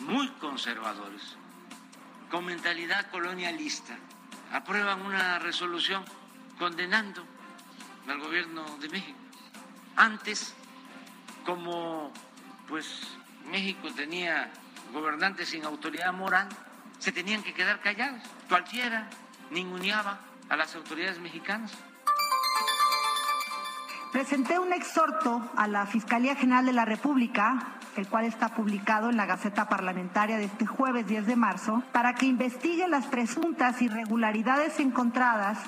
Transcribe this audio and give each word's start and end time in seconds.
muy 0.00 0.28
conservadores, 0.40 1.36
con 2.30 2.44
mentalidad 2.44 3.10
colonialista, 3.10 3.96
aprueban 4.52 5.02
una 5.02 5.38
resolución 5.38 6.04
condenando 6.58 7.24
al 8.08 8.20
gobierno 8.20 8.64
de 8.78 8.88
México. 8.88 9.18
Antes, 9.96 10.54
como 11.44 12.12
pues 12.68 13.02
México 13.50 13.88
tenía 13.94 14.50
gobernantes 14.92 15.50
sin 15.50 15.64
autoridad 15.64 16.12
moral, 16.12 16.48
se 16.98 17.12
tenían 17.12 17.42
que 17.42 17.52
quedar 17.52 17.80
callados. 17.80 18.22
Cualquiera 18.48 19.08
ninguneaba 19.50 20.20
a 20.48 20.56
las 20.56 20.74
autoridades 20.74 21.18
mexicanas. 21.18 21.72
Presenté 24.14 24.60
un 24.60 24.72
exhorto 24.72 25.42
a 25.56 25.66
la 25.66 25.86
Fiscalía 25.86 26.36
General 26.36 26.64
de 26.64 26.72
la 26.72 26.84
República, 26.84 27.74
el 27.96 28.06
cual 28.06 28.26
está 28.26 28.54
publicado 28.54 29.10
en 29.10 29.16
la 29.16 29.26
Gaceta 29.26 29.68
Parlamentaria 29.68 30.36
de 30.36 30.44
este 30.44 30.66
jueves 30.66 31.08
10 31.08 31.26
de 31.26 31.34
marzo, 31.34 31.82
para 31.90 32.14
que 32.14 32.26
investigue 32.26 32.86
las 32.86 33.06
presuntas 33.06 33.82
irregularidades 33.82 34.78
encontradas 34.78 35.58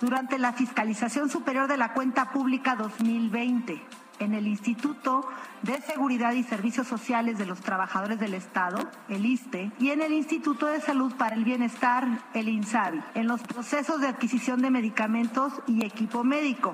durante 0.00 0.38
la 0.38 0.52
Fiscalización 0.52 1.30
Superior 1.30 1.66
de 1.66 1.78
la 1.78 1.94
Cuenta 1.94 2.30
Pública 2.30 2.76
2020 2.76 3.82
en 4.20 4.34
el 4.34 4.46
Instituto 4.46 5.28
de 5.62 5.80
Seguridad 5.80 6.32
y 6.34 6.44
Servicios 6.44 6.86
Sociales 6.86 7.38
de 7.38 7.46
los 7.46 7.60
Trabajadores 7.60 8.20
del 8.20 8.34
Estado, 8.34 8.88
el 9.08 9.26
ISTE, 9.26 9.72
y 9.80 9.90
en 9.90 10.00
el 10.00 10.12
Instituto 10.12 10.66
de 10.66 10.80
Salud 10.80 11.12
para 11.16 11.34
el 11.34 11.42
Bienestar, 11.42 12.06
el 12.34 12.48
INSABI, 12.48 13.02
en 13.16 13.26
los 13.26 13.42
procesos 13.42 14.00
de 14.00 14.06
adquisición 14.06 14.62
de 14.62 14.70
medicamentos 14.70 15.52
y 15.66 15.84
equipo 15.84 16.22
médico. 16.22 16.72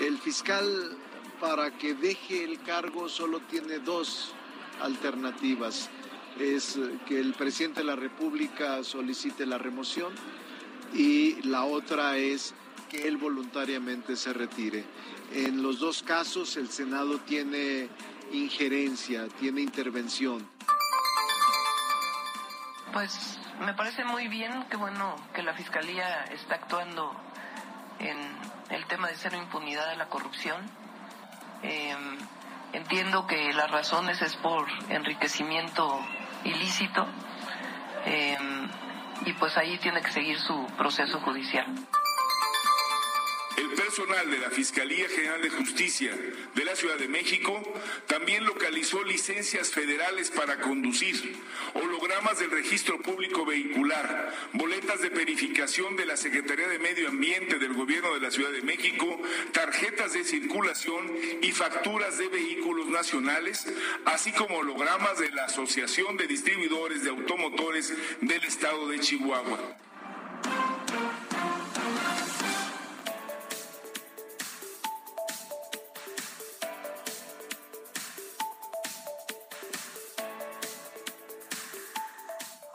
El 0.00 0.18
fiscal 0.18 0.96
para 1.40 1.70
que 1.70 1.94
deje 1.94 2.44
el 2.44 2.62
cargo 2.62 3.08
solo 3.08 3.40
tiene 3.40 3.78
dos 3.78 4.32
alternativas. 4.82 5.88
Es 6.38 6.78
que 7.06 7.18
el 7.18 7.32
presidente 7.32 7.80
de 7.80 7.86
la 7.86 7.96
República 7.96 8.84
solicite 8.84 9.46
la 9.46 9.58
remoción 9.58 10.12
y 10.92 11.40
la 11.42 11.64
otra 11.64 12.18
es 12.18 12.54
que 12.90 13.08
él 13.08 13.16
voluntariamente 13.16 14.16
se 14.16 14.32
retire. 14.32 14.84
En 15.32 15.62
los 15.62 15.80
dos 15.80 16.02
casos 16.02 16.56
el 16.56 16.68
Senado 16.68 17.18
tiene 17.20 17.88
injerencia, 18.32 19.28
tiene 19.40 19.62
intervención. 19.62 20.46
Pues 22.92 23.38
me 23.60 23.74
parece 23.74 24.04
muy 24.04 24.28
bien, 24.28 24.64
qué 24.70 24.76
bueno 24.76 25.16
que 25.34 25.42
la 25.42 25.54
Fiscalía 25.54 26.24
está 26.24 26.56
actuando 26.56 27.12
en 27.98 28.16
el 28.70 28.86
tema 28.86 29.08
de 29.08 29.14
cero 29.16 29.36
impunidad 29.36 29.88
de 29.90 29.96
la 29.96 30.06
corrupción. 30.06 30.56
Eh, 31.62 31.94
entiendo 32.72 33.26
que 33.26 33.52
las 33.52 33.70
razones 33.70 34.20
es 34.22 34.36
por 34.36 34.66
enriquecimiento 34.88 36.00
ilícito 36.44 37.06
eh, 38.04 38.36
y 39.24 39.32
pues 39.34 39.56
ahí 39.56 39.78
tiene 39.78 40.02
que 40.02 40.12
seguir 40.12 40.38
su 40.38 40.66
proceso 40.76 41.20
judicial. 41.20 41.66
El 43.56 43.70
personal 43.70 44.30
de 44.30 44.38
la 44.38 44.50
Fiscalía 44.50 45.08
General 45.08 45.40
de 45.40 45.48
Justicia 45.48 46.14
de 46.54 46.64
la 46.64 46.76
Ciudad 46.76 46.98
de 46.98 47.08
México 47.08 47.62
también 48.06 48.44
localizó 48.44 49.02
licencias 49.02 49.70
federales 49.70 50.30
para 50.30 50.60
conducir, 50.60 51.36
hologramas 51.72 52.38
del 52.38 52.50
registro 52.50 53.00
público 53.00 53.46
vehicular, 53.46 54.34
boletas 54.52 55.00
de 55.00 55.08
verificación 55.08 55.96
de 55.96 56.04
la 56.04 56.18
Secretaría 56.18 56.68
de 56.68 56.78
Medio 56.78 57.08
Ambiente 57.08 57.58
del 57.58 57.72
Gobierno 57.72 58.12
de 58.14 58.20
la 58.20 58.30
Ciudad 58.30 58.50
de 58.50 58.60
México, 58.60 59.22
tarjetas 59.52 60.12
de 60.12 60.24
circulación 60.24 61.10
y 61.40 61.50
facturas 61.52 62.18
de 62.18 62.28
vehículos 62.28 62.88
nacionales, 62.88 63.66
así 64.04 64.32
como 64.32 64.58
hologramas 64.58 65.18
de 65.18 65.30
la 65.30 65.46
Asociación 65.46 66.18
de 66.18 66.26
Distribuidores 66.26 67.04
de 67.04 67.10
Automotores 67.10 67.94
del 68.20 68.44
Estado 68.44 68.88
de 68.88 69.00
Chihuahua. 69.00 69.76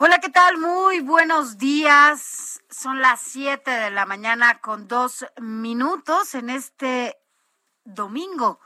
Hola, 0.04 0.18
¿qué 0.18 0.30
tal? 0.30 0.58
Muy 0.58 0.98
buenos 0.98 1.58
días. 1.58 2.60
Son 2.68 3.00
las 3.00 3.20
7 3.20 3.70
de 3.70 3.90
la 3.92 4.04
mañana 4.04 4.58
con 4.58 4.88
dos 4.88 5.24
minutos 5.40 6.34
en 6.34 6.50
este 6.50 7.20
domingo 7.84 8.58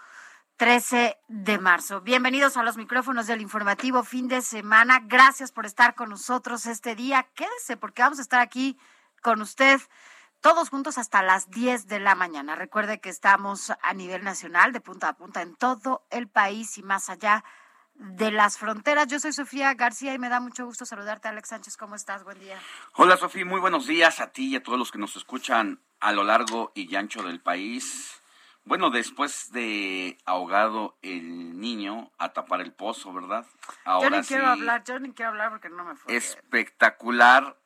13 0.57 1.19
de 1.29 1.59
marzo. 1.59 2.01
Bienvenidos 2.01 2.57
a 2.57 2.63
los 2.63 2.79
micrófonos 2.79 3.27
del 3.27 3.43
informativo 3.43 4.03
fin 4.03 4.29
de 4.29 4.41
semana. 4.41 5.03
Gracias 5.05 5.53
por 5.53 5.67
estar 5.67 5.95
con 5.95 6.09
nosotros 6.09 6.65
este 6.65 6.95
día. 6.95 7.29
Quédese 7.35 7.77
porque 7.77 8.01
vamos 8.01 8.19
a 8.19 8.23
estar 8.23 8.41
aquí 8.41 8.79
con 9.21 9.43
usted 9.43 9.79
todos 10.41 10.71
juntos 10.71 10.97
hasta 10.97 11.23
las 11.23 11.51
10 11.51 11.87
de 11.87 12.01
la 12.01 12.15
mañana. 12.15 12.55
Recuerde 12.55 12.99
que 12.99 13.11
estamos 13.11 13.75
a 13.83 13.93
nivel 13.93 14.25
nacional, 14.25 14.73
de 14.73 14.81
punta 14.81 15.11
a 15.11 15.17
punta, 15.19 15.43
en 15.43 15.55
todo 15.55 16.07
el 16.09 16.29
país 16.29 16.79
y 16.79 16.83
más 16.83 17.11
allá 17.11 17.45
de 17.99 18.31
las 18.31 18.59
fronteras. 18.59 19.07
Yo 19.09 19.19
soy 19.19 19.33
Sofía 19.33 19.75
García 19.75 20.15
y 20.15 20.19
me 20.19 20.29
da 20.29 20.41
mucho 20.41 20.65
gusto 20.65 20.85
saludarte, 20.85 21.29
Alex 21.29 21.49
Sánchez. 21.49 21.77
¿Cómo 21.77 21.95
estás? 21.95 22.25
Buen 22.25 22.39
día. 22.39 22.59
Hola, 22.95 23.17
Sofía. 23.17 23.45
Muy 23.45 23.61
buenos 23.61 23.87
días 23.87 24.21
a 24.21 24.33
ti 24.33 24.49
y 24.49 24.57
a 24.57 24.63
todos 24.63 24.79
los 24.79 24.93
que 24.93 24.99
nos 24.99 25.17
escuchan 25.17 25.81
a 26.01 26.13
lo 26.13 26.25
largo 26.25 26.73
y 26.75 26.95
ancho 26.95 27.23
del 27.23 27.41
país. 27.41 28.21
Bueno, 28.65 28.91
después 28.91 29.53
de 29.53 30.19
ahogado 30.25 30.99
el 31.01 31.61
niño 31.61 32.11
a 32.19 32.33
tapar 32.33 32.61
el 32.61 32.73
pozo, 32.73 33.13
¿verdad? 33.13 33.47
Ahora 33.85 34.09
yo 34.09 34.21
ni 34.21 34.27
quiero 34.27 34.47
hablar, 34.49 34.85
yo 34.85 34.99
ni 34.99 35.13
quiero 35.13 35.31
hablar 35.31 35.51
porque 35.51 35.69
no 35.69 35.85
me 35.85 35.95
fue. 35.95 36.17
Espectacular 36.17 37.57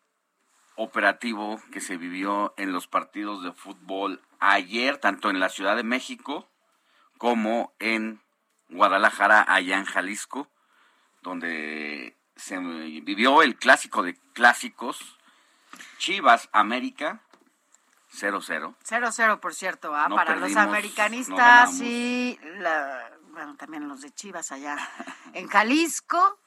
operativo 0.76 1.60
que 1.72 1.80
se 1.80 1.96
vivió 1.96 2.52
en 2.58 2.72
los 2.72 2.86
partidos 2.86 3.42
de 3.42 3.52
fútbol 3.52 4.20
ayer, 4.40 4.98
tanto 4.98 5.30
en 5.30 5.40
la 5.40 5.48
Ciudad 5.48 5.74
de 5.74 5.84
México 5.84 6.48
como 7.16 7.72
en 7.78 8.20
Guadalajara, 8.70 9.44
allá 9.48 9.78
en 9.78 9.84
Jalisco, 9.84 10.48
donde 11.22 12.16
se 12.36 12.58
vivió 12.58 13.42
el 13.42 13.56
clásico 13.56 14.02
de 14.02 14.16
clásicos, 14.32 15.18
Chivas 15.98 16.48
América 16.52 17.20
0-0. 18.12 18.74
0-0, 18.84 19.40
por 19.40 19.54
cierto, 19.54 19.94
¿ah? 19.94 20.08
para 20.08 20.36
los 20.36 20.56
americanistas 20.56 21.80
y 21.80 22.38
bueno, 23.32 23.56
también 23.56 23.88
los 23.88 24.00
de 24.00 24.10
Chivas 24.10 24.50
allá 24.52 24.76
en 25.32 25.48
Jalisco. 25.48 26.38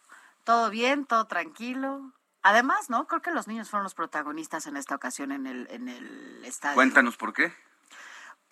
Todo 0.44 0.70
bien, 0.70 1.06
todo 1.06 1.26
tranquilo. 1.26 2.12
Además, 2.42 2.90
¿no? 2.90 3.08
Creo 3.08 3.22
que 3.22 3.32
los 3.32 3.48
niños 3.48 3.70
fueron 3.70 3.84
los 3.86 3.94
protagonistas 3.94 4.68
en 4.68 4.76
esta 4.76 4.96
ocasión 4.96 5.32
en 5.32 5.48
el, 5.48 5.68
en 5.72 5.88
el 5.88 6.44
estadio. 6.44 6.76
Cuéntanos 6.76 7.16
por 7.16 7.34
qué 7.34 7.54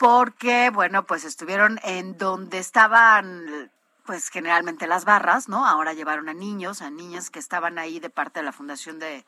porque, 0.02 0.72
bueno, 0.72 1.06
pues 1.06 1.24
estuvieron 1.26 1.80
en 1.84 2.18
donde 2.18 2.58
estaban 2.58 3.72
pues 4.04 4.30
generalmente 4.30 4.88
las 4.88 5.06
barras, 5.06 5.48
¿no? 5.48 5.64
Ahora 5.64 5.94
llevaron 5.94 6.28
a 6.28 6.34
niños, 6.34 6.82
a 6.82 6.90
niñas 6.90 7.30
que 7.30 7.38
estaban 7.38 7.78
ahí 7.78 8.00
de 8.00 8.10
parte 8.10 8.40
de 8.40 8.46
la 8.46 8.52
Fundación 8.52 8.98
de, 8.98 9.24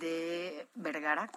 de 0.00 0.66
Vergara, 0.74 1.30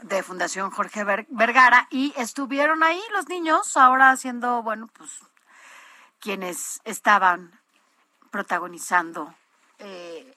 de 0.00 0.22
Fundación 0.22 0.70
Jorge 0.70 1.04
Vergara, 1.28 1.88
y 1.90 2.14
estuvieron 2.16 2.82
ahí 2.82 3.02
los 3.12 3.28
niños 3.28 3.76
ahora 3.76 4.10
haciendo, 4.10 4.62
bueno, 4.62 4.88
pues 4.96 5.10
quienes 6.20 6.80
estaban 6.84 7.60
protagonizando 8.30 9.34
eh, 9.78 10.34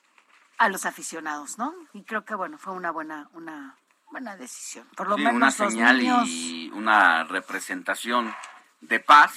a 0.57 0.67
los 0.67 0.85
aficionados, 0.85 1.57
¿no? 1.57 1.73
Y 1.93 2.03
creo 2.03 2.25
que 2.25 2.35
bueno, 2.35 2.57
fue 2.57 2.73
una 2.73 2.91
buena, 2.91 3.29
una 3.31 3.77
buena 4.11 4.35
decisión. 4.35 4.87
Por 4.95 5.07
lo 5.07 5.17
menos 5.17 5.33
una 5.33 5.51
señal 5.51 6.01
y 6.01 6.71
una 6.73 7.23
representación 7.23 8.33
de 8.81 8.99
paz 8.99 9.33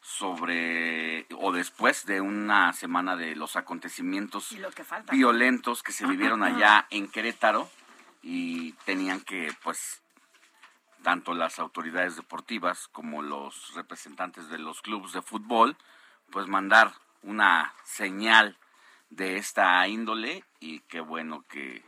sobre 0.00 1.26
o 1.36 1.52
después 1.52 2.06
de 2.06 2.20
una 2.20 2.72
semana 2.72 3.16
de 3.16 3.34
los 3.34 3.56
acontecimientos 3.56 4.54
violentos 5.10 5.82
que 5.82 5.92
se 5.92 6.06
vivieron 6.06 6.44
allá 6.44 6.86
en 6.90 7.08
Querétaro 7.08 7.68
y 8.22 8.72
tenían 8.84 9.20
que 9.20 9.52
pues 9.64 10.00
tanto 11.02 11.34
las 11.34 11.58
autoridades 11.58 12.16
deportivas 12.16 12.88
como 12.88 13.22
los 13.22 13.74
representantes 13.74 14.48
de 14.48 14.58
los 14.58 14.80
clubes 14.80 15.12
de 15.12 15.22
fútbol 15.22 15.76
pues 16.30 16.46
mandar 16.46 16.92
una 17.22 17.74
señal 17.84 18.56
de 19.10 19.36
esta 19.36 19.86
índole 19.88 20.44
y 20.60 20.80
qué 20.80 21.00
bueno 21.00 21.44
que 21.48 21.84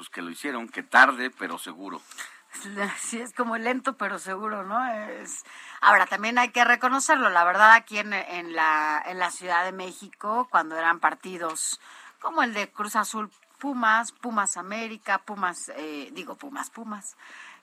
pues 0.00 0.08
que 0.08 0.22
lo 0.22 0.30
hicieron, 0.30 0.66
que 0.66 0.82
tarde 0.82 1.30
pero 1.30 1.58
seguro. 1.58 2.00
Sí, 2.98 3.20
es 3.20 3.34
como 3.34 3.58
lento 3.58 3.98
pero 3.98 4.18
seguro, 4.18 4.64
¿no? 4.64 4.84
Es... 4.92 5.44
Ahora, 5.82 6.06
también 6.06 6.38
hay 6.38 6.48
que 6.48 6.64
reconocerlo, 6.64 7.28
la 7.28 7.44
verdad, 7.44 7.74
aquí 7.74 7.98
en, 7.98 8.14
en, 8.14 8.56
la, 8.56 9.02
en 9.06 9.18
la 9.18 9.30
Ciudad 9.30 9.62
de 9.62 9.72
México, 9.72 10.48
cuando 10.50 10.74
eran 10.76 11.00
partidos 11.00 11.80
como 12.18 12.42
el 12.42 12.54
de 12.54 12.70
Cruz 12.70 12.96
Azul 12.96 13.30
Pumas, 13.58 14.12
Pumas 14.12 14.56
América, 14.56 15.18
Pumas, 15.18 15.70
eh, 15.76 16.08
digo 16.12 16.34
Pumas, 16.34 16.70
Pumas, 16.70 17.16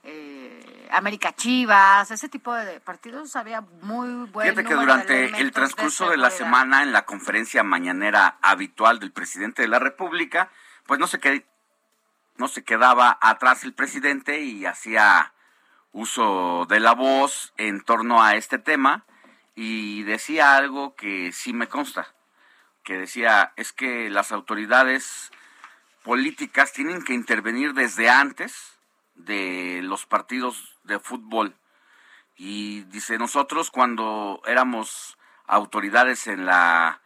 eh, 0.04 0.88
América 0.92 1.36
Chivas, 1.36 2.12
ese 2.12 2.30
tipo 2.30 2.54
de 2.54 2.80
partidos 2.80 3.36
había 3.36 3.62
muy 3.81 4.30
buen 4.30 4.50
Fíjate 4.50 4.68
que 4.68 4.75
durante 4.75 5.42
el 5.42 5.51
transcurso 5.51 6.12
de, 6.12 6.18
la 6.18 6.30
semana 6.30 6.83
en 6.83 6.92
la 6.92 7.04
conferencia 7.04 7.63
mañanera 7.63 8.38
habitual 8.44 9.00
del 9.00 9.12
presidente 9.12 9.63
de 9.63 9.68
la 9.69 9.80
República, 9.80 10.51
pues 10.86 11.00
no 11.00 11.07
se, 11.07 11.19
no 12.38 12.48
se 12.48 12.63
quedaba 12.63 13.18
atrás 13.22 13.63
el 13.63 13.74
presidente 13.74 14.42
y 14.42 14.66
hacía 14.66 15.34
uso 15.92 16.66
de 16.69 16.80
la 16.80 16.94
voz 16.94 17.54
en 17.57 17.81
torno 17.81 18.22
a 18.22 18.36
este 18.36 18.60
tema 18.60 19.06
y 19.56 20.04
decía 20.04 20.56
algo 20.56 20.95
que 20.95 21.31
sí 21.31 21.54
me 21.54 21.68
consta, 21.68 22.13
que 22.84 22.98
decía 22.98 23.54
es 23.56 23.74
que 23.74 24.10
las 24.10 24.31
autoridades 24.31 25.31
políticas 26.04 26.72
tienen 26.74 27.04
que 27.04 27.13
intervenir 27.13 27.74
desde 27.74 28.10
antes 28.10 28.78
de 29.16 29.81
los 29.83 30.06
partidos 30.06 30.78
de 30.83 31.00
fútbol. 31.00 31.56
Y 32.36 32.81
dice, 32.83 33.18
nosotros 33.18 33.72
cuando 33.72 34.42
éramos 34.45 35.18
autoridades 35.48 36.28
en 36.28 36.45
la 36.45 37.01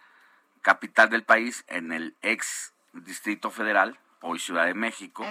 capital 0.62 1.10
del 1.10 1.24
país, 1.24 1.64
en 1.68 1.94
el 1.94 2.16
ex 2.22 2.74
Distrito 2.94 3.50
Federal, 3.50 3.98
hoy 4.22 4.40
Ciudad 4.40 4.66
de 4.66 4.74
México, 4.74 5.26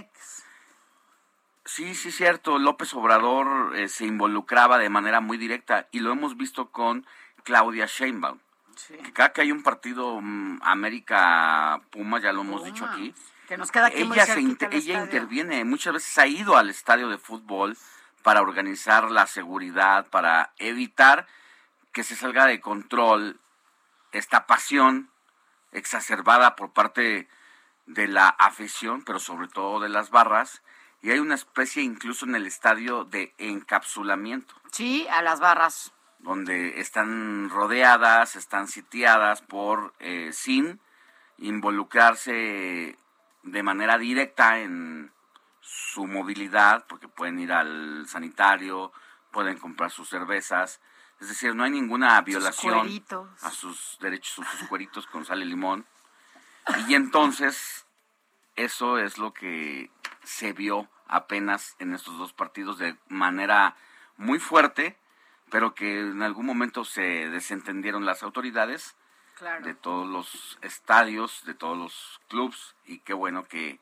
sí, 1.65 1.95
sí, 1.95 2.13
cierto, 2.13 2.59
López 2.59 2.93
Obrador 2.95 3.77
eh, 3.77 3.89
se 3.89 4.07
involucraba 4.07 4.79
de 4.79 4.89
manera 4.89 5.21
muy 5.21 5.39
directa 5.39 5.89
y 5.91 6.01
lo 6.01 6.13
hemos 6.13 6.37
visto 6.37 6.71
con 6.71 7.07
Claudia 7.45 7.87
Sheinbaum. 7.87 8.39
Que 8.89 9.13
cada 9.13 9.33
que 9.33 9.43
hay 9.43 9.53
un 9.53 9.63
partido 9.63 10.21
mm, 10.21 10.61
América 10.63 11.83
Puma, 11.91 12.19
ya 12.19 12.33
lo 12.33 12.41
hemos 12.41 12.65
dicho 12.65 12.87
aquí, 12.87 13.15
nos 13.57 13.71
queda 13.71 13.89
ella, 13.89 14.25
ella 14.71 15.03
interviene, 15.03 15.65
muchas 15.65 15.95
veces 15.95 16.17
ha 16.19 16.27
ido 16.27 16.57
al 16.57 16.71
estadio 16.71 17.09
de 17.09 17.19
fútbol 17.19 17.77
para 18.23 18.43
organizar 18.43 19.11
la 19.11 19.27
seguridad, 19.27 20.07
para 20.07 20.53
evitar 20.59 21.27
que 21.93 22.05
se 22.05 22.17
salga 22.17 22.47
de 22.47 22.61
control 22.61 23.41
esta 24.13 24.47
pasión 24.47 25.11
exacerbada 25.73 26.57
por 26.57 26.73
parte 26.73 27.29
de 27.95 28.09
la 28.09 28.29
afición, 28.29 29.03
pero 29.05 29.19
sobre 29.19 29.49
todo 29.49 29.81
de 29.81 29.89
las 29.89 30.11
barras, 30.11 30.63
y 31.03 31.11
hay 31.11 31.19
una 31.19 31.35
especie 31.35 31.83
incluso 31.83 32.27
en 32.27 32.35
el 32.35 32.47
estadio 32.47 33.05
de 33.05 33.35
encapsulamiento. 33.39 34.55
Sí, 34.71 35.07
a 35.09 35.23
las 35.23 35.41
barras. 35.41 35.93
Donde 36.19 36.81
están 36.81 37.49
rodeadas, 37.49 38.37
están 38.37 38.69
sitiadas 38.69 39.41
por, 39.41 39.95
eh, 39.99 40.31
sin 40.33 40.81
involucrarse 41.39 42.99
de 43.43 43.63
manera 43.63 43.97
directa 43.97 44.59
en 44.59 45.11
su 45.61 46.07
movilidad, 46.07 46.87
porque 46.87 47.09
pueden 47.09 47.39
ir 47.39 47.53
al 47.53 48.07
sanitario, 48.07 48.93
pueden 49.31 49.59
comprar 49.59 49.91
sus 49.91 50.09
cervezas, 50.09 50.81
es 51.21 51.29
decir, 51.29 51.55
no 51.55 51.65
hay 51.65 51.71
ninguna 51.71 52.21
violación 52.23 52.89
a 53.43 53.51
sus 53.51 53.99
derechos, 54.01 54.47
a 54.47 54.57
sus 54.57 54.69
cueritos 54.69 55.07
con 55.07 55.25
sal 55.25 55.43
y 55.43 55.45
limón. 55.45 55.87
Y 56.89 56.95
entonces, 56.95 57.87
eso 58.57 58.99
es 58.99 59.19
lo 59.19 59.33
que 59.33 59.91
se 60.23 60.53
vio 60.53 60.89
apenas 61.07 61.77
en 61.79 61.93
estos 61.93 62.19
dos 62.19 62.33
partidos 62.33 62.79
de 62.79 62.97
manera 63.09 63.77
muy 64.17 64.39
fuerte, 64.39 64.97
pero 65.51 65.75
que 65.75 66.01
en 66.01 66.23
algún 66.23 66.47
momento 66.47 66.85
se 66.85 67.29
desentendieron 67.29 68.05
las 68.05 68.23
autoridades 68.23 68.97
de 69.63 69.75
todos 69.75 70.07
los 70.07 70.59
estadios, 70.61 71.45
de 71.47 71.55
todos 71.55 71.77
los 71.77 72.21
clubs 72.29 72.77
y 72.85 72.99
qué 72.99 73.15
bueno 73.15 73.45
que 73.45 73.81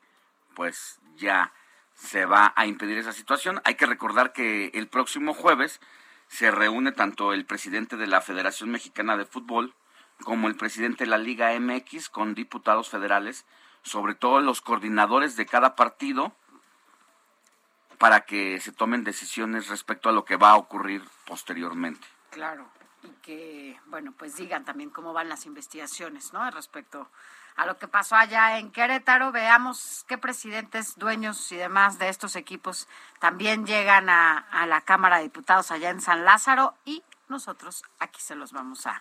pues 0.54 1.00
ya 1.16 1.52
se 1.94 2.26
va 2.26 2.52
a 2.56 2.66
impedir 2.66 2.98
esa 2.98 3.12
situación. 3.12 3.60
Hay 3.64 3.74
que 3.74 3.86
recordar 3.86 4.32
que 4.32 4.70
el 4.74 4.86
próximo 4.86 5.34
jueves 5.34 5.80
se 6.28 6.50
reúne 6.50 6.92
tanto 6.92 7.32
el 7.32 7.44
presidente 7.44 7.96
de 7.96 8.06
la 8.06 8.20
Federación 8.20 8.70
Mexicana 8.70 9.16
de 9.16 9.26
Fútbol 9.26 9.74
como 10.22 10.48
el 10.48 10.56
presidente 10.56 11.04
de 11.04 11.10
la 11.10 11.18
Liga 11.18 11.58
MX 11.58 12.08
con 12.08 12.34
diputados 12.34 12.88
federales, 12.88 13.46
sobre 13.82 14.14
todo 14.14 14.40
los 14.40 14.60
coordinadores 14.60 15.36
de 15.36 15.46
cada 15.46 15.76
partido, 15.76 16.32
para 17.98 18.22
que 18.22 18.60
se 18.60 18.72
tomen 18.72 19.04
decisiones 19.04 19.68
respecto 19.68 20.08
a 20.08 20.12
lo 20.12 20.24
que 20.24 20.36
va 20.36 20.50
a 20.50 20.56
ocurrir 20.56 21.02
posteriormente. 21.26 22.06
Claro 22.30 22.68
y 23.02 23.10
que, 23.22 23.80
bueno, 23.86 24.12
pues 24.12 24.36
digan 24.36 24.64
también 24.64 24.90
cómo 24.90 25.12
van 25.12 25.28
las 25.28 25.46
investigaciones, 25.46 26.32
¿no? 26.32 26.50
Respecto 26.50 27.08
a 27.56 27.66
lo 27.66 27.78
que 27.78 27.88
pasó 27.88 28.16
allá 28.16 28.58
en 28.58 28.70
Querétaro. 28.70 29.32
Veamos 29.32 30.04
qué 30.08 30.18
presidentes, 30.18 30.96
dueños 30.96 31.50
y 31.52 31.56
demás 31.56 31.98
de 31.98 32.08
estos 32.08 32.36
equipos 32.36 32.88
también 33.18 33.66
llegan 33.66 34.08
a, 34.08 34.38
a 34.38 34.66
la 34.66 34.80
Cámara 34.80 35.18
de 35.18 35.24
Diputados 35.24 35.70
allá 35.70 35.90
en 35.90 36.00
San 36.00 36.24
Lázaro 36.24 36.74
y 36.84 37.02
nosotros 37.28 37.84
aquí 37.98 38.20
se 38.20 38.34
los 38.34 38.52
vamos 38.52 38.86
a, 38.86 39.00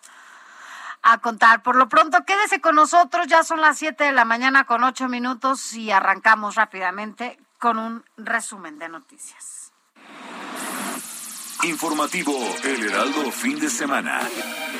a 1.01 1.19
contar. 1.19 1.63
Por 1.63 1.75
lo 1.75 1.89
pronto, 1.89 2.23
quédese 2.25 2.61
con 2.61 2.75
nosotros, 2.75 3.27
ya 3.27 3.43
son 3.43 3.61
las 3.61 3.77
7 3.77 4.03
de 4.03 4.11
la 4.11 4.25
mañana 4.25 4.65
con 4.65 4.83
8 4.83 5.07
minutos 5.07 5.73
y 5.73 5.91
arrancamos 5.91 6.55
rápidamente 6.55 7.39
con 7.59 7.77
un 7.77 8.03
resumen 8.17 8.77
de 8.79 8.89
noticias. 8.89 9.71
Informativo 11.63 12.33
El 12.63 12.83
Heraldo 12.85 13.31
Fin 13.31 13.59
de 13.59 13.69
Semana. 13.69 14.21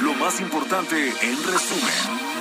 Lo 0.02 0.14
más 0.14 0.40
importante 0.40 1.10
en 1.22 1.44
resumen. 1.44 2.38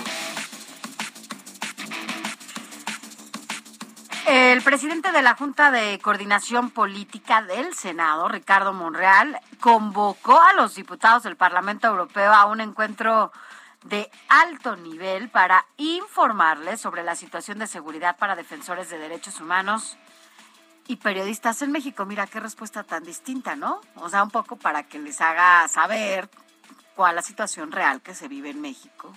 El 4.26 4.60
presidente 4.62 5.12
de 5.12 5.22
la 5.22 5.36
Junta 5.36 5.70
de 5.70 6.00
Coordinación 6.00 6.70
Política 6.70 7.42
del 7.42 7.74
Senado, 7.74 8.28
Ricardo 8.28 8.72
Monreal, 8.72 9.40
convocó 9.60 10.40
a 10.40 10.52
los 10.54 10.74
diputados 10.74 11.22
del 11.22 11.36
Parlamento 11.36 11.86
Europeo 11.86 12.32
a 12.32 12.46
un 12.46 12.60
encuentro 12.60 13.32
de 13.88 14.10
alto 14.28 14.76
nivel 14.76 15.28
para 15.28 15.66
informarles 15.76 16.80
sobre 16.80 17.02
la 17.02 17.14
situación 17.14 17.58
de 17.58 17.66
seguridad 17.66 18.16
para 18.16 18.36
defensores 18.36 18.90
de 18.90 18.98
derechos 18.98 19.40
humanos 19.40 19.96
y 20.88 20.96
periodistas 20.96 21.62
en 21.62 21.72
México. 21.72 22.04
Mira 22.04 22.26
qué 22.26 22.40
respuesta 22.40 22.84
tan 22.84 23.04
distinta, 23.04 23.56
¿no? 23.56 23.80
O 23.96 24.08
sea, 24.08 24.22
un 24.22 24.30
poco 24.30 24.56
para 24.56 24.84
que 24.84 24.98
les 24.98 25.20
haga 25.20 25.66
saber 25.68 26.28
cuál 26.94 27.12
es 27.12 27.16
la 27.16 27.22
situación 27.22 27.72
real 27.72 28.00
que 28.00 28.14
se 28.14 28.28
vive 28.28 28.50
en 28.50 28.60
México 28.60 29.12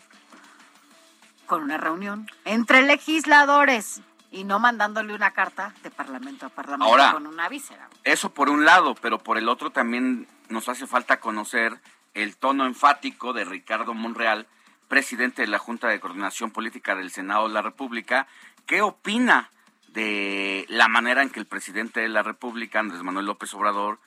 con 1.45 1.63
una 1.63 1.77
reunión 1.77 2.27
entre 2.45 2.83
legisladores 2.83 4.01
y 4.31 4.43
no 4.43 4.59
mandándole 4.59 5.15
una 5.15 5.31
carta 5.31 5.73
de 5.81 5.89
parlamento 5.89 6.45
a 6.45 6.49
parlamento 6.49 6.95
con 7.11 7.25
una 7.25 7.49
víscera. 7.49 7.89
Eso 8.03 8.31
por 8.31 8.49
un 8.49 8.65
lado, 8.65 8.93
pero 8.93 9.17
por 9.17 9.39
el 9.39 9.49
otro 9.49 9.71
también 9.71 10.27
nos 10.49 10.69
hace 10.69 10.85
falta 10.85 11.19
conocer 11.19 11.81
el 12.13 12.37
tono 12.37 12.65
enfático 12.65 13.33
de 13.33 13.45
Ricardo 13.45 13.93
Monreal, 13.93 14.47
presidente 14.89 15.43
de 15.43 15.47
la 15.47 15.59
Junta 15.59 15.87
de 15.87 15.99
Coordinación 16.01 16.51
Política 16.51 16.95
del 16.95 17.11
Senado 17.11 17.47
de 17.47 17.53
la 17.53 17.61
República. 17.61 18.27
¿Qué 18.65 18.81
opina 18.81 19.51
de 19.87 20.65
la 20.67 20.87
manera 20.89 21.21
en 21.21 21.29
que 21.29 21.39
el 21.39 21.45
presidente 21.45 22.01
de 22.01 22.09
la 22.09 22.23
República, 22.23 22.79
Andrés 22.79 23.03
Manuel 23.03 23.27
López 23.27 23.53
Obrador, 23.53 23.99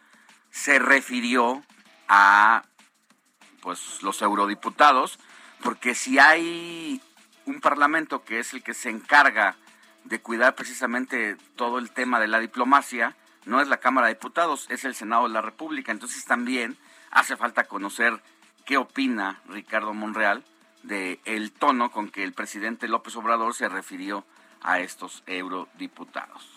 se 0.51 0.79
refirió 0.79 1.63
a 2.09 2.65
pues 3.63 4.03
los 4.03 4.21
eurodiputados, 4.21 5.19
porque 5.63 5.95
si 5.95 6.19
hay 6.19 7.01
un 7.47 7.61
parlamento 7.61 8.25
que 8.25 8.41
es 8.41 8.53
el 8.53 8.63
que 8.63 8.75
se 8.75 8.91
encarga 8.91 9.57
de 10.05 10.21
cuidar 10.21 10.57
precisamente 10.57 11.37
todo 11.55 11.79
el 11.79 11.93
tema 11.93 12.19
de 12.19 12.27
la 12.27 12.41
diplomacia, 12.41 13.17
no 13.45 13.61
es 13.61 13.69
la 13.69 13.79
Cámara 13.79 14.09
de 14.09 14.15
Diputados, 14.15 14.67
es 14.69 14.85
el 14.85 14.97
Senado 14.97 15.29
de 15.29 15.35
la 15.35 15.43
República. 15.43 15.93
Entonces 15.93 16.25
también 16.25 16.77
hace 17.11 17.37
falta 17.37 17.65
conocer 17.65 18.21
qué 18.67 18.77
opina 18.77 19.41
Ricardo 19.49 19.95
Monreal 19.95 20.45
de 20.83 21.21
el 21.25 21.53
tono 21.53 21.91
con 21.91 22.11
que 22.11 22.25
el 22.25 22.33
presidente 22.33 22.89
López 22.89 23.17
Obrador 23.17 23.55
se 23.55 23.69
refirió 23.69 24.25
a 24.63 24.81
estos 24.81 25.23
eurodiputados. 25.27 26.49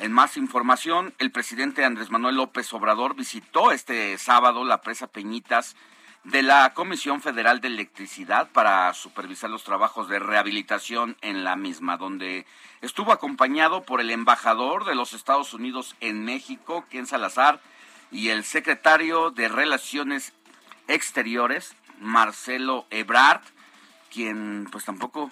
En 0.00 0.12
más 0.12 0.36
información, 0.36 1.14
el 1.18 1.30
presidente 1.30 1.84
Andrés 1.84 2.10
Manuel 2.10 2.36
López 2.36 2.72
Obrador 2.72 3.14
visitó 3.14 3.70
este 3.70 4.18
sábado 4.18 4.64
la 4.64 4.80
presa 4.80 5.06
Peñitas 5.06 5.76
de 6.24 6.42
la 6.42 6.72
Comisión 6.74 7.20
Federal 7.20 7.60
de 7.60 7.68
Electricidad 7.68 8.48
para 8.50 8.92
supervisar 8.94 9.50
los 9.50 9.62
trabajos 9.62 10.08
de 10.08 10.18
rehabilitación 10.18 11.16
en 11.20 11.44
la 11.44 11.54
misma, 11.54 11.96
donde 11.96 12.46
estuvo 12.80 13.12
acompañado 13.12 13.82
por 13.82 14.00
el 14.00 14.10
embajador 14.10 14.84
de 14.84 14.94
los 14.94 15.12
Estados 15.12 15.52
Unidos 15.52 15.94
en 16.00 16.24
México, 16.24 16.86
Ken 16.90 17.06
Salazar, 17.06 17.60
y 18.10 18.30
el 18.30 18.44
secretario 18.44 19.30
de 19.30 19.48
Relaciones 19.48 20.32
Exteriores, 20.88 21.74
Marcelo 22.00 22.86
Ebrard, 22.90 23.42
quien 24.10 24.68
pues 24.70 24.84
tampoco 24.84 25.30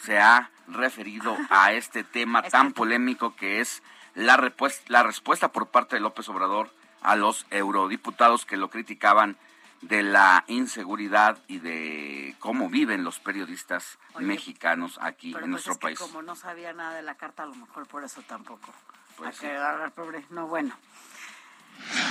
se 0.00 0.18
ha 0.18 0.50
referido 0.68 1.36
a 1.50 1.72
este 1.72 2.04
tema 2.04 2.42
tan 2.42 2.72
polémico 2.72 3.36
que 3.36 3.60
es 3.60 3.82
la, 4.14 4.52
la 4.88 5.02
respuesta 5.02 5.52
por 5.52 5.68
parte 5.68 5.96
de 5.96 6.00
López 6.00 6.28
Obrador 6.28 6.70
a 7.02 7.16
los 7.16 7.46
eurodiputados 7.50 8.44
que 8.46 8.56
lo 8.56 8.70
criticaban 8.70 9.36
de 9.82 10.04
la 10.04 10.44
inseguridad 10.46 11.38
y 11.48 11.58
de 11.58 12.36
cómo 12.38 12.70
viven 12.70 13.02
los 13.02 13.18
periodistas 13.18 13.98
mexicanos 14.18 14.98
aquí 15.02 15.28
en 15.28 15.40
pues 15.40 15.46
nuestro 15.48 15.72
es 15.72 15.78
país. 15.78 15.98
Que 15.98 16.04
como 16.04 16.22
no 16.22 16.36
sabía 16.36 16.72
nada 16.72 16.94
de 16.94 17.02
la 17.02 17.16
carta, 17.16 17.42
a 17.42 17.46
lo 17.46 17.54
mejor 17.56 17.86
por 17.88 18.04
eso 18.04 18.22
tampoco. 18.22 18.72
Pues 19.16 19.36
sí. 19.36 19.46
pobre. 19.94 20.24
No, 20.30 20.46
bueno. 20.46 20.74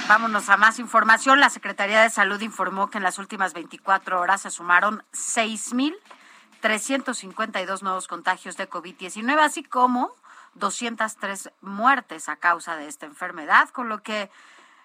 Vámonos 0.07 0.49
a 0.49 0.57
más 0.57 0.79
información. 0.79 1.39
La 1.39 1.49
Secretaría 1.49 2.01
de 2.01 2.09
Salud 2.09 2.41
informó 2.41 2.89
que 2.89 2.97
en 2.97 3.03
las 3.03 3.17
últimas 3.17 3.53
24 3.53 4.19
horas 4.19 4.41
se 4.41 4.51
sumaron 4.51 5.05
6.352 5.13 7.81
nuevos 7.81 8.07
contagios 8.07 8.57
de 8.57 8.69
COVID-19, 8.69 9.39
así 9.39 9.63
como 9.63 10.13
203 10.55 11.51
muertes 11.61 12.27
a 12.29 12.35
causa 12.35 12.75
de 12.75 12.87
esta 12.87 13.05
enfermedad, 13.05 13.69
con 13.69 13.87
lo 13.89 14.01
que 14.03 14.29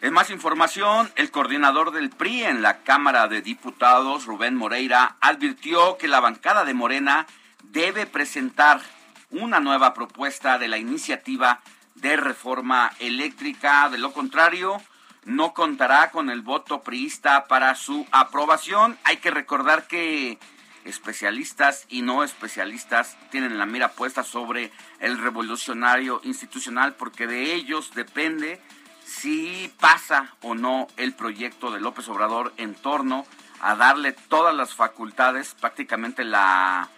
En 0.00 0.12
más 0.12 0.30
información, 0.30 1.10
el 1.16 1.30
coordinador 1.30 1.90
del 1.90 2.10
PRI 2.10 2.44
en 2.44 2.62
la 2.62 2.82
Cámara 2.82 3.26
de 3.28 3.40
Diputados, 3.40 4.26
Rubén 4.26 4.54
Moreira, 4.54 5.16
advirtió 5.20 5.96
que 5.96 6.08
la 6.08 6.20
bancada 6.20 6.64
de 6.64 6.74
Morena 6.74 7.26
debe 7.62 8.06
presentar 8.06 8.82
una 9.30 9.60
nueva 9.60 9.94
propuesta 9.94 10.58
de 10.58 10.68
la 10.68 10.78
iniciativa 10.78 11.60
de 11.94 12.16
reforma 12.16 12.92
eléctrica. 12.98 13.88
De 13.88 13.98
lo 13.98 14.12
contrario, 14.12 14.80
no 15.24 15.54
contará 15.54 16.10
con 16.10 16.28
el 16.28 16.42
voto 16.42 16.82
priista 16.82 17.46
para 17.46 17.74
su 17.74 18.06
aprobación. 18.12 18.98
Hay 19.04 19.16
que 19.18 19.30
recordar 19.30 19.86
que 19.86 20.38
especialistas 20.84 21.86
y 21.88 22.02
no 22.02 22.24
especialistas 22.24 23.16
tienen 23.30 23.58
la 23.58 23.64
mira 23.64 23.92
puesta 23.92 24.22
sobre 24.22 24.70
el 25.00 25.18
revolucionario 25.18 26.20
institucional 26.24 26.94
porque 26.94 27.26
de 27.26 27.54
ellos 27.54 27.92
depende 27.94 28.60
si 29.04 29.72
pasa 29.80 30.34
o 30.42 30.54
no 30.54 30.88
el 30.96 31.14
proyecto 31.14 31.70
de 31.70 31.80
López 31.80 32.08
Obrador 32.08 32.52
en 32.56 32.74
torno 32.74 33.26
a 33.60 33.76
darle 33.76 34.12
todas 34.12 34.54
las 34.54 34.74
facultades, 34.74 35.54
prácticamente 35.54 36.24
la 36.24 36.88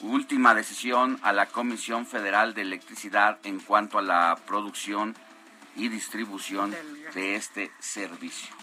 última 0.00 0.54
decisión 0.54 1.18
a 1.22 1.32
la 1.32 1.46
Comisión 1.46 2.06
Federal 2.06 2.54
de 2.54 2.62
Electricidad 2.62 3.38
en 3.44 3.60
cuanto 3.60 3.98
a 3.98 4.02
la 4.02 4.38
producción 4.46 5.16
y 5.76 5.88
distribución 5.88 6.74
de 7.14 7.36
este 7.36 7.72
servicio. 7.78 8.54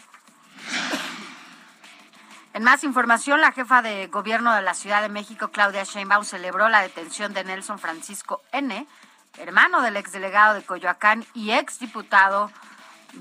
En 2.54 2.64
más 2.64 2.86
información, 2.86 3.42
la 3.42 3.52
jefa 3.52 3.82
de 3.82 4.08
gobierno 4.08 4.54
de 4.54 4.62
la 4.62 4.74
Ciudad 4.74 5.02
de 5.02 5.10
México, 5.10 5.50
Claudia 5.50 5.84
Sheinbaum, 5.84 6.24
celebró 6.24 6.70
la 6.70 6.82
detención 6.82 7.34
de 7.34 7.44
Nelson 7.44 7.80
Francisco 7.80 8.42
N., 8.54 8.88
hermano 9.38 9.82
del 9.82 9.98
exdelegado 9.98 10.54
de 10.54 10.64
Coyoacán 10.64 11.25
y 11.34 11.52
exdiputado 11.52 12.50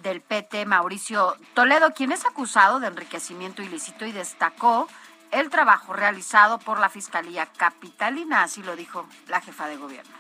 del 0.03 0.21
PT, 0.21 0.67
Mauricio 0.67 1.37
Toledo, 1.55 1.93
quien 1.93 2.13
es 2.13 2.25
acusado 2.25 2.81
de 2.81 2.89
enriquecimiento 2.89 3.63
ilícito 3.63 4.07
y 4.07 4.13
destacó 4.13 4.89
el 5.31 5.51
trabajo 5.51 5.93
realizado 5.93 6.59
por 6.59 6.79
la 6.79 6.89
Fiscalía 6.89 7.47
Capitalina, 7.47 8.43
así 8.43 8.63
lo 8.63 8.77
dijo 8.77 9.07
la 9.29 9.41
jefa 9.41 9.67
de 9.67 9.77
gobierno. 9.77 10.15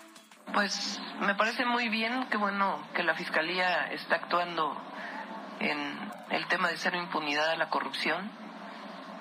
Pues 0.52 1.00
me 1.20 1.34
parece 1.34 1.64
muy 1.64 1.88
bien, 1.88 2.26
qué 2.30 2.36
bueno 2.36 2.78
que 2.94 3.02
la 3.02 3.14
Fiscalía 3.14 3.92
está 3.92 4.16
actuando 4.16 4.76
en 5.60 6.12
el 6.30 6.46
tema 6.46 6.68
de 6.68 6.76
cero 6.76 6.98
impunidad 6.98 7.50
a 7.50 7.56
la 7.56 7.70
corrupción. 7.70 8.30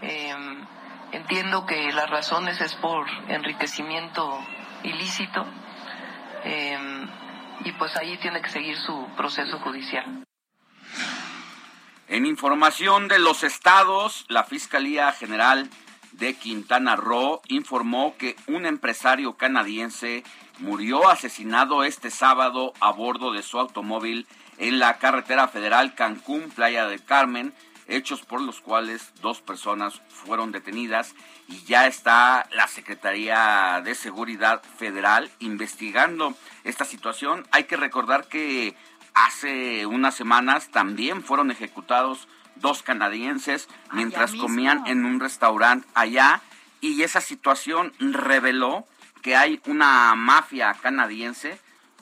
Em, 0.01 0.65
entiendo 1.11 1.65
que 1.65 1.91
las 1.91 2.09
razones 2.09 2.59
es 2.59 2.73
por 2.75 3.07
enriquecimiento 3.29 4.39
ilícito 4.83 5.45
em, 6.43 7.07
y 7.63 7.71
pues 7.73 7.95
ahí 7.95 8.17
tiene 8.17 8.41
que 8.41 8.49
seguir 8.49 8.77
su 8.77 9.07
proceso 9.15 9.59
judicial. 9.59 10.22
En 12.07 12.25
información 12.25 13.07
de 13.07 13.17
los 13.17 13.43
estados, 13.43 14.25
la 14.27 14.43
Fiscalía 14.43 15.11
General 15.13 15.69
de 16.11 16.35
Quintana 16.35 16.95
Roo 16.95 17.41
informó 17.47 18.15
que 18.17 18.35
un 18.47 18.65
empresario 18.65 19.33
canadiense 19.33 20.23
murió 20.59 21.09
asesinado 21.09 21.83
este 21.83 22.11
sábado 22.11 22.73
a 22.81 22.91
bordo 22.91 23.31
de 23.31 23.41
su 23.41 23.57
automóvil 23.57 24.27
en 24.57 24.79
la 24.79 24.97
carretera 24.99 25.47
federal 25.47 25.95
Cancún, 25.95 26.51
Playa 26.51 26.87
del 26.87 27.03
Carmen, 27.03 27.53
hechos 27.87 28.21
por 28.21 28.41
los 28.41 28.61
cuales 28.61 29.13
dos 29.21 29.41
personas 29.41 30.01
fueron 30.07 30.51
detenidas 30.51 31.15
y 31.47 31.63
ya 31.63 31.87
está 31.87 32.47
la 32.51 32.67
Secretaría 32.67 33.81
de 33.83 33.95
Seguridad 33.95 34.61
Federal 34.77 35.31
investigando 35.39 36.35
esta 36.63 36.85
situación. 36.85 37.45
Hay 37.51 37.65
que 37.65 37.77
recordar 37.77 38.27
que 38.27 38.75
hace 39.13 39.85
unas 39.85 40.15
semanas 40.15 40.69
también 40.69 41.23
fueron 41.23 41.51
ejecutados 41.51 42.27
dos 42.55 42.83
canadienses 42.83 43.67
mientras 43.91 44.33
comían 44.33 44.85
en 44.87 45.05
un 45.05 45.19
restaurante 45.19 45.87
allá. 45.93 46.41
Y 46.81 47.01
esa 47.03 47.21
situación 47.21 47.93
reveló 47.99 48.85
que 49.21 49.35
hay 49.35 49.61
una 49.65 50.15
mafia 50.15 50.73
canadiense 50.73 51.59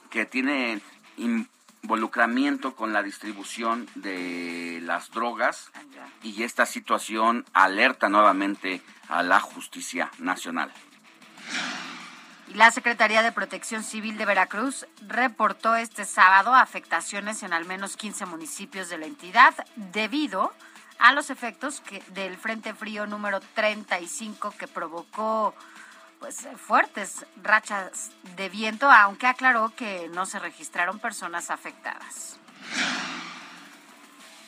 que 0.10 0.26
tiene 0.26 0.82
involucramiento 1.18 2.76
con 2.76 2.94
la 2.94 3.04
distribución 3.04 3.88
de 3.96 4.80
las 4.84 5.12
drogas. 5.12 5.72
Y 6.24 6.44
esta 6.44 6.66
situación 6.66 7.46
alerta 7.54 8.10
nuevamente 8.10 8.82
a 9.08 9.22
la 9.24 9.40
justicia 9.40 10.10
nacional. 10.20 10.72
La 12.56 12.70
Secretaría 12.70 13.24
de 13.24 13.32
Protección 13.32 13.82
Civil 13.82 14.18
de 14.18 14.26
Veracruz 14.26 14.86
reportó 15.08 15.76
este 15.76 16.04
sábado 16.04 16.54
afectaciones 16.54 17.44
en 17.44 17.54
al 17.54 17.66
menos 17.66 17.96
15 17.96 18.26
municipios 18.26 18.90
de 18.90 18.98
la 18.98 19.06
entidad 19.06 19.54
debido 19.76 20.52
a 21.00 21.14
los 21.14 21.30
efectos 21.30 21.82
del 22.10 22.36
Frente 22.36 22.74
Frío 22.74 23.08
número 23.08 23.40
35 23.56 24.54
que 24.58 24.68
provocó 24.68 25.56
pues 26.20 26.46
fuertes 26.58 27.26
rachas 27.42 28.12
de 28.36 28.50
viento, 28.50 28.92
aunque 28.92 29.28
aclaró 29.28 29.74
que 29.74 30.10
no 30.14 30.26
se 30.26 30.38
registraron 30.38 31.00
personas 31.00 31.52
afectadas. 31.52 32.38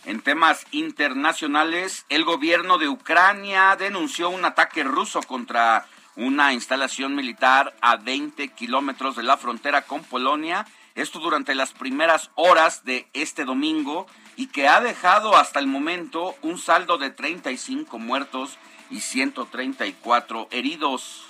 En 0.05 0.21
temas 0.21 0.65
internacionales, 0.71 2.05
el 2.09 2.25
gobierno 2.25 2.77
de 2.77 2.89
Ucrania 2.89 3.77
denunció 3.77 4.29
un 4.29 4.43
ataque 4.43 4.83
ruso 4.83 5.21
contra 5.21 5.85
una 6.15 6.53
instalación 6.53 7.15
militar 7.15 7.73
a 7.81 7.97
20 7.97 8.49
kilómetros 8.49 9.15
de 9.15 9.23
la 9.23 9.37
frontera 9.37 9.83
con 9.83 10.03
Polonia. 10.03 10.65
Esto 10.95 11.19
durante 11.19 11.55
las 11.55 11.73
primeras 11.73 12.29
horas 12.35 12.83
de 12.85 13.07
este 13.13 13.45
domingo 13.45 14.05
y 14.35 14.47
que 14.47 14.67
ha 14.67 14.79
dejado 14.79 15.35
hasta 15.35 15.59
el 15.59 15.67
momento 15.67 16.35
un 16.41 16.57
saldo 16.57 16.97
de 16.97 17.09
35 17.09 17.97
muertos 17.99 18.57
y 18.89 18.99
134 18.99 20.47
heridos. 20.51 21.25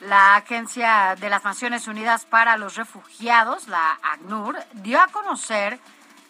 La 0.00 0.36
Agencia 0.36 1.16
de 1.18 1.30
las 1.30 1.44
Naciones 1.44 1.88
Unidas 1.88 2.26
para 2.26 2.56
los 2.56 2.76
Refugiados, 2.76 3.68
la 3.68 3.98
ACNUR, 4.02 4.58
dio 4.74 5.00
a 5.00 5.08
conocer 5.08 5.78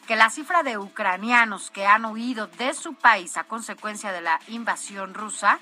que 0.06 0.16
la 0.16 0.30
cifra 0.30 0.62
de 0.62 0.78
ucranianos 0.78 1.70
que 1.70 1.86
han 1.86 2.04
huido 2.04 2.46
de 2.46 2.74
su 2.74 2.94
país 2.94 3.36
a 3.36 3.44
consecuencia 3.44 4.12
de 4.12 4.20
la 4.20 4.38
invasión 4.48 5.14
rusa 5.14 5.58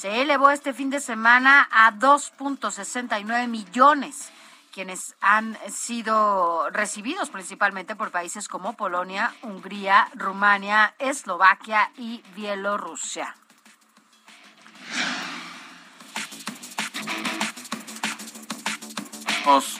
se 0.00 0.22
elevó 0.22 0.50
este 0.50 0.72
fin 0.72 0.88
de 0.88 0.98
semana 0.98 1.68
a 1.70 1.92
2.69 1.92 3.48
millones 3.48 4.32
quienes 4.72 5.14
han 5.20 5.58
sido 5.70 6.70
recibidos 6.70 7.28
principalmente 7.28 7.94
por 7.96 8.10
países 8.10 8.48
como 8.48 8.78
Polonia, 8.78 9.34
Hungría, 9.42 10.08
Rumania, 10.14 10.94
Eslovaquia 10.98 11.90
y 11.98 12.22
Bielorrusia. 12.34 13.36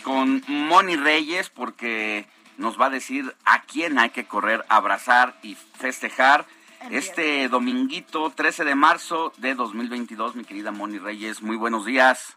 con 0.02 0.42
Moni 0.48 0.96
Reyes 0.96 1.48
porque 1.48 2.26
nos 2.58 2.78
va 2.78 2.86
a 2.86 2.90
decir 2.90 3.34
a 3.46 3.62
quién 3.62 3.98
hay 3.98 4.10
que 4.10 4.26
correr, 4.26 4.66
abrazar 4.68 5.38
y 5.42 5.54
festejar 5.54 6.44
este 6.90 7.48
dominguito 7.48 8.30
13 8.34 8.64
de 8.64 8.74
marzo 8.74 9.32
de 9.36 9.54
2022, 9.54 10.34
mi 10.34 10.44
querida 10.44 10.72
Moni 10.72 10.98
Reyes. 10.98 11.42
Muy 11.42 11.56
buenos 11.56 11.84
días. 11.84 12.36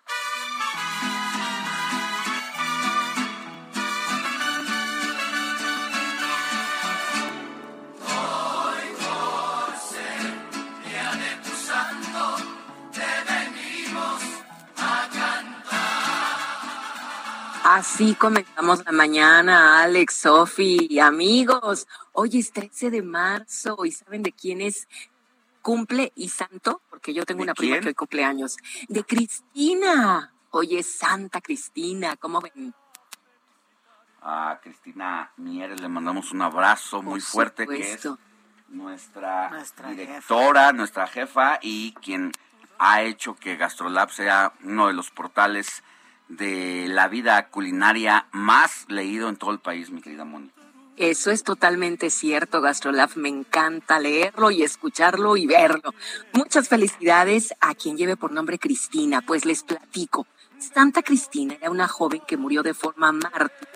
Así 17.63 18.13
comenzamos 18.13 18.83
la 18.85 18.91
mañana, 18.91 19.81
Alex, 19.81 20.15
Sofi, 20.15 20.99
amigos. 20.99 21.87
Hoy 22.15 22.37
es 22.37 22.53
13 22.53 22.91
de 22.91 23.01
marzo 23.01 23.85
y 23.85 23.91
¿saben 23.91 24.21
de 24.21 24.31
quién 24.31 24.61
es 24.61 24.87
cumple 25.63 26.11
y 26.15 26.29
santo? 26.29 26.83
Porque 26.91 27.11
yo 27.11 27.25
tengo 27.25 27.41
una 27.41 27.55
prima 27.55 27.79
que 27.79 27.87
hoy 27.87 27.95
cumple 27.95 28.23
años. 28.23 28.57
De 28.87 29.03
Cristina. 29.03 30.31
Hoy 30.51 30.77
es 30.77 30.95
Santa 30.95 31.41
Cristina. 31.41 32.15
¿Cómo 32.17 32.39
ven? 32.39 32.75
A 34.21 34.59
Cristina 34.61 35.31
Mieres 35.37 35.81
le 35.81 35.89
mandamos 35.89 36.31
un 36.31 36.43
abrazo 36.43 37.01
muy 37.01 37.19
fuerte, 37.19 37.65
que 37.65 37.93
es 37.93 38.07
nuestra, 38.69 39.51
directora, 39.89 40.71
nuestra 40.71 41.07
jefa 41.07 41.57
y 41.63 41.93
quien 41.93 42.31
ha 42.77 43.01
hecho 43.01 43.35
que 43.35 43.55
Gastrolab 43.55 44.11
sea 44.11 44.53
uno 44.61 44.85
de 44.85 44.93
los 44.93 45.09
portales 45.09 45.83
de 46.27 46.85
la 46.89 47.07
vida 47.07 47.49
culinaria 47.49 48.27
más 48.31 48.85
leído 48.87 49.29
en 49.29 49.35
todo 49.35 49.49
el 49.49 49.59
país, 49.59 49.89
mi 49.89 50.01
querida 50.01 50.25
Moni. 50.25 50.51
Eso 50.97 51.31
es 51.31 51.43
totalmente 51.43 52.09
cierto, 52.09 52.61
Gastrolab. 52.61 53.15
Me 53.15 53.29
encanta 53.29 53.99
leerlo 53.99 54.51
y 54.51 54.63
escucharlo 54.63 55.35
y 55.37 55.47
verlo. 55.47 55.93
Muchas 56.33 56.69
felicidades 56.69 57.53
a 57.59 57.73
quien 57.73 57.97
lleve 57.97 58.15
por 58.15 58.31
nombre 58.31 58.59
Cristina, 58.59 59.21
pues 59.21 59.45
les 59.45 59.63
platico. 59.63 60.27
Santa 60.59 61.01
Cristina 61.01 61.55
era 61.59 61.71
una 61.71 61.87
joven 61.87 62.21
que 62.27 62.37
murió 62.37 62.63
de 62.63 62.73
forma 62.73 63.11
mártir 63.11 63.67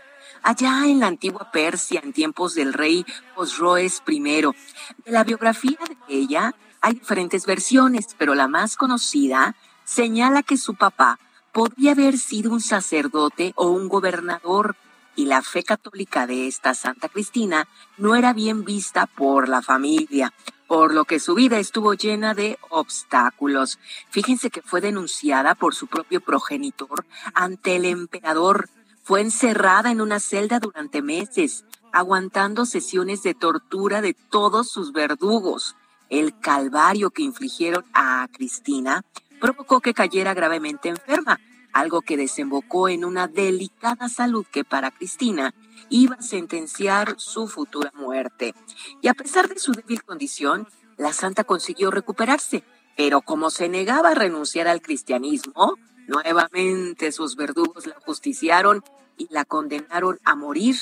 allá 0.43 0.85
en 0.85 0.99
la 0.99 1.07
antigua 1.07 1.51
Persia, 1.51 2.01
en 2.03 2.13
tiempos 2.13 2.55
del 2.55 2.73
rey 2.73 3.05
Osroes 3.35 4.01
I. 4.07 4.19
De 4.21 5.11
la 5.11 5.23
biografía 5.23 5.77
de 6.07 6.15
ella 6.15 6.55
hay 6.81 6.93
diferentes 6.93 7.45
versiones, 7.45 8.15
pero 8.17 8.35
la 8.35 8.47
más 8.47 8.75
conocida 8.75 9.55
señala 9.83 10.43
que 10.43 10.57
su 10.57 10.75
papá 10.75 11.19
podría 11.51 11.91
haber 11.91 12.17
sido 12.17 12.51
un 12.51 12.61
sacerdote 12.61 13.53
o 13.55 13.67
un 13.67 13.87
gobernador, 13.89 14.75
y 15.17 15.25
la 15.25 15.41
fe 15.41 15.63
católica 15.63 16.27
de 16.27 16.47
esta 16.47 16.73
Santa 16.73 17.09
Cristina 17.09 17.67
no 17.97 18.15
era 18.15 18.31
bien 18.31 18.63
vista 18.63 19.07
por 19.07 19.49
la 19.49 19.61
familia, 19.61 20.31
por 20.67 20.93
lo 20.93 21.05
que 21.05 21.19
su 21.19 21.33
vida 21.33 21.57
estuvo 21.57 21.95
llena 21.95 22.35
de 22.35 22.59
obstáculos. 22.69 23.79
Fíjense 24.11 24.51
que 24.51 24.61
fue 24.61 24.79
denunciada 24.79 25.55
por 25.55 25.73
su 25.73 25.87
propio 25.87 26.21
progenitor 26.21 27.03
ante 27.33 27.75
el 27.75 27.85
emperador. 27.85 28.69
Fue 29.03 29.21
encerrada 29.21 29.89
en 29.91 30.01
una 30.01 30.19
celda 30.19 30.59
durante 30.59 31.01
meses, 31.01 31.65
aguantando 31.91 32.65
sesiones 32.65 33.23
de 33.23 33.33
tortura 33.33 34.01
de 34.01 34.13
todos 34.13 34.69
sus 34.69 34.93
verdugos. 34.93 35.75
El 36.09 36.39
calvario 36.39 37.09
que 37.09 37.23
infligieron 37.23 37.85
a 37.93 38.27
Cristina 38.31 39.03
provocó 39.41 39.81
que 39.81 39.95
cayera 39.95 40.35
gravemente 40.35 40.89
enferma, 40.89 41.39
algo 41.79 42.01
que 42.01 42.17
desembocó 42.17 42.89
en 42.89 43.05
una 43.05 43.27
delicada 43.27 44.09
salud 44.09 44.45
que 44.51 44.63
para 44.63 44.91
Cristina 44.91 45.53
iba 45.89 46.15
a 46.15 46.21
sentenciar 46.21 47.15
su 47.17 47.47
futura 47.47 47.91
muerte. 47.95 48.53
Y 49.01 49.07
a 49.07 49.13
pesar 49.13 49.47
de 49.47 49.59
su 49.59 49.71
débil 49.71 50.03
condición, 50.03 50.67
la 50.97 51.13
santa 51.13 51.43
consiguió 51.43 51.91
recuperarse, 51.91 52.63
pero 52.95 53.21
como 53.21 53.49
se 53.49 53.69
negaba 53.69 54.09
a 54.09 54.15
renunciar 54.15 54.67
al 54.67 54.81
cristianismo, 54.81 55.75
nuevamente 56.07 57.11
sus 57.11 57.35
verdugos 57.35 57.85
la 57.85 57.99
justiciaron 58.05 58.83
y 59.17 59.27
la 59.29 59.45
condenaron 59.45 60.19
a 60.23 60.35
morir 60.35 60.75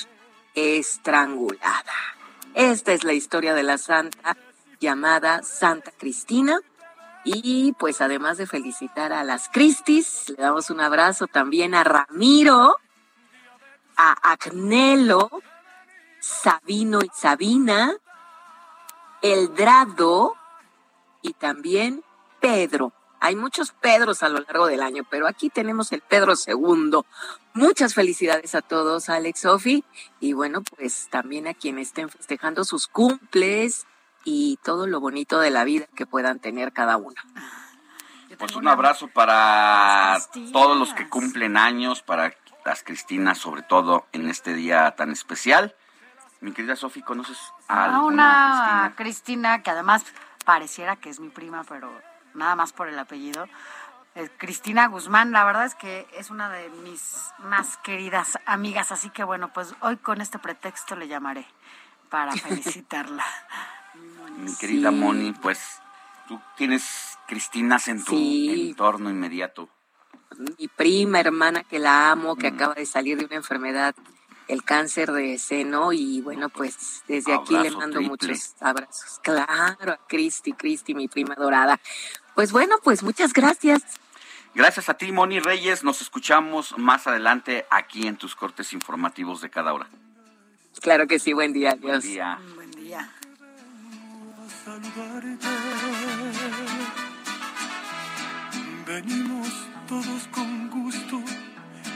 estrangulada. 0.54 1.92
Esta 2.54 2.92
es 2.94 3.04
la 3.04 3.12
historia 3.12 3.54
de 3.54 3.62
la 3.62 3.76
santa 3.76 4.36
llamada 4.80 5.42
Santa 5.42 5.90
Cristina 5.90 6.60
y 7.26 7.72
pues 7.72 8.00
además 8.00 8.38
de 8.38 8.46
felicitar 8.46 9.12
a 9.12 9.24
las 9.24 9.48
Cristis, 9.48 10.28
le 10.28 10.36
damos 10.36 10.70
un 10.70 10.80
abrazo 10.80 11.26
también 11.26 11.74
a 11.74 11.82
Ramiro, 11.82 12.76
a 13.96 14.12
Agnelo, 14.32 15.28
Sabino 16.20 17.00
y 17.02 17.10
Sabina, 17.12 17.92
Eldrado 19.22 20.34
y 21.20 21.32
también 21.32 22.04
Pedro. 22.40 22.92
Hay 23.18 23.34
muchos 23.34 23.72
Pedros 23.72 24.22
a 24.22 24.28
lo 24.28 24.38
largo 24.38 24.68
del 24.68 24.82
año, 24.82 25.02
pero 25.10 25.26
aquí 25.26 25.50
tenemos 25.50 25.90
el 25.90 26.02
Pedro 26.02 26.36
segundo. 26.36 27.06
Muchas 27.54 27.92
felicidades 27.94 28.54
a 28.54 28.62
todos, 28.62 29.08
Alex 29.08 29.40
Sofi, 29.40 29.82
y 30.20 30.32
bueno, 30.32 30.62
pues 30.62 31.08
también 31.10 31.48
a 31.48 31.54
quienes 31.54 31.88
estén 31.88 32.08
festejando 32.08 32.64
sus 32.64 32.86
cumples, 32.86 33.84
y 34.26 34.58
todo 34.64 34.88
lo 34.88 35.00
bonito 35.00 35.38
de 35.38 35.50
la 35.50 35.62
vida 35.62 35.86
que 35.94 36.04
puedan 36.04 36.40
tener 36.40 36.72
cada 36.72 36.96
uno. 36.96 37.14
Pues 38.38 38.56
un 38.56 38.66
abrazo 38.66 39.06
para 39.06 40.18
todos 40.52 40.76
los 40.76 40.92
que 40.92 41.08
cumplen 41.08 41.56
años, 41.56 42.02
para 42.02 42.34
las 42.64 42.82
Cristinas, 42.82 43.38
sobre 43.38 43.62
todo 43.62 44.04
en 44.12 44.28
este 44.28 44.52
día 44.52 44.90
tan 44.96 45.12
especial. 45.12 45.76
Mi 46.40 46.52
querida 46.52 46.74
Sofi, 46.74 47.02
¿conoces 47.02 47.38
a 47.68 48.00
una 48.00 48.94
Cristina? 48.96 49.62
que 49.62 49.70
además 49.70 50.04
pareciera 50.44 50.96
que 50.96 51.08
es 51.08 51.20
mi 51.20 51.28
prima, 51.28 51.62
pero 51.62 51.90
nada 52.34 52.56
más 52.56 52.72
por 52.72 52.88
el 52.88 52.98
apellido? 52.98 53.46
Cristina 54.38 54.88
Guzmán, 54.88 55.30
la 55.30 55.44
verdad 55.44 55.66
es 55.66 55.76
que 55.76 56.08
es 56.18 56.30
una 56.30 56.50
de 56.50 56.68
mis 56.70 57.30
más 57.38 57.76
queridas 57.78 58.38
amigas, 58.44 58.90
así 58.90 59.08
que 59.10 59.22
bueno, 59.22 59.52
pues 59.52 59.74
hoy 59.80 59.98
con 59.98 60.20
este 60.20 60.40
pretexto 60.40 60.96
le 60.96 61.06
llamaré 61.06 61.46
para 62.10 62.32
felicitarla 62.36 63.24
mi 64.38 64.54
querida 64.56 64.90
Moni, 64.90 65.32
pues 65.32 65.58
tú 66.28 66.40
tienes 66.56 67.16
Cristinas 67.26 67.88
en 67.88 68.04
tu 68.04 68.16
entorno 68.16 69.10
inmediato. 69.10 69.68
Mi 70.58 70.68
prima, 70.68 71.20
hermana, 71.20 71.64
que 71.64 71.78
la 71.78 72.10
amo, 72.10 72.36
que 72.36 72.50
mm. 72.50 72.54
acaba 72.54 72.74
de 72.74 72.86
salir 72.86 73.18
de 73.18 73.24
una 73.24 73.36
enfermedad, 73.36 73.94
el 74.48 74.62
cáncer 74.62 75.10
de 75.12 75.38
seno, 75.38 75.92
y 75.92 76.20
bueno, 76.20 76.48
pues 76.48 77.02
desde 77.08 77.34
aquí 77.34 77.56
le 77.56 77.70
mando 77.70 78.00
muchos 78.00 78.54
abrazos. 78.60 79.18
Claro, 79.22 79.92
a 79.92 80.06
Cristi, 80.06 80.52
Cristi, 80.52 80.94
mi 80.94 81.08
prima 81.08 81.34
dorada. 81.34 81.80
Pues 82.34 82.52
bueno, 82.52 82.76
pues 82.82 83.02
muchas 83.02 83.32
gracias. 83.32 83.82
Gracias 84.54 84.88
a 84.88 84.94
ti, 84.94 85.10
Moni 85.10 85.40
Reyes. 85.40 85.84
Nos 85.84 86.00
escuchamos 86.00 86.78
más 86.78 87.06
adelante 87.06 87.66
aquí 87.70 88.06
en 88.06 88.16
tus 88.16 88.34
cortes 88.34 88.72
informativos 88.72 89.40
de 89.40 89.50
cada 89.50 89.72
hora. 89.74 89.88
Claro 90.80 91.06
que 91.06 91.18
sí, 91.18 91.32
buen 91.32 91.52
día, 91.52 91.70
adiós. 91.70 91.82
Buen 91.82 92.00
día. 92.00 92.38
Saludarte. 94.66 95.46
Venimos 98.84 99.48
todos 99.86 100.26
con 100.32 100.70
gusto 100.70 101.22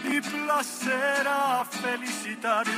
y 0.09 0.21
placer 0.21 1.27
a 1.27 1.65
felicitarte. 1.65 2.71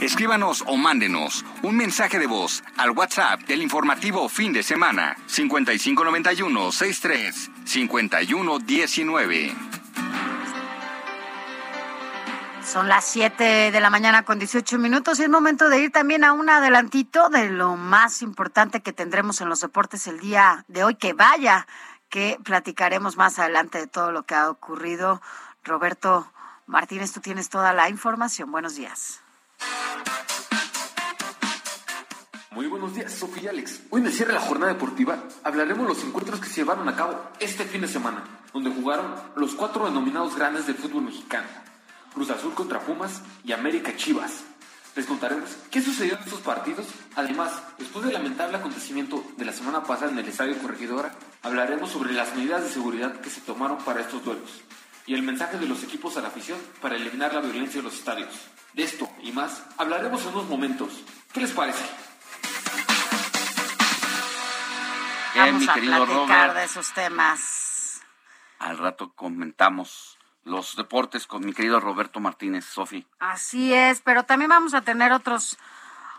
Escríbanos 0.00 0.64
o 0.66 0.76
mándenos 0.76 1.44
un 1.62 1.76
mensaje 1.76 2.18
de 2.18 2.26
voz 2.26 2.64
al 2.76 2.90
WhatsApp 2.90 3.42
del 3.42 3.62
informativo 3.62 4.28
fin 4.28 4.52
de 4.52 4.64
semana 4.64 5.16
5591 5.28 6.72
63 6.72 7.50
5119. 7.64 9.67
Son 12.72 12.86
las 12.86 13.06
7 13.06 13.70
de 13.72 13.80
la 13.80 13.88
mañana 13.88 14.26
con 14.26 14.38
18 14.38 14.76
minutos 14.78 15.18
y 15.18 15.22
es 15.22 15.30
momento 15.30 15.70
de 15.70 15.80
ir 15.80 15.90
también 15.90 16.22
a 16.22 16.34
un 16.34 16.50
adelantito 16.50 17.30
de 17.30 17.48
lo 17.48 17.76
más 17.76 18.20
importante 18.20 18.82
que 18.82 18.92
tendremos 18.92 19.40
en 19.40 19.48
los 19.48 19.62
deportes 19.62 20.06
el 20.06 20.20
día 20.20 20.66
de 20.68 20.84
hoy. 20.84 20.96
Que 20.96 21.14
vaya, 21.14 21.66
que 22.10 22.38
platicaremos 22.44 23.16
más 23.16 23.38
adelante 23.38 23.78
de 23.78 23.86
todo 23.86 24.12
lo 24.12 24.24
que 24.24 24.34
ha 24.34 24.50
ocurrido. 24.50 25.22
Roberto 25.64 26.30
Martínez, 26.66 27.10
tú 27.10 27.20
tienes 27.20 27.48
toda 27.48 27.72
la 27.72 27.88
información. 27.88 28.52
Buenos 28.52 28.74
días. 28.74 29.22
Muy 32.50 32.66
buenos 32.66 32.94
días, 32.94 33.14
Sofía 33.14 33.44
y 33.44 33.48
Alex. 33.48 33.80
Hoy 33.88 34.02
en 34.02 34.08
el 34.08 34.12
cierre 34.12 34.34
de 34.34 34.40
la 34.40 34.44
jornada 34.44 34.74
deportiva 34.74 35.16
hablaremos 35.42 35.84
de 35.84 35.94
los 35.94 36.04
encuentros 36.04 36.38
que 36.38 36.48
se 36.48 36.56
llevaron 36.56 36.86
a 36.86 36.94
cabo 36.94 37.18
este 37.40 37.64
fin 37.64 37.80
de 37.80 37.88
semana, 37.88 38.24
donde 38.52 38.70
jugaron 38.70 39.14
los 39.36 39.54
cuatro 39.54 39.86
denominados 39.86 40.36
grandes 40.36 40.66
del 40.66 40.76
fútbol 40.76 41.04
mexicano 41.04 41.48
Cruz 42.14 42.30
Azul 42.30 42.54
contra 42.54 42.80
Pumas 42.80 43.22
y 43.44 43.52
América 43.52 43.94
Chivas. 43.96 44.44
Les 44.96 45.06
contaremos 45.06 45.50
qué 45.70 45.80
sucedió 45.80 46.14
en 46.16 46.22
estos 46.24 46.40
partidos. 46.40 46.86
Además, 47.14 47.52
después 47.78 48.04
del 48.04 48.14
lamentable 48.14 48.56
acontecimiento 48.56 49.22
de 49.36 49.44
la 49.44 49.52
semana 49.52 49.82
pasada 49.84 50.10
en 50.10 50.18
el 50.18 50.26
Estadio 50.28 50.58
Corregidora, 50.58 51.14
hablaremos 51.42 51.90
sobre 51.90 52.12
las 52.12 52.34
medidas 52.34 52.64
de 52.64 52.70
seguridad 52.70 53.20
que 53.20 53.30
se 53.30 53.40
tomaron 53.42 53.78
para 53.78 54.00
estos 54.00 54.24
duelos 54.24 54.50
y 55.06 55.14
el 55.14 55.22
mensaje 55.22 55.56
de 55.58 55.66
los 55.66 55.82
equipos 55.84 56.16
a 56.16 56.20
la 56.20 56.28
afición 56.28 56.58
para 56.82 56.96
eliminar 56.96 57.32
la 57.32 57.40
violencia 57.40 57.78
en 57.78 57.84
los 57.84 57.94
estadios. 57.94 58.28
De 58.74 58.82
esto 58.82 59.08
y 59.22 59.30
más 59.32 59.62
hablaremos 59.76 60.22
en 60.22 60.28
unos 60.28 60.48
momentos. 60.48 61.02
¿Qué 61.32 61.40
les 61.40 61.52
parece? 61.52 61.84
Bien, 65.34 65.46
Vamos 65.46 65.62
mi 65.62 65.68
a 65.68 65.74
querido 65.74 65.96
platicar 66.06 66.26
Robert. 66.48 66.54
de 66.56 66.64
esos 66.64 66.92
temas. 66.92 68.00
Al 68.58 68.76
rato 68.78 69.12
comentamos 69.14 70.17
los 70.48 70.76
deportes 70.76 71.26
con 71.26 71.44
mi 71.44 71.52
querido 71.52 71.78
Roberto 71.80 72.20
Martínez, 72.20 72.64
Sofi. 72.64 73.06
Así 73.18 73.72
es, 73.74 74.00
pero 74.00 74.24
también 74.24 74.48
vamos 74.48 74.74
a 74.74 74.82
tener 74.82 75.12
otros 75.12 75.58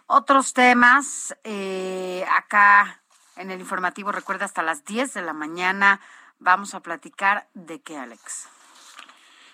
otros 0.07 0.53
temas 0.53 1.35
eh, 1.43 2.25
acá 2.31 3.01
en 3.35 3.51
el 3.51 3.59
informativo. 3.59 4.11
Recuerda, 4.11 4.45
hasta 4.45 4.63
las 4.63 4.83
10 4.85 5.13
de 5.13 5.21
la 5.21 5.33
mañana 5.33 5.99
vamos 6.39 6.73
a 6.73 6.79
platicar 6.79 7.47
de 7.53 7.81
qué, 7.81 7.97
Alex. 7.97 8.47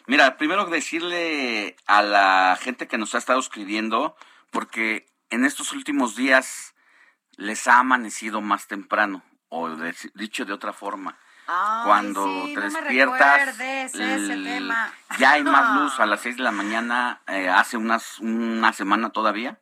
Mira, 0.08 0.38
primero 0.38 0.66
decirle 0.66 1.76
a 1.88 2.02
la 2.04 2.58
gente 2.62 2.88
que 2.88 2.98
nos 2.98 3.16
ha 3.16 3.18
estado 3.18 3.40
escribiendo, 3.40 4.16
porque 4.52 5.08
en 5.30 5.44
estos 5.46 5.72
últimos 5.74 6.16
días 6.16 6.76
les 7.38 7.68
ha 7.68 7.80
amanecido 7.80 8.40
más 8.40 8.68
temprano, 8.68 9.24
o 9.50 9.70
de- 9.70 9.96
dicho 10.14 10.46
de 10.46 10.54
otra 10.54 10.74
forma. 10.74 11.18
Ay, 11.48 11.86
Cuando 11.86 12.26
sí, 12.46 12.54
te 12.56 12.62
no 12.62 12.62
despiertas, 12.62 13.60
ese 13.60 14.38
tema. 14.44 14.94
ya 15.20 15.32
hay 15.34 15.44
más 15.44 15.80
luz 15.80 16.00
a 16.00 16.06
las 16.06 16.22
6 16.22 16.38
de 16.38 16.44
la 16.44 16.52
mañana, 16.52 17.22
eh, 17.28 17.50
hace 17.50 17.78
unas, 17.78 18.20
una 18.20 18.74
semana 18.74 19.12
todavía. 19.12 19.60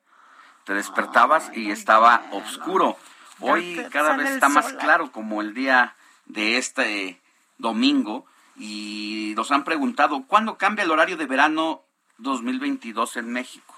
Te 0.64 0.74
despertabas 0.74 1.52
y 1.54 1.72
estaba 1.72 2.24
oscuro. 2.32 2.98
Hoy 3.40 3.86
cada 3.92 4.16
vez 4.16 4.30
está 4.32 4.48
más 4.48 4.72
claro 4.74 5.12
como 5.12 5.42
el 5.42 5.54
día 5.54 5.96
de 6.26 6.58
este 6.58 7.22
domingo 7.58 8.26
y 8.56 9.34
nos 9.36 9.52
han 9.52 9.66
preguntado, 9.66 10.24
¿cuándo 10.26 10.58
cambia 10.58 10.84
el 10.84 10.92
horario 10.92 11.18
de 11.18 11.26
verano 11.26 11.82
2022 12.20 13.18
en 13.18 13.32
México? 13.34 13.76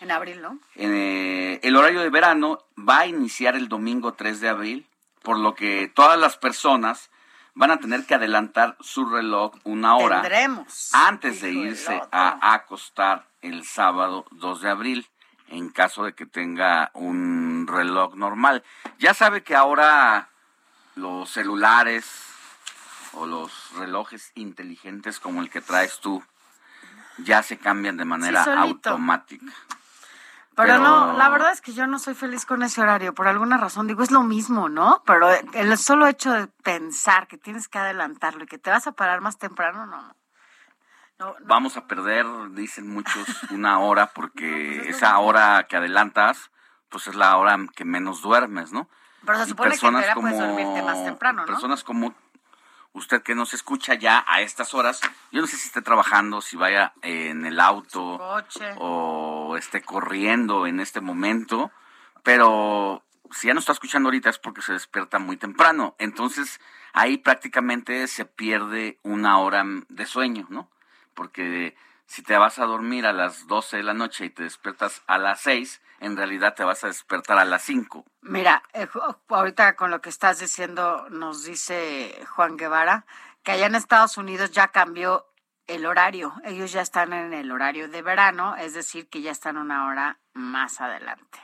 En 0.00 0.10
abril, 0.10 0.42
¿no? 0.42 0.58
Eh, 0.74 1.60
el 1.62 1.76
horario 1.76 2.00
de 2.00 2.10
verano 2.10 2.58
va 2.76 3.00
a 3.00 3.06
iniciar 3.06 3.54
el 3.54 3.68
domingo 3.68 4.14
3 4.14 4.40
de 4.40 4.48
abril, 4.48 4.86
por 5.22 5.38
lo 5.38 5.54
que 5.54 5.88
todas 5.94 6.18
las 6.18 6.36
personas 6.36 7.10
van 7.54 7.70
a 7.70 7.78
tener 7.78 8.04
que 8.04 8.14
adelantar 8.14 8.76
su 8.80 9.06
reloj 9.06 9.54
una 9.64 9.96
hora 9.96 10.22
Tendremos. 10.22 10.90
antes 10.92 11.40
de 11.40 11.52
irse 11.52 12.02
a 12.10 12.54
acostar 12.54 13.26
el 13.42 13.64
sábado 13.64 14.26
2 14.32 14.60
de 14.62 14.70
abril, 14.70 15.08
en 15.48 15.70
caso 15.70 16.04
de 16.04 16.14
que 16.14 16.26
tenga 16.26 16.90
un 16.94 17.66
reloj 17.68 18.14
normal. 18.16 18.64
Ya 18.98 19.14
sabe 19.14 19.42
que 19.42 19.54
ahora 19.54 20.28
los 20.96 21.30
celulares 21.30 22.10
o 23.12 23.26
los 23.26 23.70
relojes 23.76 24.32
inteligentes 24.34 25.20
como 25.20 25.40
el 25.40 25.50
que 25.50 25.60
traes 25.60 26.00
tú 26.00 26.22
ya 27.18 27.42
se 27.42 27.58
cambian 27.58 27.96
de 27.96 28.04
manera 28.04 28.42
automática. 28.60 29.52
Pero, 30.56 30.68
Pero- 30.68 30.78
no, 30.78 31.12
la 31.18 31.28
verdad 31.30 31.52
es 31.52 31.60
que 31.60 31.72
yo 31.72 31.86
no 31.86 31.98
soy 31.98 32.14
feliz 32.14 32.46
con 32.46 32.62
ese 32.62 32.80
horario, 32.80 33.12
por 33.14 33.26
alguna 33.26 33.56
razón. 33.56 33.86
Digo, 33.86 34.02
es 34.02 34.10
lo 34.10 34.22
mismo, 34.22 34.68
¿no? 34.68 35.02
Pero 35.04 35.28
el 35.30 35.76
solo 35.78 36.06
hecho 36.06 36.32
de 36.32 36.46
pensar 36.46 37.26
que 37.26 37.38
tienes 37.38 37.66
que 37.68 37.78
adelantarlo 37.78 38.44
y 38.44 38.46
que 38.46 38.58
te 38.58 38.70
vas 38.70 38.86
a 38.86 38.92
parar 38.92 39.20
más 39.20 39.38
temprano, 39.38 39.86
no. 39.86 40.00
no. 40.00 40.16
No, 41.18 41.26
no. 41.26 41.46
Vamos 41.46 41.76
a 41.76 41.86
perder, 41.86 42.26
dicen 42.52 42.88
muchos, 42.88 43.26
una 43.50 43.78
hora 43.78 44.08
porque 44.08 44.88
esa 44.88 45.16
hora 45.18 45.66
que 45.68 45.76
adelantas, 45.76 46.50
pues 46.88 47.06
es 47.06 47.14
la 47.14 47.36
hora 47.36 47.56
que 47.74 47.84
menos 47.84 48.22
duermes, 48.22 48.72
¿no? 48.72 48.88
Pero 49.24 49.38
se 49.38 49.46
supone 49.46 49.78
que 49.78 49.86
en 49.86 49.92
teoría 49.92 50.14
puedes 50.14 50.38
dormirte 50.38 50.82
más 50.82 51.04
temprano, 51.04 51.42
¿no? 51.42 51.46
Personas 51.46 51.82
como 51.82 52.14
usted 52.94 53.22
que 53.22 53.34
nos 53.34 53.52
escucha 53.52 53.94
ya 53.94 54.24
a 54.26 54.40
estas 54.40 54.72
horas, 54.72 55.00
yo 55.30 55.40
no 55.40 55.46
sé 55.46 55.56
si 55.56 55.66
esté 55.66 55.82
trabajando, 55.82 56.40
si 56.40 56.56
vaya 56.56 56.94
en 57.02 57.44
el 57.44 57.60
auto 57.60 58.20
o 58.78 59.56
esté 59.58 59.82
corriendo 59.82 60.66
en 60.66 60.80
este 60.80 61.00
momento, 61.00 61.70
pero 62.22 63.04
si 63.30 63.48
ya 63.48 63.54
no 63.54 63.60
está 63.60 63.72
escuchando 63.72 64.06
ahorita 64.06 64.30
es 64.30 64.38
porque 64.38 64.62
se 64.62 64.72
despierta 64.72 65.18
muy 65.18 65.36
temprano. 65.36 65.96
Entonces 65.98 66.60
ahí 66.92 67.18
prácticamente 67.18 68.06
se 68.06 68.24
pierde 68.24 68.98
una 69.02 69.38
hora 69.38 69.64
de 69.88 70.06
sueño, 70.06 70.46
¿no? 70.48 70.70
Porque 71.14 71.76
si 72.06 72.22
te 72.22 72.36
vas 72.36 72.58
a 72.58 72.66
dormir 72.66 73.06
a 73.06 73.12
las 73.12 73.46
12 73.46 73.78
de 73.78 73.82
la 73.82 73.94
noche 73.94 74.26
y 74.26 74.30
te 74.30 74.42
despiertas 74.42 75.02
a 75.06 75.18
las 75.18 75.40
6, 75.40 75.80
en 76.00 76.16
realidad 76.16 76.54
te 76.54 76.64
vas 76.64 76.84
a 76.84 76.88
despertar 76.88 77.38
a 77.38 77.44
las 77.44 77.62
5. 77.62 78.04
Mira, 78.22 78.62
eh, 78.72 78.88
ahorita 79.28 79.76
con 79.76 79.90
lo 79.90 80.00
que 80.00 80.10
estás 80.10 80.38
diciendo, 80.38 81.06
nos 81.10 81.44
dice 81.44 82.24
Juan 82.34 82.56
Guevara 82.56 83.06
que 83.42 83.52
allá 83.52 83.66
en 83.66 83.74
Estados 83.74 84.16
Unidos 84.16 84.50
ya 84.50 84.68
cambió 84.68 85.26
el 85.66 85.86
horario. 85.86 86.34
Ellos 86.44 86.72
ya 86.72 86.80
están 86.80 87.12
en 87.12 87.32
el 87.32 87.52
horario 87.52 87.88
de 87.88 88.02
verano, 88.02 88.56
es 88.56 88.74
decir, 88.74 89.08
que 89.08 89.22
ya 89.22 89.30
están 89.30 89.56
una 89.56 89.86
hora 89.86 90.18
más 90.32 90.80
adelante. 90.80 91.38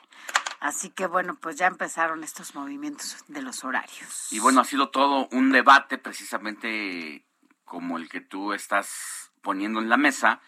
Así 0.60 0.90
que 0.90 1.06
bueno, 1.06 1.36
pues 1.40 1.56
ya 1.56 1.66
empezaron 1.66 2.24
estos 2.24 2.54
movimientos 2.54 3.24
de 3.28 3.42
los 3.42 3.64
horarios. 3.64 4.30
Y 4.30 4.40
bueno, 4.40 4.60
ha 4.60 4.64
sido 4.64 4.90
todo 4.90 5.28
un 5.32 5.52
debate 5.52 5.96
precisamente 5.96 7.26
como 7.64 7.96
el 7.96 8.08
que 8.08 8.20
tú 8.20 8.52
estás 8.52 9.29
poniendo 9.42 9.80
en 9.80 9.88
la 9.88 9.96
mesa, 9.96 10.40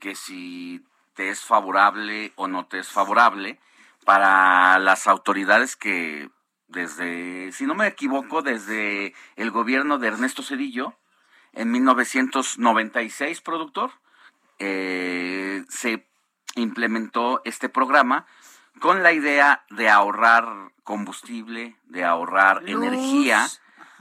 que 0.00 0.14
si 0.14 0.84
te 1.14 1.30
es 1.30 1.40
favorable 1.40 2.32
o 2.36 2.48
no 2.48 2.66
te 2.66 2.78
es 2.78 2.88
favorable 2.88 3.58
para 4.04 4.78
las 4.78 5.06
autoridades 5.06 5.76
que 5.76 6.30
desde, 6.68 7.52
si 7.52 7.66
no 7.66 7.74
me 7.74 7.86
equivoco, 7.86 8.42
desde 8.42 9.14
el 9.36 9.50
gobierno 9.50 9.98
de 9.98 10.08
Ernesto 10.08 10.42
Cedillo, 10.42 10.94
en 11.52 11.70
1996, 11.72 13.40
productor, 13.40 13.90
eh, 14.58 15.64
se 15.68 16.06
implementó 16.54 17.42
este 17.44 17.68
programa 17.68 18.26
con 18.80 19.02
la 19.02 19.12
idea 19.12 19.64
de 19.70 19.88
ahorrar 19.88 20.72
combustible, 20.84 21.76
de 21.84 22.04
ahorrar 22.04 22.62
Luz. 22.62 22.84
energía 22.84 23.46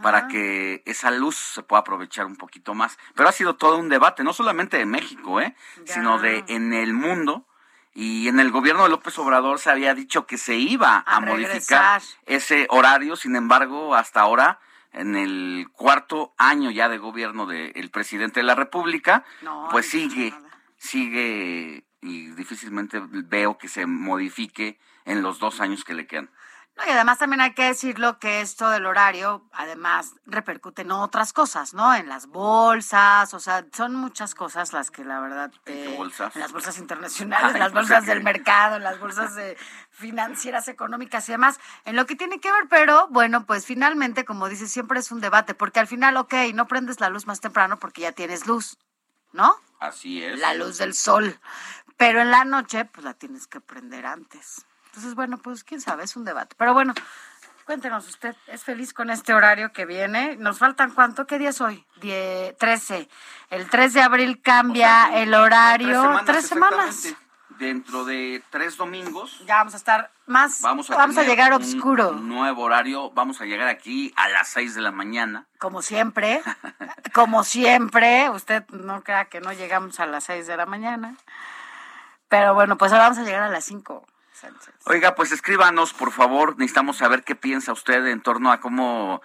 para 0.01 0.27
que 0.27 0.81
esa 0.85 1.12
luz 1.12 1.35
se 1.35 1.63
pueda 1.63 1.81
aprovechar 1.81 2.25
un 2.25 2.35
poquito 2.35 2.73
más. 2.73 2.97
Pero 3.15 3.29
ha 3.29 3.31
sido 3.31 3.55
todo 3.55 3.77
un 3.77 3.89
debate, 3.89 4.23
no 4.23 4.33
solamente 4.33 4.77
de 4.77 4.85
México, 4.85 5.41
¿eh? 5.41 5.55
Ya. 5.85 5.93
sino 5.95 6.19
de 6.19 6.43
en 6.47 6.73
el 6.73 6.93
mundo. 6.93 7.45
Y 7.93 8.27
en 8.27 8.39
el 8.39 8.51
gobierno 8.51 8.83
de 8.83 8.89
López 8.89 9.17
Obrador 9.17 9.59
se 9.59 9.71
había 9.71 9.93
dicho 9.93 10.25
que 10.25 10.38
se 10.38 10.55
iba 10.55 11.03
a, 11.05 11.17
A 11.17 11.19
modificar 11.21 12.01
ese 12.27 12.67
horario, 12.69 13.15
sin 13.15 13.35
embargo, 13.35 13.95
hasta 13.95 14.21
ahora, 14.21 14.59
en 14.93 15.15
el 15.15 15.67
cuarto 15.73 16.33
año 16.38 16.71
ya 16.71 16.88
de 16.88 16.97
gobierno 16.97 17.45
del 17.45 17.89
presidente 17.89 18.39
de 18.39 18.45
la 18.45 18.55
República, 18.55 19.25
No, 19.41 19.67
pues 19.71 19.85
no 19.88 19.91
sigue, 19.91 20.31
nada. 20.31 20.49
sigue 20.77 21.83
y 22.01 22.27
difícilmente 22.31 23.01
veo 23.03 23.57
que 23.57 23.67
se 23.67 23.85
modifique 23.85 24.79
en 25.05 25.21
los 25.21 25.39
dos 25.39 25.59
años 25.59 25.83
que 25.83 25.93
le 25.93 26.07
quedan. 26.07 26.29
No, 26.79 26.87
y 26.87 26.91
además 26.91 27.17
también 27.17 27.41
hay 27.41 27.53
que 27.53 27.63
decirlo 27.63 28.19
que 28.19 28.39
esto 28.39 28.69
del 28.69 28.85
horario, 28.85 29.45
además, 29.51 30.15
repercute 30.25 30.83
en 30.83 30.91
otras 30.91 31.33
cosas, 31.33 31.73
¿no? 31.73 31.93
En 31.93 32.07
las 32.07 32.27
bolsas, 32.27 33.33
o 33.33 33.39
sea, 33.41 33.65
son 33.73 33.95
muchas 33.95 34.33
cosas 34.33 34.71
las 34.71 34.89
que 34.89 35.03
la 35.03 35.19
verdad... 35.19 35.51
eh, 35.65 35.95
bolsas? 35.97 36.33
En 36.35 36.41
las 36.41 36.53
bolsas 36.53 36.77
internacionales, 36.79 37.47
Ay, 37.49 37.53
en 37.55 37.59
las 37.59 37.73
bolsas 37.73 38.05
del 38.05 38.23
mercado, 38.23 38.77
en 38.77 38.83
las 38.83 38.97
bolsas 38.97 39.35
eh, 39.37 39.57
financieras, 39.91 40.69
económicas 40.69 41.27
y 41.27 41.33
demás, 41.33 41.59
en 41.83 41.97
lo 41.97 42.05
que 42.05 42.15
tiene 42.15 42.39
que 42.39 42.51
ver, 42.51 42.67
pero 42.69 43.07
bueno, 43.09 43.45
pues 43.45 43.65
finalmente, 43.65 44.23
como 44.23 44.47
dices, 44.47 44.71
siempre 44.71 44.99
es 44.99 45.11
un 45.11 45.19
debate, 45.19 45.53
porque 45.53 45.81
al 45.81 45.87
final, 45.87 46.15
ok, 46.15 46.33
no 46.53 46.67
prendes 46.67 47.01
la 47.01 47.09
luz 47.09 47.27
más 47.27 47.41
temprano 47.41 47.77
porque 47.77 48.01
ya 48.01 48.13
tienes 48.13 48.47
luz, 48.47 48.77
¿no? 49.33 49.53
Así 49.81 50.23
es. 50.23 50.39
la 50.39 50.53
luz 50.53 50.77
del 50.77 50.93
sol. 50.93 51.39
Pero 51.97 52.21
en 52.21 52.31
la 52.31 52.45
noche, 52.45 52.85
pues 52.85 53.03
la 53.03 53.13
tienes 53.13 53.47
que 53.47 53.59
prender 53.59 54.05
antes. 54.05 54.65
Entonces, 54.99 55.15
bueno, 55.15 55.38
pues 55.38 55.63
quién 55.63 55.79
sabe, 55.79 56.03
es 56.03 56.17
un 56.17 56.25
debate. 56.25 56.57
Pero 56.59 56.73
bueno, 56.73 56.93
cuéntenos, 57.63 58.05
¿usted 58.09 58.35
es 58.47 58.65
feliz 58.65 58.91
con 58.93 59.09
este 59.09 59.33
horario 59.33 59.71
que 59.71 59.85
viene? 59.85 60.35
¿Nos 60.35 60.57
faltan 60.59 60.91
cuánto? 60.91 61.25
¿Qué 61.25 61.39
día 61.39 61.51
es 61.51 61.62
hoy? 61.62 61.85
Die- 62.01 62.53
13. 62.59 63.07
El 63.49 63.69
3 63.69 63.93
de 63.93 64.01
abril 64.01 64.41
cambia 64.41 65.05
O 65.05 65.12
sea, 65.12 65.21
el 65.21 65.33
horario. 65.33 65.88
Tres 65.88 66.01
semanas. 66.01 66.25
Tres 66.25 66.47
semanas. 66.47 66.95
exactamente. 67.05 67.29
Dentro 67.59 68.05
de 68.05 68.41
tres 68.51 68.77
domingos 68.77 69.41
Ya 69.45 69.55
vamos 69.55 69.73
a 69.73 69.77
estar 69.77 70.12
más. 70.27 70.62
vamos 70.62 70.89
a, 70.91 70.95
vamos 70.95 71.17
a 71.17 71.23
llegar 71.23 71.53
un 71.53 71.62
oscuro. 71.62 72.12
nuevo 72.12 72.63
horario. 72.63 73.12
Vamos 73.12 73.39
a 73.39 73.45
llegar 73.45 73.69
aquí 73.69 74.13
a 74.17 74.27
las 74.27 74.49
seis 74.49 74.75
de 74.75 74.81
la 74.81 74.91
mañana. 74.91 75.45
Como 75.59 75.81
siempre. 75.81 76.41
como 77.13 77.45
siempre. 77.45 78.29
Usted 78.31 78.65
no 78.69 79.01
crea 79.03 79.25
que 79.29 79.39
no 79.39 79.53
llegamos 79.53 79.99
a 80.01 80.05
las 80.05 80.25
6 80.25 80.45
de 80.47 80.57
la 80.57 80.65
mañana. 80.65 81.15
Pero 82.27 82.53
bueno, 82.53 82.77
pues 82.77 82.91
ahora 82.91 83.05
vamos 83.05 83.17
a 83.19 83.23
llegar 83.23 83.43
a 83.43 83.49
las 83.49 83.63
5. 83.65 84.05
Sánchez. 84.39 84.73
Oiga, 84.86 85.15
pues 85.15 85.32
escríbanos, 85.32 85.93
por 85.93 86.12
favor. 86.12 86.58
Necesitamos 86.58 86.97
saber 86.97 87.23
qué 87.23 87.36
piensa 87.36 87.73
usted 87.73 88.06
en 88.08 88.21
torno 88.21 88.52
a 88.52 88.60
cómo 88.60 89.21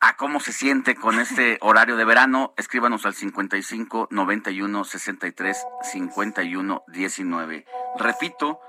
a 0.00 0.16
cómo 0.16 0.40
se 0.40 0.52
siente 0.52 0.94
con 0.94 1.18
este 1.18 1.58
horario 1.62 1.96
de 1.96 2.04
verano, 2.04 2.54
escríbanos 2.56 3.04
al 3.06 3.14
55 3.14 4.08
91 4.10 4.84
63 4.84 5.66
51 5.82 6.84
19. 6.86 7.66
Repito, 7.98 8.60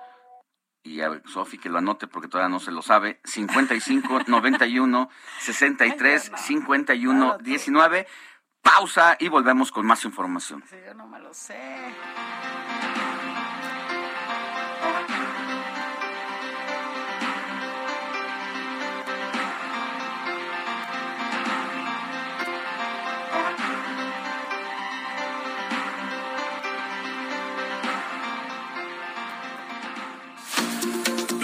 y 0.84 1.02
a 1.02 1.22
Sofi 1.26 1.58
que 1.58 1.70
lo 1.70 1.78
anote 1.78 2.08
porque 2.08 2.28
todavía 2.28 2.50
no 2.50 2.60
se 2.60 2.72
lo 2.72 2.82
sabe, 2.82 3.20
55 3.26 4.22
91 4.28 5.10
63 5.40 6.32
51 6.36 7.38
19. 7.40 8.08
Pausa 8.62 9.16
y 9.20 9.30
volvemos 9.30 9.72
con 9.72 9.86
más 9.86 10.04
información. 10.04 10.64
Sí, 10.70 10.76
yo 10.86 10.94
no 10.94 11.08
me 11.08 11.20
lo 11.20 11.34
sé. 11.34 11.58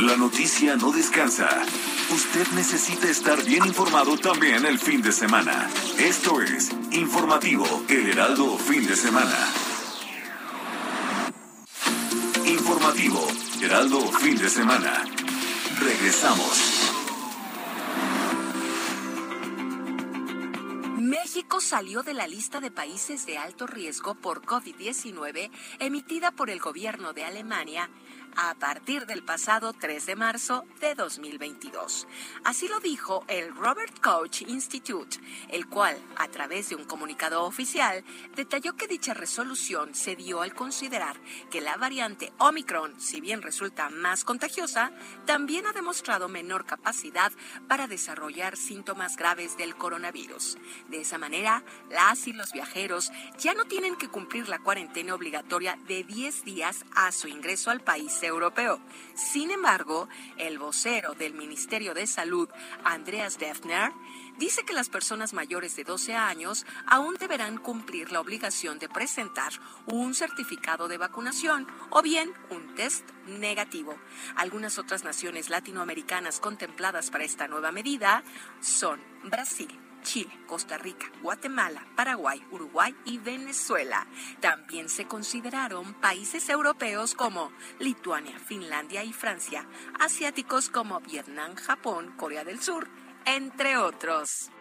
La 0.05 0.15
noticia 0.17 0.75
no 0.75 0.91
descansa. 0.91 1.49
Usted 2.11 2.47
necesita 2.49 3.09
estar 3.09 3.43
bien 3.43 3.65
informado 3.65 4.15
también 4.17 4.63
el 4.63 4.77
fin 4.77 5.01
de 5.01 5.11
semana. 5.11 5.67
Esto 5.97 6.41
es 6.41 6.69
Informativo 6.91 7.65
El 7.89 8.11
Heraldo 8.11 8.55
Fin 8.59 8.85
de 8.85 8.95
Semana. 8.95 9.35
Informativo 12.45 13.19
Heraldo 13.59 13.99
Fin 14.19 14.37
de 14.37 14.47
Semana. 14.47 15.05
Regresamos. 15.79 16.91
México 20.99 21.59
salió 21.59 22.03
de 22.03 22.13
la 22.13 22.27
lista 22.27 22.59
de 22.59 22.69
países 22.69 23.25
de 23.25 23.39
alto 23.39 23.65
riesgo 23.65 24.13
por 24.13 24.43
COVID-19 24.43 25.49
emitida 25.79 26.31
por 26.31 26.51
el 26.51 26.59
gobierno 26.59 27.13
de 27.13 27.25
Alemania 27.25 27.89
a 28.35 28.55
partir 28.55 29.05
del 29.05 29.23
pasado 29.23 29.73
3 29.73 30.05
de 30.05 30.15
marzo 30.15 30.65
de 30.79 30.95
2022. 30.95 32.07
Así 32.43 32.67
lo 32.67 32.79
dijo 32.79 33.23
el 33.27 33.55
Robert 33.55 33.99
Koch 34.01 34.41
Institute, 34.41 35.17
el 35.49 35.67
cual, 35.67 35.97
a 36.17 36.27
través 36.27 36.69
de 36.69 36.75
un 36.75 36.85
comunicado 36.85 37.43
oficial, 37.43 38.03
detalló 38.35 38.75
que 38.75 38.87
dicha 38.87 39.13
resolución 39.13 39.95
se 39.95 40.15
dio 40.15 40.41
al 40.41 40.53
considerar 40.53 41.17
que 41.49 41.61
la 41.61 41.77
variante 41.77 42.33
Omicron, 42.37 42.99
si 42.99 43.21
bien 43.21 43.41
resulta 43.41 43.89
más 43.89 44.23
contagiosa, 44.23 44.91
también 45.25 45.65
ha 45.67 45.73
demostrado 45.73 46.27
menor 46.27 46.65
capacidad 46.65 47.31
para 47.67 47.87
desarrollar 47.87 48.57
síntomas 48.57 49.15
graves 49.15 49.57
del 49.57 49.75
coronavirus. 49.75 50.57
De 50.89 51.01
esa 51.01 51.17
manera, 51.17 51.63
las 51.89 52.27
y 52.27 52.33
los 52.33 52.51
viajeros 52.51 53.11
ya 53.39 53.53
no 53.53 53.65
tienen 53.65 53.95
que 53.95 54.09
cumplir 54.09 54.49
la 54.49 54.59
cuarentena 54.59 55.15
obligatoria 55.15 55.77
de 55.87 56.03
10 56.03 56.43
días 56.43 56.85
a 56.95 57.11
su 57.11 57.27
ingreso 57.27 57.71
al 57.71 57.81
país 57.81 58.13
europeo. 58.25 58.79
Sin 59.13 59.51
embargo, 59.51 60.07
el 60.37 60.59
vocero 60.59 61.13
del 61.13 61.33
Ministerio 61.33 61.93
de 61.93 62.07
Salud, 62.07 62.49
Andreas 62.83 63.37
Defner, 63.37 63.91
dice 64.37 64.63
que 64.65 64.73
las 64.73 64.89
personas 64.89 65.33
mayores 65.33 65.75
de 65.75 65.83
12 65.83 66.15
años 66.15 66.65
aún 66.87 67.15
deberán 67.15 67.57
cumplir 67.57 68.11
la 68.11 68.19
obligación 68.19 68.79
de 68.79 68.89
presentar 68.89 69.53
un 69.85 70.13
certificado 70.13 70.87
de 70.87 70.97
vacunación 70.97 71.67
o 71.89 72.01
bien 72.01 72.33
un 72.49 72.75
test 72.75 73.09
negativo. 73.27 73.95
Algunas 74.35 74.77
otras 74.77 75.03
naciones 75.03 75.49
latinoamericanas 75.49 76.39
contempladas 76.39 77.11
para 77.11 77.23
esta 77.23 77.47
nueva 77.47 77.71
medida 77.71 78.23
son 78.61 79.01
Brasil, 79.23 79.79
Chile, 80.05 80.31
Costa 80.45 80.77
Rica, 80.77 81.11
Guatemala, 81.21 81.83
Paraguay, 81.95 82.41
Uruguay 82.51 82.95
y 83.05 83.17
Venezuela. 83.17 84.05
También 84.39 84.87
se 84.87 85.07
consideraron 85.07 85.95
países 85.95 86.47
europeos 86.47 87.15
como 87.15 87.51
Lituania, 87.79 88.37
Finlandia 88.39 89.03
y 89.03 89.11
Francia, 89.11 89.67
asiáticos 89.99 90.69
como 90.69 91.01
Vietnam, 91.01 91.55
Japón, 91.55 92.13
Corea 92.17 92.43
del 92.43 92.61
Sur, 92.61 92.87
entre 93.25 93.77
otros. 93.77 94.51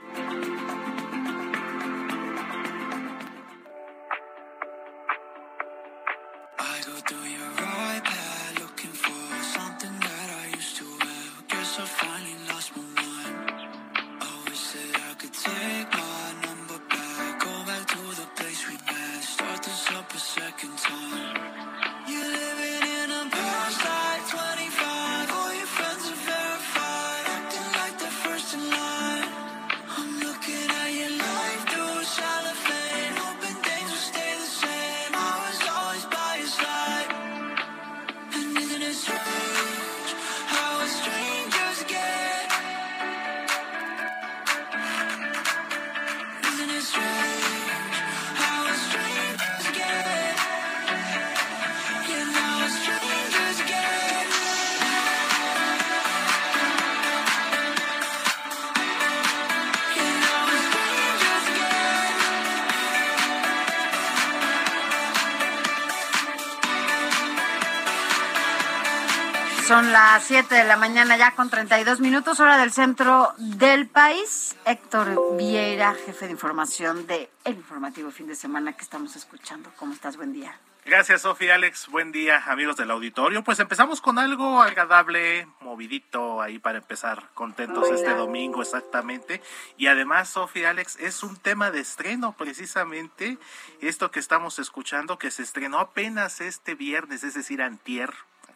Mañana 70.88 71.16
ya 71.16 71.30
con 71.30 71.48
32 71.48 72.00
minutos, 72.00 72.40
hora 72.40 72.58
del 72.58 72.70
centro 72.70 73.32
del 73.38 73.88
país. 73.88 74.54
Héctor 74.66 75.34
Vieira, 75.34 75.94
jefe 75.94 76.26
de 76.26 76.32
información 76.32 77.06
de 77.06 77.30
El 77.42 77.54
Informativo 77.54 78.10
Fin 78.10 78.26
de 78.26 78.34
Semana 78.34 78.74
que 78.74 78.82
estamos 78.82 79.16
escuchando. 79.16 79.70
¿Cómo 79.78 79.94
estás? 79.94 80.18
Buen 80.18 80.34
día. 80.34 80.60
Gracias, 80.84 81.22
Sofía, 81.22 81.54
Alex. 81.54 81.88
Buen 81.88 82.12
día, 82.12 82.42
amigos 82.48 82.76
del 82.76 82.90
auditorio. 82.90 83.42
Pues 83.42 83.60
empezamos 83.60 84.02
con 84.02 84.18
algo 84.18 84.60
agradable, 84.60 85.48
movidito 85.62 86.42
ahí 86.42 86.58
para 86.58 86.76
empezar 86.76 87.30
contentos 87.32 87.88
este 87.88 88.12
domingo 88.12 88.60
exactamente. 88.60 89.40
Y 89.78 89.86
además, 89.86 90.28
Sofía, 90.28 90.68
Alex, 90.68 90.96
es 91.00 91.22
un 91.22 91.38
tema 91.38 91.70
de 91.70 91.80
estreno 91.80 92.34
precisamente 92.36 93.38
esto 93.80 94.10
que 94.10 94.20
estamos 94.20 94.58
escuchando 94.58 95.18
que 95.18 95.30
se 95.30 95.44
estrenó 95.44 95.78
apenas 95.78 96.42
este 96.42 96.74
viernes, 96.74 97.24
es 97.24 97.32
decir, 97.32 97.62
antier, 97.62 98.12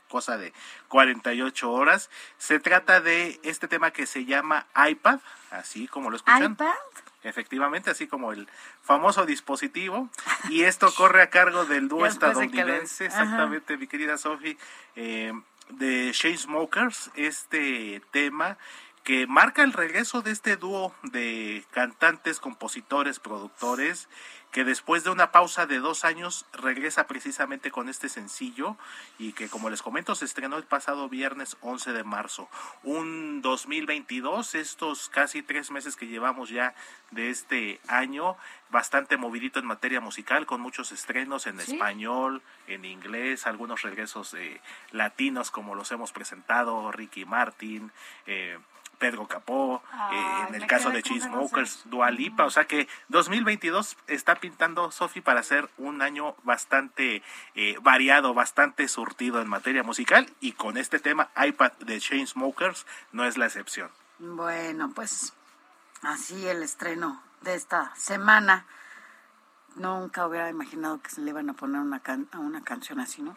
cosa 0.09 0.37
de 0.37 0.53
48 0.88 1.71
horas. 1.71 2.11
Se 2.38 2.59
trata 2.59 3.01
de 3.01 3.38
este 3.42 3.68
tema 3.68 3.92
que 3.92 4.07
se 4.07 4.25
llama 4.25 4.66
iPad, 4.88 5.21
así 5.51 5.87
como 5.88 6.11
lo 6.11 6.16
escuchan. 6.16 6.53
¿iPad? 6.53 6.75
Efectivamente, 7.23 7.90
así 7.90 8.07
como 8.07 8.33
el 8.33 8.49
famoso 8.83 9.27
dispositivo. 9.27 10.09
Y 10.49 10.62
esto 10.62 10.92
corre 10.94 11.23
a 11.23 11.31
cargo 11.31 11.64
del 11.64 11.88
dúo 11.88 12.07
estadounidense, 12.07 13.07
exactamente, 13.07 13.77
mi 13.77 13.87
querida 13.87 14.18
Sophie, 14.18 14.57
eh, 14.97 15.33
de 15.71 16.12
Smokers 16.14 17.11
este 17.14 18.01
tema 18.11 18.57
que 19.05 19.27
marca 19.27 19.62
el 19.62 19.73
regreso 19.73 20.21
de 20.21 20.33
este 20.33 20.57
dúo 20.57 20.94
de 21.03 21.64
cantantes, 21.71 22.40
compositores, 22.40 23.21
productores, 23.21 24.09
que 24.51 24.65
después 24.65 25.05
de 25.05 25.11
una 25.11 25.31
pausa 25.31 25.67
de 25.67 25.79
dos 25.79 26.05
años 26.05 26.47
regresa 26.53 27.07
precisamente 27.07 27.71
con 27.71 27.89
este 27.89 28.09
sencillo 28.09 28.77
y 29.19 29.33
que 29.35 29.49
como 29.49 29.69
les 29.69 29.83
comento 29.83 30.15
se 30.15 30.25
estrenó 30.25 30.57
el 30.57 30.65
pasado 30.65 31.09
viernes 31.09 31.57
11 31.61 31.93
de 31.93 32.03
marzo. 32.05 32.49
Un 32.83 33.43
2022, 33.43 34.55
estos 34.55 35.09
casi 35.11 35.43
tres 35.43 35.71
meses 35.71 35.97
que 35.97 36.07
llevamos 36.07 36.49
ya 36.49 36.75
de 37.11 37.31
este 37.31 37.81
año, 37.89 38.37
bastante 38.71 39.17
movidito 39.17 39.59
en 39.59 39.67
materia 39.67 40.01
musical, 40.01 40.47
con 40.47 40.61
muchos 40.61 40.93
estrenos 40.93 41.47
en 41.47 41.59
Sí. 41.61 41.73
español, 41.75 42.43
en 42.67 42.85
inglés, 42.85 43.47
algunos 43.47 43.83
regresos 43.83 44.33
eh, 44.35 44.61
latinos 44.93 45.51
como 45.51 45.75
los 45.75 45.91
hemos 45.93 46.13
presentado, 46.13 46.91
Ricky 46.93 47.25
Martin, 47.25 47.93
eh, 48.27 48.59
Pedro 48.99 49.27
Capó, 49.29 49.83
eh, 50.13 50.45
en 50.49 50.55
el 50.57 50.67
caso 50.67 50.91
de 50.91 51.03
Chainsmokers, 51.03 51.83
Dua 51.85 52.11
Lipa, 52.11 52.45
o 52.45 52.51
sea 52.51 52.67
que 52.67 52.89
2022 53.09 53.97
está 54.09 54.35
pintando 54.37 54.91
Sofi 54.91 55.21
para 55.21 55.43
ser 55.43 55.69
un 55.79 56.03
año 56.03 56.35
bastante 56.43 57.23
eh, 57.55 57.77
variado, 57.81 58.35
bastante 58.35 58.89
surtido 58.89 59.41
en 59.41 59.49
materia 59.49 59.83
musical 59.83 60.29
y 60.41 60.53
con 60.53 60.77
este 60.77 60.99
tema 60.99 61.31
iPad 61.43 61.73
de 61.81 62.01
Chainsmokers 62.01 62.87
no 63.13 63.25
es 63.25 63.37
la 63.39 63.47
excepción. 63.47 63.91
Bueno, 64.19 64.91
pues 64.95 65.33
Así 66.03 66.47
el 66.47 66.63
estreno 66.63 67.21
de 67.41 67.55
esta 67.55 67.93
semana. 67.97 68.67
Nunca 69.77 70.27
hubiera 70.27 70.49
imaginado 70.51 71.01
que 71.03 71.11
se 71.11 71.21
le 71.21 71.31
iban 71.31 71.51
a 71.51 71.55
poner 71.55 71.81
una, 71.81 72.01
can- 72.01 72.29
a 72.33 72.39
una 72.39 72.63
canción 72.65 73.01
así, 73.01 73.23
¿no? 73.23 73.37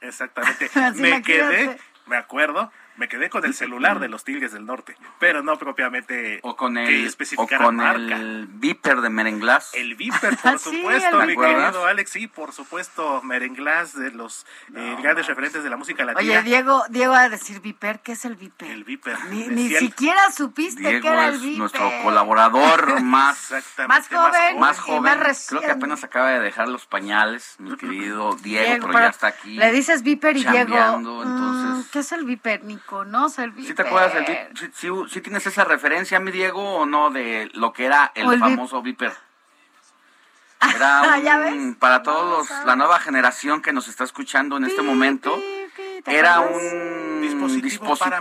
Exactamente. 0.00 0.70
Me 0.96 1.22
quedé, 1.22 1.78
me 2.06 2.16
acuerdo, 2.16 2.72
me 3.00 3.08
quedé 3.08 3.30
con 3.30 3.44
el 3.46 3.54
celular 3.54 3.98
de 3.98 4.08
los 4.08 4.24
Tigres 4.24 4.52
del 4.52 4.66
Norte, 4.66 4.94
pero 5.18 5.42
no 5.42 5.56
propiamente 5.58 6.38
O 6.42 6.54
con 6.54 6.74
que 6.74 6.84
el, 7.00 7.04
o 7.04 7.08
especificara 7.08 7.64
con 7.64 7.76
marca. 7.76 8.16
el 8.16 8.46
Viper 8.46 9.00
de 9.00 9.08
Merenglás. 9.10 9.70
El 9.74 9.94
Viper, 9.94 10.36
por 10.42 10.58
Sí, 10.58 10.76
supuesto, 10.76 11.20
mi 11.26 11.34
querido 11.36 11.86
Alex, 11.86 12.10
sí, 12.10 12.26
por 12.28 12.52
supuesto, 12.52 13.22
Merenglás 13.22 13.98
de 13.98 14.10
los 14.12 14.46
eh, 14.76 14.96
grandes 15.02 15.26
referentes 15.26 15.64
de 15.64 15.70
la 15.70 15.76
música 15.78 16.04
latina. 16.04 16.20
Oye, 16.20 16.42
Diego, 16.42 16.82
Diego 16.90 17.12
va 17.12 17.22
a 17.22 17.28
decir 17.30 17.60
Viper, 17.60 18.00
¿qué 18.00 18.12
es 18.12 18.24
el 18.26 18.36
Viper? 18.36 18.70
El 18.70 18.84
Viper. 18.84 19.16
Ni, 19.30 19.70
siquiera 19.70 20.30
supiste 20.30 20.80
Diego 20.82 21.00
que 21.02 21.08
era 21.08 21.28
el 21.28 21.34
es 21.36 21.42
Viper. 21.42 21.58
nuestro 21.58 21.90
colaborador 22.02 23.02
más, 23.02 23.50
Exactamente, 23.50 23.88
Más 23.88 24.08
joven. 24.08 24.58
más 24.60 24.76
y 24.76 24.80
joven. 24.82 25.02
más 25.02 25.46
Creo 25.48 25.60
que 25.62 25.70
apenas 25.70 26.04
acaba 26.04 26.30
de 26.30 26.40
dejar 26.40 26.68
los 26.68 26.84
pañales, 26.86 27.56
mi 27.58 27.74
querido 27.76 28.34
Diego, 28.34 28.36
Diego, 28.42 28.86
pero 28.86 28.92
pero 28.92 28.98
ya 29.04 29.08
está 29.08 29.26
aquí. 29.28 29.56
Le 29.56 29.72
dices 29.72 30.02
Viper 30.02 30.36
y 30.36 30.44
Diego. 30.44 30.98
mm, 30.98 31.22
entonces- 31.22 31.90
¿Qué 31.90 32.00
es 32.00 32.12
el 32.12 32.24
Viper? 32.24 32.62
Ni 32.64 32.76
conoce 32.90 33.44
el 33.44 33.52
Viper. 33.52 33.66
¿Sí 33.68 33.74
te 33.74 33.82
acuerdas 33.82 34.12
del 34.12 34.24
Viper? 34.24 34.50
¿Sí, 34.58 34.70
sí- 34.74 34.88
sí 35.08 35.20
tienes 35.22 35.46
esa 35.46 35.64
referencia, 35.64 36.20
mi 36.20 36.30
Diego, 36.32 36.74
o 36.74 36.84
no, 36.86 37.10
de 37.10 37.48
lo 37.54 37.72
que 37.72 37.86
era 37.86 38.12
el 38.14 38.38
famoso 38.38 38.82
Viper? 38.82 39.12
Era 40.74 41.18
¿Ya 41.20 41.38
un, 41.38 41.70
ves? 41.70 41.76
para 41.78 42.02
todos 42.02 42.48
los, 42.50 42.66
la 42.66 42.76
nueva 42.76 42.98
generación 42.98 43.62
que 43.62 43.72
nos 43.72 43.88
está 43.88 44.04
escuchando 44.04 44.58
en 44.58 44.64
este 44.64 44.82
momento, 44.82 45.34
¿te 46.04 46.14
era 46.18 46.40
un 46.40 47.20
Dispositivo 47.22 47.96
para 47.96 48.20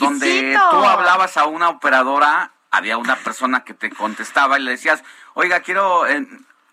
donde 0.00 0.58
tú 0.70 0.76
hablabas 0.84 1.36
a 1.36 1.46
una 1.46 1.68
operadora, 1.68 2.50
había 2.72 2.96
una 2.98 3.14
persona 3.16 3.62
que 3.62 3.72
te 3.74 3.90
contestaba 3.90 4.58
y 4.58 4.62
le 4.62 4.72
decías, 4.72 5.04
oiga, 5.34 5.60
quiero 5.60 6.06
eh, 6.08 6.26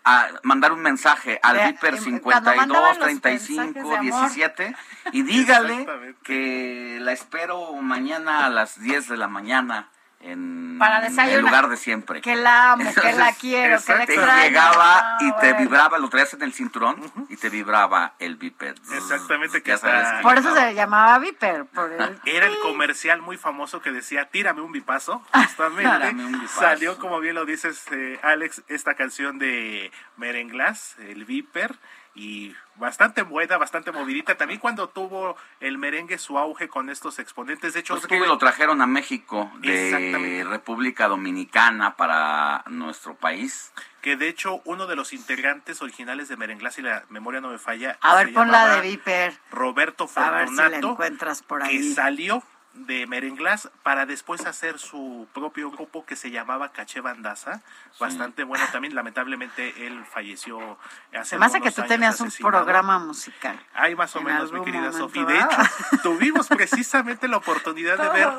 a- 0.04 0.30
mandar 0.44 0.72
un 0.72 0.82
mensaje 0.82 1.40
al 1.44 1.58
Viper 1.72 1.96
em, 1.96 2.20
cuando 2.20 2.56
mandaban 2.56 2.96
52 2.96 2.98
los 2.98 3.22
35 3.22 3.62
mensajes 3.62 3.84
de 3.90 3.98
amor. 3.98 4.32
17 4.32 4.76
y 5.14 5.22
dígale 5.24 6.16
que 6.24 6.98
la 7.02 7.12
espero 7.12 7.74
mañana 7.76 8.46
a 8.46 8.50
las 8.50 8.80
10 8.80 9.08
de 9.10 9.18
la 9.18 9.28
mañana 9.28 9.90
en 10.24 10.78
Para 10.80 11.02
desayunar. 11.02 11.30
el 11.40 11.42
lugar 11.46 11.68
de 11.70 11.78
siempre. 11.78 12.22
Que 12.22 12.36
la 12.36 12.74
amo, 12.74 12.84
que 12.94 13.14
la 13.14 13.34
quiero, 13.34 13.78
que 13.84 13.94
la 13.94 14.06
te 14.06 14.14
extraño. 14.16 14.44
llegaba 14.44 15.16
Ah, 15.16 15.18
y 15.22 15.32
te 15.40 15.52
bueno. 15.54 15.58
vibraba, 15.60 15.98
lo 16.00 16.10
traías 16.10 16.34
en 16.34 16.42
el 16.44 16.54
cinturón 16.54 17.12
y 17.30 17.38
te 17.38 17.50
vibraba 17.50 18.14
el 18.20 18.36
Viper. 18.36 18.76
Exactamente, 18.94 19.62
que 19.64 19.72
hasta- 19.74 20.18
que- 20.18 20.24
Por 20.24 20.38
eso 20.38 20.54
se 20.56 20.74
llamaba 20.74 21.18
Viper. 21.20 21.66
Por 21.66 21.92
el... 21.92 22.20
Era 22.26 22.48
el 22.48 22.58
comercial 22.60 23.22
muy 23.22 23.38
famoso 23.38 23.82
que 23.82 23.92
decía, 23.92 24.26
tírame 24.30 24.62
un 24.62 24.72
bipazo, 24.72 25.22
justamente. 25.34 25.92
Tírame 25.92 26.26
un 26.26 26.32
bipazo. 26.34 26.60
Salió, 26.62 26.98
como 26.98 27.20
bien 27.20 27.36
lo 27.36 27.46
dices, 27.46 27.84
eh, 27.92 28.20
Alex, 28.24 28.64
esta 28.68 28.96
canción 28.96 29.40
de 29.40 29.92
Merenglás, 30.18 30.96
el 31.00 31.26
Viper, 31.26 31.76
y 32.13 32.54
bastante 32.76 33.21
buena, 33.21 33.58
bastante 33.58 33.91
movidita. 33.91 34.36
También 34.36 34.60
cuando 34.60 34.89
tuvo 34.89 35.38
el 35.60 35.78
merengue 35.78 36.17
su 36.17 36.38
auge 36.38 36.67
con 36.67 36.89
estos 36.89 37.19
exponentes. 37.19 37.74
De 37.74 37.80
hecho, 37.80 37.93
Pues 37.93 38.04
es 38.04 38.10
que 38.10 38.19
lo 38.19 38.38
trajeron 38.38 38.82
a 38.82 38.88
México 38.88 39.52
de. 39.60 40.45
República 40.47 41.08
Dominicana 41.08 41.95
para 41.95 42.63
nuestro 42.67 43.15
país. 43.15 43.71
que 44.02 44.17
de 44.17 44.28
hecho 44.28 44.62
uno 44.65 44.88
de 44.88 44.95
los 44.95 45.13
integrantes 45.13 45.82
originales 45.82 46.28
de 46.28 46.36
Merenglás, 46.36 46.78
y 46.80 46.82
la 46.82 47.04
memoria 47.10 47.39
no 47.39 47.50
me 47.50 47.60
falla, 47.60 47.97
A 48.02 48.15
ver, 48.15 48.34
pon 48.34 48.52
la 48.52 48.76
de 48.76 48.82
Viper. 48.82 49.38
Roberto 49.52 50.10
A 50.15 50.32
ver 50.32 50.47
si 50.50 50.56
la 50.56 50.63
Fortunato. 50.63 50.91
encuentras 50.91 51.43
por 51.43 51.62
que 51.67 51.93
salió 51.93 52.43
de 52.74 53.06
Merenglás 53.08 53.70
para 53.84 54.06
después 54.06 54.46
hacer 54.46 54.80
su 54.80 55.28
propio 55.34 55.72
grupo 55.72 56.06
que 56.06 56.16
se 56.16 56.32
llamaba 56.32 56.72
Caché 56.72 57.02
Bandaza, 57.02 57.62
bastante 58.00 58.44
bueno 58.44 58.64
también, 58.72 58.96
lamentablemente 58.96 59.86
él 59.86 60.06
falleció 60.06 60.78
hace 61.14 61.36
hace 61.36 61.62
que 61.62 61.72
tú 61.72 61.84
tenías 61.84 62.20
un 62.22 62.32
programa 62.32 63.00
musical. 63.00 63.60
Hay 63.74 63.96
más 63.96 64.16
o 64.16 64.20
en 64.20 64.26
menos, 64.26 64.52
mi 64.52 64.64
querida 64.64 64.92
Sofi. 64.92 65.24
De 65.24 65.38
hecho, 65.38 65.58
tuvimos 66.04 66.48
precisamente 66.48 67.28
la 67.28 67.38
oportunidad 67.38 67.98
de 67.98 68.10
ver. 68.10 68.30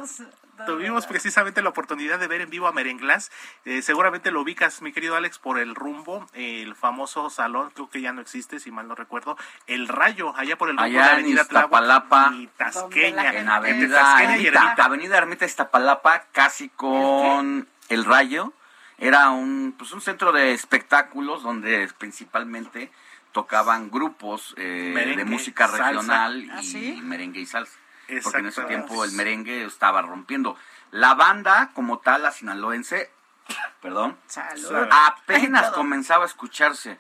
Tuvimos 0.67 1.07
precisamente 1.07 1.63
la 1.63 1.69
oportunidad 1.71 2.19
de 2.19 2.27
ver 2.27 2.41
en 2.41 2.51
vivo 2.51 2.67
a 2.67 2.73
Merenglás. 2.73 3.31
Eh, 3.65 3.83
seguramente 3.83 4.31
lo 4.31 4.41
ubicas, 4.43 4.83
mi 4.83 4.93
querido 4.93 5.17
Alex, 5.17 5.39
por 5.39 5.59
el 5.59 5.75
rumbo, 5.75 6.27
el 6.33 6.75
famoso 6.75 7.31
salón, 7.31 7.71
creo 7.75 7.91
que 7.91 8.01
ya 8.01 8.13
no 8.13 8.21
existe, 8.21 8.61
si 8.61 8.71
mal 8.71 8.89
no 8.89 8.95
recuerdo, 8.95 9.37
el 9.67 9.89
Rayo, 9.89 10.35
allá 10.37 10.57
por 10.57 10.71
el 10.71 10.77
rumbo 10.77 10.91
de 10.91 10.99
Allá 10.99 11.11
en 11.13 11.15
Avenida 11.21 11.43
Iztapalapa, 11.43 12.33
y 12.35 12.47
Tasqueña. 12.49 13.33
en 13.35 13.49
Avenida 13.49 14.01
Tasqueña 14.01 14.37
y 14.39 14.47
Ermita, 14.47 14.63
Ermita. 14.65 14.85
Avenida 14.85 15.19
Ermita 15.19 15.45
Iztapalapa, 15.45 16.25
casi 16.33 16.69
con 16.71 17.69
el 17.89 18.05
Rayo. 18.05 18.53
Era 18.99 19.31
un, 19.31 19.75
pues 19.77 19.93
un 19.93 20.01
centro 20.01 20.31
de 20.33 20.53
espectáculos 20.53 21.43
donde 21.43 21.89
principalmente 21.99 22.93
tocaban 23.33 23.91
grupos 23.91 24.55
eh, 24.57 24.63
de 24.63 24.95
Merengue, 24.95 25.25
música 25.25 25.67
salsa. 25.67 25.89
regional 25.89 26.51
¿Ah, 26.53 26.61
y 26.63 26.67
sí? 26.67 27.01
merengue 27.03 27.41
y 27.41 27.47
salsa. 27.47 27.79
Porque 28.23 28.39
en 28.39 28.47
ese 28.47 28.63
tiempo 28.65 29.05
el 29.05 29.13
merengue 29.13 29.65
estaba 29.65 30.03
rompiendo. 30.03 30.57
La 30.91 31.15
banda, 31.15 31.71
como 31.75 31.99
tal, 31.99 32.23
la 32.23 32.33
sinaloense, 32.33 33.11
perdón, 33.81 34.19
Salud. 34.27 34.89
apenas 34.91 35.71
comenzaba 35.71 36.25
a 36.25 36.27
escucharse. 36.27 36.99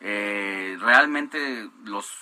Eh, 0.00 0.76
realmente 0.80 1.70
los 1.84 2.12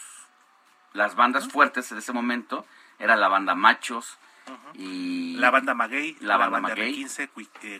las 0.92 1.14
bandas 1.14 1.48
fuertes 1.48 1.90
en 1.90 1.98
ese 1.98 2.12
momento 2.12 2.66
era 2.98 3.16
la 3.16 3.28
banda 3.28 3.54
Machos 3.54 4.18
y 4.74 5.34
La 5.36 5.50
banda 5.50 5.74
Maguey, 5.74 6.16
La 6.20 6.28
la, 6.28 6.36
banda 6.38 6.60
banda 6.60 6.68
Maguey. 6.76 6.94
15 6.94 7.30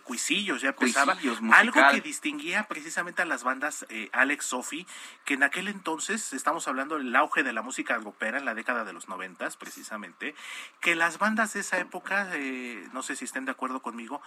Cuisillos 0.03 0.63
ya 0.63 0.71
empezaba. 0.71 1.15
Cuisillos 1.15 1.41
Algo 1.53 1.81
que 1.91 2.01
distinguía 2.01 2.65
precisamente 2.65 3.23
a 3.23 3.25
las 3.25 3.45
bandas 3.45 3.87
eh, 3.89 4.11
Alex 4.13 4.47
Sofi, 4.47 4.87
que 5.25 5.35
en 5.35 5.43
aquel 5.43 5.69
entonces, 5.69 6.33
estamos 6.33 6.69
hablando 6.69 6.99
del 6.99 7.15
auge 7.17 7.43
de 7.43 7.53
la 7.53 7.63
música 7.63 7.97
grupera 7.99 8.39
en 8.39 8.45
la 8.45 8.55
década 8.55 8.85
de 8.85 8.93
los 8.93 9.09
noventas 9.09 9.57
precisamente, 9.57 10.35
que 10.81 10.95
las 10.95 11.19
bandas 11.19 11.55
de 11.55 11.61
esa 11.61 11.79
época, 11.79 12.31
eh, 12.35 12.89
no 12.93 13.03
sé 13.03 13.17
si 13.17 13.25
estén 13.25 13.45
de 13.45 13.53
acuerdo 13.53 13.81
conmigo, 13.81 14.23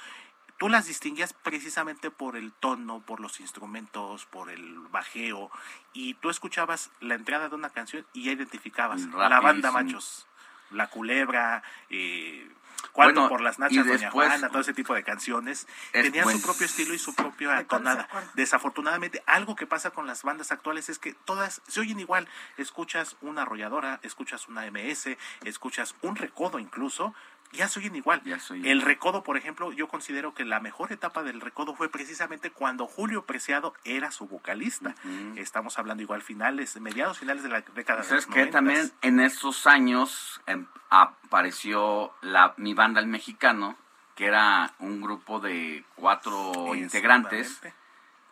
tú 0.57 0.69
las 0.69 0.85
distinguías 0.87 1.33
precisamente 1.33 2.11
por 2.11 2.35
el 2.35 2.51
tono, 2.53 3.01
por 3.01 3.19
los 3.19 3.39
instrumentos, 3.39 4.25
por 4.25 4.49
el 4.49 4.79
bajeo, 4.89 5.51
y 5.93 6.15
tú 6.15 6.29
escuchabas 6.29 6.91
la 6.99 7.15
entrada 7.15 7.49
de 7.49 7.55
una 7.55 7.69
canción 7.69 8.05
y 8.13 8.23
ya 8.23 8.31
identificabas 8.31 9.01
la 9.05 9.39
banda. 9.39 9.71
Machos, 9.71 10.27
la 10.71 10.87
culebra, 10.89 11.63
eh, 11.89 12.49
Cuarto 12.91 13.13
Bueno, 13.21 13.29
por 13.29 13.41
las 13.41 13.57
nachas, 13.57 13.85
Doña 13.85 13.97
después- 13.99 14.27
Juana, 14.29 14.49
todo 14.49 14.61
ese 14.61 14.73
tipo 14.73 14.93
de 14.93 15.03
canciones, 15.03 15.67
Es 15.91 16.03
tenían 16.03 16.29
su 16.29 16.41
propio 16.41 16.65
estilo 16.65 16.93
y 16.93 16.99
su 16.99 17.15
propia 17.15 17.65
tonada. 17.67 18.07
Desafortunadamente, 18.35 19.23
algo 19.25 19.55
que 19.55 19.65
pasa 19.65 19.89
con 19.91 20.05
las 20.07 20.23
bandas 20.23 20.51
actuales 20.51 20.87
es 20.89 20.99
que 20.99 21.13
todas 21.13 21.61
se 21.67 21.79
oyen 21.79 21.99
igual. 21.99 22.27
Escuchas 22.57 23.17
una 23.21 23.41
arrolladora, 23.41 23.99
escuchas 24.03 24.47
una 24.47 24.65
MS, 24.67 25.17
escuchas 25.43 25.95
un 26.03 26.15
recodo 26.15 26.59
incluso, 26.59 27.15
ya 27.51 27.67
se 27.67 27.79
oyen 27.79 27.95
igual. 27.95 28.21
Ya 28.23 28.37
El 28.49 28.57
igual. 28.57 28.81
recodo, 28.81 29.23
por 29.23 29.37
ejemplo, 29.37 29.71
yo 29.71 29.87
considero 29.87 30.33
que 30.33 30.45
la 30.45 30.59
mejor 30.59 30.91
etapa 30.91 31.23
del 31.23 31.41
recodo 31.41 31.75
fue 31.75 31.89
precisamente 31.89 32.51
cuando 32.51 32.87
Julio 32.87 33.25
Preciado 33.25 33.73
era 33.83 34.11
su 34.11 34.27
vocalista. 34.27 34.95
Estamos 35.35 35.79
hablando 35.79 36.03
igual 36.03 36.21
finales, 36.21 36.79
mediados 36.79 37.19
finales 37.19 37.43
de 37.43 37.49
la 37.49 37.61
década 37.61 38.01
de 38.01 38.07
¿Sabes 38.07 38.27
los? 38.27 38.35
90s. 38.35 38.51
También 38.51 38.91
en 39.01 39.19
estos 39.19 39.67
años 39.67 40.41
em, 40.47 40.65
apareció 40.89 42.13
la, 42.21 42.53
mi 42.57 42.73
banda 42.73 42.99
El 42.99 43.07
Mexicano, 43.07 43.77
que 44.15 44.25
era 44.25 44.73
un 44.79 45.01
grupo 45.01 45.39
de 45.39 45.83
cuatro 45.95 46.73
integrantes 46.75 47.61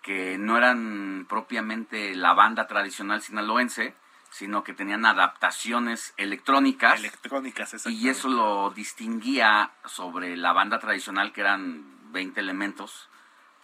que 0.02 0.38
no 0.38 0.58
eran 0.58 1.26
propiamente 1.30 2.14
la 2.16 2.34
banda 2.34 2.68
tradicional 2.68 3.22
sinaloense, 3.22 3.96
sino 4.34 4.64
que 4.64 4.74
tenían 4.74 5.06
adaptaciones 5.06 6.14
electrónicas. 6.18 7.00
Electrónicas, 7.00 7.86
y 7.86 8.10
eso 8.10 8.30
lo 8.30 8.72
distinguía 8.72 9.72
sobre 9.86 10.36
la 10.36 10.54
banda 10.54 10.80
tradicional, 10.80 11.32
que 11.32 11.42
eran 11.42 12.12
20 12.12 12.40
elementos 12.40 13.10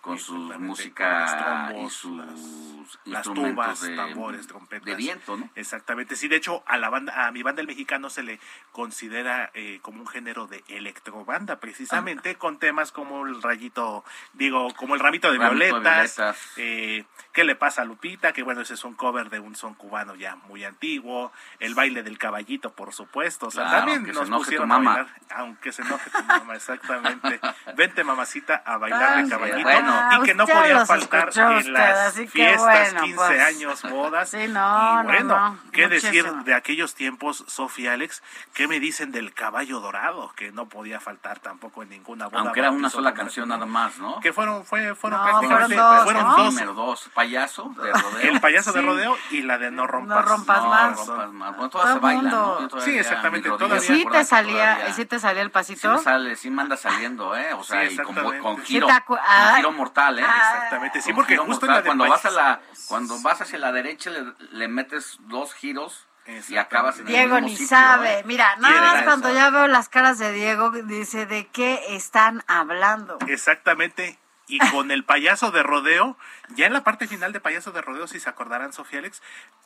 con 0.01 0.17
su 0.17 0.33
música 0.33 1.21
los 1.21 1.31
y 1.31 1.37
trombos, 1.37 1.93
sus 1.93 2.99
las 3.05 3.25
instrumentos 3.25 3.55
tubas, 3.55 3.81
de, 3.81 3.95
tambores, 3.95 4.47
trompetas. 4.47 4.85
de 4.85 4.95
viento, 4.95 5.37
¿no? 5.37 5.49
Exactamente. 5.55 6.15
Sí, 6.15 6.27
de 6.27 6.37
hecho, 6.37 6.63
a 6.65 6.77
la 6.77 6.89
banda, 6.89 7.27
a 7.27 7.31
mi 7.31 7.43
banda 7.43 7.61
el 7.61 7.67
mexicano 7.67 8.09
se 8.09 8.23
le 8.23 8.39
considera 8.71 9.51
eh, 9.53 9.79
como 9.81 10.01
un 10.01 10.07
género 10.07 10.47
de 10.47 10.63
electrobanda, 10.67 11.59
precisamente 11.59 12.35
con 12.35 12.59
temas 12.59 12.91
como 12.91 13.25
el 13.25 13.41
rayito, 13.41 14.03
digo, 14.33 14.73
como 14.75 14.95
el 14.95 14.99
ramito 14.99 15.31
de 15.31 15.37
Ramito 15.37 15.65
de 15.65 15.71
violetas, 15.71 16.19
eh, 16.57 17.05
¿qué 17.33 17.43
le 17.43 17.55
pasa 17.55 17.81
a 17.81 17.85
Lupita? 17.85 18.33
Que 18.33 18.43
bueno, 18.43 18.61
ese 18.61 18.73
es 18.73 18.83
un 18.83 18.93
cover 18.95 19.29
de 19.29 19.39
un 19.39 19.55
son 19.55 19.73
cubano 19.73 20.15
ya 20.15 20.35
muy 20.35 20.63
antiguo, 20.63 21.31
el 21.59 21.75
baile 21.75 22.03
del 22.03 22.17
caballito, 22.17 22.73
por 22.73 22.93
supuesto. 22.93 23.47
O 23.47 23.51
sea, 23.51 23.67
Claro, 23.69 23.91
también 23.93 24.15
nos 24.15 24.29
pusieron 24.29 24.71
a 24.71 24.77
bailar, 24.77 25.07
aunque 25.35 25.71
se 25.71 25.81
enoje 25.81 26.09
tu 26.09 26.23
mamá, 26.23 26.55
exactamente. 26.55 27.39
Vente, 27.75 28.03
mamacita, 28.03 28.63
a 28.65 28.77
bailar 28.77 29.23
de 29.23 29.29
caballito. 29.29 29.61
bueno, 29.63 29.88
y 30.19 30.23
que 30.25 30.33
no 30.35 30.45
podía 30.47 30.85
faltar 30.85 31.29
escuchó 31.29 31.51
en 31.51 31.57
usted, 31.57 31.71
las 31.73 32.13
fiestas, 32.31 32.59
bueno, 32.59 33.01
15 33.01 33.15
pues. 33.17 33.41
años, 33.45 33.81
bodas. 33.83 34.29
Sí, 34.29 34.47
no, 34.47 35.01
y 35.01 35.05
bueno, 35.05 35.23
no, 35.23 35.49
no, 35.51 35.59
qué 35.71 35.87
decir 35.87 36.23
muchísimo. 36.23 36.43
de 36.43 36.53
aquellos 36.53 36.95
tiempos, 36.95 37.43
Sofía 37.47 37.93
Alex, 37.93 38.21
¿qué 38.53 38.67
me 38.67 38.79
dicen 38.79 39.11
del 39.11 39.33
caballo 39.33 39.79
dorado? 39.79 40.31
Que 40.35 40.51
no 40.51 40.67
podía 40.69 40.99
faltar 40.99 41.39
tampoco 41.39 41.83
en 41.83 41.89
ninguna 41.89 42.27
boda. 42.27 42.41
Aunque 42.41 42.59
era 42.59 42.71
una 42.71 42.89
sola 42.89 43.13
canción 43.13 43.49
nada 43.49 43.65
más, 43.65 43.97
¿no? 43.97 44.19
Que 44.19 44.33
fueron, 44.33 44.65
fue, 44.65 44.95
fueron 44.95 45.19
No, 45.19 45.25
prácticamente, 45.25 45.75
fueron 45.75 45.95
dos, 45.95 46.03
fueron 46.03 46.23
¿no? 46.23 46.37
dos. 46.37 46.53
Número 46.53 46.73
dos, 46.73 47.09
payaso 47.13 47.73
de 47.81 47.91
rodeo. 47.93 48.31
El 48.33 48.41
payaso 48.41 48.71
de 48.73 48.79
Sí. 48.79 48.85
rodeo 48.85 49.17
y 49.31 49.41
la 49.41 49.57
de 49.57 49.71
no 49.71 49.87
rompas. 49.87 50.17
No 50.17 50.21
rompas 50.23 50.63
No, 50.63 50.69
más. 50.69 50.97
rompas 51.07 51.31
más. 51.31 51.49
Bueno, 51.55 51.69
Todo 51.69 51.69
todas 51.69 51.87
se 51.89 51.93
el 51.95 51.99
bailan, 51.99 52.23
mundo. 52.25 52.69
Sí, 52.79 52.97
exactamente, 52.97 53.49
todavía. 53.49 53.77
¿Y 53.77 53.81
sí 53.81 54.05
te 54.11 54.25
salía, 54.25 54.53
todavía- 54.75 54.89
¿y 54.89 54.93
sí 54.93 55.05
te 55.05 55.19
salía 55.19 55.41
el 55.41 55.47
Sí 55.49 55.53
pasito? 55.53 55.91
me 55.93 55.97
sale, 55.99 56.35
sí 56.35 56.49
me 56.49 56.61
anda 56.61 56.77
saliendo, 56.77 57.35
¿eh? 57.35 57.53
O 57.53 57.63
sea, 57.63 57.81
Sí, 57.87 57.93
y 57.93 57.97
con, 57.97 58.09
exactamente. 58.09 58.39
con 58.43 58.57
Sí 58.57 58.63
giro, 58.65 58.87
con 59.05 59.17
Ah. 59.21 59.53
giro 59.57 59.71
mortal, 59.79 60.19
¿eh? 60.19 60.21
Exactamente, 60.21 61.01
sí, 61.01 61.13
porque 61.13 61.37
justo 61.37 61.65
en 61.65 61.71
mortal, 61.71 61.75
la 61.77 61.83
cuando 61.83 62.07
vas 62.07 62.25
a 62.25 62.31
la 62.31 62.61
cuando 62.87 63.21
vas 63.21 63.41
hacia 63.41 63.57
la 63.59 63.71
derecha 63.71 64.09
le, 64.09 64.33
le 64.51 64.67
metes 64.67 65.17
dos 65.21 65.53
giros 65.53 66.07
y 66.47 66.57
acabas 66.57 66.99
en 66.99 67.07
el 67.07 67.07
Diego 67.07 67.35
mismo 67.35 67.47
ni 67.47 67.53
sitio, 67.53 67.67
sabe. 67.67 68.19
¿eh? 68.19 68.23
Mira, 68.25 68.55
nada 68.57 68.81
más 68.81 68.95
eso. 68.97 69.05
cuando 69.05 69.33
ya 69.33 69.49
veo 69.49 69.67
las 69.67 69.89
caras 69.89 70.19
de 70.19 70.31
Diego, 70.31 70.69
dice, 70.69 71.25
¿de 71.25 71.47
qué 71.47 71.95
están 71.95 72.43
hablando? 72.47 73.17
Exactamente. 73.27 74.19
Y 74.49 74.57
con 74.71 74.89
el 74.91 75.03
payaso 75.05 75.51
de 75.51 75.61
rodeo, 75.63 76.17
ya 76.55 76.65
en 76.65 76.73
la 76.73 76.83
parte 76.83 77.07
final 77.07 77.31
de 77.31 77.39
payaso 77.39 77.71
de 77.71 77.81
rodeo, 77.81 78.07
si 78.07 78.19
se 78.19 78.27
acordarán, 78.29 78.73
Sofía 78.73 78.99
Alex, 78.99 79.21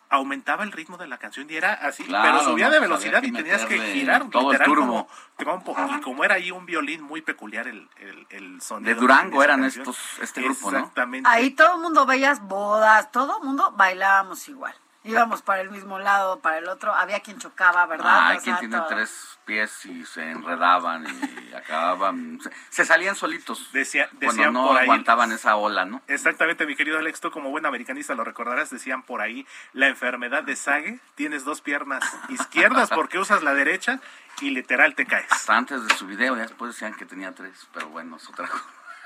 aumentaba 0.09 0.63
el 0.63 0.71
ritmo 0.71 0.97
de 0.97 1.07
la 1.07 1.17
canción 1.17 1.47
y 1.49 1.55
era 1.55 1.73
así, 1.73 2.03
Claro, 2.03 2.39
pero 2.39 2.51
subía 2.51 2.65
no, 2.65 2.71
de 2.73 2.77
pues 2.79 2.89
velocidad 2.89 3.23
y 3.23 3.31
tenías 3.31 3.65
que 3.65 3.79
girar 3.79 4.29
todo 4.29 4.51
el 4.51 4.59
literal 4.59 4.67
turbo. 4.67 4.85
como 4.85 5.07
trompo. 5.37 5.75
Y 5.97 6.01
como 6.01 6.23
era 6.23 6.35
ahí 6.35 6.51
un 6.51 6.65
violín 6.65 7.01
muy 7.01 7.21
peculiar 7.21 7.67
el, 7.67 7.89
el, 7.97 8.27
el 8.29 8.61
sonido. 8.61 8.93
De 8.93 8.99
Durango 8.99 9.41
eran 9.43 9.61
canción. 9.61 9.87
estos 9.87 10.19
este 10.21 10.41
grupo, 10.41 10.69
¿no? 10.71 10.79
Exactamente. 10.79 11.29
Ahí 11.29 11.51
todo 11.51 11.75
el 11.75 11.81
mundo 11.81 12.05
veías 12.05 12.41
bodas, 12.41 13.11
todo 13.11 13.39
el 13.39 13.45
mundo 13.45 13.71
bailábamos 13.75 14.47
igual. 14.49 14.75
Íbamos 15.05 15.41
para 15.41 15.61
el 15.61 15.69
mismo 15.69 15.99
lado, 15.99 16.39
para 16.39 16.57
el 16.59 16.67
otro. 16.69 16.93
Había 16.93 17.19
quien 17.19 17.37
chocaba, 17.37 17.85
¿verdad? 17.85 18.27
Hay 18.27 18.37
O 18.37 18.41
quien 18.41 18.57
tiene 18.57 18.79
tres 18.87 19.37
pies 19.45 19.85
y 19.85 20.05
se 20.05 20.31
enredaban 20.31 21.05
y 21.05 21.53
acababan. 21.55 22.39
Se, 22.41 22.51
se 22.69 22.85
salían 22.85 23.15
solitos. 23.15 23.71
Decía- 23.73 24.07
cuando 24.09 24.27
decían 24.31 24.53
no 24.53 24.67
por 24.67 24.77
ahí- 24.77 24.83
aguantaban 24.83 25.31
esa 25.33 25.57
ola, 25.57 25.83
¿no? 25.83 26.01
Exactamente, 26.07 26.65
mi 26.65 26.75
querido 26.77 26.97
Alex, 26.99 27.19
tú 27.19 27.31
como 27.31 27.49
buen 27.49 27.65
americanista 27.65 28.13
lo 28.15 28.23
recordarás, 28.23 28.69
decían 28.69 29.03
por 29.03 29.21
ahí, 29.21 29.45
la 29.73 29.87
enfermedad 29.87 30.43
de 30.43 30.55
Sage, 30.55 30.99
tienes 31.15 31.43
dos 31.43 31.59
piernas 31.61 32.03
izquierdas 32.29 32.89
porque 32.89 33.19
usas 33.19 33.43
la 33.43 33.53
derecha 33.53 33.99
y 34.39 34.51
literal 34.51 34.95
te 34.95 35.05
caes. 35.05 35.29
Hasta 35.31 35.57
antes 35.57 35.85
de 35.85 35.93
su 35.95 36.07
video, 36.07 36.35
ya 36.37 36.43
después 36.43 36.73
decían 36.73 36.93
que 36.95 37.05
tenía 37.05 37.33
tres, 37.33 37.67
pero 37.73 37.89
bueno, 37.89 38.15
es 38.15 38.29
otra 38.29 38.47
cosa. 38.47 38.63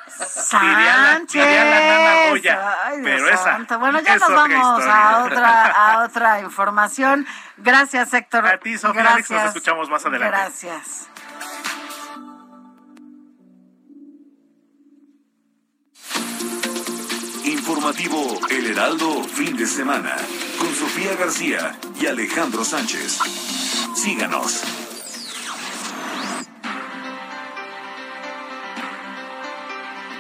Diría 0.08 0.98
la- 0.98 1.14
Sánchez. 1.14 1.44
diría 1.46 1.64
la 1.66 1.80
nana 1.80 2.30
Goya, 2.30 2.76
Ay, 2.86 2.98
Dios 3.02 3.04
pero 3.04 3.30
esa 3.30 3.44
santo. 3.44 3.80
Bueno, 3.80 4.00
ya 4.02 4.14
es 4.16 4.22
nos 4.22 4.30
vamos 4.30 4.50
historia. 4.50 5.10
a 5.10 5.24
otra, 5.26 5.66
a 5.72 6.04
otra 6.06 6.40
información. 6.42 7.28
Gracias, 7.58 8.14
Héctor. 8.14 8.46
A 8.48 8.58
ti, 8.58 8.78
Sofía 8.78 9.02
Gracias. 9.04 9.32
Alex, 9.32 9.46
nos 9.46 9.56
escuchamos 9.56 9.90
más 9.90 10.06
adelante. 10.06 10.38
Gracias. 10.38 11.08
Informativo 17.46 18.40
El 18.50 18.68
Heraldo 18.68 19.24
fin 19.24 19.56
de 19.56 19.66
semana 19.66 20.16
con 20.60 20.74
Sofía 20.74 21.16
García 21.16 21.78
y 22.00 22.06
Alejandro 22.06 22.64
Sánchez. 22.66 23.20
Síganos. 23.96 24.62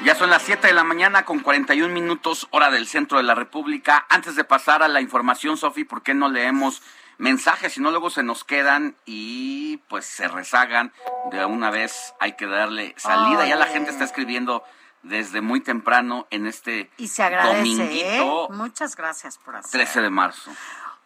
Ya 0.07 0.15
son 0.15 0.29
las 0.29 0.43
7 0.43 0.67
de 0.67 0.73
la 0.73 0.85
mañana 0.85 1.25
con 1.25 1.41
41 1.41 1.93
minutos 1.93 2.47
hora 2.51 2.71
del 2.71 2.87
centro 2.87 3.17
de 3.17 3.25
la 3.25 3.35
República. 3.35 4.05
Antes 4.07 4.37
de 4.37 4.45
pasar 4.45 4.81
a 4.81 4.87
la 4.87 5.01
información, 5.01 5.57
Sofi, 5.57 5.83
¿por 5.83 6.01
qué 6.01 6.13
no 6.13 6.29
leemos 6.29 6.81
mensajes? 7.17 7.73
Si 7.73 7.81
no, 7.81 7.91
luego 7.91 8.09
se 8.09 8.23
nos 8.23 8.45
quedan 8.45 8.95
y 9.05 9.81
pues 9.89 10.05
se 10.05 10.29
rezagan. 10.29 10.93
De 11.29 11.43
una 11.43 11.71
vez 11.71 12.13
hay 12.21 12.37
que 12.37 12.45
darle 12.45 12.95
salida. 12.95 13.47
Ya 13.47 13.57
la 13.57 13.65
gente 13.65 13.91
está 13.91 14.05
escribiendo 14.05 14.63
desde 15.03 15.41
muy 15.41 15.59
temprano 15.59 16.25
en 16.29 16.47
este 16.47 16.89
Y 16.95 17.09
se 17.09 17.23
agradece, 17.23 17.59
¿eh? 17.59 18.17
dominguito 18.19 18.47
Muchas 18.51 18.95
gracias 18.95 19.37
por 19.37 19.57
hacer. 19.57 19.71
13 19.71 20.03
de 20.03 20.09
marzo. 20.09 20.51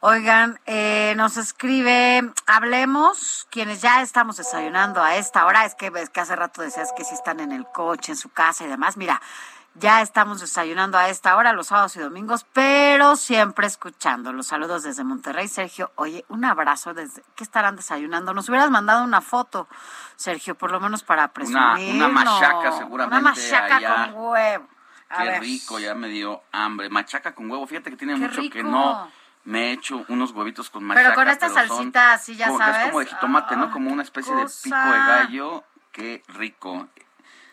Oigan, 0.04 0.60
eh, 0.66 1.14
nos 1.16 1.38
escribe, 1.38 2.24
hablemos, 2.48 3.48
quienes 3.52 3.84
ya 3.84 4.02
estamos 4.02 4.38
desayunando 4.38 5.04
a 5.04 5.16
esta 5.16 5.46
hora, 5.46 5.64
es 5.64 5.76
que 5.76 5.92
ves 5.92 6.10
que 6.10 6.20
hace 6.22 6.36
rato 6.36 6.64
decías 6.64 6.92
que 6.98 7.04
si 7.04 7.14
están 7.14 7.40
en 7.40 7.52
el 7.52 7.68
coche, 7.68 8.14
en 8.14 8.18
su 8.18 8.30
casa 8.30 8.64
y 8.64 8.68
demás, 8.68 8.98
mira, 8.98 9.22
ya 9.76 10.02
estamos 10.02 10.42
desayunando 10.42 10.98
a 10.98 11.10
esta 11.10 11.36
hora, 11.38 11.54
los 11.54 11.68
sábados 11.68 11.96
y 11.98 12.00
domingos, 12.00 12.48
pero 12.52 13.16
siempre 13.16 13.68
escuchando. 13.68 14.34
Los 14.34 14.48
saludos 14.48 14.82
desde 14.82 15.04
Monterrey, 15.04 15.48
Sergio. 15.48 15.92
Oye, 15.96 16.26
un 16.30 16.46
abrazo 16.46 16.96
desde, 16.96 17.22
¿qué 17.36 17.44
estarán 17.44 17.76
desayunando? 17.76 18.34
Nos 18.34 18.50
hubieras 18.50 18.72
mandado 18.72 19.04
una 19.04 19.22
foto, 19.22 19.68
Sergio, 20.16 20.56
por 20.56 20.72
lo 20.72 20.80
menos 20.80 21.04
para 21.04 21.28
presumir. 21.28 21.94
una 21.94 22.08
machaca 22.08 22.72
seguramente 22.72 23.20
Una 23.22 23.30
machaca 23.30 23.76
allá. 23.78 24.12
con 24.14 24.16
huevo. 24.16 24.68
A 25.10 25.18
Qué 25.18 25.24
ver. 25.30 25.42
rico, 25.42 25.78
ya 25.78 25.94
me 25.94 26.08
dio 26.08 26.42
hambre. 26.52 26.90
Machaca 26.90 27.36
con 27.36 27.52
huevo, 27.52 27.68
fíjate 27.68 27.92
que 27.92 27.98
tiene 27.98 28.14
Qué 28.16 28.20
mucho 28.20 28.42
que 28.52 28.64
no 28.64 29.12
me 29.44 29.70
he 29.70 29.72
hecho 29.74 30.06
unos 30.08 30.32
huevitos 30.32 30.70
con 30.70 30.84
machaca. 30.84 31.04
Pero 31.10 31.16
con 31.16 31.28
esta 31.30 31.48
son 31.50 31.68
salsita 31.68 32.14
así, 32.14 32.36
ya 32.36 32.48
como- 32.48 32.60
sabes. 32.60 32.78
Es 32.78 32.86
como 32.88 33.00
de 33.00 33.06
jitomate, 33.08 33.56
¿no? 33.56 33.72
Como 33.72 33.92
una 33.92 34.04
especie 34.04 34.34
de 34.36 34.46
pico 34.64 34.76
de 34.76 34.82
gallo. 35.00 35.64
Qué 35.92 36.24
rico. 36.28 36.88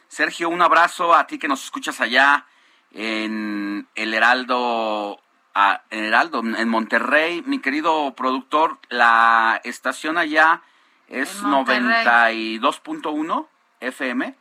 Sergio, 0.09 0.49
un 0.49 0.63
abrazo 0.63 1.15
a 1.15 1.27
ti 1.27 1.39
que 1.39 1.49
nos 1.49 1.65
escuchas 1.65 2.01
allá 2.01 2.47
en 2.93 3.89
el 3.95 4.15
Heraldo, 4.15 5.21
a- 5.55 5.83
en 5.91 6.05
Heraldo, 6.05 6.41
en 6.41 6.69
Monterrey. 6.69 7.43
Mi 7.47 7.59
querido 7.61 8.15
productor, 8.15 8.79
la 8.89 9.61
estación 9.65 10.17
allá 10.19 10.63
es 11.09 11.41
En 11.41 11.49
Monterrey. 11.49 12.59
92.1 12.59 13.49
FM. 13.81 14.35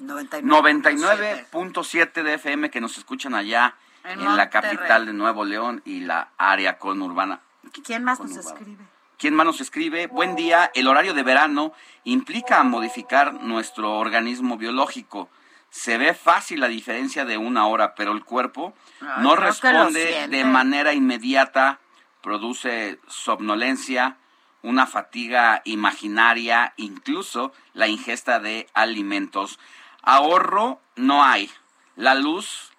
99.7. 0.00 1.46
99.7 1.52 2.22
de 2.22 2.34
FM 2.34 2.70
que 2.70 2.80
nos 2.80 2.98
escuchan 2.98 3.34
allá 3.34 3.74
En 4.04 4.20
en, 4.20 4.36
la 4.36 4.50
capital 4.50 5.06
de 5.06 5.12
Nuevo 5.12 5.44
León 5.44 5.82
y 5.84 6.00
la 6.00 6.30
área 6.36 6.78
conurbana. 6.78 7.40
¿Quién 7.84 8.04
más 8.04 8.20
nos 8.20 8.36
escribe? 8.36 8.84
¿Quién 9.18 9.34
más 9.34 9.46
nos 9.46 9.60
escribe? 9.60 10.08
Buen 10.08 10.34
día. 10.34 10.70
El 10.74 10.88
horario 10.88 11.14
de 11.14 11.22
verano 11.22 11.72
implica 12.02 12.62
modificar 12.64 13.34
nuestro 13.34 13.98
organismo 13.98 14.56
biológico. 14.56 15.28
Se 15.70 15.96
ve 15.96 16.12
fácil 16.12 16.60
la 16.60 16.68
diferencia 16.68 17.24
de 17.24 17.38
una 17.38 17.66
hora, 17.66 17.94
pero 17.94 18.12
el 18.12 18.24
cuerpo 18.24 18.74
Ay, 19.00 19.22
no 19.22 19.36
responde 19.36 20.26
de 20.28 20.44
manera 20.44 20.92
inmediata, 20.92 21.78
produce 22.20 22.98
somnolencia, 23.06 24.16
una 24.62 24.86
fatiga 24.86 25.62
imaginaria, 25.64 26.74
incluso 26.76 27.52
la 27.74 27.88
ingesta 27.88 28.40
de 28.40 28.68
alimentos. 28.74 29.58
Ahorro 30.02 30.80
no 30.96 31.24
hay. 31.24 31.48
La 31.94 32.14
luz 32.14 32.71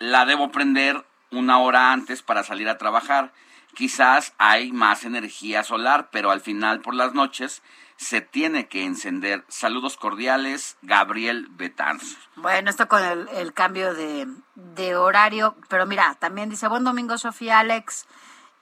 la 0.00 0.24
debo 0.24 0.50
prender 0.50 1.06
una 1.30 1.58
hora 1.58 1.92
antes 1.92 2.22
para 2.22 2.42
salir 2.42 2.68
a 2.68 2.78
trabajar. 2.78 3.32
Quizás 3.74 4.32
hay 4.38 4.72
más 4.72 5.04
energía 5.04 5.62
solar, 5.62 6.08
pero 6.10 6.32
al 6.32 6.40
final 6.40 6.80
por 6.80 6.94
las 6.94 7.14
noches 7.14 7.62
se 7.96 8.20
tiene 8.20 8.66
que 8.66 8.84
encender. 8.84 9.44
Saludos 9.46 9.96
cordiales, 9.96 10.78
Gabriel 10.82 11.48
Betanz. 11.50 12.16
Bueno, 12.34 12.70
esto 12.70 12.88
con 12.88 13.02
el, 13.04 13.52
cambio 13.52 13.94
de, 13.94 14.26
de 14.54 14.96
horario, 14.96 15.54
pero 15.68 15.86
mira, 15.86 16.16
también 16.18 16.48
dice, 16.48 16.66
buen 16.66 16.82
domingo, 16.82 17.18
Sofía, 17.18 17.58
Alex, 17.60 18.06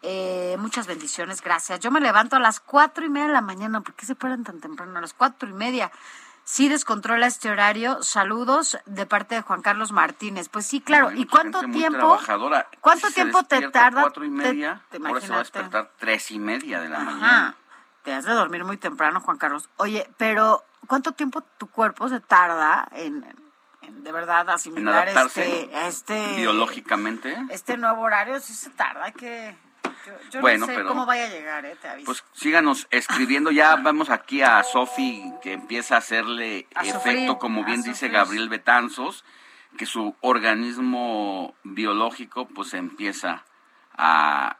eh, 0.03 0.57
muchas 0.59 0.89
bendiciones, 0.89 1.41
gracias. 1.41 1.79
Yo 1.81 1.91
me 1.91 2.01
levanto 2.01 2.37
a 2.37 2.41
las 2.41 2.59
cuatro 2.59 3.07
y 3.07 3.09
media 3.09 3.29
de 3.29 3.33
la 3.33 3.41
mañana, 3.41 3.81
¿por 3.81 3.95
qué 3.95 4.07
se 4.07 4.17
paran 4.17 4.43
tan 4.43 4.61
temprano? 4.61 4.99
A 4.99 5.01
las 5.01 5.15
cuatro 5.15 5.49
y 5.49 5.53
media. 5.53 5.93
Sí 6.51 6.71
descontrola 6.71 7.27
este 7.27 7.51
horario. 7.51 8.03
Saludos 8.03 8.79
de 8.87 9.05
parte 9.05 9.35
de 9.35 9.43
Juan 9.43 9.61
Carlos 9.61 9.93
Martínez. 9.93 10.49
Pues 10.49 10.65
sí, 10.65 10.81
claro. 10.81 11.13
¿Y 11.13 11.27
cuánto 11.27 11.61
tiempo? 11.61 11.99
trabajadora. 11.99 12.69
¿Cuánto 12.81 13.09
se 13.09 13.13
tiempo 13.17 13.43
te 13.43 13.69
tarda? 13.69 14.01
Cuatro 14.01 14.25
y 14.25 14.29
Te- 14.29 14.35
media. 14.35 14.81
te- 14.89 14.99
va 14.99 15.11
a 15.11 15.39
despertar 15.41 15.91
tres 15.99 16.31
y 16.31 16.39
media 16.39 16.81
de 16.81 16.89
la 16.89 17.03
Ajá. 17.03 17.05
mañana. 17.11 17.57
Te 18.03 18.15
has 18.15 18.25
de 18.25 18.33
dormir 18.33 18.65
muy 18.65 18.79
temprano, 18.79 19.21
Juan 19.21 19.37
Carlos. 19.37 19.69
Oye, 19.77 20.09
pero 20.17 20.65
¿cuánto 20.87 21.13
tiempo 21.13 21.43
tu 21.59 21.67
cuerpo 21.67 22.09
se 22.09 22.21
tarda 22.21 22.89
en, 22.93 23.27
en 23.83 24.03
de 24.03 24.11
verdad 24.11 24.49
asimilar 24.49 25.07
este, 25.07 25.87
este 25.87 26.37
biológicamente. 26.37 27.37
este 27.51 27.77
nuevo 27.77 28.01
horario? 28.01 28.41
Sí 28.41 28.55
se 28.55 28.71
tarda, 28.71 29.13
que 29.13 29.55
yo, 30.09 30.31
yo 30.31 30.41
Bueno, 30.41 30.61
no 30.61 30.67
sé 30.67 30.75
pero- 30.75 30.89
cómo 30.89 31.07
vaya 31.07 31.25
a 31.25 31.29
llegar, 31.29 31.65
eh, 31.65 31.77
te 31.81 31.89
aviso. 31.89 32.07
Pues 32.07 32.25
síganos 32.33 32.87
escribiendo. 32.91 33.51
Ya 33.51 33.77
vamos 33.77 34.11
aquí 34.11 34.43
a 34.43 34.63
Sofi 34.65 35.23
que 35.43 35.53
empieza 35.53 35.95
a 35.97 35.99
hacerle 35.99 36.67
A 36.75 36.81
efecto, 36.83 36.99
sufrir, 37.01 37.39
como 37.39 37.65
bien 37.65 37.83
dice 37.83 37.95
sufrir. 37.95 38.13
Gabriel 38.13 38.49
Betanzos, 38.49 39.25
que 39.77 39.87
su 39.87 40.17
organismo 40.21 41.55
biológico 41.65 42.49
pues 42.49 42.75
empieza 42.75 43.45
a 43.97 44.57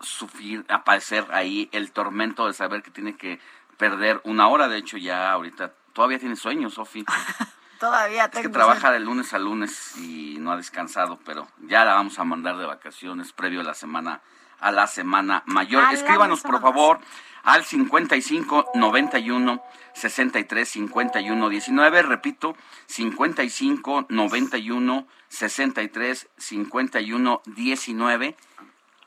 sufrir, 0.00 0.64
a 0.68 0.84
padecer 0.84 1.26
ahí 1.32 1.68
el 1.72 1.92
tormento 1.92 2.46
de 2.46 2.52
saber 2.52 2.82
que 2.82 2.90
tiene 2.90 3.16
que 3.16 3.40
perder 3.76 4.20
una 4.24 4.48
hora. 4.48 4.68
De 4.68 4.76
hecho, 4.78 4.96
ya 4.96 5.30
ahorita 5.32 5.72
todavía 5.92 6.18
tiene 6.18 6.36
sueño, 6.36 6.70
Sofi. 6.70 7.04
Todavía 7.78 8.24
Es 8.24 8.30
que 8.30 8.38
tengo 8.42 8.54
trabaja 8.54 8.90
de 8.90 8.98
lunes 8.98 9.32
a 9.34 9.38
lunes 9.38 9.96
y 9.98 10.36
no 10.40 10.50
ha 10.50 10.56
descansado, 10.56 11.20
pero 11.24 11.46
ya 11.60 11.84
la 11.84 11.94
vamos 11.94 12.18
a 12.18 12.24
mandar 12.24 12.56
de 12.56 12.66
vacaciones 12.66 13.32
previo 13.32 13.60
a 13.60 13.62
la 13.62 13.74
semana 13.74 14.20
a 14.60 14.72
la 14.72 14.86
semana 14.86 15.42
mayor. 15.46 15.84
A 15.84 15.92
Escríbanos 15.92 16.42
por 16.42 16.60
favor 16.60 17.00
al 17.42 17.64
55 17.64 18.72
91 18.74 19.62
63 19.94 20.68
51 20.68 21.48
19, 21.48 22.02
repito, 22.02 22.56
55 22.86 24.06
91 24.08 25.06
63 25.28 26.28
51 26.36 27.42
19. 27.46 28.36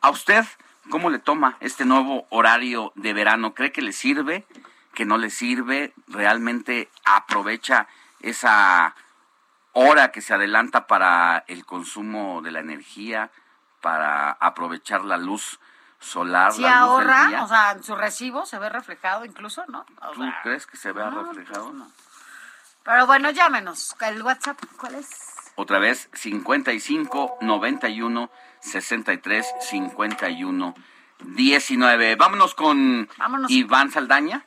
¿A 0.02 0.10
usted 0.10 0.46
cómo 0.90 1.10
le 1.10 1.20
toma 1.20 1.58
este 1.60 1.86
nuevo 1.86 2.26
horario 2.30 2.92
de 2.96 3.14
verano? 3.14 3.54
¿Cree 3.54 3.72
que 3.72 3.82
le 3.82 3.94
sirve? 3.94 4.46
¿Que 4.94 5.06
no 5.06 5.18
le 5.18 5.30
sirve? 5.30 5.94
¿Realmente 6.08 6.90
aprovecha 7.06 7.88
esa 8.20 8.96
hora 9.74 10.12
que 10.12 10.22
se 10.22 10.34
adelanta 10.34 10.88
para 10.88 11.44
el 11.48 11.66
consumo 11.66 12.42
de 12.42 12.52
la 12.52 12.60
energía, 12.60 13.32
para 13.82 14.32
aprovechar 14.32 15.04
la 15.04 15.18
luz 15.18 15.60
solar, 16.00 16.52
Si 16.54 16.62
la 16.62 16.70
luz 16.86 17.00
del 17.00 17.10
ahorra, 17.10 17.28
día? 17.28 17.44
o 17.44 17.48
sea, 17.48 17.72
en 17.72 17.84
su 17.84 17.96
recibo 17.96 18.46
se 18.46 18.58
ve 18.60 18.70
reflejado 18.70 19.26
incluso, 19.26 19.64
¿no? 19.68 19.86
O 20.02 20.12
¿Tú 20.12 20.22
sea, 20.24 20.40
crees 20.44 20.66
que 20.68 20.78
se 20.78 20.92
vea 20.92 21.10
no, 21.10 21.24
reflejado? 21.24 21.74
pero 22.84 23.06
bueno, 23.06 23.30
llámenos. 23.32 23.96
¿El 24.02 24.22
WhatsApp 24.24 24.60
cuál 24.78 24.96
es? 24.96 25.08
Otra 25.56 25.78
vez, 25.80 26.10
55 26.14 27.38
91 27.42 28.32
63 28.62 29.46
51 29.60 30.74
19. 31.20 32.16
Vámonos 32.16 32.56
con 32.56 33.08
Vámonos. 33.18 33.52
Iván 33.52 33.92
Saldaña. 33.92 34.46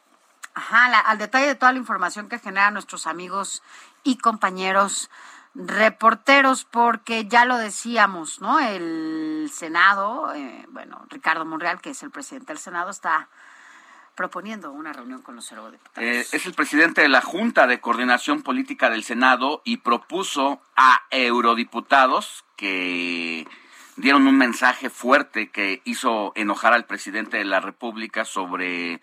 Ajá, 0.55 0.89
la- 0.89 1.01
al 1.01 1.19
detalle 1.19 1.47
de 1.47 1.55
toda 1.55 1.73
la 1.73 1.79
información 1.79 2.29
que 2.29 2.39
generan 2.39 2.75
nuestros 2.75 3.07
amigos 3.07 3.63
y 4.03 4.19
compañeros 4.19 5.11
reporteros, 5.55 6.65
porque 6.65 7.27
ya 7.27 7.45
lo 7.45 7.57
decíamos, 7.57 8.41
¿no? 8.41 8.59
El 8.59 9.51
Senado, 9.53 10.35
eh, 10.35 10.67
bueno, 10.71 11.07
Ricardo 11.09 11.45
Monreal, 11.45 11.81
que 11.81 11.91
es 11.91 12.03
el 12.03 12.11
presidente 12.11 12.53
del 12.53 12.59
Senado, 12.59 12.91
está 12.91 13.29
proponiendo 14.15 14.71
una 14.71 14.93
reunión 14.93 15.23
con 15.23 15.37
los 15.37 15.51
eurodiputados. 15.51 16.09
Eh, 16.09 16.27
es 16.33 16.47
el 16.47 16.55
presidente 16.55 17.03
de 17.03 17.09
la 17.09 17.21
Junta 17.21 17.67
de 17.67 17.81
Coordinación 17.81 18.43
Política 18.43 18.91
del 18.91 19.05
Senado 19.05 19.63
y 19.65 19.79
propuso 19.79 20.61
a 20.77 21.03
eurodiputados 21.11 22.45
que 22.57 23.47
dieron 23.97 24.27
un 24.27 24.39
mensaje 24.39 24.91
fuerte 24.91 25.51
que 25.51 25.83
hizo 25.85 26.33
enojar 26.37 26.73
al 26.73 26.87
presidente 26.87 27.39
de 27.39 27.45
la 27.45 27.61
República 27.61 28.25
sobre 28.25 29.01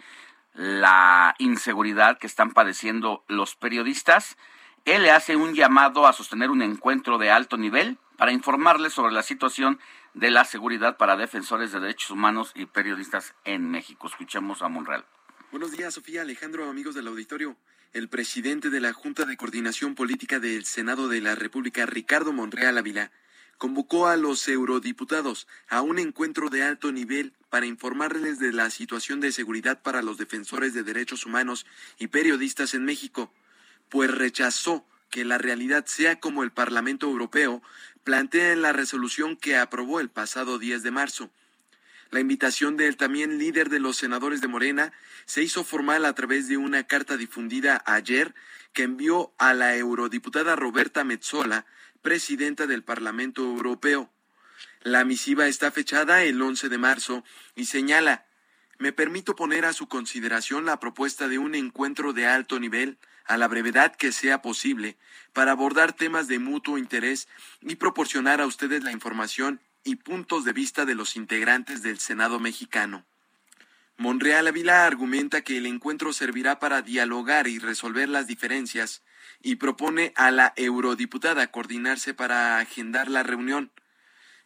la 0.53 1.35
inseguridad 1.39 2.17
que 2.17 2.27
están 2.27 2.51
padeciendo 2.51 3.23
los 3.27 3.55
periodistas. 3.55 4.37
Él 4.85 5.03
le 5.03 5.11
hace 5.11 5.35
un 5.35 5.53
llamado 5.53 6.07
a 6.07 6.13
sostener 6.13 6.49
un 6.49 6.63
encuentro 6.63 7.19
de 7.19 7.29
alto 7.29 7.55
nivel 7.55 7.99
para 8.17 8.31
informarles 8.31 8.93
sobre 8.93 9.13
la 9.13 9.21
situación 9.21 9.79
de 10.15 10.31
la 10.31 10.43
seguridad 10.43 10.97
para 10.97 11.15
defensores 11.15 11.71
de 11.71 11.79
derechos 11.79 12.09
humanos 12.09 12.51
y 12.55 12.65
periodistas 12.65 13.35
en 13.45 13.69
México. 13.69 14.07
Escuchemos 14.07 14.63
a 14.63 14.69
Monreal. 14.69 15.05
Buenos 15.51 15.71
días, 15.71 15.93
Sofía 15.93 16.23
Alejandro, 16.23 16.67
amigos 16.67 16.95
del 16.95 17.07
auditorio. 17.07 17.57
El 17.93 18.09
presidente 18.09 18.71
de 18.71 18.79
la 18.79 18.91
Junta 18.91 19.25
de 19.25 19.37
Coordinación 19.37 19.93
Política 19.93 20.39
del 20.39 20.65
Senado 20.65 21.07
de 21.09 21.21
la 21.21 21.35
República, 21.35 21.85
Ricardo 21.85 22.33
Monreal 22.33 22.77
Ávila, 22.77 23.11
convocó 23.59 24.07
a 24.07 24.17
los 24.17 24.47
eurodiputados 24.47 25.47
a 25.69 25.81
un 25.81 25.99
encuentro 25.99 26.49
de 26.49 26.63
alto 26.63 26.91
nivel 26.91 27.33
para 27.51 27.67
informarles 27.67 28.39
de 28.39 28.51
la 28.51 28.71
situación 28.71 29.19
de 29.19 29.31
seguridad 29.31 29.83
para 29.83 30.01
los 30.01 30.17
defensores 30.17 30.73
de 30.73 30.81
derechos 30.81 31.27
humanos 31.27 31.67
y 31.99 32.07
periodistas 32.07 32.73
en 32.73 32.85
México, 32.85 33.31
pues 33.91 34.09
rechazó 34.09 34.87
que 35.09 35.25
la 35.25 35.37
realidad 35.37 35.85
sea 35.85 36.19
como 36.19 36.43
el 36.43 36.51
Parlamento 36.51 37.07
Europeo 37.07 37.61
plantea 38.05 38.53
en 38.53 38.61
la 38.61 38.71
resolución 38.71 39.35
que 39.35 39.57
aprobó 39.57 39.99
el 39.99 40.09
pasado 40.09 40.57
10 40.57 40.81
de 40.81 40.91
marzo. 40.91 41.29
La 42.09 42.21
invitación 42.21 42.77
del 42.77 42.95
también 42.95 43.37
líder 43.37 43.69
de 43.69 43.81
los 43.81 43.97
senadores 43.97 44.39
de 44.39 44.47
Morena 44.47 44.93
se 45.25 45.43
hizo 45.43 45.65
formal 45.65 46.05
a 46.05 46.15
través 46.15 46.47
de 46.47 46.55
una 46.55 46.87
carta 46.87 47.17
difundida 47.17 47.83
ayer 47.85 48.33
que 48.71 48.83
envió 48.83 49.33
a 49.37 49.53
la 49.53 49.75
eurodiputada 49.75 50.55
Roberta 50.55 51.03
Metzola, 51.03 51.65
presidenta 52.01 52.67
del 52.67 52.83
Parlamento 52.83 53.43
Europeo. 53.43 54.09
La 54.83 55.03
misiva 55.03 55.47
está 55.47 55.69
fechada 55.69 56.23
el 56.23 56.41
11 56.41 56.69
de 56.69 56.77
marzo 56.77 57.23
y 57.55 57.65
señala, 57.65 58.25
me 58.79 58.93
permito 58.93 59.35
poner 59.35 59.65
a 59.65 59.73
su 59.73 59.89
consideración 59.89 60.65
la 60.65 60.79
propuesta 60.79 61.27
de 61.27 61.39
un 61.39 61.55
encuentro 61.55 62.13
de 62.13 62.25
alto 62.25 62.57
nivel 62.57 62.97
a 63.31 63.37
la 63.37 63.47
brevedad 63.47 63.95
que 63.95 64.11
sea 64.11 64.41
posible 64.41 64.97
para 65.31 65.53
abordar 65.53 65.93
temas 65.93 66.27
de 66.27 66.37
mutuo 66.37 66.77
interés 66.77 67.29
y 67.61 67.75
proporcionar 67.75 68.41
a 68.41 68.45
ustedes 68.45 68.83
la 68.83 68.91
información 68.91 69.61
y 69.85 69.95
puntos 69.95 70.43
de 70.43 70.51
vista 70.51 70.83
de 70.85 70.95
los 70.95 71.15
integrantes 71.15 71.81
del 71.81 71.99
Senado 71.99 72.41
mexicano. 72.41 73.05
Monreal 73.95 74.47
Ávila 74.47 74.85
argumenta 74.85 75.41
que 75.41 75.57
el 75.57 75.65
encuentro 75.65 76.11
servirá 76.11 76.59
para 76.59 76.81
dialogar 76.81 77.47
y 77.47 77.57
resolver 77.57 78.09
las 78.09 78.27
diferencias 78.27 79.01
y 79.41 79.55
propone 79.55 80.11
a 80.17 80.29
la 80.31 80.51
eurodiputada 80.57 81.51
coordinarse 81.51 82.13
para 82.13 82.59
agendar 82.59 83.09
la 83.09 83.23
reunión. 83.23 83.71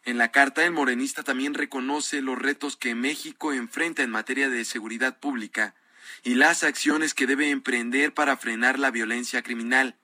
En 0.04 0.16
la 0.16 0.30
carta, 0.30 0.64
el 0.64 0.70
morenista 0.70 1.24
también 1.24 1.54
reconoce 1.54 2.22
los 2.22 2.38
retos 2.38 2.76
que 2.76 2.94
México 2.94 3.52
enfrenta 3.52 4.04
en 4.04 4.10
materia 4.10 4.48
de 4.48 4.64
seguridad 4.64 5.18
pública 5.18 5.74
y 6.26 6.34
las 6.34 6.64
acciones 6.64 7.14
que 7.14 7.28
debe 7.28 7.50
emprender 7.50 8.12
para 8.12 8.36
frenar 8.36 8.80
la 8.80 8.90
violencia 8.90 9.44
criminal. 9.44 9.96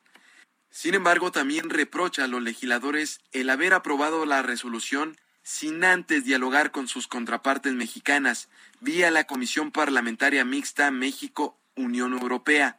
Sin 0.70 0.94
embargo, 0.94 1.32
también 1.32 1.68
reprocha 1.68 2.22
a 2.22 2.28
los 2.28 2.40
legisladores 2.40 3.18
el 3.32 3.50
haber 3.50 3.74
aprobado 3.74 4.24
la 4.24 4.40
resolución 4.40 5.18
sin 5.42 5.82
antes 5.82 6.24
dialogar 6.24 6.70
con 6.70 6.86
sus 6.86 7.08
contrapartes 7.08 7.72
mexicanas 7.72 8.48
vía 8.78 9.10
la 9.10 9.24
Comisión 9.24 9.72
Parlamentaria 9.72 10.44
Mixta 10.44 10.92
México-Unión 10.92 12.12
Europea. 12.12 12.78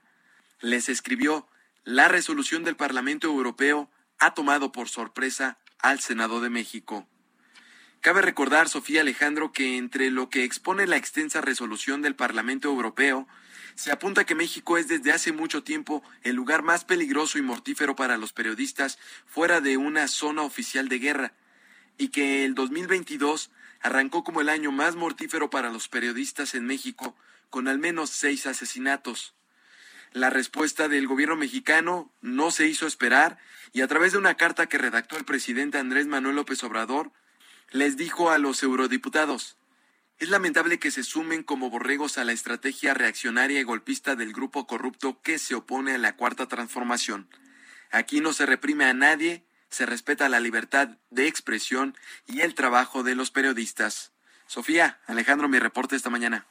Les 0.62 0.88
escribió, 0.88 1.46
la 1.84 2.08
resolución 2.08 2.64
del 2.64 2.78
Parlamento 2.78 3.28
Europeo 3.28 3.92
ha 4.20 4.34
tomado 4.34 4.72
por 4.72 4.88
sorpresa 4.88 5.58
al 5.80 6.00
Senado 6.00 6.40
de 6.40 6.50
México. 6.50 7.10
Cabe 8.04 8.22
recordar, 8.22 8.68
Sofía 8.68 9.00
Alejandro, 9.00 9.54
que 9.54 9.78
entre 9.78 10.12
lo 10.12 10.30
que 10.30 10.44
expone 10.44 10.88
la 10.88 10.98
extensa 10.98 11.40
resolución 11.40 12.02
del 12.02 12.16
Parlamento 12.16 12.68
Europeo, 12.68 13.30
se 13.76 13.94
apunta 13.94 14.26
que 14.26 14.36
México 14.36 14.78
es 14.78 14.90
desde 14.90 15.14
hace 15.14 15.32
mucho 15.32 15.64
tiempo 15.64 16.04
el 16.22 16.36
lugar 16.36 16.64
más 16.64 16.84
peligroso 16.84 17.38
y 17.38 17.42
mortífero 17.42 17.96
para 17.96 18.18
los 18.18 18.34
periodistas 18.34 19.00
fuera 19.26 19.62
de 19.62 19.78
una 19.78 20.10
zona 20.10 20.42
oficial 20.42 20.90
de 20.90 21.00
guerra, 21.00 21.34
y 21.98 22.10
que 22.10 22.44
el 22.44 22.56
2022 22.56 23.52
arrancó 23.80 24.26
como 24.26 24.42
el 24.42 24.50
año 24.50 24.74
más 24.74 24.98
mortífero 24.98 25.50
para 25.50 25.70
los 25.70 25.88
periodistas 25.88 26.56
en 26.56 26.66
México, 26.66 27.16
con 27.50 27.70
al 27.70 27.80
menos 27.80 28.10
seis 28.10 28.48
asesinatos. 28.48 29.34
La 30.12 30.30
respuesta 30.30 30.90
del 30.90 31.08
gobierno 31.08 31.38
mexicano 31.38 32.12
no 32.20 32.52
se 32.52 32.68
hizo 32.68 32.86
esperar 32.86 33.38
y 33.72 33.80
a 33.80 33.88
través 33.88 34.12
de 34.12 34.18
una 34.18 34.36
carta 34.36 34.68
que 34.68 34.78
redactó 34.78 35.16
el 35.16 35.24
presidente 35.24 35.78
Andrés 35.78 36.06
Manuel 36.06 36.36
López 36.36 36.62
Obrador, 36.66 37.14
les 37.74 37.98
dijo 37.98 38.30
a 38.30 38.38
los 38.38 38.62
eurodiputados, 38.62 39.58
es 40.20 40.30
lamentable 40.30 40.78
que 40.78 40.92
se 40.92 41.04
sumen 41.04 41.42
como 41.42 41.72
borregos 41.72 42.20
a 42.20 42.24
la 42.24 42.32
estrategia 42.32 42.94
reaccionaria 42.94 43.60
y 43.60 43.64
golpista 43.64 44.16
del 44.16 44.32
grupo 44.32 44.68
corrupto 44.68 45.22
que 45.24 45.40
se 45.40 45.56
opone 45.56 45.96
a 45.96 45.98
la 45.98 46.16
cuarta 46.16 46.48
transformación. 46.48 47.28
Aquí 47.92 48.22
no 48.22 48.32
se 48.32 48.46
reprime 48.46 48.86
a 48.86 48.94
nadie, 48.94 49.44
se 49.70 49.88
respeta 49.88 50.30
la 50.30 50.40
libertad 50.40 51.00
de 51.10 51.28
expresión 51.28 51.98
y 52.28 52.42
el 52.42 52.54
trabajo 52.54 53.02
de 53.02 53.16
los 53.16 53.32
periodistas. 53.32 54.12
Sofía, 54.46 55.00
Alejandro, 55.08 55.50
mi 55.50 55.58
reporte 55.58 55.96
esta 55.96 56.12
mañana. 56.12 56.46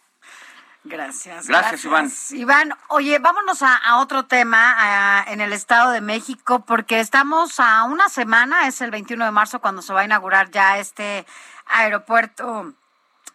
Gracias. 0.85 1.47
Gracias, 1.47 1.85
Iván. 1.85 2.11
Iván, 2.33 2.75
oye, 2.89 3.19
vámonos 3.21 3.63
a, 3.63 3.77
a 3.77 3.99
otro 4.01 4.25
tema 4.25 4.75
a- 5.21 5.25
en 5.33 5.41
el 5.41 5.53
Estado 5.53 5.93
de 5.93 6.01
México, 6.01 6.65
porque 6.65 6.99
estamos 6.99 7.61
a 7.61 7.85
una 7.85 8.09
semana, 8.09 8.67
es 8.67 8.81
el 8.81 8.91
21 8.91 9.25
de 9.25 9.31
marzo 9.31 9.61
cuando 9.61 9.81
se 9.81 9.93
va 9.93 10.01
a 10.01 10.05
inaugurar 10.05 10.51
ya 10.51 10.79
este 10.79 11.25
aeropuerto 11.67 12.73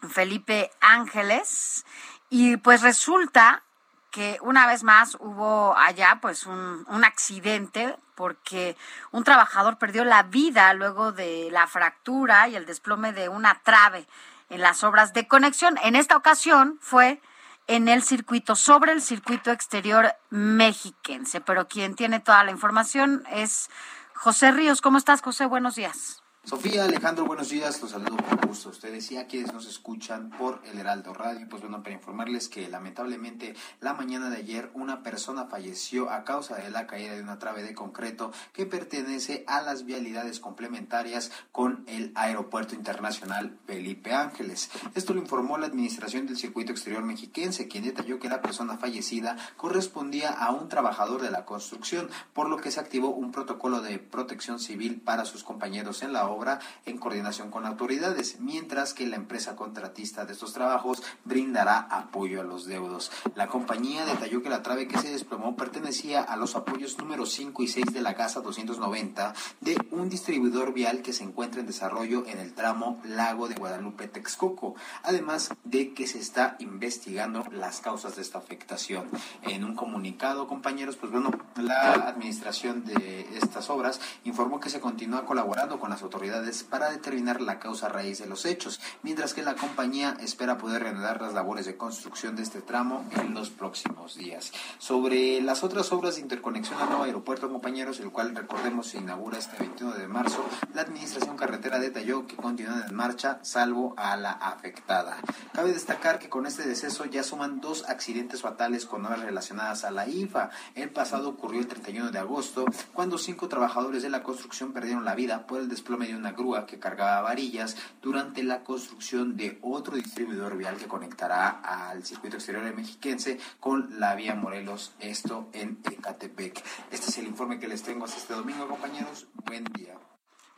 Felipe 0.09 0.71
Ángeles, 0.81 1.85
y 2.29 2.57
pues 2.57 2.81
resulta 2.81 3.63
que 4.11 4.37
una 4.41 4.67
vez 4.67 4.83
más 4.83 5.15
hubo 5.19 5.75
allá 5.77 6.19
pues 6.21 6.45
un, 6.45 6.85
un 6.89 7.05
accidente 7.05 7.95
porque 8.15 8.75
un 9.11 9.23
trabajador 9.23 9.77
perdió 9.77 10.03
la 10.03 10.23
vida 10.23 10.73
luego 10.73 11.11
de 11.13 11.49
la 11.51 11.67
fractura 11.67 12.47
y 12.47 12.55
el 12.55 12.65
desplome 12.65 13.13
de 13.13 13.29
una 13.29 13.61
trave 13.63 14.07
en 14.49 14.61
las 14.61 14.83
obras 14.83 15.13
de 15.13 15.27
conexión. 15.27 15.77
En 15.83 15.95
esta 15.95 16.17
ocasión 16.17 16.79
fue 16.81 17.21
en 17.67 17.87
el 17.89 18.01
circuito, 18.01 18.55
sobre 18.55 18.93
el 18.93 19.01
circuito 19.01 19.51
exterior 19.51 20.15
mexiquense, 20.29 21.41
pero 21.41 21.67
quien 21.67 21.95
tiene 21.95 22.19
toda 22.19 22.43
la 22.43 22.51
información 22.51 23.23
es 23.31 23.69
José 24.15 24.51
Ríos. 24.51 24.81
¿Cómo 24.81 24.97
estás, 24.97 25.21
José? 25.21 25.45
Buenos 25.45 25.75
días. 25.75 26.23
Sofía, 26.47 26.85
Alejandro, 26.85 27.25
buenos 27.25 27.49
días, 27.49 27.81
los 27.81 27.91
saludo 27.91 28.15
con 28.15 28.47
gusto 28.47 28.69
a 28.69 28.71
ustedes 28.71 29.11
y 29.11 29.17
a 29.17 29.27
quienes 29.27 29.51
nos 29.51 29.67
escuchan 29.67 30.29
por 30.29 30.61
el 30.63 30.79
Heraldo 30.79 31.13
Radio. 31.13 31.45
Pues 31.49 31.61
bueno, 31.61 31.83
para 31.83 31.95
informarles 31.95 32.47
que 32.47 32.69
lamentablemente 32.69 33.53
la 33.81 33.93
mañana 33.93 34.29
de 34.29 34.37
ayer 34.37 34.71
una 34.73 35.03
persona 35.03 35.47
falleció 35.47 36.09
a 36.09 36.23
causa 36.23 36.55
de 36.55 36.69
la 36.69 36.87
caída 36.87 37.15
de 37.15 37.21
una 37.21 37.37
trave 37.37 37.63
de 37.63 37.73
concreto 37.73 38.31
que 38.53 38.65
pertenece 38.65 39.43
a 39.45 39.61
las 39.61 39.83
vialidades 39.83 40.39
complementarias 40.39 41.33
con 41.51 41.83
el 41.85 42.13
Aeropuerto 42.15 42.75
Internacional 42.75 43.57
Felipe 43.65 44.13
Ángeles. 44.13 44.69
Esto 44.95 45.13
lo 45.13 45.19
informó 45.19 45.57
la 45.57 45.67
Administración 45.67 46.27
del 46.27 46.37
Circuito 46.37 46.71
Exterior 46.71 47.03
Mexiquense, 47.03 47.67
quien 47.67 47.83
detalló 47.83 48.19
que 48.19 48.29
la 48.29 48.41
persona 48.41 48.77
fallecida 48.77 49.35
correspondía 49.57 50.31
a 50.31 50.51
un 50.51 50.69
trabajador 50.69 51.21
de 51.21 51.29
la 51.29 51.43
construcción, 51.43 52.09
por 52.31 52.47
lo 52.47 52.55
que 52.55 52.71
se 52.71 52.79
activó 52.79 53.09
un 53.09 53.33
protocolo 53.33 53.81
de 53.81 53.99
protección 53.99 54.61
civil 54.61 55.01
para 55.01 55.25
sus 55.25 55.43
compañeros 55.43 56.03
en 56.03 56.13
la 56.13 56.29
obra 56.29 56.36
obra 56.37 56.59
en 56.85 56.97
coordinación 56.97 57.51
con 57.51 57.65
autoridades, 57.65 58.39
mientras 58.39 58.93
que 58.93 59.07
la 59.07 59.15
empresa 59.15 59.55
contratista 59.55 60.25
de 60.25 60.33
estos 60.33 60.53
trabajos 60.53 61.03
brindará 61.25 61.79
apoyo 61.79 62.41
a 62.41 62.43
los 62.43 62.65
deudos. 62.65 63.11
La 63.35 63.47
compañía 63.47 64.05
detalló 64.05 64.41
que 64.41 64.49
la 64.49 64.63
trave 64.63 64.87
que 64.87 64.99
se 64.99 65.11
desplomó 65.11 65.55
pertenecía 65.55 66.21
a 66.21 66.35
los 66.35 66.55
apoyos 66.55 66.97
número 66.97 67.25
5 67.25 67.63
y 67.63 67.67
6 67.67 67.85
de 67.93 68.01
la 68.01 68.15
Casa 68.15 68.41
290 68.41 69.33
de 69.61 69.77
un 69.91 70.09
distribuidor 70.09 70.73
vial 70.73 71.01
que 71.01 71.13
se 71.13 71.23
encuentra 71.23 71.61
en 71.61 71.67
desarrollo 71.67 72.25
en 72.27 72.39
el 72.39 72.53
tramo 72.53 73.01
Lago 73.03 73.47
de 73.47 73.55
Guadalupe 73.55 74.07
Texcoco, 74.07 74.75
además 75.03 75.49
de 75.63 75.93
que 75.93 76.07
se 76.07 76.19
está 76.19 76.55
investigando 76.59 77.43
las 77.51 77.81
causas 77.81 78.15
de 78.15 78.21
esta 78.21 78.37
afectación. 78.37 79.09
En 79.41 79.63
un 79.63 79.75
comunicado, 79.75 80.47
compañeros, 80.47 80.95
pues 80.97 81.11
bueno, 81.11 81.31
la 81.55 81.93
administración 81.93 82.85
de 82.85 83.27
estas 83.37 83.69
obras 83.69 83.99
informó 84.23 84.59
que 84.59 84.69
se 84.69 84.79
continúa 84.79 85.25
colaborando 85.25 85.79
con 85.79 85.89
las 85.89 86.01
autoridades 86.03 86.26
para 86.69 86.89
determinar 86.89 87.41
la 87.41 87.59
causa 87.59 87.89
raíz 87.89 88.19
de 88.19 88.27
los 88.27 88.45
hechos, 88.45 88.79
mientras 89.03 89.33
que 89.33 89.43
la 89.43 89.55
compañía 89.55 90.17
espera 90.19 90.57
poder 90.57 90.83
reanudar 90.83 91.21
las 91.21 91.33
labores 91.33 91.65
de 91.65 91.77
construcción 91.77 92.35
de 92.35 92.43
este 92.43 92.61
tramo 92.61 93.05
en 93.11 93.33
los 93.33 93.49
próximos 93.49 94.15
días. 94.15 94.51
Sobre 94.77 95.41
las 95.41 95.63
otras 95.63 95.91
obras 95.91 96.15
de 96.15 96.21
interconexión 96.21 96.79
al 96.79 96.89
nuevo 96.89 97.03
aeropuerto, 97.03 97.49
compañeros, 97.49 97.99
el 97.99 98.11
cual 98.11 98.35
recordemos 98.35 98.87
se 98.87 98.97
inaugura 98.97 99.37
este 99.37 99.57
21 99.57 99.95
de 99.95 100.07
marzo, 100.07 100.45
la 100.73 100.81
Administración 100.81 101.37
Carretera 101.37 101.79
detalló 101.79 102.27
que 102.27 102.35
continúan 102.35 102.83
en 102.87 102.95
marcha, 102.95 103.39
salvo 103.43 103.93
a 103.97 104.15
la 104.17 104.31
afectada. 104.31 105.17
Cabe 105.53 105.73
destacar 105.73 106.19
que 106.19 106.29
con 106.29 106.45
este 106.45 106.67
deceso 106.67 107.05
ya 107.05 107.23
suman 107.23 107.61
dos 107.61 107.87
accidentes 107.87 108.41
fatales 108.41 108.85
con 108.85 109.05
horas 109.05 109.21
relacionadas 109.21 109.83
a 109.83 109.91
la 109.91 110.07
IFA. 110.07 110.49
El 110.75 110.89
pasado 110.89 111.29
ocurrió 111.29 111.59
el 111.59 111.67
31 111.67 112.11
de 112.11 112.19
agosto, 112.19 112.65
cuando 112.93 113.17
cinco 113.17 113.47
trabajadores 113.47 114.03
de 114.03 114.09
la 114.09 114.23
construcción 114.23 114.73
perdieron 114.73 115.05
la 115.05 115.15
vida 115.15 115.47
por 115.47 115.59
el 115.59 115.69
desplome 115.69 116.07
de 116.07 116.15
una 116.17 116.31
grúa 116.31 116.65
que 116.65 116.79
cargaba 116.79 117.21
varillas 117.21 117.77
durante 118.01 118.43
la 118.43 118.63
construcción 118.63 119.37
de 119.37 119.59
otro 119.61 119.95
distribuidor 119.95 120.57
vial 120.57 120.77
que 120.77 120.87
conectará 120.87 121.49
al 121.49 122.03
circuito 122.03 122.37
exterior 122.37 122.65
de 122.65 122.73
mexiquense 122.73 123.39
con 123.59 123.99
la 123.99 124.15
vía 124.15 124.35
Morelos, 124.35 124.93
esto 124.99 125.49
en 125.53 125.79
Ecatepec. 125.83 126.63
Este 126.91 127.09
es 127.09 127.17
el 127.17 127.27
informe 127.27 127.59
que 127.59 127.67
les 127.67 127.83
tengo 127.83 128.05
hasta 128.05 128.17
este 128.17 128.33
domingo, 128.33 128.67
compañeros. 128.67 129.27
Buen 129.45 129.63
día. 129.65 129.95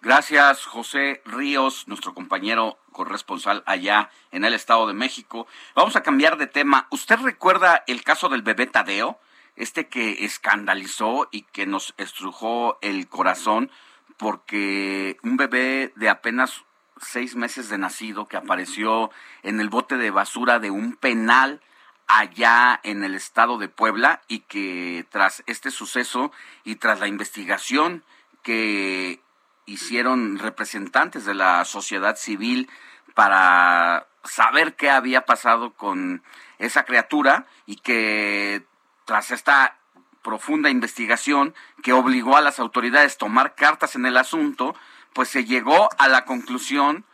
Gracias, 0.01 0.65
José 0.65 1.21
Ríos, 1.25 1.89
nuestro 1.89 2.13
compañero 2.13 2.79
corresponsal 2.93 3.63
allá 3.65 4.09
en 4.31 4.45
el 4.45 4.53
Estado 4.53 4.87
de 4.87 4.93
México. 4.93 5.45
Vamos 5.75 5.97
a 5.97 6.03
cambiar 6.03 6.37
de 6.37 6.47
tema. 6.47 6.87
¿Usted 6.89 7.17
recuerda 7.17 7.83
el 7.85 8.01
caso 8.03 8.29
del 8.29 8.41
bebé 8.41 8.65
Tadeo? 8.67 9.19
Este 9.57 9.89
que 9.89 10.23
escandalizó 10.23 11.27
y 11.31 11.41
que 11.41 11.65
nos 11.65 11.93
estrujó 11.97 12.77
el 12.81 13.09
corazón 13.09 13.71
porque 14.19 15.17
un 15.23 15.37
bebé 15.37 15.93
de 15.95 16.09
apenas 16.09 16.65
seis 17.01 17.35
meses 17.35 17.69
de 17.69 17.77
nacido 17.77 18.27
que 18.27 18.35
apareció 18.35 19.09
en 19.43 19.61
el 19.61 19.69
bote 19.69 19.95
de 19.95 20.11
basura 20.11 20.59
de 20.59 20.69
un 20.69 20.97
penal 20.97 21.61
allá 22.05 22.81
en 22.83 23.05
el 23.05 23.15
estado 23.15 23.57
de 23.57 23.69
Puebla 23.69 24.21
y 24.27 24.39
que 24.39 25.07
tras 25.09 25.41
este 25.47 25.71
suceso 25.71 26.33
y 26.65 26.75
tras 26.75 26.99
la 26.99 27.07
investigación 27.07 28.03
que 28.43 29.21
hicieron 29.65 30.37
representantes 30.37 31.23
de 31.23 31.35
la 31.35 31.63
sociedad 31.63 32.17
civil 32.17 32.69
para 33.15 34.07
saber 34.25 34.75
qué 34.75 34.89
había 34.89 35.21
pasado 35.21 35.71
con 35.75 36.23
esa 36.57 36.83
criatura 36.83 37.45
y 37.65 37.77
que 37.77 38.65
tras 39.05 39.31
esta 39.31 39.78
profunda 40.21 40.69
investigación 40.69 41.53
que 41.83 41.93
obligó 41.93 42.37
a 42.37 42.41
las 42.41 42.59
autoridades 42.59 43.15
a 43.15 43.19
tomar 43.19 43.55
cartas 43.55 43.95
en 43.95 44.05
el 44.05 44.17
asunto, 44.17 44.75
pues 45.13 45.29
se 45.29 45.45
llegó 45.45 45.89
a 45.97 46.07
la 46.07 46.25
conclusión 46.25 47.05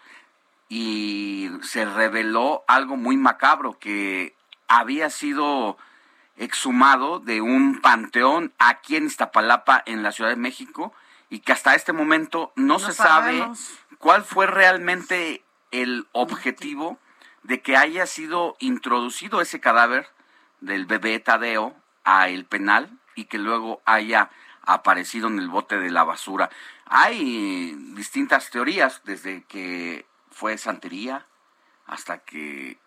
y 0.69 1.49
se 1.61 1.85
reveló 1.85 2.63
algo 2.67 2.97
muy 2.97 3.17
macabro, 3.17 3.77
que 3.79 4.35
había 4.67 5.09
sido 5.09 5.77
exhumado 6.37 7.19
de 7.19 7.41
un 7.41 7.81
panteón 7.81 8.53
aquí 8.57 8.95
en 8.95 9.05
Iztapalapa, 9.05 9.83
en 9.85 10.03
la 10.03 10.11
Ciudad 10.11 10.31
de 10.31 10.35
México, 10.35 10.93
y 11.29 11.39
que 11.39 11.53
hasta 11.53 11.75
este 11.75 11.93
momento 11.93 12.51
no, 12.55 12.79
se 12.79 12.93
sabe 12.93 13.47
cuál 13.99 14.23
fue 14.23 14.47
realmente 14.47 15.43
el 15.71 16.07
objetivo 16.11 16.99
de 17.43 17.61
que 17.61 17.77
haya 17.77 18.05
sido 18.05 18.55
introducido 18.59 19.41
ese 19.41 19.59
cadáver 19.59 20.07
del 20.61 20.85
bebé 20.85 21.19
Tadeo 21.19 21.75
a 22.05 22.29
el 22.29 22.45
penal 22.45 22.99
y 23.15 23.25
que 23.25 23.37
luego 23.37 23.81
haya 23.85 24.29
aparecido 24.61 25.27
en 25.27 25.39
el 25.39 25.49
bote 25.49 25.77
de 25.77 25.91
la 25.91 26.03
basura. 26.03 26.49
Hay 26.85 27.75
distintas 27.93 28.49
teorías, 28.49 29.01
desde 29.03 29.43
que 29.43 30.05
fue 30.31 30.57
santería 30.57 31.25
hasta 31.87 32.19
que 32.19 32.77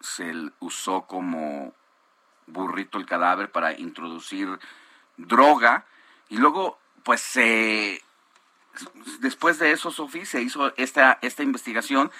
se 0.00 0.32
usó 0.60 1.02
como 1.02 1.74
burrito 2.46 2.98
el 2.98 3.06
cadáver 3.06 3.50
para 3.50 3.78
introducir 3.78 4.58
droga 5.16 5.86
y 6.28 6.36
luego 6.36 6.78
pues 7.02 7.20
se 7.20 8.02
después 9.20 9.58
de 9.58 9.72
eso 9.72 9.90
Sofía 9.90 10.26
se 10.26 10.42
hizo 10.42 10.76
esta 10.76 11.18
esta 11.22 11.42
investigación 11.42 12.12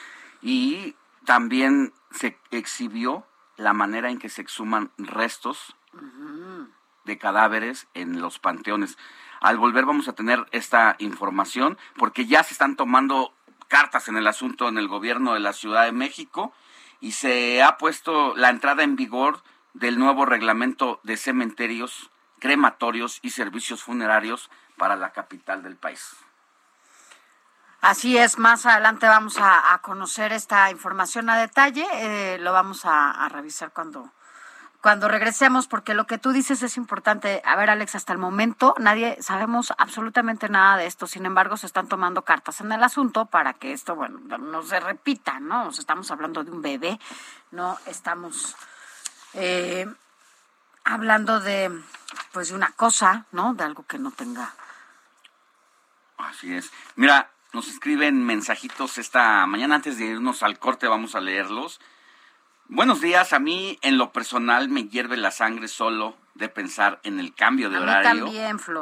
y 0.42 0.96
también 1.24 1.92
se 2.12 2.38
exhibió 2.50 3.26
la 3.56 3.72
manera 3.72 4.10
en 4.10 4.18
que 4.18 4.28
se 4.28 4.42
exhuman 4.42 4.90
restos 4.96 5.76
de 7.05 7.18
cadáveres 7.18 7.86
en 7.94 8.20
los 8.20 8.38
panteones. 8.38 8.99
Al 9.40 9.59
volver 9.59 9.86
vamos 9.86 10.09
a 10.09 10.14
tener 10.14 10.47
esta 10.51 10.97
información 10.99 11.78
porque 11.97 12.26
ya 12.26 12.42
se 12.42 12.53
están 12.53 12.76
tomando 12.76 13.32
cartas 13.68 14.09
en 14.09 14.16
el 14.16 14.26
asunto 14.26 14.68
en 14.68 14.78
el 14.78 14.88
gobierno 14.88 15.34
de 15.34 15.40
la 15.40 15.53
Ciudad 15.53 15.84
de 15.84 15.92
México 15.92 16.53
y 17.01 17.12
se 17.12 17.62
ha 17.62 17.78
puesto 17.78 18.34
la 18.36 18.51
entrada 18.51 18.82
en 18.82 18.97
vigor 18.97 19.42
del 19.74 19.99
nuevo 19.99 20.24
reglamento 20.24 21.01
de 21.03 21.16
cementerios, 21.16 22.11
crematorios 22.38 23.18
y 23.22 23.30
servicios 23.30 23.82
funerarios 23.82 24.51
para 24.76 24.97
la 24.97 25.12
capital 25.12 25.62
del 25.62 25.76
país. 25.76 26.16
Así 27.82 28.16
es, 28.16 28.38
más 28.38 28.66
adelante 28.66 29.07
vamos 29.07 29.36
a, 29.38 29.78
conocer 29.82 30.32
esta 30.32 30.70
información 30.70 31.28
a 31.30 31.38
detalle, 31.38 31.86
eh, 31.92 32.38
lo 32.38 32.53
vamos 32.53 32.84
a 32.84 33.28
revisar 33.28 33.70
cuando, 33.72 34.11
cuando 34.87 35.09
regresemos, 35.09 35.66
porque 35.66 35.95
lo 35.95 36.07
que 36.07 36.16
tú 36.16 36.30
dices 36.30 36.62
es 36.62 36.76
importante. 36.76 37.43
A 37.45 37.57
ver, 37.57 37.70
Alex, 37.70 37.97
hasta 37.97 38.12
el 38.12 38.20
momento 38.20 38.72
nadie 38.78 39.20
sabemos 39.20 39.74
absolutamente 39.78 40.49
nada 40.49 40.76
de 40.76 40.87
esto. 40.87 41.09
Sin 41.09 41.26
embargo, 41.26 41.57
se 41.57 41.66
están 41.66 41.89
tomando 41.89 42.22
cartas 42.22 42.61
en 42.61 42.70
el 42.70 42.80
asunto 42.84 43.26
para 43.26 43.55
que 43.55 43.72
esto, 43.72 43.97
bueno, 43.97 44.20
no 44.39 44.62
se 44.62 44.78
repita, 44.78 45.41
¿no? 45.41 45.70
estamos 45.70 46.09
hablando 46.12 46.45
de 46.45 46.53
un 46.53 46.62
bebé, 46.62 47.01
no 47.51 47.76
estamos 47.87 48.55
eh, 49.34 49.93
hablando 50.84 51.41
de, 51.41 51.82
pues, 52.30 52.51
de 52.51 52.55
una 52.55 52.70
cosa, 52.70 53.26
¿no? 53.32 53.55
De 53.55 53.64
algo 53.64 53.84
que 53.89 53.99
no 53.99 54.12
tenga. 54.12 54.55
Así 56.16 56.55
es. 56.55 56.70
Mira, 56.95 57.32
nos 57.53 57.66
escriben 57.66 58.24
mensajitos 58.24 58.99
esta 58.99 59.47
mañana 59.47 59.74
antes 59.74 59.99
de 59.99 60.05
irnos 60.05 60.45
al 60.45 60.61
corte, 60.61 60.87
vamos 60.87 61.16
a 61.16 61.20
leerlos. 61.20 61.80
Buenos 62.68 63.00
días. 63.00 63.32
A 63.32 63.38
mí, 63.38 63.78
en 63.82 63.96
lo 63.96 64.12
personal, 64.12 64.68
me 64.68 64.84
hierve 64.88 65.16
la 65.16 65.30
sangre 65.30 65.68
solo 65.68 66.16
de 66.34 66.48
pensar 66.48 67.00
en 67.04 67.20
el 67.20 67.34
cambio 67.34 67.70
de 67.70 67.78
horario. 67.78 68.28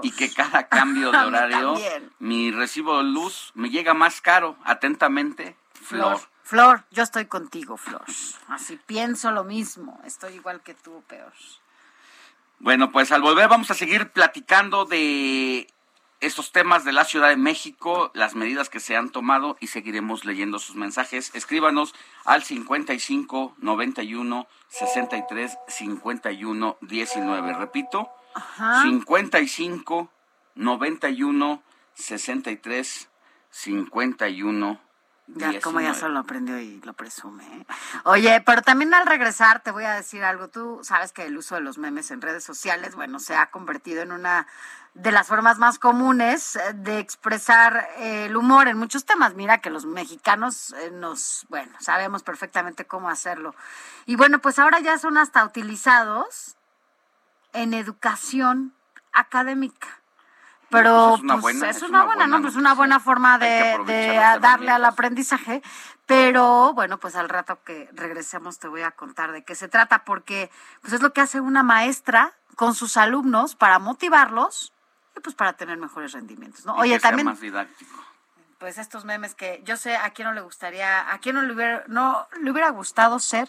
y 0.03 0.11
que 0.11 0.32
cada 0.32 0.68
cambio 0.68 1.11
de 1.12 1.18
horario, 1.18 1.74
mi 2.18 2.51
recibo 2.51 2.99
de 2.99 3.05
luz 3.05 3.53
me 3.55 3.70
llega 3.70 3.95
más 3.95 4.20
caro. 4.20 4.57
Atentamente, 4.64 5.57
Flor. 5.74 6.18
Flor, 6.43 6.85
yo 6.91 7.03
estoy 7.03 7.26
contigo, 7.26 7.76
Flor. 7.76 8.05
Así 8.49 8.78
pienso 8.87 9.30
lo 9.30 9.45
mismo. 9.45 10.01
Estoy 10.05 10.35
igual 10.35 10.62
que 10.62 10.74
tú, 10.74 11.03
peor. 11.07 11.32
Bueno, 12.59 12.91
pues 12.91 13.12
al 13.12 13.20
volver 13.22 13.49
vamos 13.49 13.70
a 13.70 13.74
seguir 13.74 14.11
platicando 14.11 14.85
de 14.87 15.66
estos 16.27 16.53
temas 16.53 16.85
de 16.85 16.93
la 16.93 17.05
Ciudad 17.05 17.29
de 17.29 17.37
México, 17.37 18.11
las 18.14 18.35
medidas 18.35 18.68
que 18.68 18.81
se 18.81 18.97
han 18.97 19.11
tomado 19.11 19.57
y 19.61 19.68
seguiremos 19.68 20.25
leyendo 20.25 20.59
sus 20.59 20.77
mensajes. 20.77 21.31
Escríbanos 21.35 21.95
al 22.25 22.43
55 22.43 23.57
91 23.59 24.47
63 24.68 25.59
51 25.68 26.79
19. 26.81 27.53
Repito, 27.55 28.11
55 28.83 30.11
91 30.55 31.62
63 31.95 33.09
51 33.51 34.81
Ya, 35.27 35.61
como 35.61 35.81
ya 35.81 35.95
solo 35.95 36.14
lo 36.14 36.20
aprendió 36.20 36.59
y 36.59 36.81
lo 36.83 36.93
presume. 36.93 37.45
¿eh? 37.45 37.66
Oye, 38.05 38.43
pero 38.45 38.62
también 38.62 38.93
al 38.93 39.07
regresar 39.07 39.62
te 39.62 39.70
voy 39.70 39.85
a 39.85 39.93
decir 39.93 40.22
algo. 40.25 40.49
Tú 40.49 40.81
sabes 40.83 41.12
que 41.12 41.25
el 41.25 41.37
uso 41.37 41.55
de 41.55 41.61
los 41.61 41.79
memes 41.79 42.11
en 42.11 42.20
redes 42.20 42.45
sociales, 42.45 42.95
bueno, 42.95 43.18
se 43.20 43.35
ha 43.35 43.51
convertido 43.51 44.03
en 44.03 44.12
una 44.12 44.47
de 44.95 45.11
las 45.11 45.26
formas 45.26 45.59
más 45.59 45.78
comunes 45.80 46.55
eh, 46.57 46.72
de 46.74 47.01
expresar 47.01 47.88
eh, 47.99 48.26
el 48.26 48.36
humor 48.36 48.68
en 48.68 48.78
muchos 48.78 49.05
temas. 49.05 49.34
Mira 49.34 49.59
que 49.59 49.70
los 49.70 49.86
mexicanos 49.86 50.72
eh, 50.78 50.90
nos, 50.92 51.47
bueno, 51.49 51.72
sabemos 51.80 52.22
perfectamente 52.22 52.86
cómo 52.86 53.09
hacerlo. 53.09 53.55
Y 54.07 54.14
bueno, 54.16 54.38
pues 54.38 54.59
ahora 54.59 54.78
ya 54.80 54.97
son 54.99 55.18
hasta 55.18 55.45
utilizados 55.45 56.57
en 57.53 57.74
educación 57.74 58.72
académica. 59.12 59.88
Pero 60.70 61.09
Pues 61.11 61.18
es 61.18 61.22
una 61.24 61.32
pues, 61.34 61.42
buena- 61.42 61.70
es 61.70 61.76
es 61.76 61.82
una 61.82 62.05
buena, 62.05 62.26
¿no? 62.26 62.40
Pues 62.40 62.57
una 62.57 62.74
buena 62.74 62.99
forma 62.99 63.38
de, 63.38 63.76
darle 64.40 64.70
al 64.70 64.84
aprendizaje. 64.84 65.62
Pero 66.07 66.72
bueno, 66.72 66.99
pues 66.99 67.16
al 67.16 67.28
rato 67.28 67.62
que 67.64 67.88
regresemos 67.92 68.59
te 68.59 68.68
voy 68.68 68.82
a 68.82 68.90
contar 68.90 69.32
de 69.32 69.45
qué 69.45 69.55
se 69.55 69.68
trata, 69.68 70.05
porque 70.05 70.51
pues 70.82 70.92
es 70.92 71.03
lo 71.03 71.12
que 71.12 71.20
hace 71.20 71.40
una 71.40 71.62
maestra 71.62 72.32
con 72.57 72.74
sus 72.74 72.97
alumnos 72.97 73.55
para 73.57 73.78
motivarlos 73.78 74.72
pues 75.23 75.35
para 75.35 75.53
tener 75.55 75.77
mejores 75.79 76.12
rendimientos, 76.12 76.65
¿no? 76.67 76.77
Y 76.77 76.81
Oye, 76.81 76.95
que 76.95 77.01
sea 77.01 77.11
también 77.11 77.27
más 77.27 77.41
didáctico. 77.41 77.95
pues 78.59 78.79
estos 78.79 79.05
memes 79.05 79.35
que 79.35 79.61
yo 79.65 79.77
sé 79.77 79.97
a 79.97 80.11
quién 80.11 80.29
no 80.29 80.35
le 80.35 80.41
gustaría, 80.41 81.12
a 81.12 81.19
quién 81.19 81.37
no 81.37 81.43
le 81.43 81.53
hubiera, 81.53 81.85
no 81.87 82.27
le 82.41 82.51
hubiera 82.51 82.69
gustado 82.71 83.19
ser 83.19 83.49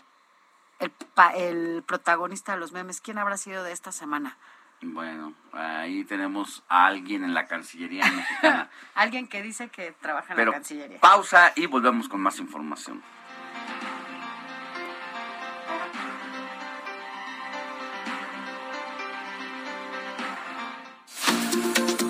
el, 0.80 0.92
el 1.36 1.84
protagonista 1.84 2.54
de 2.54 2.60
los 2.60 2.72
memes. 2.72 3.02
¿Quién 3.02 3.18
habrá 3.18 3.38
sido 3.38 3.64
de 3.64 3.72
esta 3.72 3.92
semana? 3.92 4.38
Bueno, 4.82 5.34
ahí 5.54 6.04
tenemos 6.04 6.64
a 6.68 6.86
alguien 6.86 7.24
en 7.24 7.34
la 7.34 7.48
Cancillería 7.48 8.06
mexicana. 8.12 8.70
Alguien 8.94 9.28
que 9.28 9.42
dice 9.42 9.70
que 9.70 9.94
trabaja 9.94 10.34
en 10.34 10.38
Pero 10.38 10.52
la 10.52 10.58
Cancillería. 10.58 11.00
pausa 11.00 11.54
y 11.56 11.66
volvemos 11.66 12.08
con 12.10 12.22
más 12.22 12.38
información. 12.40 13.02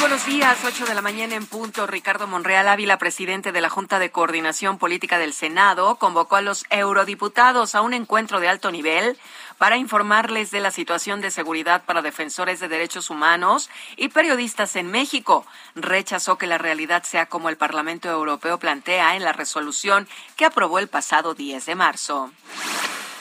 Buenos 0.00 0.26
días, 0.26 0.58
8 0.64 0.86
de 0.86 0.94
la 0.94 1.02
mañana 1.02 1.34
en 1.34 1.46
punto. 1.46 1.86
Ricardo 1.86 2.26
Monreal 2.26 2.68
Ávila, 2.68 2.98
presidente 2.98 3.52
de 3.52 3.60
la 3.60 3.68
Junta 3.68 3.98
de 3.98 4.10
Coordinación 4.10 4.78
Política 4.78 5.18
del 5.18 5.32
Senado, 5.32 5.96
convocó 5.96 6.36
a 6.36 6.40
los 6.40 6.64
eurodiputados 6.70 7.74
a 7.74 7.80
un 7.80 7.94
encuentro 7.94 8.38
de 8.38 8.48
alto 8.48 8.70
nivel 8.70 9.18
para 9.56 9.76
informarles 9.76 10.50
de 10.50 10.60
la 10.60 10.70
situación 10.70 11.20
de 11.20 11.30
seguridad 11.30 11.84
para 11.84 12.02
defensores 12.02 12.60
de 12.60 12.68
derechos 12.68 13.10
humanos 13.10 13.70
y 13.96 14.08
periodistas 14.08 14.76
en 14.76 14.90
México. 14.90 15.46
Rechazó 15.74 16.38
que 16.38 16.46
la 16.46 16.58
realidad 16.58 17.02
sea 17.02 17.26
como 17.26 17.48
el 17.48 17.56
Parlamento 17.56 18.08
Europeo 18.08 18.58
plantea 18.58 19.16
en 19.16 19.24
la 19.24 19.32
resolución 19.32 20.08
que 20.36 20.44
aprobó 20.44 20.78
el 20.78 20.88
pasado 20.88 21.34
10 21.34 21.66
de 21.66 21.74
marzo. 21.74 22.30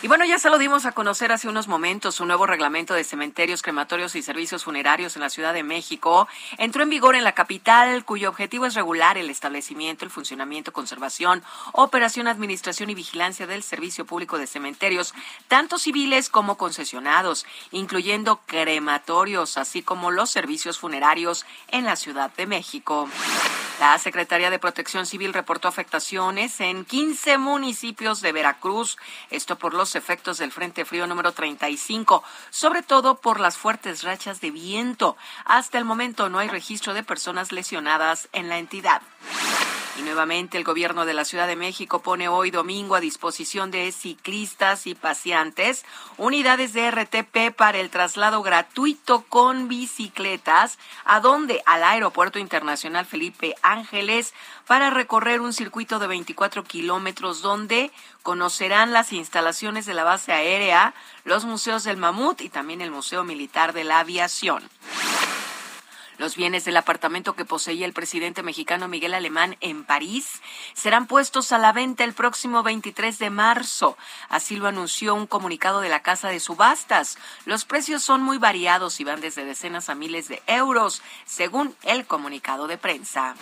Y 0.04 0.08
bueno, 0.08 0.26
ya 0.26 0.38
se 0.38 0.52
lo 0.52 0.60
dimos 0.60 0.86
a 0.86 0.92
conocer 0.92 1.32
hace 1.32 1.50
unos 1.50 1.68
momentos. 1.68 2.20
Un 2.20 2.28
nuevo 2.28 2.46
reglamento 2.46 2.94
de 2.94 3.04
cementerios, 3.04 3.64
crematorios 3.64 4.16
y 4.16 4.22
servicios 4.22 4.64
funerarios 4.64 5.16
en 5.16 5.24
la 5.24 5.32
Ciudad 5.32 5.56
de 5.56 5.64
México 5.64 6.28
entró 6.60 6.84
en 6.84 6.92
vigor 6.92 7.16
en 7.16 7.24
la 7.24 7.32
capital, 7.32 8.06
cuyo 8.06 8.30
objetivo 8.30 8.68
es 8.68 8.76
regular 8.76 9.18
el 9.18 9.32
establecimiento, 9.32 10.06
el 10.06 10.12
funcionamiento, 10.12 10.72
conservación, 10.72 11.42
operación, 11.72 12.28
administración 12.28 12.92
y 12.92 12.96
vigilancia 12.96 13.48
del 13.48 13.64
servicio 13.64 14.06
público 14.06 14.38
de 14.38 14.46
cementerios, 14.46 15.16
tanto 15.48 15.80
civiles 15.80 16.30
como 16.30 16.58
concesionados, 16.58 17.48
incluyendo 17.72 18.40
crematorios, 18.46 19.58
así 19.58 19.82
como 19.82 20.12
los 20.12 20.30
servicios 20.30 20.78
funerarios 20.78 21.44
en 21.70 21.86
la 21.86 21.96
Ciudad 21.96 22.32
de 22.38 22.46
México. 22.46 23.10
La 23.80 24.00
Secretaría 24.00 24.50
de 24.50 24.58
Protección 24.58 25.06
Civil 25.06 25.34
reportó 25.34 25.68
afectaciones 25.68 26.60
en 26.62 26.84
15 26.84 27.38
municipios 27.38 28.22
de 28.22 28.32
Veracruz, 28.32 28.98
esto 29.30 29.60
por 29.60 29.76
los 29.76 29.96
efectos 29.96 30.40
del 30.40 30.52
Frente 30.52 30.84
Frío 30.84 31.06
número 31.06 31.32
35, 31.32 32.24
sobre 32.50 32.82
todo 32.82 33.22
por 33.22 33.40
las 33.40 33.56
fuertes 33.56 34.02
rachas 34.02 34.42
de 34.42 34.50
viento. 34.50 35.16
Hasta 35.46 35.78
el 35.78 35.86
momento 35.86 36.28
no 36.28 36.40
hay 36.40 36.48
registro 36.48 36.96
de 36.96 37.04
personas 37.04 37.52
lesionadas 37.52 38.30
en 38.34 38.50
la 38.50 38.58
entidad. 38.58 39.04
Y 39.98 40.04
nuevamente 40.04 40.60
el 40.60 40.64
gobierno 40.64 41.06
de 41.08 41.16
la 41.16 41.26
Ciudad 41.26 41.48
de 41.48 41.56
México 41.56 42.04
pone 42.04 42.30
hoy 42.30 42.52
domingo 42.52 42.94
a 42.94 43.00
disposición 43.00 43.72
de 43.72 43.92
ciclistas 43.92 44.86
y 44.86 44.94
paseantes 44.94 45.86
unidades 46.18 46.74
de 46.74 46.92
RTP 46.92 47.56
para 47.56 47.80
el 47.80 47.90
traslado 47.90 48.44
gratuito 48.44 49.24
con 49.24 49.68
bicicletas. 49.68 50.78
¿A 51.04 51.20
dónde? 51.20 51.64
Al 51.66 51.84
Aeropuerto 51.84 52.38
Internacional 52.38 53.08
Felipe 53.08 53.56
Ángeles 53.64 54.36
para 54.68 54.92
recorrer 54.92 55.42
un 55.42 55.54
circuito 55.54 55.98
de 55.98 56.06
24 56.06 56.64
kilómetros 56.64 57.42
donde 57.42 57.92
conocerán 58.22 58.94
las 58.94 59.14
instalaciones 59.14 59.88
de 59.88 59.96
la 59.96 60.04
base 60.04 60.32
aérea, 60.32 60.94
los 61.24 61.46
museos 61.46 61.84
del 61.84 61.98
Mamut 61.98 62.42
y 62.42 62.50
también 62.50 62.82
el 62.82 62.92
Museo 62.92 63.24
Militar 63.24 63.74
de 63.74 63.84
la 63.84 64.00
Aviación. 64.00 64.70
Los 66.18 66.36
bienes 66.36 66.66
del 66.66 66.78
apartamento 66.78 67.36
que 67.36 67.46
poseía 67.46 67.86
el 67.86 67.94
presidente 67.94 68.42
mexicano 68.42 68.88
Miguel 68.88 69.14
Alemán 69.14 69.56
en 69.62 69.84
París 69.84 70.42
serán 70.74 71.06
puestos 71.06 71.52
a 71.52 71.60
la 71.60 71.74
venta 71.74 72.04
el 72.04 72.14
próximo 72.14 72.64
23 72.64 73.20
de 73.20 73.30
marzo. 73.30 73.98
Así 74.28 74.56
lo 74.56 74.68
anunció 74.68 75.14
un 75.14 75.28
comunicado 75.28 75.80
de 75.80 75.90
la 75.90 76.02
Casa 76.02 76.30
de 76.30 76.40
Subastas. 76.40 77.20
Los 77.46 77.66
precios 77.66 78.02
son 78.02 78.24
muy 78.24 78.40
variados 78.40 79.00
y 79.00 79.04
van 79.04 79.22
desde 79.22 79.46
decenas 79.46 79.90
a 79.90 79.96
miles 79.96 80.28
de 80.28 80.42
euros, 80.48 81.04
según 81.26 81.76
el 81.84 82.08
comunicado 82.08 82.68
de 82.68 82.80
prensa. 82.80 83.36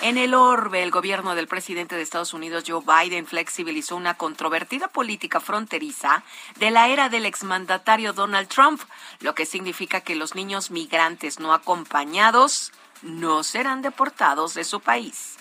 En 0.00 0.16
el 0.16 0.32
orbe, 0.32 0.82
el 0.82 0.92
gobierno 0.92 1.34
del 1.34 1.48
presidente 1.48 1.96
de 1.96 2.02
Estados 2.02 2.32
Unidos, 2.32 2.64
Joe 2.66 2.82
Biden, 2.86 3.26
flexibilizó 3.26 3.96
una 3.96 4.14
controvertida 4.14 4.88
política 4.88 5.40
fronteriza 5.40 6.22
de 6.56 6.70
la 6.70 6.88
era 6.88 7.08
del 7.08 7.26
exmandatario 7.26 8.12
Donald 8.12 8.48
Trump, 8.48 8.80
lo 9.20 9.34
que 9.34 9.44
significa 9.44 10.00
que 10.00 10.14
los 10.14 10.34
niños 10.36 10.70
migrantes 10.70 11.40
no 11.40 11.52
no 13.02 13.42
serán 13.42 13.82
deportados 13.82 14.54
de 14.54 14.64
su 14.64 14.80
país. 14.80 15.36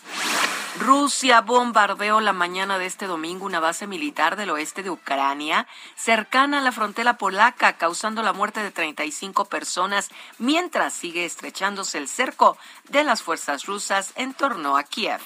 Rusia 0.80 1.42
bombardeó 1.42 2.20
la 2.20 2.34
mañana 2.34 2.78
de 2.78 2.86
este 2.86 3.08
domingo 3.08 3.46
una 3.46 3.60
base 3.60 3.88
militar 3.88 4.36
del 4.36 4.52
oeste 4.52 4.84
de 4.84 4.92
Ucrania, 4.92 5.68
cercana 5.96 6.60
a 6.60 6.62
la 6.62 6.72
frontera 6.72 7.18
polaca, 7.18 7.74
causando 7.74 8.22
la 8.22 8.34
muerte 8.34 8.62
de 8.62 8.72
35 8.72 9.46
personas, 9.46 10.10
mientras 10.38 10.94
sigue 10.94 11.26
estrechándose 11.26 11.98
el 11.98 12.08
cerco 12.08 12.58
de 12.90 13.04
las 13.04 13.24
fuerzas 13.24 13.66
rusas 13.66 14.14
en 14.16 14.34
torno 14.34 14.78
a 14.78 14.84
Kiev. 14.84 15.22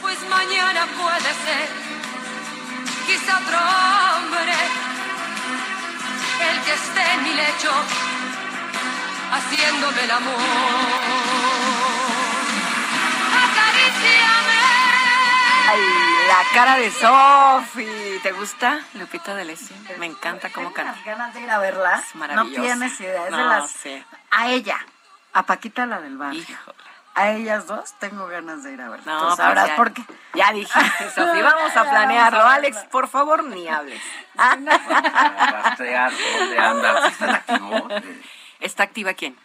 Pues 0.00 0.18
mañana 0.28 0.86
puede 0.96 1.20
ser 1.20 1.68
quizá 3.06 3.38
otro 3.38 3.58
hombre 3.58 4.54
el 6.40 6.64
que 6.64 6.72
esté 6.72 7.12
en 7.14 7.22
mi 7.24 7.34
lecho 7.34 7.72
haciéndome 9.32 10.04
el 10.04 10.10
amor. 10.10 10.34
Acaríciame. 13.34 14.58
Ay, 15.70 15.80
la 16.28 16.54
cara 16.54 16.76
de 16.76 16.90
Sofi. 16.90 18.20
¿Te 18.22 18.32
gusta, 18.32 18.80
Lupita 18.94 19.34
D'Alessio? 19.34 19.76
Me 19.98 20.06
encanta 20.06 20.50
cómo 20.50 20.72
canta. 20.72 20.92
unas 20.92 21.04
ganas 21.04 21.34
de 21.34 21.40
ir 21.40 21.50
a 21.50 21.58
verla. 21.58 21.96
Es 21.98 22.14
No 22.14 22.20
maravillosa. 22.20 22.62
tienes 22.62 23.00
idea. 23.00 23.24
Es 23.24 23.30
de 23.30 23.36
No, 23.36 23.44
las. 23.48 23.70
sí. 23.70 24.04
A 24.30 24.48
ella, 24.48 24.78
a 25.32 25.42
Paquita 25.44 25.86
la 25.86 26.00
del 26.00 26.16
barrio. 26.16 26.44
A 27.14 27.30
ellas 27.30 27.66
dos 27.66 27.94
tengo 27.98 28.28
ganas 28.28 28.62
de 28.62 28.74
ir 28.74 28.80
a 28.80 28.88
verla. 28.90 29.04
No, 29.06 29.18
Entonces, 29.18 29.36
pues 29.36 29.46
sabrás 29.48 29.66
ya- 29.68 29.76
por 29.76 29.92
qué. 29.92 30.02
Ya 30.34 30.52
dijiste, 30.52 31.10
Sofi. 31.14 31.42
Vamos 31.42 31.76
a 31.76 31.82
planearlo. 31.90 32.42
Alex, 32.46 32.76
por 32.92 33.08
favor, 33.08 33.42
ni 33.44 33.66
hables. 33.68 34.00
Rastrear 34.36 36.12
dónde 36.12 36.58
anda. 36.58 37.02
¿Sí 37.02 37.08
¿Está 37.12 37.34
activo? 37.34 37.88
¿Está 38.60 38.82
activa 38.82 39.14
quién? 39.14 39.36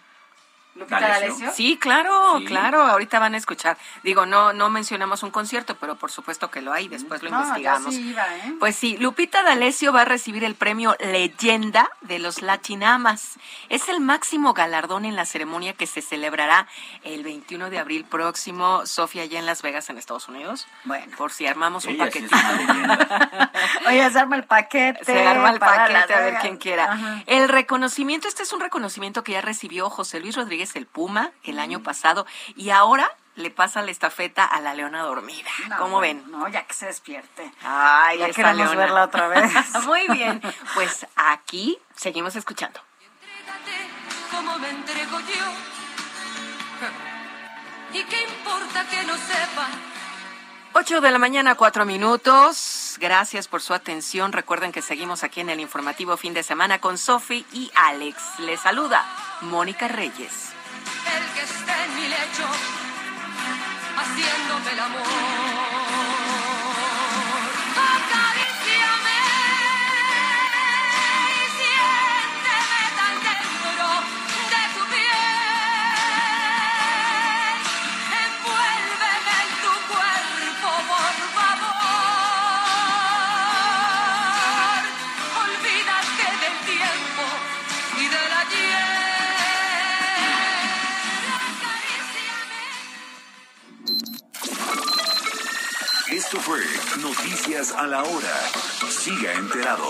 ¿Lupita 0.76 1.00
D'Alessio? 1.00 1.52
Sí, 1.54 1.78
claro, 1.78 2.40
Sí. 2.40 2.46
claro. 2.46 2.82
Ahorita 2.82 3.20
van 3.20 3.36
a 3.36 3.38
escuchar. 3.38 3.78
Digo, 4.02 4.26
no, 4.26 4.54
no 4.54 4.70
mencionamos 4.70 5.22
un 5.24 5.30
concierto, 5.32 5.76
pero 5.80 5.96
por 5.96 6.10
supuesto 6.12 6.50
que 6.50 6.62
lo 6.62 6.74
hay. 6.74 6.88
Después 6.88 7.22
lo 7.22 7.30
No, 7.30 7.38
yo 7.38 7.44
investigamos. 7.44 7.94
sí 7.94 8.10
iba, 8.10 8.36
¿eh? 8.38 8.54
Pues 8.60 8.76
sí, 8.76 8.98
Lupita 8.98 9.44
D'Alessio 9.44 9.94
va 9.94 10.02
a 10.02 10.06
recibir 10.06 10.44
el 10.44 10.56
premio 10.56 10.96
Leyenda 11.00 11.90
de 12.02 12.18
los 12.20 12.42
Latinamas. 12.42 13.34
Es 13.70 13.88
el 13.88 14.00
máximo 14.00 14.54
galardón 14.54 15.06
en 15.06 15.16
la 15.16 15.26
ceremonia 15.26 15.74
que 15.74 15.86
se 15.86 16.02
celebrará 16.02 16.68
el 17.04 17.24
21 17.24 17.70
de 17.70 17.78
abril 17.80 18.04
próximo, 18.06 18.86
Sofía, 18.88 19.24
allá 19.24 19.38
en 19.40 19.46
Las 19.46 19.62
Vegas, 19.62 19.90
en 19.90 19.98
Estados 20.00 20.28
Unidos. 20.28 20.68
Bueno. 20.86 21.16
Por 21.18 21.32
si 21.32 21.46
armamos 21.46 21.86
un 21.86 21.94
sí 21.94 21.98
paquetito. 22.00 22.36
leyenda. 22.58 23.52
Oye, 23.88 24.10
se 24.10 24.20
arma 24.20 24.36
el 24.38 24.44
paquete. 24.46 25.06
Se 25.06 25.28
arma 25.28 25.52
el 25.52 25.60
paquete 25.60 26.14
a 26.14 26.20
ver 26.22 26.36
quién 26.42 26.58
quiera. 26.58 26.92
Ajá. 26.94 27.24
El 27.28 27.48
reconocimiento, 27.50 28.28
este 28.28 28.44
es 28.44 28.54
un 28.54 28.60
reconocimiento 28.60 29.24
que 29.24 29.34
ya 29.34 29.42
recibió 29.42 29.90
José 29.90 30.20
Luis 30.20 30.36
Rodríguez 30.36 30.63
el 30.76 30.86
Puma 30.88 31.32
el 31.44 31.60
año 31.60 31.84
pasado 31.84 32.26
y 32.56 32.70
ahora 32.72 33.10
le 33.36 33.50
pasa 33.50 33.82
la 33.82 33.92
estafeta 33.92 34.46
a 34.46 34.62
la 34.62 34.74
leona 34.74 35.02
dormida. 35.04 35.50
No, 35.68 35.78
¿Cómo 35.78 36.00
ven? 36.00 36.24
No, 36.30 36.48
ya 36.50 36.64
que 36.68 36.74
se 36.74 36.86
despierte. 36.86 37.52
Ay, 37.64 38.20
Ya 38.20 38.30
queremos 38.32 38.58
leona. 38.58 38.76
verla 38.76 39.04
otra 39.06 39.28
vez. 39.28 39.52
Muy 39.86 40.08
bien. 40.10 40.42
Pues 40.76 41.08
aquí 41.16 41.78
seguimos 41.96 42.36
escuchando. 42.36 42.80
como 44.32 44.58
me 44.60 44.70
entrego 44.70 45.20
yo. 45.20 45.46
¿Y 48.00 48.04
qué 48.04 48.22
importa 48.24 48.86
que 48.90 49.04
no 49.04 49.14
sepa? 49.16 49.68
8 50.76 51.02
de 51.02 51.12
la 51.12 51.20
mañana, 51.20 51.54
cuatro 51.54 51.86
minutos. 51.86 52.98
Gracias 53.00 53.48
por 53.48 53.62
su 53.62 53.76
atención. 53.76 54.32
Recuerden 54.32 54.72
que 54.72 54.82
seguimos 54.82 55.24
aquí 55.24 55.40
en 55.42 55.52
el 55.52 55.60
informativo 55.60 56.18
fin 56.18 56.34
de 56.34 56.42
semana 56.42 56.80
con 56.80 56.98
Sofi 56.98 57.46
y 57.52 57.72
Alex. 57.76 58.40
Les 58.40 58.60
saluda 58.60 59.06
Mónica 59.42 59.88
Reyes. 59.88 60.53
El 61.06 61.26
que 61.34 61.42
esté 61.42 61.74
en 61.86 61.96
mi 61.96 62.08
lecho, 62.08 62.48
haciéndome 63.98 64.72
el 64.72 64.80
amor. 64.80 65.83
Esto 96.34 96.52
fue 96.52 96.62
Noticias 97.00 97.74
a 97.74 97.86
la 97.86 98.02
Hora. 98.02 98.42
Siga 98.90 99.34
enterado. 99.34 99.86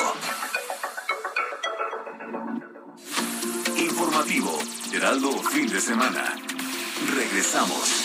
Informativo, 3.78 4.60
Heraldo 4.92 5.32
Fin 5.42 5.70
de 5.70 5.80
Semana. 5.80 6.36
Regresamos. 7.16 8.03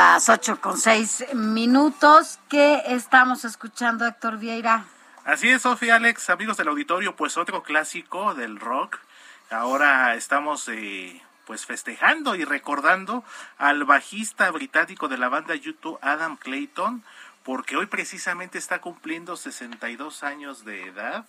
Las 0.00 0.30
ocho 0.30 0.58
con 0.62 0.78
seis 0.78 1.26
minutos. 1.34 2.38
¿Qué 2.48 2.82
estamos 2.86 3.44
escuchando, 3.44 4.06
Héctor 4.06 4.38
Vieira? 4.38 4.86
Así 5.26 5.50
es, 5.50 5.60
Sofía 5.60 5.96
Alex, 5.96 6.30
amigos 6.30 6.56
del 6.56 6.68
auditorio, 6.68 7.16
pues 7.16 7.36
otro 7.36 7.62
clásico 7.62 8.32
del 8.32 8.58
rock. 8.58 8.98
Ahora 9.50 10.14
estamos 10.14 10.66
eh, 10.70 11.20
pues 11.46 11.66
festejando 11.66 12.34
y 12.34 12.46
recordando 12.46 13.24
al 13.58 13.84
bajista 13.84 14.50
británico 14.50 15.06
de 15.08 15.18
la 15.18 15.28
banda 15.28 15.54
YouTube, 15.54 15.98
Adam 16.00 16.38
Clayton, 16.38 17.04
porque 17.42 17.76
hoy 17.76 17.84
precisamente 17.84 18.56
está 18.56 18.80
cumpliendo 18.80 19.36
62 19.36 20.22
años 20.22 20.64
de 20.64 20.86
edad. 20.86 21.26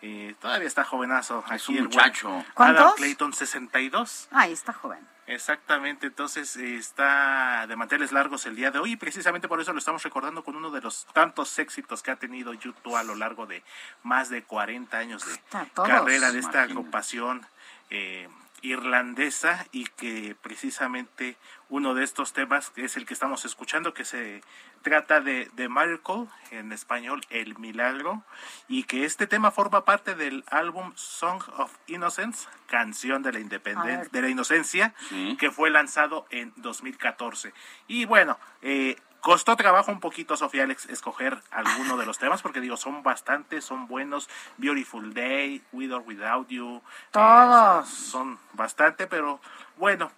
Eh, 0.00 0.34
todavía 0.40 0.66
está 0.66 0.82
jovenazo. 0.82 1.44
Es 1.48 1.52
aquí 1.52 1.72
un 1.72 1.78
el 1.78 1.84
muchacho. 1.84 2.42
Adam. 2.56 2.94
Clayton, 2.96 3.34
62. 3.34 4.28
Ay, 4.30 4.54
está 4.54 4.72
joven. 4.72 5.13
Exactamente, 5.26 6.08
entonces 6.08 6.54
está 6.56 7.66
de 7.66 7.76
manteles 7.76 8.12
largos 8.12 8.44
el 8.44 8.56
día 8.56 8.70
de 8.70 8.78
hoy 8.78 8.92
y 8.92 8.96
precisamente 8.96 9.48
por 9.48 9.60
eso 9.60 9.72
lo 9.72 9.78
estamos 9.78 10.02
recordando 10.02 10.44
con 10.44 10.54
uno 10.54 10.70
de 10.70 10.82
los 10.82 11.06
tantos 11.14 11.58
éxitos 11.58 12.02
que 12.02 12.10
ha 12.10 12.16
tenido 12.16 12.52
YouTube 12.52 12.96
a 12.96 13.02
lo 13.02 13.14
largo 13.14 13.46
de 13.46 13.62
más 14.02 14.28
de 14.28 14.42
40 14.42 14.98
años 14.98 15.26
de 15.26 15.38
todos. 15.74 15.88
carrera 15.88 16.30
de 16.30 16.40
esta 16.40 16.62
agrupación 16.62 17.46
eh, 17.88 18.28
irlandesa 18.60 19.66
y 19.72 19.84
que 19.84 20.36
precisamente 20.42 21.36
uno 21.70 21.94
de 21.94 22.04
estos 22.04 22.32
temas 22.32 22.72
es 22.76 22.96
el 22.96 23.06
que 23.06 23.14
estamos 23.14 23.44
escuchando 23.44 23.94
que 23.94 24.04
se 24.04 24.42
trata 24.84 25.20
de, 25.20 25.50
de 25.54 25.68
Miracle 25.68 26.26
en 26.52 26.70
español 26.70 27.22
El 27.30 27.58
Milagro 27.58 28.22
y 28.68 28.84
que 28.84 29.04
este 29.04 29.26
tema 29.26 29.50
forma 29.50 29.84
parte 29.84 30.14
del 30.14 30.44
álbum 30.48 30.92
Song 30.94 31.42
of 31.56 31.72
Innocence 31.88 32.46
canción 32.68 33.22
de 33.22 33.32
la 33.32 33.40
independencia 33.40 34.08
de 34.12 34.22
la 34.22 34.28
inocencia 34.28 34.94
Sí. 35.08 35.36
que 35.40 35.50
fue 35.50 35.70
lanzado 35.70 36.26
en 36.30 36.52
2014 36.58 37.52
y 37.88 38.04
bueno 38.04 38.38
eh, 38.62 38.96
Costó 39.20 39.56
trabajo 39.56 39.90
un 39.90 40.00
poquito, 40.00 40.36
Sofía 40.36 40.64
Alex, 40.64 40.84
escoger 40.90 41.40
alguno 41.50 41.96
de 41.96 42.04
los 42.04 42.18
temas, 42.18 42.42
porque 42.42 42.60
digo, 42.60 42.76
son 42.76 43.02
bastantes, 43.02 43.64
son 43.64 43.86
buenos. 43.88 44.28
Beautiful 44.58 45.14
Day, 45.14 45.62
With 45.72 45.92
or 45.94 46.02
Without 46.02 46.46
You. 46.48 46.76
eh, 46.76 46.82
Todos. 47.10 47.88
son 47.88 48.38
bastante, 48.52 49.06
pero 49.06 49.40
bueno, 49.78 50.12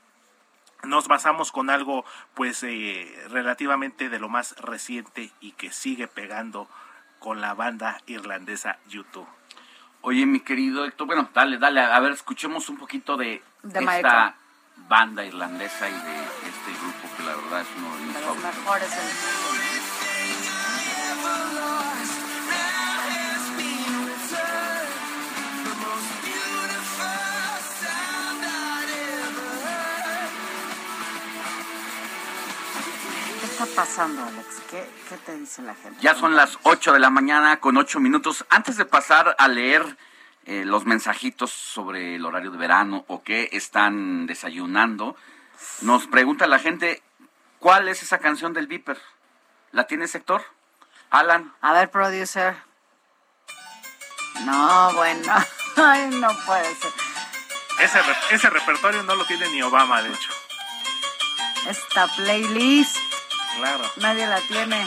nos 0.87 1.09
basamos 1.09 1.53
con 1.53 1.71
algo 1.71 2.05
pues 2.35 2.63
eh, 2.63 3.15
relativamente 3.29 4.09
de 4.09 4.19
lo 4.19 4.29
más 4.29 4.55
reciente 4.59 5.31
y 5.41 5.53
que 5.53 5.71
sigue 5.73 6.09
pegando 6.09 6.69
con 7.19 7.41
la 7.41 7.55
banda 7.55 8.01
irlandesa 8.07 8.79
YouTube. 8.89 9.27
Oye, 10.03 10.25
mi 10.27 10.41
querido 10.41 10.85
Héctor, 10.85 11.07
bueno, 11.09 11.29
dale, 11.35 11.59
dale, 11.59 11.81
a 11.81 11.99
ver, 12.01 12.13
escuchemos 12.13 12.69
un 12.69 12.77
poquito 12.77 13.17
de, 13.17 13.43
De 13.63 13.81
esta 13.81 13.81
Michael. 13.81 14.33
banda 14.89 15.25
irlandesa 15.25 15.89
y 15.89 15.93
de 15.93 16.23
este 16.49 16.73
grupo 16.81 17.17
que 17.17 17.23
la 17.25 17.35
verdad 17.35 17.61
es 17.63 17.69
uno 17.77 17.97
de 17.97 18.03
mis 18.03 18.17
favoritos. 18.17 19.56
Está 33.59 33.67
pasando, 33.75 34.23
Alex? 34.23 34.47
¿Qué, 34.71 34.89
qué 35.09 35.17
te 35.19 35.37
dice 35.39 35.63
la 35.63 35.75
gente? 35.75 35.99
Ya 36.03 36.15
son 36.15 36.37
las 36.37 36.59
8 36.65 36.93
de 36.93 36.99
la 36.99 37.11
mañana 37.11 37.59
con 37.59 37.77
8 37.77 38.01
minutos. 38.01 38.45
Antes 38.51 38.77
de 38.77 38.85
pasar 38.85 39.35
a 39.39 39.49
leer 39.49 39.97
eh, 40.45 40.65
los 40.65 40.85
mensajitos 40.85 41.51
sobre 41.53 42.17
el 42.17 42.25
horario 42.27 42.51
de 42.51 42.59
verano 42.59 43.05
o 43.09 43.23
qué 43.23 43.49
están 43.53 44.27
desayunando, 44.27 45.17
Nos 45.81 46.07
pregunta 46.07 46.47
la 46.47 46.59
gente, 46.59 47.03
¿cuál 47.59 47.89
es 47.89 48.03
esa 48.03 48.19
canción 48.19 48.53
del 48.53 48.67
Viper? 48.67 48.99
¿La 49.73 49.87
tiene 49.87 50.07
sector? 50.07 50.45
Alan. 51.11 51.55
A 51.63 51.73
ver, 51.73 51.91
producer. 51.91 52.57
No, 54.45 54.93
bueno. 54.95 55.33
Ay, 55.77 56.11
no 56.11 56.29
puede 56.45 56.75
ser. 56.75 56.93
Ese, 57.81 58.03
re- 58.03 58.17
ese 58.37 58.51
repertorio 58.51 59.03
no 59.03 59.15
lo 59.15 59.25
tiene 59.25 59.49
ni 59.49 59.63
Obama, 59.63 60.03
de 60.03 60.11
hecho. 60.11 60.31
Esta 61.69 62.07
playlist 62.17 62.97
Claro. 63.57 63.91
nadie 63.97 64.27
la 64.27 64.41
tiene. 64.43 64.87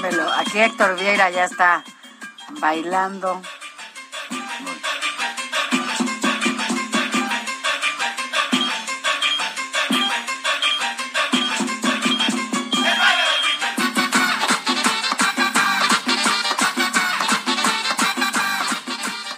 Velo, 0.00 0.32
aquí 0.32 0.58
Héctor 0.60 0.96
Vieira 0.96 1.30
ya 1.30 1.44
está 1.44 1.82
bailando. 2.60 3.42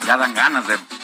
Ya 0.04 0.16
dan 0.16 0.34
ganas 0.34 0.68
de 0.68 0.95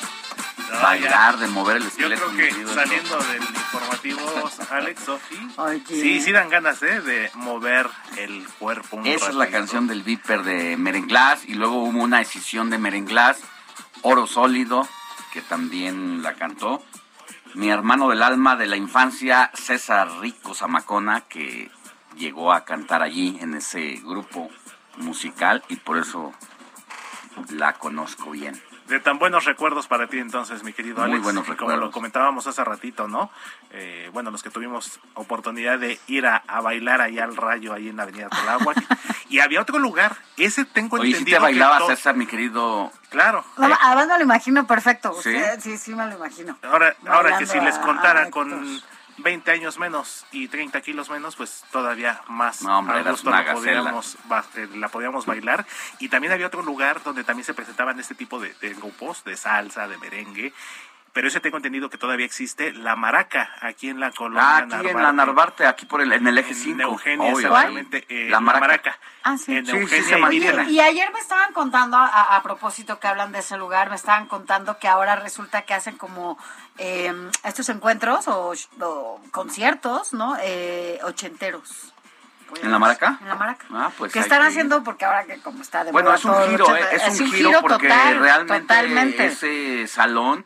bailar, 0.83 1.39
de 1.39 1.49
mover 1.49 1.76
el 1.76 1.83
Yo 1.83 1.89
esqueleto. 1.89 2.26
creo 2.26 2.33
mi 2.33 2.64
que 2.66 2.74
saliendo 2.74 3.16
del 3.18 3.43
informativo, 3.43 4.51
Alex, 4.70 5.01
Sofi, 5.05 5.49
sí, 5.87 6.20
sí 6.20 6.33
dan 6.33 6.49
ganas 6.49 6.83
¿eh? 6.83 7.01
de 7.01 7.30
mover 7.35 7.89
el 8.16 8.47
cuerpo 8.59 8.97
un 8.97 9.07
Esa 9.07 9.28
es 9.28 9.35
la 9.35 9.49
canción 9.49 9.87
del 9.87 10.03
Viper 10.03 10.43
de 10.43 10.76
Merenglás 10.76 11.45
y 11.47 11.55
luego 11.55 11.83
hubo 11.85 12.03
una 12.03 12.18
decisión 12.18 12.70
de 12.70 12.78
Merenglás, 12.78 13.39
Oro 14.03 14.26
Sólido, 14.26 14.87
que 15.33 15.41
también 15.41 16.22
la 16.22 16.35
cantó. 16.35 16.83
Mi 17.55 17.70
hermano 17.70 18.09
del 18.09 18.22
alma 18.22 18.57
de 18.57 18.66
la 18.66 18.76
infancia, 18.76 19.51
César 19.55 20.20
Rico 20.20 20.55
Zamacona, 20.55 21.22
que 21.22 21.70
llegó 22.16 22.53
a 22.53 22.64
cantar 22.64 23.03
allí 23.03 23.39
en 23.41 23.55
ese 23.55 24.01
grupo 24.03 24.51
musical 24.97 25.62
y 25.68 25.76
por 25.76 25.99
eso 25.99 26.33
la 27.51 27.74
conozco 27.74 28.30
bien. 28.30 28.61
De 28.93 29.01
tan 29.01 29.18
buenos 29.18 29.47
recuerdos 29.47 29.86
para 29.86 30.07
ti 30.07 30.18
entonces, 30.18 30.62
mi 30.64 30.74
querido 30.74 30.97
Muy 30.97 31.12
Alex. 31.12 31.22
buenos 31.22 31.45
Y 31.45 31.47
Como 31.47 31.61
recuerdos. 31.61 31.84
lo 31.86 31.90
comentábamos 31.90 32.47
hace 32.47 32.62
ratito, 32.62 33.09
¿no? 33.09 33.30
Eh, 33.70 34.11
bueno, 34.12 34.30
los 34.30 34.43
que 34.43 34.51
tuvimos 34.51 35.01
oportunidad 35.14 35.78
de 35.78 35.99
ir 36.09 36.26
a, 36.26 36.43
a 36.47 36.61
bailar 36.61 37.01
allá 37.01 37.24
al 37.24 37.34
rayo, 37.34 37.72
ahí 37.72 37.88
en 37.88 37.97
la 37.97 38.03
Avenida 38.03 38.28
Tláhuac. 38.28 38.76
y 39.30 39.40
había 39.40 39.62
otro 39.62 39.78
lugar, 39.78 40.14
ese 40.36 40.66
tengo 40.66 40.97
Oye, 40.97 41.05
si 41.07 41.11
entendido 41.12 41.38
te 41.38 41.43
bailaba 41.43 41.78
que 41.86 41.97
César, 41.97 42.16
mi 42.16 42.26
querido... 42.26 42.93
Claro. 43.09 43.43
No, 43.57 43.74
además 43.80 44.09
me 44.09 44.18
lo 44.18 44.24
imagino 44.24 44.66
perfecto. 44.66 45.14
¿Sí? 45.22 45.30
Usted, 45.30 45.61
sí, 45.61 45.78
sí 45.78 45.95
me 45.95 46.07
lo 46.07 46.16
imagino. 46.16 46.59
Ahora, 46.62 46.95
ahora 47.09 47.38
que 47.38 47.47
si 47.47 47.59
les 47.61 47.78
contara 47.78 48.28
con 48.30 48.82
20 49.19 49.51
años 49.51 49.79
menos 49.79 50.27
y 50.33 50.49
30 50.49 50.81
kilos 50.81 51.11
menos, 51.11 51.37
pues 51.37 51.65
todavía 51.71 52.23
más 52.29 52.63
No, 52.63 52.79
hombre, 52.79 52.99
a 52.99 53.11
gusto 53.11 53.31
la 53.31 53.53
podíamos, 53.53 54.17
eh, 54.57 54.69
la 54.75 54.89
podíamos 54.89 55.27
bailar. 55.27 55.67
Y 55.99 56.09
también 56.09 56.33
había 56.33 56.47
otro 56.47 56.63
lugar 56.63 57.03
donde 57.03 57.25
también 57.25 57.45
se 57.45 57.55
presentaban 57.55 57.99
este 58.01 58.15
tipo 58.15 58.41
de, 58.41 58.55
de 58.61 58.75
grupos, 58.75 59.25
de 59.25 59.37
salsa, 59.37 59.89
de 59.89 59.99
merengue. 59.99 60.53
Pero 61.13 61.29
ese 61.29 61.41
tengo 61.41 61.59
entendido 61.59 61.91
que 61.91 61.99
todavía 61.99 62.25
existe, 62.25 62.73
La 62.73 62.97
Maraca, 62.97 63.51
aquí 63.61 63.91
en 63.91 64.01
la 64.01 64.13
colonia 64.13 64.43
Ah, 64.43 64.67
aquí 64.79 64.89
en 64.89 65.03
la 65.03 65.13
Narvarte, 65.13 65.67
aquí 65.67 65.85
por 65.85 66.01
el, 66.01 66.11
en 66.13 66.27
el 66.27 66.39
eje 66.39 66.55
5. 66.55 66.81
Eugenia, 66.83 67.33
exactamente. 67.33 68.07
eh, 68.09 68.31
La 68.31 68.41
Maraca. 68.41 68.99
Ah, 69.23 69.37
sí. 69.37 69.55
En 69.57 69.67
Sí, 69.67 69.73
sí, 69.73 69.79
Eugenia 69.79 70.65
se 70.65 70.71
y 70.71 70.81
ayer 70.81 71.13
me 71.13 71.21
estaban 71.21 71.53
contando, 71.53 71.99
a, 71.99 72.35
a 72.37 72.43
propósito 72.43 72.99
que 72.99 73.09
hablan 73.09 73.31
de 73.31 73.41
ese 73.41 73.59
lugar, 73.59 73.91
me 73.91 73.97
estaban 73.97 74.27
contando 74.27 74.79
que 74.79 74.89
ahora 74.89 75.17
resulta 75.17 75.63
que 75.63 75.75
hacen 75.75 75.99
como 75.99 76.39
eh, 76.79 77.13
estos 77.45 77.69
encuentros 77.69 78.27
o, 78.29 78.55
o 78.81 79.21
conciertos, 79.31 80.15
¿no? 80.15 80.37
Eh, 80.43 80.99
ochenteros. 81.05 81.93
¿En 82.63 82.71
la 82.71 82.79
Maraca? 82.79 83.19
En 83.21 83.29
la 83.29 83.35
Maraca. 83.35 83.67
Ah, 83.71 83.91
pues 83.97 84.13
que 84.13 84.19
están 84.19 84.41
que 84.43 84.49
haciendo 84.49 84.83
porque 84.83 85.05
ahora 85.05 85.25
que 85.25 85.41
como 85.41 85.63
está 85.63 85.85
de 85.85 85.93
Bueno, 85.93 86.09
moda 86.09 86.19
es 86.19 86.25
un 86.25 86.33
todo 86.33 86.49
giro, 86.49 86.77
¿eh? 86.77 86.81
es, 86.93 87.21
un 87.21 87.33
giro, 87.33 87.51
porque 87.61 87.89
total, 87.89 88.19
realmente 88.19 88.61
totalmente. 88.61 89.27
ese 89.27 89.87
salón 89.87 90.45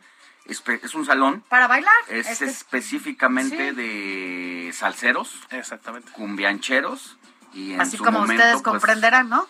es, 0.49 0.95
un 0.95 1.05
salón, 1.05 1.43
Para 1.49 1.67
bailar. 1.67 1.93
es 2.09 2.27
este- 2.29 2.45
específicamente 2.45 3.69
sí. 3.69 3.75
de 3.75 4.71
salseros, 4.73 5.39
Exactamente. 5.49 6.11
cumbiancheros 6.11 7.17
y 7.53 7.73
en 7.73 7.81
así 7.81 7.97
su 7.97 8.03
como 8.03 8.19
momento, 8.19 8.41
ustedes 8.43 8.61
pues, 8.61 8.63
comprenderán, 8.63 9.29
¿no? 9.29 9.47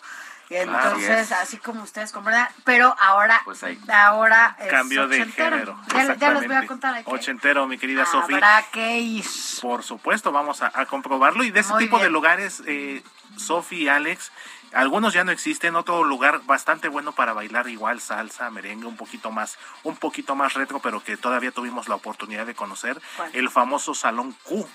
Y 0.50 0.56
Así 0.56 0.64
entonces, 0.70 1.20
es. 1.20 1.32
así 1.34 1.58
como 1.58 1.84
ustedes 1.84 2.14
comprenderán, 2.14 2.50
pero 2.64 2.96
ahora, 3.02 3.42
Pues 3.44 3.62
ahí. 3.64 3.78
ahora 3.94 4.56
es 4.60 4.70
Cambio 4.70 5.06
de 5.10 5.26
género. 5.26 5.78
Ya, 5.94 6.16
ya 6.16 6.32
les 6.32 6.48
voy 6.48 6.56
a 6.56 6.66
contar. 6.66 6.94
hay 6.96 7.04
que- 7.04 7.12
Ochentero, 7.12 7.68
mi 7.68 7.78
querida 7.78 8.06
Sofía. 8.06 8.38
Habrá 8.38 8.64
que 8.72 8.98
ir. 9.00 9.26
Por 9.62 9.84
supuesto, 9.84 10.32
vamos 10.32 10.62
a, 10.62 10.72
a 10.74 10.86
comprobarlo. 10.86 11.44
Y 11.44 11.52
de 11.52 11.60
ese 11.60 11.74
Muy 11.74 11.84
tipo 11.84 12.00
de 12.00 12.10
lugares, 12.10 12.64
eh, 12.66 13.04
Sofi 13.36 13.84
y 13.84 13.88
Alex, 13.90 14.32
algunos 14.74 15.14
ya 15.14 15.24
no 15.24 15.32
existen. 15.32 15.76
Otro 15.76 16.04
lugar 16.04 16.42
bastante 16.46 16.88
bueno 16.90 17.12
para 17.14 17.34
bailar 17.34 17.68
igual 17.70 18.02
salsa, 18.02 18.50
merengue, 18.50 18.86
un 18.88 18.98
poquito 18.98 19.32
más, 19.32 19.58
un 19.84 19.96
poquito 19.98 20.36
más 20.36 20.54
retro, 20.54 20.80
pero 20.80 21.02
que 21.04 21.18
todavía 21.18 21.52
tuvimos 21.52 21.88
la 21.88 21.96
oportunidad 21.96 22.46
de 22.46 22.56
conocer. 22.56 23.02
¿Cuál? 23.16 23.30
El 23.34 23.50
famoso 23.50 23.94
Salón 23.94 24.36
Q. 24.44 24.68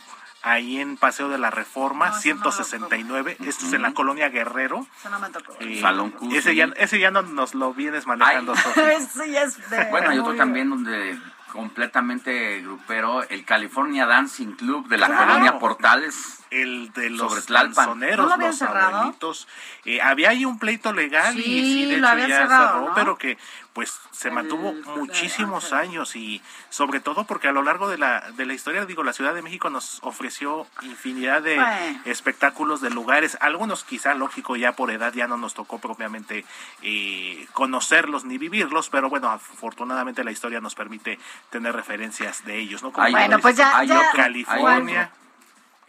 Ahí 0.44 0.80
en 0.80 0.96
Paseo 0.96 1.28
de 1.28 1.38
la 1.38 1.50
Reforma, 1.52 2.08
No, 2.10 2.16
ese 2.16 2.34
no 2.34 2.42
lo 2.42 2.50
169. 2.50 3.36
Esto 3.46 3.66
es 3.66 3.72
en 3.74 3.82
la 3.82 3.94
colonia 3.94 4.28
Guerrero. 4.28 4.84
Eso 4.98 5.08
no 5.08 5.20
me 5.20 5.28
tocó. 5.30 5.54
Eh, 5.60 5.80
Salón 5.80 6.10
Q, 6.10 6.30
Ese 6.34 6.50
sí. 6.50 6.56
ya, 6.56 6.64
ese 6.78 6.98
ya 6.98 7.12
no 7.12 7.22
nos 7.22 7.54
lo 7.54 7.72
vienes 7.72 8.08
manejando, 8.08 8.52
ya 8.76 9.42
es 9.44 9.70
de- 9.70 9.84
Bueno, 9.90 10.10
hay 10.10 10.18
otro 10.18 10.34
también 10.34 10.68
donde 10.68 11.16
completamente 11.52 12.60
grupero, 12.60 13.22
el 13.28 13.44
California 13.44 14.04
Dancing 14.06 14.52
Club 14.56 14.88
de 14.88 14.98
la 14.98 15.06
Claro. 15.06 15.26
colonia 15.28 15.58
Portales. 15.60 16.41
El 16.52 16.92
de 16.92 17.10
los 17.10 17.30
Sobre 17.30 17.42
Tlalpan. 17.42 17.74
danzoneros, 17.74 18.18
¿No 18.18 18.26
lo 18.28 18.34
habían 18.34 18.50
los 18.50 18.58
cerrado? 18.58 18.96
abuelitos. 18.98 19.48
Eh, 19.84 20.00
había 20.00 20.30
ahí 20.30 20.44
un 20.44 20.58
pleito 20.58 20.92
legal 20.92 21.38
y 21.38 21.42
Sí, 21.42 21.62
sí, 21.62 21.84
de 21.90 21.96
lo 21.98 22.08
hecho 22.08 22.18
ya 22.28 22.36
cerrado, 22.36 22.66
cerró, 22.74 22.88
¿no? 22.90 22.94
pero 22.94 23.16
que 23.18 23.38
pues 23.72 23.98
se 24.10 24.30
mantuvo 24.30 24.74
muchísimos 24.98 25.72
años 25.72 26.14
y 26.14 26.42
sobre 26.68 27.00
todo 27.00 27.24
porque 27.24 27.48
a 27.48 27.52
lo 27.52 27.62
largo 27.62 27.88
de 27.88 27.96
la, 27.96 28.30
de 28.32 28.44
la 28.44 28.52
historia, 28.52 28.84
digo, 28.84 29.02
la 29.02 29.14
Ciudad 29.14 29.34
de 29.34 29.40
México 29.40 29.70
nos 29.70 29.98
ofreció 30.02 30.66
infinidad 30.82 31.40
de 31.40 31.54
Bueno. 31.56 32.00
espectáculos 32.04 32.82
de 32.82 32.90
lugares, 32.90 33.38
algunos 33.40 33.82
quizá 33.82 34.12
lógico 34.12 34.56
ya 34.56 34.72
por 34.72 34.90
edad 34.90 35.14
ya 35.14 35.26
no 35.26 35.38
nos 35.38 35.54
tocó 35.54 35.78
propiamente 35.78 36.44
eh, 36.82 37.46
conocerlos 37.54 38.24
ni 38.26 38.36
vivirlos, 38.36 38.90
pero 38.90 39.08
bueno, 39.08 39.30
afortunadamente 39.30 40.22
la 40.22 40.32
historia 40.32 40.60
nos 40.60 40.74
permite 40.74 41.18
tener 41.48 41.74
referencias 41.74 42.44
de 42.44 42.58
ellos, 42.58 42.82
¿no? 42.82 42.92
Como 42.92 43.10
Bueno, 43.10 43.38
pues 43.38 43.56
ya- 43.56 43.82
ya- 43.84 44.10
California. 44.14 45.10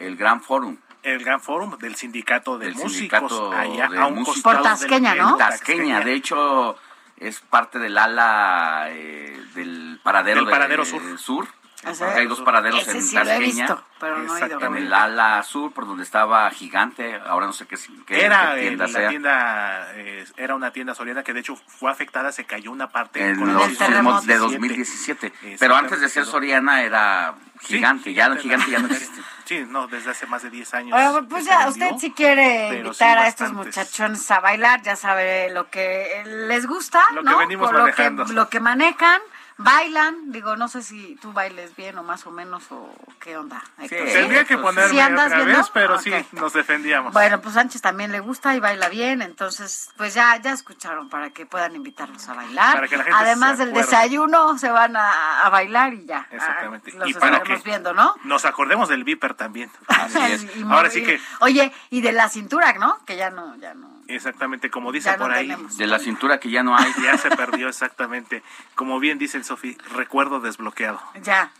El 0.05 0.15
Gran 0.17 0.41
Forum. 0.41 0.77
el 1.03 1.19
Gran 1.23 1.41
Fórum 1.41 1.77
del 1.79 1.95
Sindicato 1.95 2.57
de 2.57 2.67
del 2.67 2.75
Músicos 2.75 2.93
sindicato 2.95 3.51
allá 3.51 3.89
de 3.89 3.99
a 3.99 4.05
un 4.05 4.13
músicos. 4.19 4.35
costado 4.35 4.55
Por 4.57 4.63
Tasqueña, 4.63 5.09
del- 5.13 5.21
¿no? 5.21 5.29
del 5.29 5.37
Tasqueña, 5.37 5.99
de 6.01 6.13
hecho 6.13 6.77
es 7.17 7.39
parte 7.41 7.77
del 7.79 7.97
ala 7.97 8.85
eh, 8.89 9.37
del 9.53 9.99
paradero, 10.01 10.37
Del 10.37 10.45
de- 10.45 10.51
paradero 10.51 10.85
sur. 10.85 11.45
Porque 11.83 12.19
hay 12.19 12.27
dos 12.27 12.41
paraderos 12.41 12.87
en 12.87 13.01
sí 13.01 13.15
Tasqueña. 13.15 13.39
visto, 13.39 13.83
pero 13.99 14.17
no 14.19 14.37
he 14.37 14.45
ido. 14.47 14.59
En 14.65 14.75
el 14.77 14.93
ala 14.93 15.43
sur, 15.43 15.71
por 15.73 15.85
donde 15.87 16.03
estaba 16.03 16.49
Gigante, 16.51 17.19
ahora 17.25 17.45
no 17.45 17.53
sé 17.53 17.65
qué, 17.67 17.75
qué- 18.05 18.25
Era 18.25 18.53
qué 18.55 18.59
eh, 18.59 18.67
tienda 18.67 18.87
la 18.87 18.93
sea. 18.93 19.09
tienda, 19.09 19.91
eh, 19.95 20.25
era 20.37 20.55
una 20.55 20.71
tienda 20.71 20.95
soriana 20.95 21.23
que 21.23 21.33
de 21.33 21.39
hecho 21.41 21.55
fue 21.55 21.91
afectada, 21.91 22.31
se 22.31 22.45
cayó 22.45 22.71
una 22.71 22.89
parte 22.91 23.27
en 23.27 23.37
con 23.39 23.53
los 23.53 23.63
el 23.67 23.77
sismos 23.77 24.25
de 24.25 24.37
2017. 24.37 25.29
2017. 25.29 25.57
Pero 25.59 25.75
antes 25.75 25.99
de 26.01 26.09
ser. 26.09 26.25
Soriana 26.25 26.83
era 26.83 27.35
Sí, 27.61 27.75
Gigante, 27.75 28.13
ya 28.13 28.35
Gigante 28.35 28.71
ya 28.71 28.79
no 28.79 28.87
existe. 28.87 29.21
Sí, 29.45 29.65
no, 29.67 29.87
desde 29.87 30.11
hace 30.11 30.25
más 30.25 30.41
de 30.41 30.49
10 30.49 30.73
años. 30.73 30.91
Bueno, 30.91 31.27
pues 31.27 31.43
que 31.43 31.49
ya, 31.49 31.63
se 31.63 31.67
usted 31.69 31.81
vendió. 31.81 31.99
si 31.99 32.11
quiere 32.11 32.77
invitar 32.77 32.95
sí 32.95 33.03
a 33.03 33.27
estos 33.27 33.51
muchachones 33.51 34.31
a 34.31 34.39
bailar, 34.39 34.81
ya 34.83 34.95
sabe 34.95 35.49
lo 35.51 35.69
que 35.69 36.23
les 36.47 36.65
gusta, 36.65 37.03
Lo 37.13 37.23
que 37.23 37.29
¿no? 37.29 37.37
venimos 37.39 37.67
Con 37.69 37.77
lo 37.77 37.85
que, 37.87 37.91
manejando. 38.03 38.23
lo 38.33 38.47
que 38.49 38.59
manejan, 38.61 39.19
bailan, 39.57 40.31
digo, 40.31 40.55
no 40.55 40.67
sé 40.67 40.81
si 40.83 41.15
tú 41.21 41.31
bailes 41.33 41.75
bien 41.75 41.97
o 41.97 42.03
más 42.03 42.25
o 42.25 42.31
menos 42.31 42.63
o 42.71 42.89
qué 43.19 43.37
onda. 43.37 43.61
Héctor. 43.79 44.05
Tendría 44.07 44.45
que 44.45 44.57
ponerme 44.57 44.89
¿Sí 44.91 44.99
otra 44.99 45.43
viendo? 45.45 45.69
pero 45.73 45.99
sí, 45.99 46.11
nos 46.31 46.53
defendíamos. 46.53 47.13
Bueno, 47.13 47.39
pues 47.41 47.53
Sánchez 47.55 47.81
también 47.81 48.11
le 48.11 48.19
gusta 48.19 48.55
y 48.55 48.59
baila 48.59 48.89
bien, 48.89 49.21
entonces 49.21 49.89
pues 49.97 50.13
ya 50.13 50.35
ya 50.37 50.51
escucharon 50.51 51.09
para 51.09 51.29
que 51.29 51.45
puedan 51.45 51.75
invitarlos 51.75 52.27
a 52.29 52.33
bailar. 52.33 52.73
Para 52.75 52.87
que 52.87 52.97
la 52.97 53.03
gente 53.03 53.17
Además 53.19 53.57
del 53.57 53.73
desayuno 53.73 54.57
se 54.57 54.69
van 54.69 54.95
a, 54.95 55.41
a 55.41 55.49
bailar 55.49 55.93
y 55.93 56.05
ya. 56.05 56.27
Exactamente. 56.31 56.91
Ah, 56.93 56.97
los 56.99 57.09
Y 57.09 57.13
para 57.13 57.35
estaremos 57.37 57.63
que 57.63 57.69
viendo, 57.69 57.93
¿no? 57.93 58.15
nos 58.23 58.45
acordemos 58.45 58.89
del 58.89 59.03
Viper 59.03 59.33
también. 59.35 59.69
Y 60.55 60.63
Ahora 60.63 60.89
mover- 60.89 60.91
sí 60.91 61.03
que, 61.03 61.19
Oye, 61.39 61.71
y 61.89 62.01
de 62.01 62.11
la 62.11 62.29
cintura, 62.29 62.73
¿no? 62.73 62.97
Que 63.05 63.15
ya 63.15 63.29
no, 63.29 63.55
ya 63.57 63.73
no. 63.73 63.92
Exactamente, 64.07 64.69
como 64.69 64.91
dice 64.91 65.09
Ya 65.09 65.17
no 65.17 65.23
por 65.25 65.33
ahí. 65.33 65.47
tenemos. 65.47 65.77
De 65.77 65.87
la 65.87 65.99
cintura 65.99 66.39
que 66.39 66.49
ya 66.49 66.63
no 66.63 66.77
hay. 66.77 66.91
Ya 67.03 67.17
se 67.17 67.29
perdió 67.31 67.69
exactamente. 67.69 68.43
Como 68.75 68.99
bien 68.99 69.17
dice 69.17 69.37
el 69.37 69.45
Sofi, 69.45 69.77
recuerdo 69.93 70.39
desbloqueado. 70.39 71.01
Ya. 71.21 71.51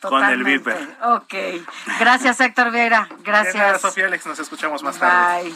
Con 0.00 0.22
el 0.22 0.38
Totalmente. 0.40 0.70
Viper. 0.74 0.96
Ok. 1.02 1.34
Gracias, 1.98 2.40
Héctor 2.40 2.70
nada, 2.70 3.08
Gracias. 3.22 3.80
Sofía 3.80 4.06
Alex, 4.06 4.26
nos 4.26 4.38
escuchamos 4.38 4.82
más 4.82 4.98
tarde. 4.98 5.44
Bye. 5.44 5.54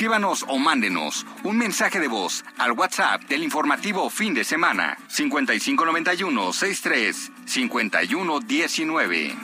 Escríbanos 0.00 0.46
o 0.48 0.56
mándenos 0.56 1.26
un 1.44 1.58
mensaje 1.58 2.00
de 2.00 2.08
voz 2.08 2.42
al 2.56 2.72
WhatsApp 2.72 3.20
del 3.24 3.42
informativo 3.42 4.08
fin 4.08 4.32
de 4.32 4.44
semana 4.44 4.96
5591 5.08 6.54
63 6.54 7.32
5119. 7.44 9.36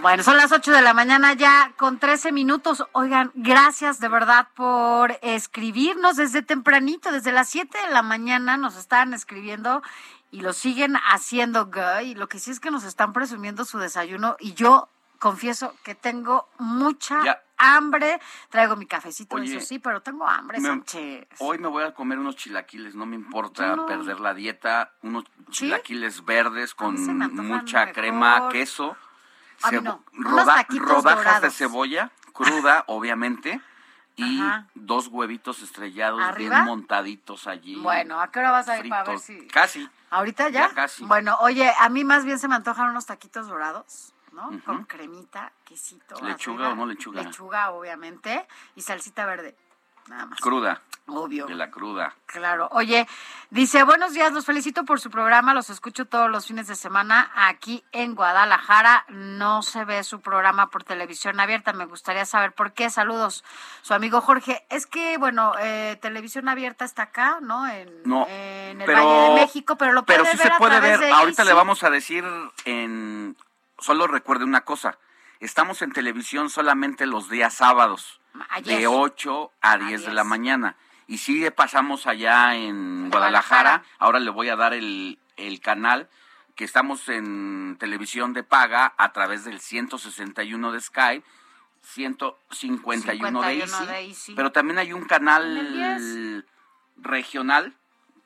Bueno, 0.00 0.22
son 0.22 0.38
las 0.38 0.50
8 0.50 0.72
de 0.72 0.80
la 0.80 0.94
mañana 0.94 1.34
ya 1.34 1.74
con 1.76 1.98
13 1.98 2.32
minutos. 2.32 2.82
Oigan, 2.92 3.30
gracias 3.34 4.00
de 4.00 4.08
verdad 4.08 4.48
por 4.54 5.18
escribirnos 5.20 6.16
desde 6.16 6.40
tempranito, 6.40 7.12
desde 7.12 7.30
las 7.30 7.50
7 7.50 7.76
de 7.86 7.92
la 7.92 8.00
mañana 8.00 8.56
nos 8.56 8.78
estaban 8.78 9.12
escribiendo 9.12 9.82
y 10.30 10.40
lo 10.40 10.52
siguen 10.52 10.96
haciendo. 11.10 11.70
Y 12.02 12.14
lo 12.14 12.28
que 12.28 12.38
sí 12.38 12.50
es 12.50 12.60
que 12.60 12.70
nos 12.70 12.84
están 12.84 13.12
presumiendo 13.12 13.64
su 13.64 13.78
desayuno 13.78 14.36
y 14.40 14.54
yo 14.54 14.88
confieso 15.18 15.74
que 15.84 15.94
tengo 15.94 16.48
mucha 16.58 17.22
Ya. 17.24 17.42
hambre. 17.58 18.20
Traigo 18.48 18.74
mi 18.76 18.86
cafecito, 18.86 19.36
Oye, 19.36 19.56
eso 19.56 19.66
sí, 19.66 19.78
pero 19.78 20.00
tengo 20.00 20.26
hambre, 20.26 20.60
Me- 20.60 20.68
Sánchez. 20.68 21.26
hoy 21.40 21.58
me 21.58 21.68
voy 21.68 21.84
a 21.84 21.92
comer 21.92 22.18
unos 22.18 22.36
chilaquiles, 22.36 22.94
no 22.94 23.04
me 23.04 23.16
importa 23.16 23.76
no. 23.76 23.84
perder 23.86 24.18
la 24.20 24.32
dieta, 24.32 24.92
unos 25.02 25.24
chilaquiles 25.50 26.24
verdes 26.24 26.74
con 26.74 26.94
mucha 27.36 27.80
mejor. 27.80 27.92
crema, 27.94 28.48
queso, 28.50 28.96
A 29.62 29.70
mí 29.72 29.76
cebo- 29.76 29.82
no, 29.82 30.04
unos 30.14 30.32
roda- 30.32 30.54
taquitos 30.54 30.88
rodajas 30.88 31.42
de 31.42 31.50
cebolla 31.50 32.10
cruda, 32.32 32.84
obviamente, 32.86 33.60
y 34.16 34.40
Ajá. 34.40 34.68
dos 34.74 35.08
huevitos 35.08 35.60
estrellados 35.60 36.22
¿Arriba? 36.22 36.54
bien 36.56 36.64
montaditos 36.66 37.46
allí. 37.46 37.76
Bueno, 37.76 38.20
¿a 38.22 38.30
qué 38.30 38.38
hora 38.38 38.52
vas 38.52 38.68
a 38.70 38.78
ir 38.78 38.88
para 38.88 39.04
ver 39.04 39.18
si...? 39.18 39.46
Casi. 39.48 39.86
¿Ahorita 40.10 40.48
ya? 40.48 40.68
Ya 40.68 40.74
casi. 40.74 41.04
Bueno, 41.04 41.36
oye, 41.40 41.72
a 41.78 41.88
mí 41.88 42.04
más 42.04 42.24
bien 42.24 42.38
se 42.38 42.48
me 42.48 42.56
antojan 42.56 42.90
unos 42.90 43.06
taquitos 43.06 43.46
dorados, 43.48 44.12
¿no? 44.32 44.50
Con 44.64 44.84
cremita, 44.84 45.52
quesito. 45.64 46.16
¿Lechuga 46.22 46.70
o 46.70 46.74
no 46.74 46.86
lechuga? 46.86 47.22
Lechuga, 47.22 47.70
obviamente, 47.70 48.46
y 48.74 48.82
salsita 48.82 49.24
verde, 49.24 49.56
nada 50.10 50.26
más. 50.26 50.40
Cruda. 50.40 50.80
Obvio. 51.06 51.46
De 51.46 51.56
la 51.56 51.70
cruda. 51.72 52.14
Claro. 52.26 52.68
Oye, 52.70 53.08
dice, 53.50 53.82
buenos 53.82 54.12
días, 54.12 54.32
los 54.32 54.44
felicito 54.46 54.84
por 54.84 55.00
su 55.00 55.10
programa, 55.10 55.54
los 55.54 55.68
escucho 55.68 56.04
todos 56.04 56.30
los 56.30 56.46
fines 56.46 56.68
de 56.68 56.76
semana 56.76 57.32
aquí 57.34 57.82
en 57.90 58.14
Guadalajara. 58.14 59.04
No 59.08 59.62
se 59.62 59.84
ve 59.84 60.04
su 60.04 60.20
programa 60.20 60.68
por 60.70 60.84
televisión 60.84 61.40
abierta, 61.40 61.72
me 61.72 61.86
gustaría 61.86 62.24
saber 62.26 62.52
por 62.52 62.72
qué. 62.74 62.90
Saludos, 62.90 63.42
su 63.82 63.92
amigo 63.92 64.20
Jorge. 64.20 64.64
Es 64.70 64.86
que, 64.86 65.16
bueno, 65.18 65.52
eh, 65.58 65.98
televisión 66.00 66.48
abierta 66.48 66.84
está 66.84 67.04
acá, 67.04 67.38
¿no? 67.40 67.66
En, 67.66 68.02
No, 68.04 68.26
en 68.28 68.80
el 68.80 68.86
pero- 68.86 69.04
Valle 69.04 69.34
de 69.34 69.40
México, 69.40 69.74
pero 69.76 69.92
lo 69.92 70.04
Pero 70.04 70.22
puede 70.22 70.36
sí 70.36 70.38
ver 70.44 70.52
se 70.52 70.58
puede 70.58 70.80
ver. 70.80 71.12
Ahorita 71.12 71.42
le 71.42 71.52
vamos 71.54 71.82
a 71.82 71.90
decir 71.90 72.24
en... 72.66 73.36
Solo 73.80 74.06
recuerde 74.06 74.44
una 74.44 74.60
cosa. 74.60 74.96
Estamos 75.40 75.80
en 75.80 75.92
televisión 75.92 76.50
solamente 76.50 77.06
los 77.06 77.30
días 77.30 77.54
sábados. 77.54 78.20
Ayer. 78.50 78.80
De 78.80 78.86
8 78.86 79.50
a 79.62 79.78
10 79.78 80.06
de 80.06 80.12
la 80.12 80.22
mañana. 80.22 80.76
Y 81.06 81.18
sí 81.18 81.48
pasamos 81.50 82.06
allá 82.06 82.54
en 82.54 83.10
Guadalajara. 83.10 83.82
Ahora 83.98 84.20
le 84.20 84.30
voy 84.30 84.50
a 84.50 84.56
dar 84.56 84.74
el, 84.74 85.18
el 85.36 85.60
canal 85.60 86.08
que 86.54 86.64
estamos 86.64 87.08
en 87.08 87.76
televisión 87.80 88.34
de 88.34 88.42
paga 88.42 88.92
a 88.98 89.12
través 89.12 89.44
del 89.44 89.60
161 89.60 90.72
de 90.72 90.80
Sky, 90.80 91.24
151 91.82 92.90
de 92.90 93.00
51 93.00 93.44
Easy, 93.48 93.86
de 93.86 94.00
Easy. 94.00 94.34
pero 94.34 94.52
también 94.52 94.78
hay 94.78 94.92
un 94.92 95.06
canal 95.06 96.44
regional 96.98 97.74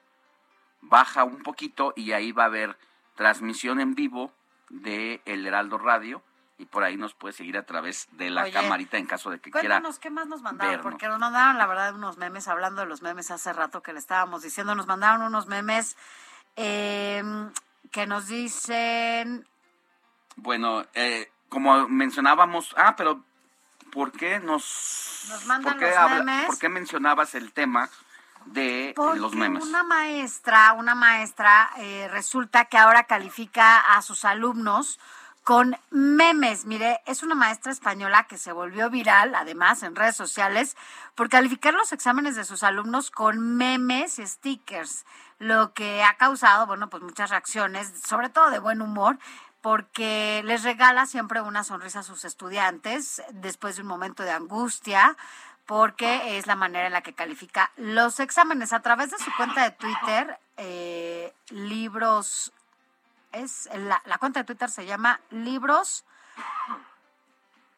baja 0.81 1.23
un 1.23 1.41
poquito 1.43 1.93
y 1.95 2.11
ahí 2.13 2.31
va 2.31 2.43
a 2.43 2.47
haber 2.47 2.77
transmisión 3.15 3.79
en 3.79 3.95
vivo 3.95 4.31
de 4.69 5.21
El 5.25 5.45
Heraldo 5.45 5.77
Radio. 5.77 6.21
Y 6.59 6.65
por 6.65 6.83
ahí 6.83 6.97
nos 6.97 7.13
puede 7.13 7.33
seguir 7.33 7.57
a 7.57 7.63
través 7.63 8.09
de 8.11 8.29
la 8.29 8.43
Oye, 8.43 8.51
camarita 8.51 8.97
en 8.97 9.05
caso 9.07 9.31
de 9.31 9.39
que 9.39 9.49
quiera. 9.49 9.75
Cuéntanos 9.75 9.97
qué 9.97 10.09
más 10.09 10.27
nos 10.27 10.41
mandaron, 10.41 10.73
vernos. 10.73 10.91
porque 10.91 11.07
nos 11.07 11.17
mandaron, 11.17 11.57
la 11.57 11.65
verdad, 11.65 11.95
unos 11.95 12.17
memes, 12.17 12.49
hablando 12.49 12.81
de 12.81 12.87
los 12.87 13.01
memes 13.01 13.31
hace 13.31 13.53
rato 13.53 13.81
que 13.81 13.93
le 13.93 13.99
estábamos 13.99 14.41
diciendo, 14.43 14.75
nos 14.75 14.85
mandaron 14.85 15.21
unos 15.21 15.47
memes 15.47 15.95
eh, 16.57 17.23
que 17.91 18.05
nos 18.05 18.27
dicen, 18.27 19.47
Bueno, 20.35 20.83
eh, 20.93 21.31
como 21.47 21.87
mencionábamos, 21.87 22.75
ah, 22.77 22.93
pero 22.97 23.23
¿por 23.93 24.11
qué 24.11 24.39
nos, 24.41 25.27
Nos 25.29 25.45
mandan 25.45 25.73
por 25.73 25.81
qué 25.81 25.95
los 25.95 26.09
memes. 26.11 26.45
¿Por 26.45 26.59
qué 26.59 26.69
mencionabas 26.69 27.35
el 27.35 27.53
tema 27.53 27.89
de 28.45 28.91
porque 28.97 29.19
los 29.19 29.33
memes? 29.33 29.63
una 29.63 29.83
maestra, 29.83 30.73
una 30.73 30.93
maestra 30.93 31.71
eh, 31.77 32.09
resulta 32.11 32.65
que 32.65 32.77
ahora 32.77 33.05
califica 33.05 33.79
a 33.79 34.01
sus 34.01 34.25
alumnos 34.25 34.99
con 35.43 35.75
memes. 35.89 36.65
Mire, 36.65 37.01
es 37.05 37.23
una 37.23 37.35
maestra 37.35 37.71
española 37.71 38.27
que 38.27 38.37
se 38.37 38.51
volvió 38.51 38.89
viral, 38.89 39.33
además, 39.35 39.83
en 39.83 39.95
redes 39.95 40.15
sociales, 40.15 40.77
por 41.15 41.29
calificar 41.29 41.73
los 41.73 41.91
exámenes 41.91 42.35
de 42.35 42.45
sus 42.45 42.63
alumnos 42.63 43.11
con 43.11 43.57
memes 43.57 44.19
y 44.19 44.27
stickers, 44.27 45.05
lo 45.39 45.73
que 45.73 46.03
ha 46.03 46.15
causado, 46.17 46.67
bueno, 46.67 46.89
pues 46.89 47.01
muchas 47.01 47.29
reacciones, 47.29 47.91
sobre 48.05 48.29
todo 48.29 48.49
de 48.49 48.59
buen 48.59 48.81
humor, 48.81 49.17
porque 49.61 50.41
les 50.45 50.63
regala 50.63 51.05
siempre 51.05 51.41
una 51.41 51.63
sonrisa 51.63 51.99
a 51.99 52.03
sus 52.03 52.25
estudiantes 52.25 53.21
después 53.31 53.75
de 53.75 53.81
un 53.81 53.87
momento 53.87 54.23
de 54.23 54.31
angustia, 54.31 55.17
porque 55.65 56.37
es 56.37 56.47
la 56.47 56.55
manera 56.55 56.87
en 56.87 56.93
la 56.93 57.01
que 57.01 57.13
califica 57.13 57.71
los 57.77 58.19
exámenes. 58.19 58.73
A 58.73 58.81
través 58.81 59.11
de 59.11 59.19
su 59.19 59.29
cuenta 59.37 59.63
de 59.63 59.71
Twitter, 59.71 60.39
eh, 60.57 61.33
libros 61.49 62.51
es 63.31 63.69
la, 63.73 64.01
la 64.05 64.17
cuenta 64.17 64.41
de 64.41 64.45
Twitter 64.45 64.69
se 64.69 64.85
llama 64.85 65.19
Libros 65.29 66.05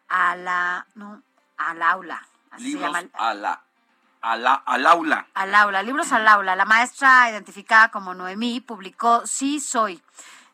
a 0.07 0.35
la 0.35 0.85
no 0.95 1.21
al 1.57 1.81
aula. 1.81 2.25
Así 2.51 2.63
se 2.63 2.69
Libros 2.77 2.93
llama 2.93 3.09
a 3.13 3.33
la, 3.33 3.63
a 4.21 4.35
la, 4.35 4.53
al 4.53 4.85
aula. 4.85 5.27
al 5.33 5.55
aula, 5.55 5.83
libros 5.83 6.11
al 6.11 6.27
aula. 6.27 6.55
La 6.55 6.65
maestra 6.65 7.29
identificada 7.29 7.89
como 7.89 8.13
Noemí 8.13 8.61
publicó 8.61 9.25
Sí 9.25 9.59
soy, 9.59 10.01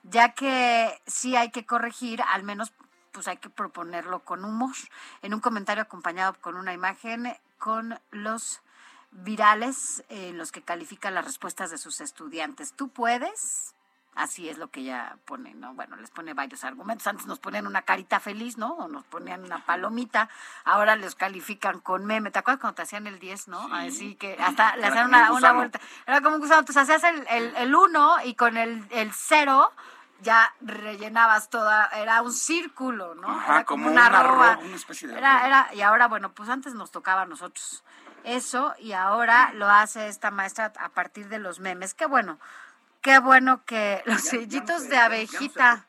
ya 0.04 0.34
que 0.34 1.02
sí 1.08 1.36
hay 1.36 1.52
que 1.52 1.66
corregir, 1.66 2.22
al 2.22 2.44
menos 2.44 2.72
pues 3.12 3.28
hay 3.28 3.38
que 3.38 3.50
proponerlo 3.50 4.20
con 4.20 4.46
humor. 4.46 4.76
En 5.22 5.34
un 5.34 5.40
comentario 5.40 5.82
acompañado 5.82 6.36
con 6.36 6.56
una 6.56 6.74
imagen 6.74 7.36
con 7.58 8.00
los 8.12 8.62
virales 9.10 10.04
en 10.10 10.38
los 10.38 10.52
que 10.52 10.62
califica 10.62 11.10
las 11.10 11.26
respuestas 11.26 11.72
de 11.72 11.78
sus 11.80 12.00
estudiantes. 12.02 12.74
¿Tú 12.74 12.90
puedes? 12.90 13.74
Así 14.18 14.50
es 14.50 14.58
lo 14.58 14.70
que 14.72 14.80
ella 14.80 15.16
pone, 15.26 15.54
¿no? 15.54 15.76
Bueno, 15.76 15.96
les 15.96 16.10
pone 16.10 16.34
varios 16.34 16.64
argumentos. 16.64 17.06
Antes 17.06 17.28
nos 17.28 17.38
ponían 17.38 17.68
una 17.68 17.84
carita 17.84 18.20
feliz, 18.20 18.58
¿no? 18.58 18.74
O 18.74 18.88
nos 18.88 19.04
ponían 19.04 19.44
una 19.44 19.64
palomita. 19.64 20.28
Ahora 20.66 20.96
les 20.96 21.14
califican 21.14 21.80
con 21.80 22.04
meme. 22.06 22.32
¿Te 22.32 22.40
acuerdas 22.40 22.60
cuando 22.60 22.76
te 22.78 22.82
hacían 22.82 23.06
el 23.06 23.20
10, 23.20 23.48
no? 23.48 23.72
Así 23.72 24.16
que 24.16 24.36
hasta 24.40 24.76
le 24.76 24.88
hacían 24.88 25.06
un 25.06 25.14
una, 25.16 25.32
una 25.32 25.54
vuelta. 25.54 25.80
Era 26.08 26.22
como 26.22 26.36
un 26.38 26.42
gusano. 26.42 26.62
Entonces 26.62 26.82
hacías 26.90 27.04
el, 27.04 27.28
el, 27.30 27.56
el 27.58 27.76
uno 27.76 28.16
y 28.24 28.34
con 28.34 28.58
el, 28.58 28.88
el 28.90 29.12
cero 29.14 29.72
ya 30.22 30.52
rellenabas 30.62 31.52
toda. 31.52 31.86
Era 31.94 32.24
un 32.24 32.34
círculo, 32.34 33.14
¿no? 33.14 33.30
Ajá, 33.30 33.54
Era 33.54 33.66
como 33.66 33.88
una 33.88 34.08
arroba. 34.08 34.54
arroba, 34.54 34.66
una 34.66 34.76
especie 34.76 35.08
de 35.08 35.16
Era, 35.16 35.46
era, 35.46 35.70
y 35.76 35.82
ahora, 35.82 36.08
bueno, 36.08 36.32
pues 36.32 36.50
antes 36.50 36.74
nos 36.74 36.90
tocaba 36.90 37.22
a 37.22 37.26
nosotros 37.28 37.84
eso 38.24 38.76
y 38.80 38.92
ahora 38.92 39.52
lo 39.54 39.70
hace 39.70 40.10
esta 40.10 40.32
maestra 40.32 40.74
a 40.80 40.90
partir 40.90 41.30
de 41.30 41.40
los 41.40 41.60
memes. 41.60 41.94
Qué 41.94 42.06
bueno, 42.06 42.40
qué 43.08 43.20
bueno 43.20 43.64
que 43.64 44.02
los 44.04 44.20
sellitos 44.22 44.90
de 44.90 44.98
abejita. 44.98 45.88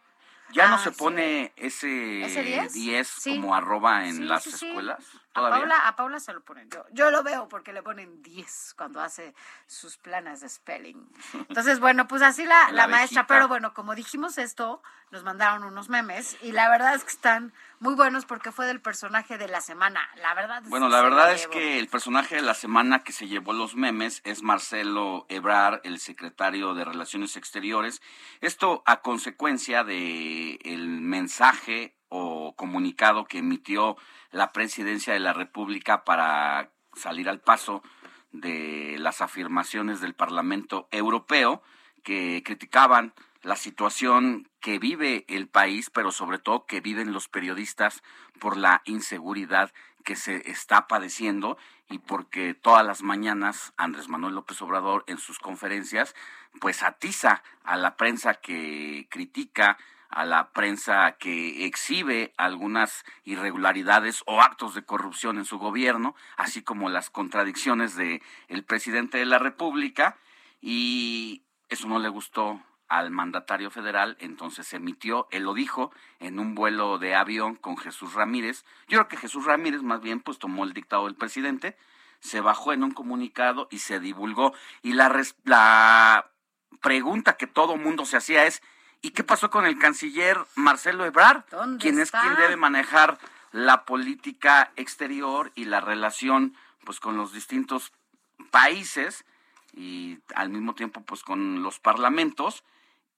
Ya 0.52 0.68
no 0.68 0.76
Ah, 0.76 0.78
se 0.78 0.92
pone 0.92 1.52
ese, 1.56 2.22
¿Ese 2.22 2.42
10? 2.44 2.72
10 2.72 3.08
Sí. 3.08 3.40
como 3.40 3.56
arroba 3.56 4.06
en 4.06 4.18
Sí, 4.18 4.22
las 4.22 4.44
sí, 4.44 4.52
sí. 4.52 4.68
escuelas. 4.68 5.04
A. 5.47 5.51
Paula, 5.51 5.89
a 5.89 5.97
Paula 5.97 6.20
se 6.20 6.32
lo 6.32 6.43
ponen. 6.43 6.69
Yo, 6.70 6.85
yo 6.93 7.10
lo 7.10 7.23
veo 7.23 7.48
porque 7.48 7.73
le 7.73 7.82
ponen 7.82 8.23
10 8.23 8.74
cuando 8.77 9.01
hace 9.01 9.35
sus 9.66 9.97
planas 9.97 10.40
de 10.40 10.48
spelling. 10.48 11.09
Entonces, 11.48 11.81
bueno, 11.81 12.09
pues 12.09 12.23
así 12.23 12.44
la, 12.44 12.66
La 12.66 12.73
la 12.73 12.89
maestra. 12.89 13.27
Pero 13.27 13.48
bueno, 13.48 13.74
como 13.74 13.94
dijimos 13.94 14.39
esto, 14.39 14.82
nos 15.10 15.24
mandaron 15.24 15.65
unos 15.65 15.89
memes 15.89 16.36
y 16.43 16.52
la 16.52 16.69
verdad 16.69 16.94
es 16.94 17.05
que 17.05 17.10
están 17.10 17.52
muy 17.81 17.94
buenos 17.94 18.27
porque 18.27 18.52
fue 18.52 18.66
del 18.66 18.81
personaje 18.81 19.39
de 19.39 19.48
la 19.48 19.60
semana. 19.60 20.01
La 20.16 20.35
verdad 20.35 20.62
es 20.62 20.69
Bueno, 20.69 20.86
que 20.86 20.93
la 20.93 21.02
verdad 21.02 21.32
es 21.32 21.47
que 21.47 21.78
el 21.78 21.89
personaje 21.89 22.36
de 22.36 22.43
la 22.43 22.55
semana 22.55 23.05
que 23.05 23.12
se 23.12 23.28
llevó 23.28 23.52
los 23.52 23.74
memes 23.74 24.20
es 24.24 24.43
Marcelo 24.43 25.27
Ebrar, 25.28 25.81
el 25.85 26.01
secretario 26.01 26.74
de 26.74 26.85
Relaciones 26.85 27.36
Exteriores. 27.36 28.02
Esto 28.40 28.82
a 28.86 29.01
consecuencia 29.01 29.85
de 29.85 30.59
el 30.65 31.01
mensaje 31.01 31.97
o 32.09 32.55
comunicado 32.56 33.24
que 33.26 33.39
emitió 33.39 33.97
la 34.30 34.52
presidencia 34.52 35.12
de 35.12 35.20
la 35.20 35.32
República 35.32 36.05
para 36.05 36.70
salir 36.94 37.28
al 37.28 37.40
paso 37.40 37.82
de 38.32 38.97
las 38.98 39.20
afirmaciones 39.20 40.01
del 40.01 40.14
Parlamento 40.14 40.89
Europeo 40.90 41.62
que 42.02 42.43
criticaban 42.44 43.14
la 43.43 43.56
situación 43.56 44.48
que 44.60 44.78
vive 44.78 45.24
el 45.28 45.48
país, 45.48 45.90
pero 45.90 46.10
sobre 46.10 46.39
todo 46.39 46.66
que 46.66 46.80
viven 46.80 47.12
los 47.12 47.28
periodistas 47.28 48.02
por 48.40 48.56
la 48.56 48.82
inseguridad 48.85 49.72
que 50.05 50.16
se 50.16 50.51
está 50.51 50.86
padeciendo 50.86 51.59
y 51.89 51.98
porque 51.98 52.55
todas 52.55 52.85
las 52.85 53.02
mañanas 53.02 53.72
Andrés 53.76 54.09
Manuel 54.09 54.35
López 54.35 54.60
Obrador 54.62 55.05
en 55.06 55.18
sus 55.18 55.39
conferencias 55.39 56.14
pues 56.60 56.82
atiza 56.82 57.43
a 57.62 57.76
la 57.76 57.97
prensa 57.97 58.35
que 58.35 59.06
critica 59.10 59.78
a 60.09 60.24
la 60.24 60.51
prensa 60.51 61.16
que 61.18 61.66
exhibe 61.66 62.32
algunas 62.36 63.05
irregularidades 63.24 64.22
o 64.26 64.40
actos 64.40 64.74
de 64.74 64.85
corrupción 64.85 65.39
en 65.39 65.44
su 65.44 65.59
gobierno, 65.59 66.14
así 66.36 66.62
como 66.62 66.89
las 66.89 67.10
contradicciones 67.10 67.94
de 67.94 68.22
el 68.48 68.64
presidente 68.64 69.18
de 69.18 69.26
la 69.26 69.39
República 69.39 70.16
y 70.60 71.43
eso 71.68 71.89
no 71.89 71.98
le 71.98 72.09
gustó 72.09 72.62
al 72.89 73.10
mandatario 73.10 73.70
federal, 73.70 74.16
entonces 74.18 74.66
se 74.66 74.76
emitió, 74.76 75.28
él 75.30 75.43
lo 75.43 75.52
dijo, 75.52 75.93
en 76.20 76.39
un 76.39 76.55
vuelo 76.55 76.98
de 76.98 77.14
avión 77.14 77.55
con 77.55 77.76
Jesús 77.76 78.14
Ramírez. 78.14 78.64
Yo 78.89 78.98
creo 78.98 79.09
que 79.09 79.18
Jesús 79.18 79.44
Ramírez 79.44 79.82
más 79.82 80.01
bien 80.01 80.20
pues 80.20 80.39
tomó 80.39 80.64
el 80.64 80.72
dictado 80.72 81.05
del 81.05 81.14
presidente, 81.14 81.76
se 82.20 82.40
bajó 82.40 82.72
en 82.72 82.82
un 82.82 82.93
comunicado 82.93 83.68
y 83.70 83.80
se 83.80 84.01
divulgó. 84.01 84.55
Y 84.82 84.94
la, 84.94 85.22
la 85.44 86.30
pregunta 86.80 87.36
que 87.36 87.47
todo 87.47 87.76
mundo 87.76 88.06
se 88.06 88.16
hacía 88.16 88.47
es, 88.47 88.62
¿y 89.02 89.10
qué 89.10 89.24
pasó 89.24 89.50
con 89.50 89.66
el 89.66 89.78
canciller 89.78 90.38
Marcelo 90.54 91.04
Ebrard? 91.04 91.44
quien 91.78 91.98
es 91.98 92.10
quien 92.10 92.34
debe 92.36 92.56
manejar 92.56 93.18
la 93.52 93.84
política 93.84 94.72
exterior 94.76 95.52
y 95.54 95.64
la 95.64 95.80
relación 95.80 96.54
pues 96.84 97.00
con 97.00 97.16
los 97.16 97.32
distintos 97.32 97.92
países 98.50 99.24
y 99.72 100.18
al 100.34 100.48
mismo 100.48 100.74
tiempo 100.74 101.02
pues 101.02 101.22
con 101.22 101.62
los 101.62 101.78
parlamentos 101.78 102.64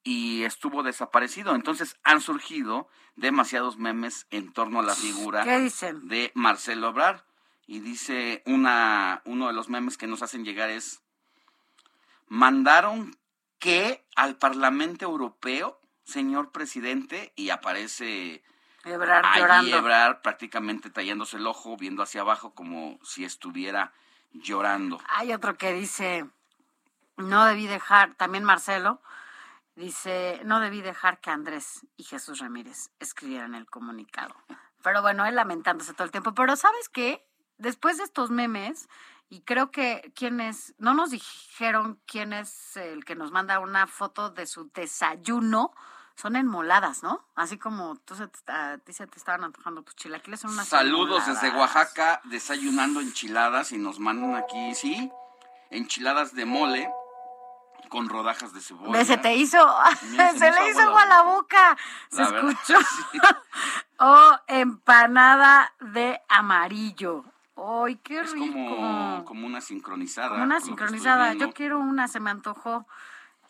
y 0.02 0.44
estuvo 0.44 0.82
desaparecido. 0.82 1.54
Entonces 1.54 1.96
han 2.02 2.20
surgido 2.20 2.88
demasiados 3.16 3.78
memes 3.78 4.26
en 4.30 4.52
torno 4.52 4.80
a 4.80 4.82
la 4.82 4.94
figura 4.94 5.44
de 5.44 6.32
Marcelo 6.34 6.90
Obrar. 6.90 7.24
Y 7.66 7.80
dice 7.80 8.42
una, 8.46 9.22
uno 9.24 9.46
de 9.46 9.52
los 9.52 9.68
memes 9.68 9.96
que 9.96 10.08
nos 10.08 10.22
hacen 10.22 10.44
llegar 10.44 10.70
es, 10.70 11.02
mandaron 12.26 13.16
que 13.60 14.04
al 14.16 14.36
Parlamento 14.36 15.04
Europeo, 15.04 15.80
señor 16.02 16.50
presidente, 16.50 17.32
y 17.36 17.50
aparece 17.50 18.42
Ebrard 18.84 19.24
allí. 19.24 19.72
Ebrard 19.72 20.22
prácticamente 20.22 20.90
tallándose 20.90 21.36
el 21.36 21.46
ojo, 21.46 21.76
viendo 21.76 22.02
hacia 22.02 22.22
abajo 22.22 22.54
como 22.54 22.98
si 23.04 23.24
estuviera 23.24 23.92
llorando. 24.32 24.98
Hay 25.08 25.32
otro 25.32 25.56
que 25.56 25.72
dice, 25.72 26.26
no 27.16 27.44
debí 27.44 27.66
dejar, 27.66 28.14
también 28.14 28.44
Marcelo, 28.44 29.00
dice, 29.76 30.40
no 30.44 30.60
debí 30.60 30.80
dejar 30.80 31.20
que 31.20 31.30
Andrés 31.30 31.86
y 31.96 32.04
Jesús 32.04 32.38
Ramírez 32.38 32.90
escribieran 32.98 33.54
el 33.54 33.66
comunicado. 33.66 34.34
Pero 34.82 35.02
bueno, 35.02 35.26
él 35.26 35.34
lamentándose 35.34 35.92
todo 35.92 36.04
el 36.04 36.10
tiempo. 36.10 36.32
Pero 36.32 36.56
¿sabes 36.56 36.88
qué? 36.88 37.26
Después 37.58 37.98
de 37.98 38.04
estos 38.04 38.30
memes, 38.30 38.88
y 39.30 39.42
creo 39.42 39.70
que 39.70 40.12
quienes, 40.16 40.74
no 40.78 40.92
nos 40.92 41.10
dijeron 41.10 42.00
quién 42.04 42.32
es 42.32 42.76
el 42.76 43.04
que 43.04 43.14
nos 43.14 43.30
manda 43.30 43.60
una 43.60 43.86
foto 43.86 44.28
de 44.28 44.44
su 44.44 44.70
desayuno, 44.74 45.72
son 46.16 46.34
enmoladas, 46.34 47.04
¿no? 47.04 47.24
Así 47.36 47.56
como 47.56 47.96
tú 48.04 48.16
se 48.16 48.26
te, 48.26 48.52
a 48.52 48.78
ti 48.78 48.92
se 48.92 49.06
te 49.06 49.18
estaban 49.18 49.44
antojando 49.44 49.82
tus 49.82 49.94
chilaquiles, 49.94 50.40
son 50.40 50.50
unas 50.50 50.66
Saludos 50.68 51.26
desde. 51.26 51.50
Oaxaca, 51.50 52.20
desayunando 52.24 53.00
enchiladas 53.00 53.70
y 53.70 53.78
nos 53.78 54.00
mandan 54.00 54.34
aquí, 54.34 54.74
sí, 54.74 55.10
enchiladas 55.70 56.34
de 56.34 56.44
mole 56.44 56.90
con 57.88 58.08
rodajas 58.08 58.52
de 58.52 58.60
cebolla. 58.60 59.04
Se 59.04 59.16
te 59.16 59.36
hizo, 59.36 59.58
Mira, 60.10 60.32
se, 60.38 60.50
le 60.50 60.70
hizo 60.70 60.80
agua 60.80 61.02
a 61.02 61.06
la 61.06 61.22
boca. 61.22 61.76
Se 62.10 62.22
verdad, 62.22 62.50
escuchó. 62.50 62.78
o 64.00 64.38
empanada 64.48 65.72
de 65.80 66.20
amarillo. 66.28 67.24
¡Ay, 67.62 67.96
qué 67.96 68.20
Es 68.20 68.32
rico! 68.32 68.46
como, 68.54 69.24
como 69.24 69.46
una 69.46 69.60
sincronizada. 69.60 70.30
Como 70.30 70.44
una 70.44 70.60
sincronizada. 70.60 71.34
Yo 71.34 71.52
quiero 71.52 71.78
una, 71.78 72.08
se 72.08 72.20
me 72.20 72.30
antojó. 72.30 72.86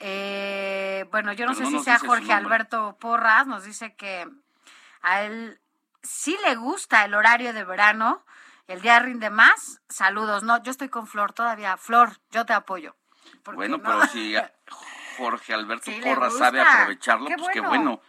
Eh, 0.00 1.06
bueno, 1.10 1.32
yo 1.32 1.46
no 1.46 1.52
Pero 1.52 1.66
sé 1.66 1.72
no 1.72 1.78
si 1.78 1.84
sea 1.84 1.98
Jorge. 1.98 2.32
Alberto 2.32 2.96
Porras, 2.98 3.46
nos 3.46 3.64
dice 3.64 3.94
que 3.94 4.26
a 5.02 5.22
él 5.22 5.60
sí 6.02 6.36
le 6.46 6.56
gusta 6.56 7.04
el 7.04 7.14
horario 7.14 7.52
de 7.52 7.64
verano, 7.64 8.24
el 8.66 8.80
día 8.80 8.98
rinde 9.00 9.28
más. 9.30 9.80
Saludos, 9.88 10.42
no, 10.42 10.62
yo 10.62 10.70
estoy 10.70 10.88
con 10.88 11.06
Flor 11.06 11.32
todavía. 11.32 11.76
Flor, 11.76 12.16
yo 12.30 12.46
te 12.46 12.52
apoyo. 12.54 12.96
Bueno, 13.44 13.76
no- 13.76 13.82
pero 13.82 14.06
si 14.06 14.34
Jorge 15.18 15.52
Alberto 15.52 15.90
Sí, 15.90 16.00
le 16.00 16.14
Porras 16.14 16.36
sabe 16.38 16.60
aprovecharlo, 16.62 17.26
Qué 17.26 17.36
pues 17.36 17.48
qué 17.52 17.60
bueno. 17.60 18.00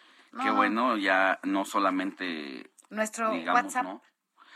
Qué 0.41 0.45
No. 0.48 0.56
bueno, 0.56 0.95
ya 0.95 1.40
no 1.44 1.65
solamente 1.65 2.72
Nuestro 2.90 3.32
digamos, 3.32 3.64
WhatsApp. 3.64 3.84
¿no? 3.84 4.02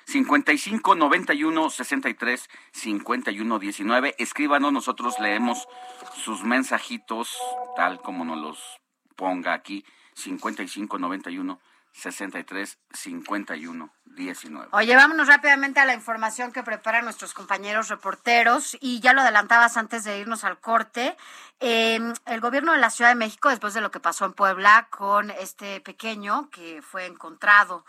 55 0.06 0.96
91 0.96 1.70
63 1.70 2.50
51 2.72 3.60
19. 3.60 4.16
Escríbanos, 4.18 4.72
nosotros 4.72 5.20
leemos 5.20 5.68
sus 6.16 6.44
mensajitos 6.44 7.38
tal 7.76 8.00
como 8.00 8.26
nos 8.26 8.38
los 8.38 8.82
ponga 9.16 9.54
aquí. 9.54 9.86
55 10.16 10.98
91 10.98 11.60
63 11.92 12.78
51 12.92 13.90
19. 14.06 14.68
Oye, 14.72 14.96
vámonos 14.96 15.28
rápidamente 15.28 15.80
a 15.80 15.86
la 15.86 15.94
información 15.94 16.52
que 16.52 16.64
preparan 16.64 17.06
nuestros 17.06 17.34
compañeros 17.34 17.90
reporteros 17.90 18.78
y 18.80 19.00
ya 19.00 19.14
lo 19.14 19.22
adelantabas 19.22 19.78
antes 19.78 20.04
de 20.04 20.20
irnos 20.20 20.44
al 20.44 20.60
corte. 20.60 21.16
Eh, 21.60 22.00
el 22.26 22.42
gobierno 22.42 22.74
de 22.74 22.80
la 22.80 22.90
Ciudad 22.90 23.12
de 23.12 23.16
México, 23.16 23.50
después 23.50 23.74
de 23.74 23.82
lo 23.82 23.92
que 23.92 24.00
pasó 24.00 24.26
en 24.26 24.34
Puebla 24.34 24.88
con 24.90 25.32
este 25.32 25.82
pequeño 25.82 26.50
que 26.50 26.82
fue 26.82 27.06
encontrado 27.06 27.86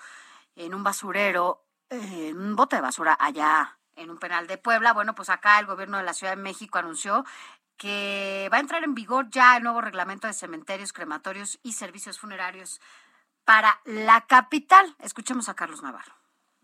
en 0.57 0.75
un 0.75 0.83
basurero, 0.83 1.66
eh, 1.91 2.33
un 2.35 2.57
bote 2.57 2.77
de 2.77 2.83
basura 2.83 3.17
allá 3.19 3.79
en 3.95 4.11
un 4.11 4.19
penal 4.19 4.47
de 4.47 4.59
Puebla, 4.59 4.93
bueno, 4.93 5.15
pues 5.15 5.31
acá 5.31 5.59
el 5.59 5.67
gobierno 5.67 5.97
de 5.97 6.05
la 6.05 6.15
Ciudad 6.15 6.37
de 6.37 6.43
México 6.43 6.79
anunció 6.79 7.25
que 7.77 8.49
va 8.53 8.59
a 8.59 8.61
entrar 8.61 8.85
en 8.85 8.95
vigor 8.95 9.29
ya 9.31 9.57
el 9.57 9.63
nuevo 9.63 9.81
reglamento 9.81 10.27
de 10.27 10.33
cementerios, 10.33 10.93
crematorios 10.93 11.59
y 11.63 11.73
servicios 11.73 12.19
funerarios 12.19 12.81
para 13.45 13.81
la 13.85 14.27
capital. 14.27 14.97
Escuchemos 14.99 15.49
a 15.49 15.55
Carlos 15.55 15.83
Navarro. 15.83 16.15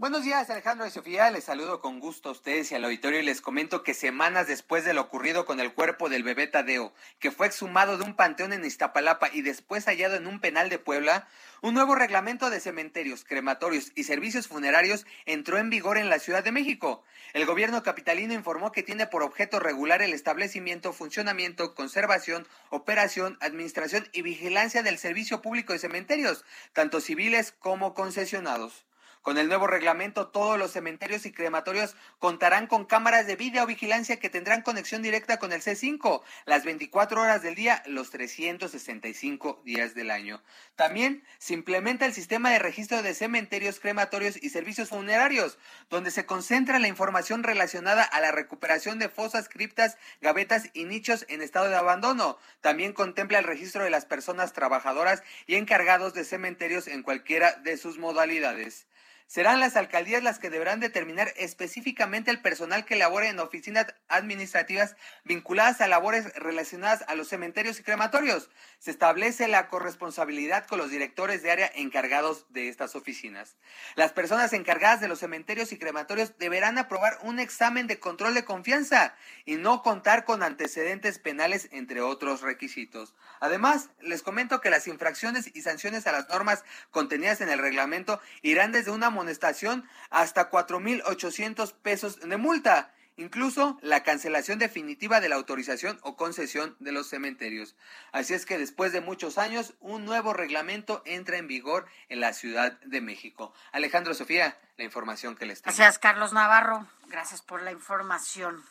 Buenos 0.03 0.25
días, 0.25 0.51
Alejandro 0.51 0.85
y 0.85 0.91
Sofía. 0.91 1.31
Les 1.31 1.45
saludo 1.45 1.81
con 1.81 2.01
gusto 2.01 2.29
a 2.29 2.33
ustedes 2.33 2.73
y 2.73 2.75
al 2.75 2.83
auditorio 2.83 3.21
y 3.21 3.23
les 3.23 3.41
comento 3.41 3.85
que 3.85 3.95
semanas 3.95 4.49
después 4.49 4.85
de 4.85 4.95
lo 4.95 5.03
ocurrido 5.03 5.47
con 5.47 5.61
el 5.61 5.73
cuerpo 5.73 6.09
del 6.09 6.25
bebé 6.25 6.49
Tadeo, 6.49 6.93
que 7.21 7.31
fue 7.31 7.47
exhumado 7.47 7.97
de 7.97 8.03
un 8.03 8.17
panteón 8.17 8.53
en 8.53 8.65
Iztapalapa 8.65 9.31
y 9.33 9.43
después 9.43 9.85
hallado 9.85 10.17
en 10.17 10.27
un 10.27 10.41
penal 10.41 10.71
de 10.71 10.81
Puebla, 10.81 11.29
un 11.61 11.75
nuevo 11.75 11.95
reglamento 11.95 12.51
de 12.51 12.59
cementerios, 12.59 13.23
crematorios 13.23 13.93
y 13.95 14.03
servicios 14.03 14.49
funerarios 14.49 15.07
entró 15.25 15.59
en 15.59 15.71
vigor 15.71 15.97
en 15.97 16.09
la 16.09 16.19
Ciudad 16.19 16.43
de 16.43 16.51
México. 16.51 17.05
El 17.33 17.47
gobierno 17.47 17.85
capitalino 17.85 18.35
informó 18.35 18.73
que 18.73 18.83
tiene 18.83 19.07
por 19.07 19.23
objeto 19.23 19.61
regular 19.61 20.03
el 20.03 20.15
establecimiento, 20.15 20.93
funcionamiento, 20.93 21.77
conservación, 21.77 22.49
operación, 22.71 23.39
administración 23.41 24.09
y 24.13 24.23
vigilancia 24.23 24.83
del 24.83 24.99
servicio 24.99 25.43
público 25.43 25.73
de 25.73 25.79
cementerios, 25.79 26.45
tanto 26.73 27.01
civiles 27.01 27.53
como 27.53 27.95
concesionados. 27.95 28.85
Con 29.23 29.39
el 29.39 29.47
nuevo 29.47 29.69
reglamento, 29.69 30.27
todos 30.27 30.59
los 30.59 30.73
cementerios 30.73 31.27
y 31.27 31.33
crematorios 31.33 31.95
contarán 32.19 32.67
con 32.67 32.85
cámaras 32.85 33.25
de 33.25 33.37
videovigilancia 33.37 34.19
que 34.19 34.29
tendrán 34.29 34.63
conexión 34.63 35.01
directa 35.01 35.39
con 35.39 35.53
el 35.53 35.63
C5 35.63 36.23
las 36.45 36.65
24 36.65 37.23
horas 37.23 37.41
del 37.41 37.55
día, 37.55 37.85
los 37.87 38.11
365 38.11 39.63
días 39.65 39.95
del 39.95 40.11
año. 40.11 40.43
También 40.75 41.23
se 41.39 41.55
implementa 41.55 42.05
el 42.05 42.15
sistema 42.15 42.51
de 42.51 42.59
registro 42.59 43.01
de 43.01 43.15
cementerios, 43.15 43.79
crematorios 43.79 44.43
y 44.43 44.51
servicios 44.51 44.89
funerarios, 44.89 45.57
donde 45.89 46.11
se 46.11 46.27
concentra 46.27 46.81
la 46.81 46.89
información 46.89 47.45
relacionada 47.45 48.03
a 48.03 48.21
la 48.21 48.33
recuperación 48.33 48.99
de 48.99 49.09
fosas, 49.09 49.49
criptas, 49.49 49.99
gavetas 50.21 50.71
y 50.73 50.83
nichos 50.83 51.27
en 51.29 51.43
estado 51.43 51.69
de 51.69 51.77
abandono. 51.77 52.39
También 52.61 52.93
contempla 52.93 53.39
el 53.39 53.45
registro 53.45 53.85
de 53.85 53.91
las 53.91 54.05
personas 54.05 54.53
trabajadoras 54.53 55.23
y 55.47 55.55
encargados 55.55 56.13
de 56.13 56.25
cementerios 56.25 56.89
en 56.89 57.05
cualquiera 57.05 57.53
de 57.53 57.77
sus 57.77 57.99
modalidades. 57.99 58.89
Serán 59.33 59.61
las 59.61 59.77
alcaldías 59.77 60.23
las 60.23 60.39
que 60.39 60.51
deberán 60.51 60.79
determinar 60.79 61.33
específicamente 61.39 62.31
el 62.31 62.43
personal 62.43 62.85
que 62.85 62.97
labore 62.97 63.29
en 63.29 63.41
oficinas 63.41 63.87
administrativas 64.07 64.95
vinculadas 65.25 65.81
a 65.81 65.89
labores 65.89 66.35
relacionadas 66.35 67.03
a 67.09 67.15
los 67.15 67.29
cementerios 67.29 67.81
y 67.81 67.83
crematorios. 67.83 68.51
Se 68.79 68.91
establece 68.91 69.49
la 69.49 69.69
corresponsabilidad 69.69 70.67
con 70.67 70.77
los 70.77 70.91
directores 70.91 71.43
de 71.43 71.51
área 71.51 71.73
encargados 71.75 72.45
de 72.51 72.69
estas 72.69 72.95
oficinas. 72.95 73.57
Las 73.95 74.13
personas 74.13 74.53
encargadas 74.53 75.01
de 75.01 75.09
los 75.09 75.21
cementerios 75.21 75.73
y 75.73 75.79
crematorios 75.79 76.37
deberán 76.37 76.77
aprobar 76.77 77.17
un 77.23 77.41
examen 77.41 77.87
de 77.87 77.99
control 77.99 78.35
de 78.35 78.45
confianza 78.45 79.15
y 79.47 79.55
no 79.55 79.83
contar 79.83 80.27
con 80.27 80.43
antecedentes 80.43 81.19
penales, 81.19 81.71
entre 81.73 82.03
otros 82.03 82.43
requisitos. 82.43 83.15
Además, 83.41 83.89
les 84.03 84.21
comento 84.21 84.61
que 84.61 84.69
las 84.69 84.87
infracciones 84.89 85.51
y 85.55 85.63
sanciones 85.63 86.07
a 86.07 86.13
las 86.13 86.29
normas 86.29 86.65
contenidas 86.91 87.41
en 87.41 87.49
el 87.49 87.61
reglamento 87.61 88.21
irán 88.43 88.73
desde 88.73 88.91
una 88.91 89.09
amonestación 89.23 89.89
hasta 90.11 90.51
4.800 90.51 91.73
pesos 91.75 92.21
de 92.21 92.37
multa 92.37 92.93
incluso 93.17 93.79
la 93.83 94.03
cancelación 94.03 94.59
definitiva 94.59 95.21
de 95.21 95.29
la 95.29 95.37
autorización 95.37 95.99
o 96.03 96.17
concesión 96.17 96.77
de 96.81 96.93
los 96.93 97.09
cementerios. 97.09 97.77
Así 98.11 98.35
es 98.35 98.47
que 98.47 98.59
después 98.59 98.93
de 98.93 99.01
muchos 99.01 99.39
años, 99.39 99.75
un 99.81 100.05
nuevo 100.05 100.33
reglamento 100.33 101.03
entra 101.05 101.37
en 101.37 101.47
vigor 101.47 101.87
en 102.09 102.21
la 102.21 102.33
Ciudad 102.33 102.73
de 102.81 103.01
México. 103.01 103.53
Alejandro 103.73 104.15
Sofía, 104.15 104.59
la 104.77 104.85
información 104.85 105.37
que 105.37 105.47
les 105.47 105.63
tengo. 105.63 105.77
Gracias, 105.77 105.99
Carlos 105.99 106.33
Navarro. 106.33 106.87
Gracias 107.09 107.43
por 107.43 107.63
la 107.63 107.71
información. 107.71 108.65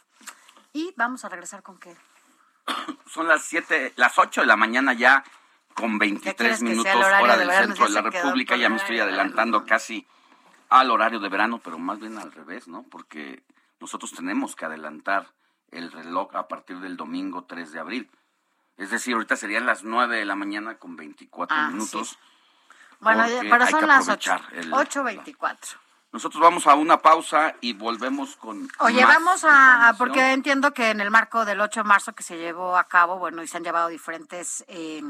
Y 0.73 0.93
vamos 0.97 1.23
a 1.23 1.29
regresar 1.29 1.61
con 1.63 1.79
qué. 1.79 1.95
Son 3.13 3.27
las 3.27 3.43
siete, 3.43 3.93
las 3.95 4.17
8 4.17 4.41
de 4.41 4.47
la 4.47 4.55
mañana 4.55 4.93
ya 4.93 5.23
con 5.73 5.97
23 5.99 6.61
minutos 6.63 6.93
hora 6.95 7.37
del 7.37 7.51
centro 7.51 7.85
de 7.85 7.91
la 7.91 8.01
República. 8.01 8.55
Ya 8.55 8.69
me 8.69 8.77
estoy 8.77 8.99
adelantando 8.99 9.65
casi 9.65 10.07
al 10.71 10.89
horario 10.89 11.19
de 11.19 11.29
verano, 11.29 11.59
pero 11.63 11.77
más 11.77 11.99
bien 11.99 12.17
al 12.17 12.31
revés, 12.31 12.67
¿no? 12.67 12.83
Porque 12.89 13.43
nosotros 13.79 14.11
tenemos 14.13 14.55
que 14.55 14.65
adelantar 14.65 15.27
el 15.69 15.91
reloj 15.91 16.35
a 16.35 16.47
partir 16.47 16.79
del 16.79 16.97
domingo 16.97 17.43
3 17.43 17.71
de 17.73 17.79
abril. 17.79 18.09
Es 18.77 18.89
decir, 18.89 19.13
ahorita 19.13 19.35
serían 19.35 19.65
las 19.65 19.83
9 19.83 20.17
de 20.17 20.25
la 20.25 20.35
mañana 20.35 20.75
con 20.75 20.95
24 20.95 21.55
Ah, 21.55 21.67
minutos. 21.69 22.09
sí. 22.09 22.17
Bueno, 23.01 23.25
pero 23.49 23.67
son 23.67 23.87
las 23.87 24.07
8. 24.07 24.31
aprovechar 24.33 24.53
el- 24.57 24.71
8.24. 24.73 25.77
Nosotros 26.13 26.41
vamos 26.41 26.67
a 26.67 26.75
una 26.75 26.97
pausa 27.01 27.55
y 27.61 27.73
volvemos 27.73 28.35
con. 28.35 28.69
Oye, 28.79 29.05
más 29.05 29.15
vamos 29.15 29.45
a, 29.47 29.93
porque 29.97 30.33
entiendo 30.33 30.73
que 30.73 30.89
en 30.89 30.99
el 31.01 31.09
marco 31.09 31.45
del 31.45 31.61
8 31.61 31.81
de 31.81 31.83
marzo 31.85 32.13
que 32.13 32.23
se 32.23 32.37
llevó 32.37 32.77
a 32.77 32.83
cabo, 32.85 33.17
bueno, 33.17 33.41
y 33.43 33.47
se 33.47 33.57
han 33.57 33.63
llevado 33.63 33.87
diferentes 33.87 34.63
eh, 34.67 35.01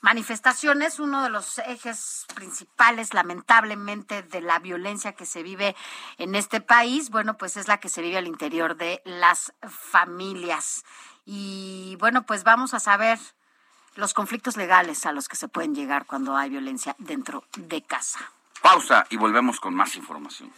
manifestaciones, 0.00 0.98
uno 0.98 1.22
de 1.22 1.30
los 1.30 1.58
ejes 1.58 2.26
principales, 2.34 3.14
lamentablemente, 3.14 4.22
de 4.22 4.40
la 4.40 4.58
violencia 4.58 5.12
que 5.12 5.26
se 5.26 5.42
vive 5.42 5.74
en 6.18 6.34
este 6.34 6.60
país, 6.60 7.10
bueno, 7.10 7.36
pues 7.36 7.56
es 7.56 7.68
la 7.68 7.78
que 7.78 7.88
se 7.88 8.02
vive 8.02 8.18
al 8.18 8.26
interior 8.26 8.76
de 8.76 9.02
las 9.04 9.52
familias. 9.68 10.84
Y 11.24 11.96
bueno, 11.98 12.24
pues 12.24 12.44
vamos 12.44 12.74
a 12.74 12.80
saber 12.80 13.18
los 13.96 14.14
conflictos 14.14 14.56
legales 14.56 15.06
a 15.06 15.12
los 15.12 15.28
que 15.28 15.36
se 15.36 15.48
pueden 15.48 15.74
llegar 15.74 16.06
cuando 16.06 16.36
hay 16.36 16.50
violencia 16.50 16.94
dentro 16.98 17.44
de 17.56 17.82
casa. 17.82 18.20
Pausa 18.62 19.06
y 19.10 19.16
volvemos 19.16 19.60
con 19.60 19.74
más 19.74 19.96
información. 19.96 20.52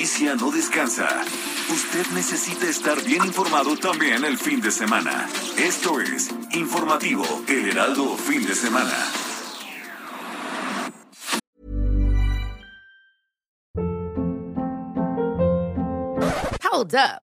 Noticia 0.00 0.34
no 0.34 0.50
descansa. 0.50 1.06
Usted 1.68 2.06
necesita 2.14 2.66
estar 2.66 3.04
bien 3.04 3.22
informado 3.22 3.76
también 3.76 4.24
el 4.24 4.38
fin 4.38 4.58
de 4.62 4.70
semana. 4.70 5.28
Esto 5.58 6.00
es 6.00 6.30
Informativo 6.52 7.22
El 7.46 7.68
Heraldo 7.68 8.16
Fin 8.16 8.46
de 8.46 8.54
Semana. 8.54 8.96
Hold 16.62 16.94
up. 16.94 17.29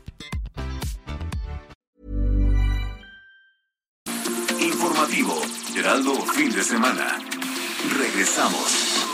Heraldo 5.75 6.15
Fin 6.25 6.49
de 6.51 6.63
Semana. 6.63 7.19
Regresamos. 7.97 9.05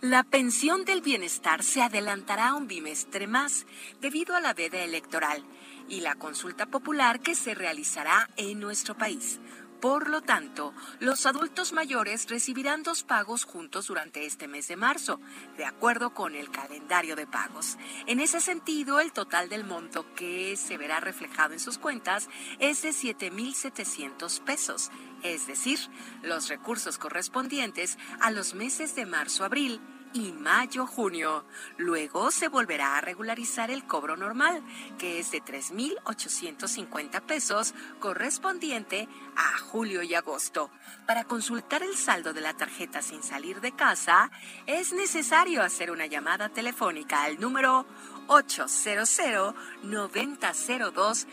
La 0.00 0.22
pensión 0.22 0.84
del 0.84 1.00
bienestar 1.00 1.64
se 1.64 1.82
adelantará 1.82 2.54
un 2.54 2.68
bimestre 2.68 3.26
más 3.26 3.66
debido 4.00 4.36
a 4.36 4.40
la 4.40 4.54
veda 4.54 4.78
electoral 4.84 5.42
y 5.88 6.00
la 6.00 6.14
consulta 6.14 6.66
popular 6.66 7.18
que 7.18 7.34
se 7.34 7.56
realizará 7.56 8.30
en 8.36 8.60
nuestro 8.60 8.96
país. 8.96 9.40
Por 9.80 10.08
lo 10.08 10.22
tanto, 10.22 10.74
los 10.98 11.24
adultos 11.24 11.72
mayores 11.72 12.28
recibirán 12.28 12.82
dos 12.82 13.04
pagos 13.04 13.44
juntos 13.44 13.86
durante 13.86 14.26
este 14.26 14.48
mes 14.48 14.66
de 14.66 14.74
marzo, 14.74 15.20
de 15.56 15.64
acuerdo 15.64 16.14
con 16.14 16.34
el 16.34 16.50
calendario 16.50 17.14
de 17.14 17.28
pagos. 17.28 17.78
En 18.06 18.18
ese 18.18 18.40
sentido, 18.40 18.98
el 18.98 19.12
total 19.12 19.48
del 19.48 19.62
monto 19.62 20.12
que 20.14 20.56
se 20.56 20.76
verá 20.78 20.98
reflejado 20.98 21.52
en 21.52 21.60
sus 21.60 21.78
cuentas 21.78 22.28
es 22.58 22.82
de 22.82 22.90
7.700 22.90 24.40
pesos, 24.40 24.90
es 25.22 25.46
decir, 25.46 25.78
los 26.22 26.48
recursos 26.48 26.98
correspondientes 26.98 27.98
a 28.20 28.32
los 28.32 28.54
meses 28.54 28.96
de 28.96 29.06
marzo-abril 29.06 29.80
y 30.12 30.32
mayo-junio. 30.32 31.44
Luego 31.76 32.30
se 32.30 32.48
volverá 32.48 32.96
a 32.96 33.00
regularizar 33.00 33.70
el 33.70 33.86
cobro 33.86 34.16
normal, 34.16 34.62
que 34.98 35.18
es 35.18 35.30
de 35.30 35.42
3.850 35.42 37.22
pesos, 37.22 37.74
correspondiente 38.00 39.08
a 39.36 39.58
julio 39.58 40.02
y 40.02 40.14
agosto. 40.14 40.70
Para 41.06 41.24
consultar 41.24 41.82
el 41.82 41.96
saldo 41.96 42.32
de 42.32 42.40
la 42.40 42.54
tarjeta 42.54 43.02
sin 43.02 43.22
salir 43.22 43.60
de 43.60 43.72
casa, 43.72 44.30
es 44.66 44.92
necesario 44.92 45.62
hacer 45.62 45.90
una 45.90 46.06
llamada 46.06 46.48
telefónica 46.48 47.22
al 47.22 47.40
número 47.40 47.86
800 48.28 49.54
9002 49.82 51.26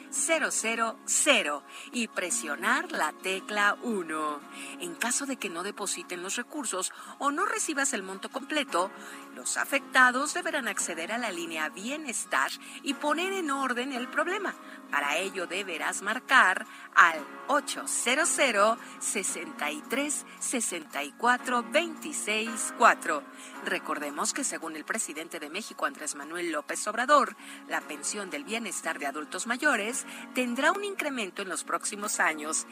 000 1.06 1.64
y 1.92 2.08
presionar 2.08 2.92
la 2.92 3.14
tecla 3.14 3.78
1. 3.84 4.40
En 4.80 4.96
caso 4.96 5.26
de 5.26 5.38
que 5.38 5.50
no 5.50 5.64
depositen 5.64 6.24
los 6.24 6.36
recursos 6.36 6.92
o 7.20 7.32
no 7.32 7.46
recibas 7.46 7.94
el 7.94 8.04
monto 8.04 8.30
completo, 8.30 8.92
los 9.36 9.58
afectados 9.58 10.34
deberán 10.34 10.68
acceder 10.68 11.12
a 11.12 11.18
la 11.18 11.32
línea 11.32 11.70
Bienestar 11.70 12.52
y 12.84 12.94
poner 12.94 13.34
en 13.34 13.52
orden 13.52 13.94
el 13.94 14.08
problema. 14.08 14.56
Para 14.92 15.18
ello 15.18 15.48
deberás 15.48 16.02
marcar 16.02 16.66
al 16.96 17.26
800 17.48 18.78
63 19.00 20.26
64 20.40 21.64
26 21.64 22.74
4. 22.78 23.24
Recordemos 23.66 24.34
que 24.34 24.44
según 24.44 24.76
el 24.76 24.86
presidente 24.86 25.40
de 25.40 25.50
México 25.50 25.86
Andrés 25.86 26.16
Manuel 26.16 26.52
López 26.52 26.88
Obrador, 26.88 27.36
la 27.68 27.82
pensión 27.82 28.30
del 28.30 28.44
bienestar 28.44 29.00
de 29.00 29.08
adultos 29.08 29.48
mayores 29.48 30.06
tendrá 30.34 30.72
un 30.72 30.84
incremento 30.84 31.42
en 31.42 31.50
los 31.50 31.64
próximos 31.64 32.20
años, 32.20 32.66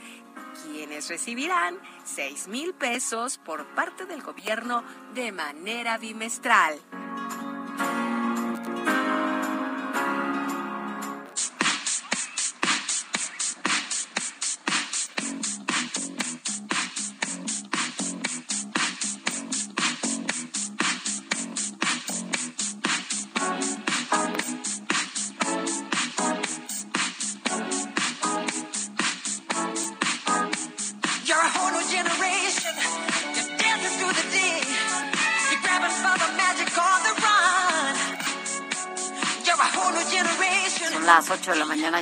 quienes 0.63 1.09
recibirán 1.09 1.77
6 2.05 2.47
mil 2.47 2.73
pesos 2.73 3.37
por 3.37 3.65
parte 3.75 4.05
del 4.05 4.21
gobierno 4.21 4.83
de 5.13 5.31
manera 5.31 5.97
bimestral. 5.97 6.79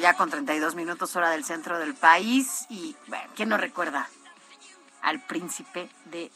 Ya 0.02 0.15
con 0.15 0.30
32 0.30 0.76
minutos 0.76 1.15
hora 1.15 1.30
del 1.30 1.45
centro 1.45 1.80
del 1.80 1.94
país 1.94 2.65
y 2.69 2.95
bueno, 3.07 3.30
¿quién 3.36 3.49
no 3.49 3.57
recuerda 3.57 4.10
al 5.02 5.22
príncipe 5.22 5.90
de 6.06 6.32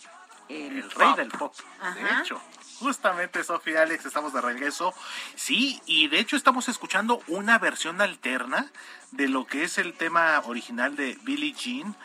el, 0.50 0.78
el 0.78 0.92
rey 0.92 1.14
del 1.16 1.30
pop, 1.30 1.54
de 1.96 2.22
hecho. 2.22 2.40
Justamente, 2.80 3.44
Sofía 3.44 3.82
Alex, 3.82 4.06
estamos 4.06 4.34
de 4.34 4.42
regreso. 4.42 4.94
Sí, 5.36 5.82
y 5.86 6.08
de 6.08 6.20
hecho 6.20 6.36
estamos 6.36 6.68
escuchando 6.68 7.22
una 7.28 7.58
versión 7.58 8.02
alterna 8.02 8.70
de 9.12 9.28
lo 9.28 9.48
que 9.48 9.64
es 9.64 9.78
el 9.78 9.94
tema 9.94 10.40
original 10.46 10.96
de 10.96 11.18
Billie 11.24 11.54
Jean. 11.54 11.96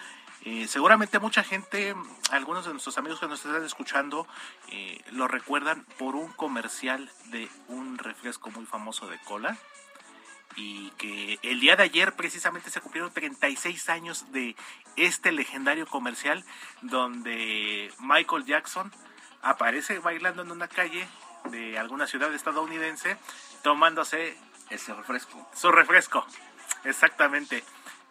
Eh, 0.43 0.69
seguramente 0.69 1.19
mucha 1.19 1.43
gente, 1.43 1.95
algunos 2.31 2.65
de 2.65 2.73
nuestros 2.73 2.97
amigos 2.97 3.21
que 3.21 3.27
nos 3.27 3.45
están 3.45 3.65
escuchando, 3.65 4.27
eh, 4.69 5.03
lo 5.11 5.29
recuerdan 5.29 5.85
por 5.99 6.15
un 6.15 6.33
comercial 6.33 7.11
de 7.27 7.49
un 7.69 7.99
refresco 7.99 8.51
muy 8.51 8.65
famoso 8.65 9.07
de 9.09 9.19
cola. 9.19 9.59
Y 10.57 10.91
que 10.93 11.39
el 11.43 11.61
día 11.61 11.77
de 11.77 11.85
ayer 11.85 12.15
precisamente 12.15 12.71
se 12.71 12.81
cumplieron 12.81 13.13
36 13.13 13.89
años 13.89 14.31
de 14.33 14.57
este 14.97 15.33
legendario 15.33 15.87
comercial 15.87 16.45
donde 16.83 17.93
Michael 18.01 18.45
Jackson 18.45 18.93
aparece 19.43 19.99
bailando 20.01 20.43
en 20.43 20.51
una 20.51 20.69
calle 20.69 21.07
de 21.51 21.79
alguna 21.79 22.07
ciudad 22.07 22.33
estadounidense 22.35 23.17
tomándose 23.63 24.37
ese 24.71 24.93
refresco. 24.95 25.49
Su 25.55 25.71
refresco, 25.71 26.27
exactamente. 26.85 27.65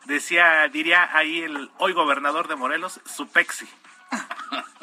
Decía, 0.06 0.68
diría 0.70 1.16
ahí 1.16 1.42
el 1.42 1.70
hoy 1.78 1.94
gobernador 1.94 2.48
de 2.48 2.56
Morelos, 2.56 3.02
su 3.06 3.28
Pepsi. 3.28 3.68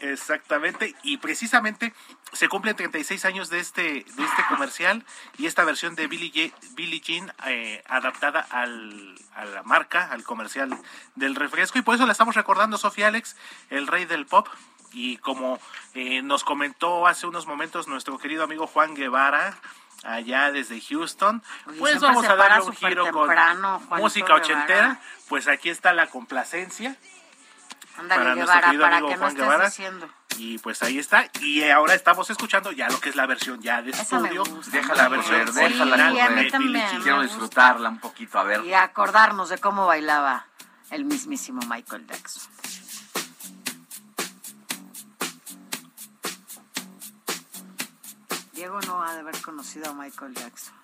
Exactamente, 0.00 0.94
y 1.02 1.16
precisamente 1.18 1.92
se 2.32 2.48
cumplen 2.48 2.76
36 2.76 3.24
años 3.24 3.48
de 3.50 3.58
este, 3.60 3.82
de 3.82 4.24
este 4.24 4.44
comercial 4.48 5.04
y 5.38 5.46
esta 5.46 5.64
versión 5.64 5.94
de 5.94 6.06
Billie, 6.06 6.30
Ye- 6.30 6.52
Billie 6.74 7.00
Jean 7.00 7.32
eh, 7.46 7.82
adaptada 7.88 8.40
al, 8.50 9.14
a 9.34 9.44
la 9.44 9.62
marca, 9.62 10.08
al 10.10 10.22
comercial 10.24 10.76
del 11.14 11.34
refresco, 11.34 11.78
y 11.78 11.82
por 11.82 11.94
eso 11.94 12.06
la 12.06 12.12
estamos 12.12 12.34
recordando, 12.34 12.78
Sofía 12.78 13.08
Alex, 13.08 13.36
el 13.70 13.86
rey 13.86 14.04
del 14.04 14.26
pop. 14.26 14.48
Y 14.92 15.18
como 15.18 15.60
eh, 15.94 16.22
nos 16.22 16.44
comentó 16.44 17.06
hace 17.06 17.26
unos 17.26 17.46
momentos 17.46 17.88
nuestro 17.88 18.16
querido 18.18 18.44
amigo 18.44 18.66
Juan 18.66 18.94
Guevara, 18.94 19.54
allá 20.02 20.50
desde 20.50 20.80
Houston, 20.80 21.42
Oye, 21.66 21.78
pues 21.78 22.00
vamos 22.00 22.24
a 22.24 22.36
darle 22.36 22.56
un 22.68 22.72
giro 22.74 23.04
temprano, 23.26 23.78
con 23.88 23.98
música 24.00 24.34
ochentera. 24.34 25.00
Pues 25.28 25.46
aquí 25.46 25.68
está 25.68 25.92
la 25.92 26.06
complacencia. 26.06 26.96
Ándale, 27.98 28.22
para 28.22 28.34
nuestro 28.34 28.44
Guevara, 28.46 28.66
querido 28.66 28.82
para 28.82 28.96
amigo 28.96 29.08
que 29.08 29.16
Juan 29.16 29.28
estés 29.30 29.44
Guevara. 29.44 29.64
diciendo. 29.66 30.08
Y 30.36 30.58
pues 30.58 30.82
ahí 30.82 30.98
está. 30.98 31.28
Y 31.40 31.68
ahora 31.68 31.94
estamos 31.94 32.30
escuchando 32.30 32.70
ya 32.72 32.88
lo 32.88 33.00
que 33.00 33.08
es 33.08 33.16
la 33.16 33.26
versión 33.26 33.60
ya 33.60 33.82
de 33.82 33.90
Esa 33.90 34.02
estudio. 34.02 34.44
Déjala 34.70 35.02
la 35.02 35.08
versión 35.08 35.46
correr, 35.46 35.52
déjala 35.70 36.10
Sí, 36.10 36.20
a. 36.20 37.02
Quiero 37.02 37.22
disfrutarla 37.22 37.88
un 37.88 37.98
poquito, 37.98 38.38
a 38.38 38.44
ver. 38.44 38.64
Y 38.64 38.72
acordarnos 38.74 39.48
de 39.48 39.58
cómo 39.58 39.86
bailaba 39.86 40.46
el 40.90 41.04
mismísimo 41.04 41.60
Michael 41.68 42.06
Jackson. 42.06 42.42
Diego 48.52 48.80
no 48.86 49.02
ha 49.02 49.14
de 49.14 49.20
haber 49.20 49.40
conocido 49.40 49.90
a 49.90 49.94
Michael 49.94 50.34
Jackson. 50.34 50.74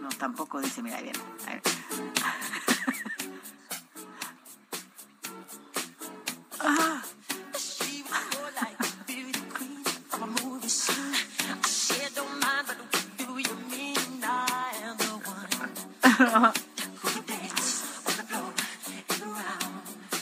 No, 0.00 0.08
tampoco 0.10 0.60
dice, 0.60 0.82
mira, 0.82 0.96
ahí 0.98 1.04
viene. 1.04 1.18
Ahí. 1.46 1.60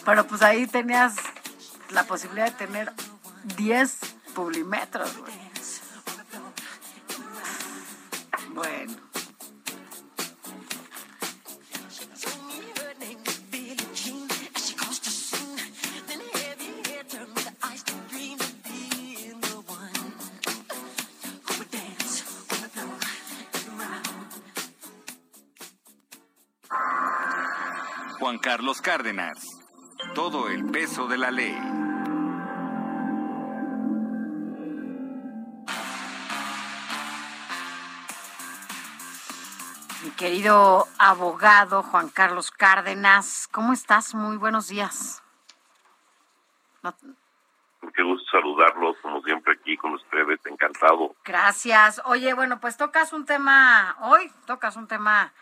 Pero 0.05 0.27
pues 0.27 0.43
ahí 0.43 0.67
tenías 0.67 1.17
la 1.91 2.05
posibilidad 2.05 2.47
de 2.47 2.67
tener 2.67 2.93
10 3.57 3.99
publimetros. 4.35 5.11
Bueno. 8.55 9.16
Juan 28.27 28.39
Carlos 28.39 28.83
Cárdenas. 28.83 29.39
Todo 30.17 30.49
el 30.49 30.65
peso 30.73 31.07
de 31.07 31.17
la 31.17 31.31
ley. 31.31 31.57
Mi 40.03 40.11
querido 40.11 40.89
abogado 40.99 41.85
Juan 41.85 42.09
Carlos 42.09 42.51
Cárdenas, 42.51 43.49
¿cómo 43.53 43.73
estás? 43.73 44.13
Muy 44.17 44.37
buenos 44.39 44.67
días. 44.67 45.23
No- 46.83 46.97
Qué 47.95 48.03
gusto 48.03 48.29
saludarlos, 48.33 48.97
como 49.03 49.23
siempre 49.23 49.55
aquí 49.55 49.77
con 49.77 49.95
ustedes, 49.95 50.41
encantado. 50.47 51.15
Gracias. 51.25 52.03
Oye, 52.07 52.35
bueno, 52.35 52.59
pues 52.61 52.77
tocas 52.77 53.13
un 53.13 53.25
tema, 53.25 53.97
hoy 54.01 54.33
tocas 54.47 54.75
un 54.75 54.89
tema 54.89 55.33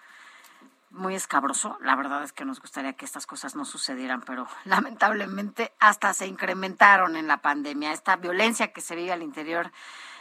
muy 0.95 1.15
escabroso. 1.15 1.77
La 1.81 1.97
verdad 1.97 2.23
es 2.23 2.33
que 2.33 2.45
nos 2.45 2.61
gustaría 2.61 2.95
que 2.95 3.05
estas 3.05 3.27
cosas 3.27 3.57
no 3.57 3.65
sucedieran, 3.65 4.23
pero 4.23 4.47
lamentablemente 4.65 5.73
hasta 5.81 6.15
se 6.15 6.27
incrementaron 6.27 7.17
en 7.17 7.27
la 7.27 7.39
pandemia. 7.39 7.93
Esta 7.93 8.17
violencia 8.17 8.73
que 8.73 8.81
se 8.81 8.97
vive 8.97 9.13
al 9.13 9.23
interior 9.23 9.71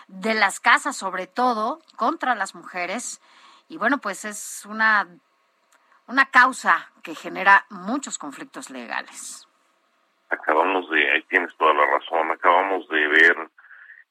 de 0.07 0.33
las 0.33 0.59
casas, 0.59 0.97
sobre 0.97 1.27
todo 1.27 1.79
contra 1.95 2.35
las 2.35 2.55
mujeres. 2.55 3.21
Y 3.69 3.77
bueno, 3.77 3.99
pues 3.99 4.25
es 4.25 4.65
una, 4.65 5.07
una 6.07 6.25
causa 6.25 6.91
que 7.01 7.15
genera 7.15 7.65
muchos 7.69 8.17
conflictos 8.17 8.69
legales. 8.69 9.47
Acabamos 10.29 10.89
de, 10.89 11.11
ahí 11.11 11.21
tienes 11.23 11.55
toda 11.57 11.73
la 11.73 11.85
razón, 11.85 12.31
acabamos 12.31 12.87
de 12.89 13.07
ver 13.07 13.49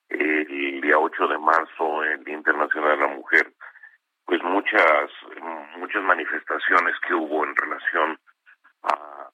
el 0.08 0.80
día 0.80 0.98
8 0.98 1.26
de 1.26 1.38
marzo, 1.38 2.04
el 2.04 2.22
Día 2.22 2.34
Internacional 2.34 2.98
de 2.98 3.06
la 3.08 3.14
Mujer, 3.14 3.52
pues 4.26 4.42
muchas, 4.42 5.10
muchas 5.76 6.02
manifestaciones 6.02 6.94
que 7.06 7.14
hubo 7.14 7.44
en 7.44 7.56
relación 7.56 8.18
a, 8.82 9.28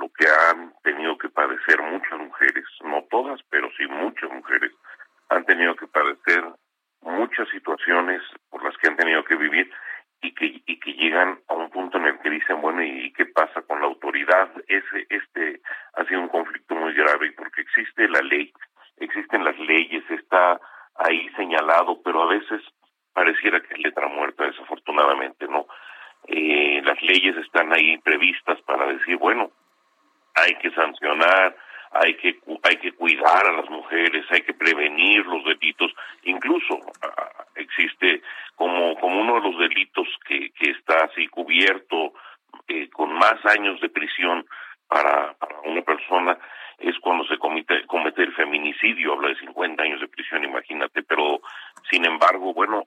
lo 0.00 0.08
que 0.10 0.26
han 0.26 0.74
tenido 0.82 1.16
que 1.18 1.28
padecer 1.28 1.80
muchas 1.80 2.18
mujeres, 2.18 2.64
no 2.82 3.04
todas, 3.10 3.40
pero 3.50 3.68
sí 3.76 3.86
muchas 3.86 4.30
mujeres 4.30 4.72
han 5.28 5.44
tenido 5.44 5.74
que 5.76 5.86
padecer 5.86 6.44
muchas 7.00 7.48
situaciones 7.50 8.22
por 8.50 8.62
las 8.64 8.76
que 8.78 8.88
han 8.88 8.96
tenido 8.96 9.24
que 9.24 9.36
vivir 9.36 9.70
y 10.20 10.34
que 10.34 10.62
y 10.66 10.80
que 10.80 10.92
llegan 10.94 11.38
a 11.48 11.54
un 11.54 11.70
punto 11.70 11.98
en 11.98 12.06
el 12.06 12.18
que 12.20 12.30
dicen 12.30 12.60
bueno 12.62 12.82
y 12.82 13.12
qué 13.12 13.26
pasa 13.26 13.60
con 13.62 13.80
la 13.80 13.86
autoridad 13.86 14.50
ese 14.68 15.06
este 15.10 15.60
ha 15.94 16.04
sido 16.06 16.20
un 16.20 16.28
conflicto 16.28 16.74
muy 16.74 16.94
grave 16.94 17.32
porque 17.32 17.60
existe 17.60 18.08
la 18.08 18.20
ley 18.20 18.52
existen 18.96 19.44
las 19.44 19.58
leyes 19.58 20.02
está 20.10 20.58
ahí 20.94 21.28
señalado 21.36 22.00
pero 22.02 22.22
a 22.22 22.26
veces 22.26 22.62
pareciera 23.14 23.60
que 23.60 23.74
es 23.74 23.80
letra 23.80 24.08
muerta 24.08 24.44
desafortunadamente 24.44 25.46
no 25.48 25.66
Eh, 26.26 26.80
las 26.82 27.00
leyes 27.02 27.36
están 27.36 27.68
ahí 27.72 27.98
previstas 27.98 28.58
para 28.62 28.86
decir 28.86 29.16
bueno 29.18 29.50
hay 30.34 30.54
que 30.60 30.70
sancionar 30.70 31.54
hay 31.94 32.14
que 32.16 32.40
hay 32.62 32.76
que 32.76 32.92
cuidar 32.92 33.46
a 33.46 33.52
las 33.52 33.70
mujeres, 33.70 34.26
hay 34.30 34.42
que 34.42 34.54
prevenir 34.54 35.24
los 35.26 35.44
delitos, 35.44 35.92
incluso 36.24 36.74
existe 37.54 38.20
como 38.56 38.96
como 38.96 39.20
uno 39.20 39.34
de 39.34 39.44
los 39.48 39.58
delitos 39.58 40.08
que, 40.26 40.50
que 40.50 40.70
está 40.72 41.04
así 41.04 41.28
cubierto 41.28 42.14
eh, 42.68 42.88
con 42.90 43.12
más 43.12 43.38
años 43.56 43.80
de 43.80 43.88
prisión 43.88 44.46
para, 44.88 45.34
para 45.34 45.60
una 45.60 45.82
persona 45.82 46.38
es 46.78 46.98
cuando 47.00 47.24
se 47.26 47.38
comete, 47.38 47.86
comete 47.86 48.22
el 48.22 48.34
feminicidio, 48.34 49.12
habla 49.12 49.28
de 49.28 49.36
50 49.36 49.82
años 49.82 50.00
de 50.00 50.08
prisión, 50.08 50.44
imagínate, 50.44 51.02
pero 51.02 51.40
sin 51.90 52.04
embargo, 52.04 52.52
bueno, 52.52 52.84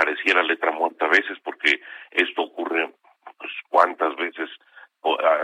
pareciera 0.00 0.42
letra 0.42 0.70
muerta 0.72 1.04
a 1.06 1.08
veces 1.08 1.38
porque 1.44 1.80
esto 2.10 2.42
ocurre 2.42 2.90
pues 3.38 3.52
cuántas 3.68 4.16
veces 4.16 4.48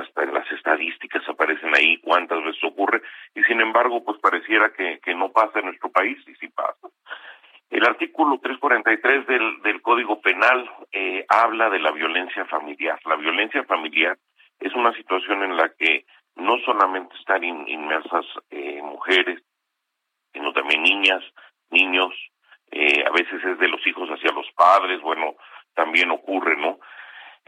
hasta 0.00 0.22
en 0.22 0.34
las 0.34 0.50
estadísticas 0.52 1.22
aparecen 1.28 1.74
ahí 1.74 1.98
cuántas 2.00 2.42
veces 2.44 2.62
ocurre 2.64 3.02
y 3.34 3.42
sin 3.44 3.60
embargo 3.60 4.02
pues 4.04 4.18
pareciera 4.20 4.72
que, 4.72 4.98
que 5.04 5.14
no 5.14 5.30
pasa 5.32 5.58
en 5.60 5.66
nuestro 5.66 5.90
país 5.90 6.18
y 6.26 6.34
sí 6.36 6.48
pasa. 6.48 6.88
El 7.68 7.84
artículo 7.84 8.38
343 8.38 9.26
del, 9.26 9.62
del 9.62 9.82
Código 9.82 10.20
Penal 10.20 10.70
eh, 10.92 11.24
habla 11.28 11.68
de 11.68 11.80
la 11.80 11.90
violencia 11.90 12.44
familiar. 12.46 12.98
La 13.04 13.16
violencia 13.16 13.64
familiar 13.64 14.16
es 14.60 14.72
una 14.74 14.92
situación 14.94 15.42
en 15.42 15.56
la 15.56 15.68
que 15.78 16.04
no 16.36 16.58
solamente 16.64 17.14
están 17.16 17.42
in- 17.44 17.66
inmersas 17.68 18.24
eh, 18.50 18.80
mujeres, 18.82 19.42
sino 20.32 20.52
también 20.52 20.82
niñas, 20.82 21.22
niños, 21.70 22.12
eh, 22.78 23.04
a 23.06 23.10
veces 23.10 23.42
es 23.44 23.58
de 23.58 23.68
los 23.68 23.84
hijos 23.86 24.08
hacia 24.10 24.32
los 24.32 24.50
padres, 24.52 25.00
bueno, 25.00 25.34
también 25.74 26.10
ocurre, 26.10 26.56
¿no? 26.56 26.78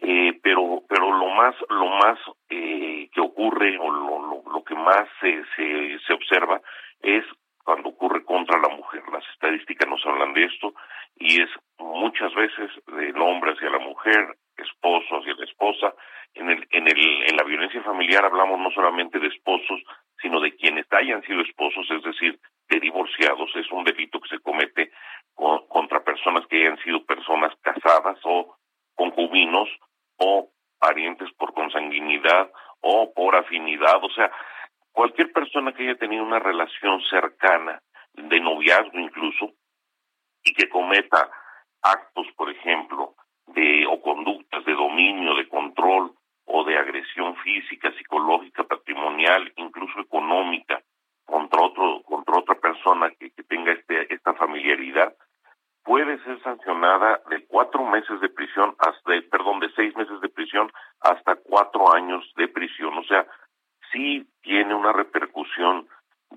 Eh, 0.00 0.38
pero 0.42 0.82
pero 0.88 1.12
lo 1.12 1.28
más 1.30 1.54
lo 1.68 1.86
más 1.86 2.18
eh, 2.50 3.08
que 3.12 3.20
ocurre 3.20 3.76
o 3.78 3.90
lo, 3.90 4.22
lo, 4.22 4.42
lo 4.52 4.62
que 4.62 4.76
más 4.76 5.08
se, 5.20 5.42
se, 5.56 5.98
se 6.06 6.12
observa 6.12 6.60
es 7.02 7.24
cuando 7.64 7.90
ocurre 7.90 8.24
contra 8.24 8.58
la 8.60 8.68
mujer. 8.68 9.02
Las 9.12 9.24
estadísticas 9.34 9.88
nos 9.88 10.04
hablan 10.06 10.32
de 10.34 10.44
esto 10.44 10.72
y 11.16 11.42
es 11.42 11.50
muchas 11.78 12.32
veces 12.34 12.70
del 12.86 13.20
hombre 13.20 13.52
hacia 13.52 13.70
la 13.70 13.80
mujer, 13.80 14.36
esposo 14.56 15.18
hacia 15.18 15.34
la 15.34 15.44
esposa. 15.44 15.92
En, 16.34 16.48
el, 16.48 16.66
en, 16.70 16.86
el, 16.86 17.22
en 17.28 17.36
la 17.36 17.44
violencia 17.44 17.82
familiar 17.82 18.24
hablamos 18.24 18.58
no 18.60 18.70
solamente 18.70 19.18
de 19.18 19.28
esposos, 19.28 19.82
sino 20.20 20.40
de 20.40 20.54
quienes 20.56 20.86
hayan 20.92 21.22
sido 21.22 21.40
esposos, 21.42 21.86
es 21.90 22.02
decir, 22.02 22.38
de 22.68 22.80
divorciados. 22.80 23.50
Es 23.54 23.70
un 23.70 23.84
delito 23.84 24.20
que 24.20 24.28
se 24.28 24.40
comete 24.40 24.90
con, 25.34 25.66
contra 25.68 26.02
personas 26.02 26.46
que 26.46 26.56
hayan 26.60 26.78
sido 26.82 27.04
personas 27.04 27.54
casadas 27.62 28.18
o 28.24 28.56
concubinos 28.94 29.68
o 30.16 30.50
parientes 30.78 31.30
por 31.34 31.52
consanguinidad 31.54 32.50
o 32.80 33.12
por 33.12 33.36
afinidad. 33.36 34.02
O 34.02 34.10
sea, 34.10 34.30
cualquier 34.92 35.32
persona 35.32 35.72
que 35.72 35.84
haya 35.84 35.98
tenido 35.98 36.24
una 36.24 36.38
relación 36.38 37.00
cercana, 37.08 37.80
de 38.14 38.40
noviazgo 38.40 38.98
incluso, 38.98 39.52
y 40.42 40.52
que 40.52 40.68
cometa 40.68 41.30
actos, 41.82 42.26
por 42.36 42.50
ejemplo, 42.50 43.14
de 43.46 43.86
o 43.86 44.00
conductas 44.00 44.64
de 44.64 44.74
dominio, 44.74 45.34
de 45.34 45.48
control 45.48 46.14
o 46.48 46.64
de 46.64 46.78
agresión 46.78 47.36
física, 47.36 47.92
psicológica, 47.92 48.64
patrimonial, 48.64 49.52
incluso 49.56 50.00
económica 50.00 50.82
contra 51.24 51.60
otro 51.60 52.02
contra 52.04 52.38
otra 52.38 52.54
persona 52.54 53.10
que, 53.10 53.30
que 53.30 53.42
tenga 53.42 53.72
este 53.72 54.12
esta 54.14 54.32
familiaridad 54.34 55.14
puede 55.84 56.18
ser 56.24 56.42
sancionada 56.42 57.20
de 57.28 57.44
cuatro 57.46 57.84
meses 57.84 58.20
de 58.20 58.30
prisión 58.30 58.74
hasta 58.78 59.12
perdón 59.30 59.60
de 59.60 59.70
seis 59.76 59.94
meses 59.94 60.20
de 60.22 60.28
prisión 60.30 60.72
hasta 61.00 61.36
cuatro 61.36 61.94
años 61.94 62.24
de 62.36 62.48
prisión 62.48 62.96
o 62.96 63.04
sea 63.04 63.26
sí 63.92 64.26
tiene 64.40 64.74
una 64.74 64.92
repercusión 64.92 65.86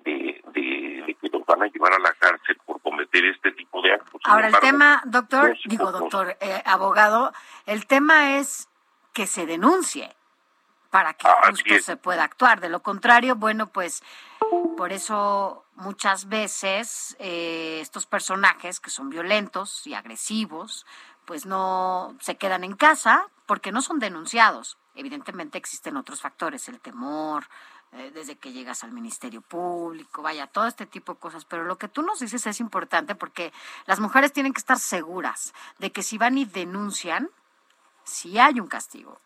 de, 0.04 0.42
de, 0.54 1.04
de, 1.06 1.18
que 1.22 1.30
nos 1.30 1.46
van 1.46 1.64
a 1.64 1.68
llevar 1.68 1.94
a 1.94 2.00
la 2.00 2.14
cárcel 2.14 2.58
por 2.66 2.82
cometer 2.82 3.26
este 3.26 3.52
tipo 3.52 3.82
de 3.82 3.94
actos. 3.94 4.22
Ahora, 4.24 4.48
embargo, 4.48 4.66
el 4.66 4.72
tema, 4.72 5.02
doctor, 5.06 5.50
no 5.50 5.56
digo 5.66 5.92
doctor, 5.92 6.38
eh, 6.40 6.62
abogado, 6.66 7.34
el 7.66 7.86
tema 7.88 8.38
es 8.38 8.71
que 9.14 9.28
se 9.28 9.46
denuncie 9.46 10.16
para 10.92 11.14
que 11.14 11.28
ah, 11.28 11.50
justo 11.50 11.80
se 11.82 11.98
pueda 11.98 12.24
actuar. 12.24 12.60
De 12.60 12.70
lo 12.70 12.84
contrario, 12.84 13.36
bueno, 13.36 13.68
pues 13.68 14.04
por 14.78 14.92
eso 14.92 15.66
muchas 15.76 16.28
veces 16.28 17.16
eh, 17.20 17.80
estos 17.82 18.06
personajes 18.06 18.80
que 18.80 18.90
son 18.90 19.10
violentos 19.10 19.88
y 19.88 19.94
agresivos, 19.94 20.86
pues 21.26 21.46
no 21.46 22.16
se 22.20 22.36
quedan 22.36 22.64
en 22.64 22.76
casa 22.76 23.28
porque 23.46 23.72
no 23.72 23.82
son 23.82 24.00
denunciados. 24.00 24.78
Evidentemente 24.94 25.58
existen 25.58 25.96
otros 25.96 26.22
factores, 26.22 26.68
el 26.68 26.82
temor, 26.82 27.46
eh, 27.94 28.12
desde 28.14 28.38
que 28.38 28.52
llegas 28.52 28.84
al 28.84 28.92
Ministerio 28.92 29.42
Público, 29.42 30.22
vaya, 30.22 30.48
todo 30.48 30.68
este 30.68 30.86
tipo 30.86 31.14
de 31.14 31.20
cosas. 31.20 31.46
Pero 31.46 31.64
lo 31.64 31.78
que 31.78 31.88
tú 31.88 32.02
nos 32.02 32.20
dices 32.20 32.46
es 32.48 32.60
importante 32.60 33.16
porque 33.16 33.54
las 33.86 34.00
mujeres 34.02 34.34
tienen 34.34 34.54
que 34.54 34.60
estar 34.60 34.80
seguras 34.80 35.54
de 35.80 35.92
que 35.92 36.04
si 36.04 36.18
van 36.18 36.38
y 36.38 36.46
denuncian, 36.46 37.30
si 38.04 38.38
hay 38.40 38.60
un 38.60 38.68
castigo. 38.68 39.18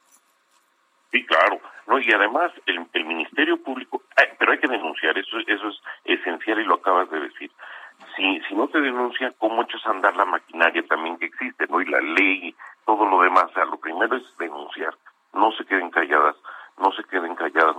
Sí, 1.12 1.26
claro. 1.26 1.60
No, 1.88 2.00
y 2.00 2.12
además 2.12 2.52
el, 2.66 2.86
el 2.94 3.06
Ministerio 3.06 3.62
Público, 3.62 4.02
pero 4.38 4.52
hay 4.52 4.60
que 4.60 4.68
denunciar, 4.68 5.18
eso, 5.18 5.38
eso 5.46 5.70
es 5.70 5.82
esencial 6.04 6.60
y 6.60 6.66
lo 6.66 6.76
acabas 6.76 7.10
de 7.10 7.20
decir. 7.22 7.52
Si, 8.16 8.42
si 8.48 8.56
no 8.56 8.68
te 8.68 8.82
denuncia, 8.82 9.32
¿cómo 9.38 9.64
echas 9.64 9.86
a 9.86 9.92
andar 9.92 10.16
la 10.16 10.26
maquinaria 10.26 10.86
también 10.88 11.18
que 11.18 11.28
existe, 11.28 11.68
no? 11.68 11.82
Y 11.82 11.86
la 11.86 12.02
ley, 12.02 12.56
todo 12.86 13.06
lo 13.06 13.22
demás. 13.22 13.46
O 13.46 13.54
sea, 13.54 13.66
lo 13.66 13.78
primero 13.78 14.16
es 14.18 14.38
denunciar. 14.38 14.94
No 15.34 15.52
se 15.54 15.66
queden 15.66 15.90
calladas, 15.90 16.36
no 16.78 16.92
se 16.92 17.04
queden 17.06 17.36
calladas 17.36 17.75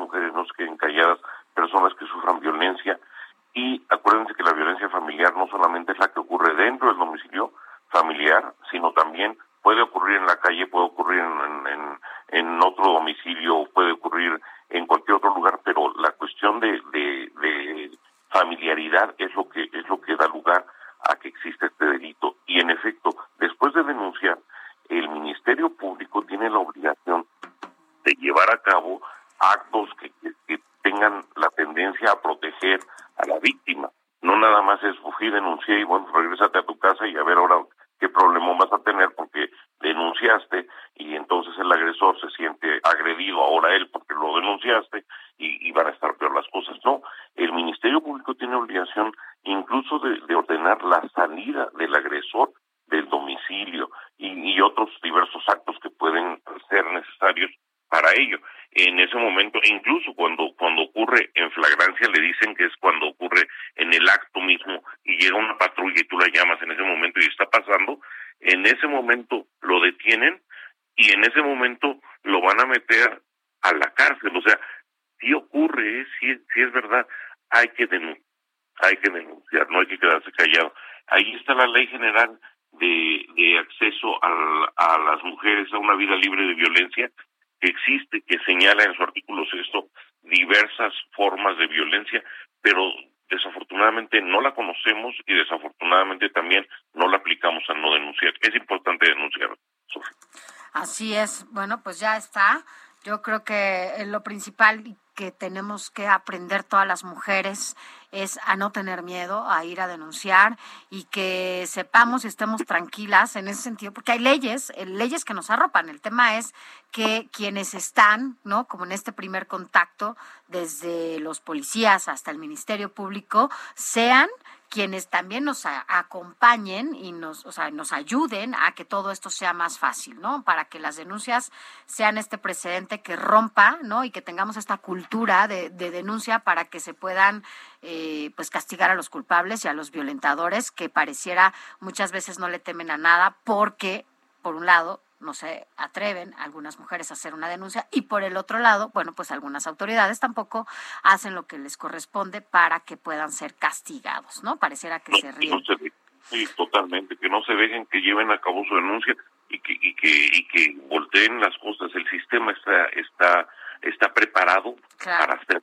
pues 101.86 102.00
ya 102.00 102.16
está. 102.16 102.64
Yo 103.04 103.22
creo 103.22 103.44
que 103.44 104.04
lo 104.08 104.24
principal 104.24 104.96
que 105.14 105.30
tenemos 105.30 105.88
que 105.88 106.08
aprender 106.08 106.64
todas 106.64 106.84
las 106.84 107.04
mujeres 107.04 107.76
es 108.10 108.40
a 108.44 108.56
no 108.56 108.72
tener 108.72 109.04
miedo, 109.04 109.48
a 109.48 109.64
ir 109.64 109.80
a 109.80 109.86
denunciar 109.86 110.58
y 110.90 111.04
que 111.04 111.64
sepamos 111.68 112.24
y 112.24 112.28
estemos 112.28 112.64
tranquilas 112.66 113.36
en 113.36 113.46
ese 113.46 113.62
sentido, 113.62 113.92
porque 113.92 114.10
hay 114.10 114.18
leyes, 114.18 114.72
eh, 114.74 114.84
leyes 114.84 115.24
que 115.24 115.32
nos 115.32 115.48
arropan. 115.48 115.88
El 115.88 116.00
tema 116.00 116.38
es 116.38 116.54
que 116.90 117.28
quienes 117.30 117.72
están, 117.74 118.36
¿no? 118.42 118.66
Como 118.66 118.84
en 118.84 118.90
este 118.90 119.12
primer 119.12 119.46
contacto, 119.46 120.16
desde 120.48 121.20
los 121.20 121.38
policías 121.38 122.08
hasta 122.08 122.32
el 122.32 122.38
Ministerio 122.38 122.92
Público, 122.92 123.48
sean 123.76 124.28
quienes 124.68 125.08
también 125.08 125.44
nos 125.44 125.64
acompañen 125.66 126.94
y 126.94 127.12
nos, 127.12 127.46
o 127.46 127.52
sea, 127.52 127.70
nos 127.70 127.92
ayuden 127.92 128.54
a 128.54 128.72
que 128.74 128.84
todo 128.84 129.10
esto 129.10 129.30
sea 129.30 129.52
más 129.52 129.78
fácil, 129.78 130.20
¿no? 130.20 130.42
Para 130.44 130.66
que 130.66 130.78
las 130.78 130.96
denuncias 130.96 131.52
sean 131.86 132.18
este 132.18 132.38
precedente 132.38 133.00
que 133.00 133.16
rompa, 133.16 133.78
¿no? 133.82 134.04
Y 134.04 134.10
que 134.10 134.22
tengamos 134.22 134.56
esta 134.56 134.76
cultura 134.76 135.48
de, 135.48 135.70
de 135.70 135.90
denuncia 135.90 136.40
para 136.40 136.64
que 136.64 136.80
se 136.80 136.94
puedan, 136.94 137.44
eh, 137.82 138.32
pues, 138.36 138.50
castigar 138.50 138.90
a 138.90 138.94
los 138.94 139.10
culpables 139.10 139.64
y 139.64 139.68
a 139.68 139.72
los 139.74 139.90
violentadores 139.90 140.70
que 140.70 140.88
pareciera 140.88 141.54
muchas 141.80 142.12
veces 142.12 142.38
no 142.38 142.48
le 142.48 142.58
temen 142.58 142.90
a 142.90 142.98
nada 142.98 143.36
porque, 143.44 144.04
por 144.42 144.56
un 144.56 144.66
lado, 144.66 145.00
no 145.20 145.34
se 145.34 145.66
atreven 145.76 146.34
algunas 146.38 146.78
mujeres 146.78 147.10
a 147.10 147.14
hacer 147.14 147.34
una 147.34 147.48
denuncia 147.48 147.86
y 147.90 148.02
por 148.02 148.22
el 148.22 148.36
otro 148.36 148.58
lado, 148.58 148.90
bueno, 148.92 149.14
pues 149.14 149.30
algunas 149.30 149.66
autoridades 149.66 150.20
tampoco 150.20 150.66
hacen 151.02 151.34
lo 151.34 151.46
que 151.46 151.58
les 151.58 151.76
corresponde 151.76 152.42
para 152.42 152.80
que 152.80 152.96
puedan 152.96 153.32
ser 153.32 153.54
castigados, 153.54 154.42
¿no? 154.42 154.58
Pareciera 154.58 155.00
que 155.00 155.12
no, 155.12 155.18
se 155.18 155.32
ríen. 155.32 155.50
No 155.54 155.60
se, 155.60 155.92
sí, 156.22 156.48
totalmente, 156.56 157.16
que 157.16 157.28
no 157.28 157.42
se 157.44 157.54
dejen 157.54 157.86
que 157.86 158.00
lleven 158.00 158.30
a 158.30 158.40
cabo 158.40 158.64
su 158.68 158.74
denuncia 158.74 159.16
y 159.48 159.58
que 159.60 159.72
y 159.80 159.94
que 159.94 160.30
y 160.32 160.48
que 160.48 160.76
volteen 160.88 161.40
las 161.40 161.56
cosas. 161.58 161.94
El 161.94 162.08
sistema 162.10 162.52
está 162.52 162.84
está 162.86 163.48
está 163.82 164.12
preparado 164.12 164.76
claro. 164.98 165.26
para 165.26 165.40
hacer 165.40 165.62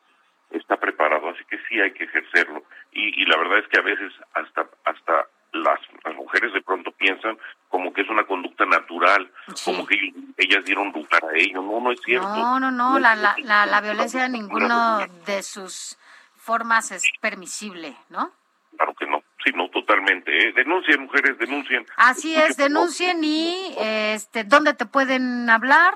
está 0.51 0.77
preparado, 0.77 1.29
así 1.29 1.43
que 1.45 1.59
sí 1.67 1.79
hay 1.79 1.91
que 1.93 2.03
ejercerlo 2.03 2.63
y, 2.91 3.21
y 3.21 3.25
la 3.25 3.37
verdad 3.37 3.59
es 3.59 3.67
que 3.67 3.79
a 3.79 3.83
veces 3.83 4.13
hasta 4.33 4.67
hasta 4.85 5.27
las, 5.53 5.79
las 6.03 6.15
mujeres 6.15 6.53
de 6.53 6.61
pronto 6.61 6.91
piensan 6.91 7.37
como 7.69 7.93
que 7.93 8.01
es 8.01 8.09
una 8.09 8.25
conducta 8.25 8.65
natural, 8.65 9.31
como 9.65 9.85
que 9.85 9.95
ellas 10.37 10.63
dieron 10.65 10.91
lugar 10.91 11.23
a 11.23 11.35
ello. 11.35 11.61
No, 11.61 11.79
no 11.79 11.91
es 11.91 11.99
cierto. 12.01 12.27
No, 12.27 12.59
no, 12.59 12.71
no, 12.71 12.99
la, 12.99 13.15
la, 13.15 13.35
la, 13.39 13.65
la 13.65 13.81
violencia 13.81 14.23
de 14.23 14.29
ninguna 14.29 15.07
de 15.25 15.41
sus 15.41 15.97
formas 16.35 16.91
es 16.91 17.03
permisible, 17.21 17.95
¿no? 18.09 18.31
Claro 18.75 18.93
que 18.95 19.05
no, 19.05 19.23
sí, 19.43 19.51
no, 19.55 19.69
totalmente. 19.69 20.31
¿eh? 20.35 20.53
Denuncien, 20.53 21.01
mujeres, 21.01 21.37
denuncien. 21.37 21.85
Así 21.95 22.35
es, 22.35 22.57
denuncien 22.57 23.23
y 23.23 23.75
este, 23.77 24.43
¿dónde 24.43 24.73
te 24.73 24.85
pueden 24.85 25.49
hablar? 25.49 25.95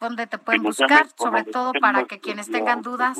¿Dónde 0.00 0.26
te 0.26 0.38
pueden 0.38 0.62
buscar? 0.62 1.06
Sobre 1.16 1.44
todo 1.44 1.72
para 1.80 2.04
que 2.04 2.20
quienes 2.20 2.50
tengan 2.50 2.82
dudas. 2.82 3.18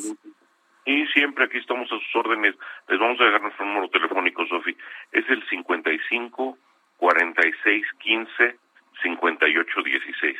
Y 0.84 1.06
siempre 1.08 1.44
aquí 1.44 1.58
estamos 1.58 1.90
a 1.92 1.98
sus 1.98 2.16
órdenes. 2.16 2.56
Les 2.88 2.98
vamos 2.98 3.20
a 3.20 3.24
dejar 3.24 3.42
nuestro 3.42 3.64
número 3.66 3.88
telefónico, 3.88 4.46
Sofi. 4.46 4.76
Es 5.12 5.28
el 5.28 5.46
55 5.48 6.58
46 6.96 7.86
15 7.98 8.56
58 9.02 9.82
16. 9.82 10.38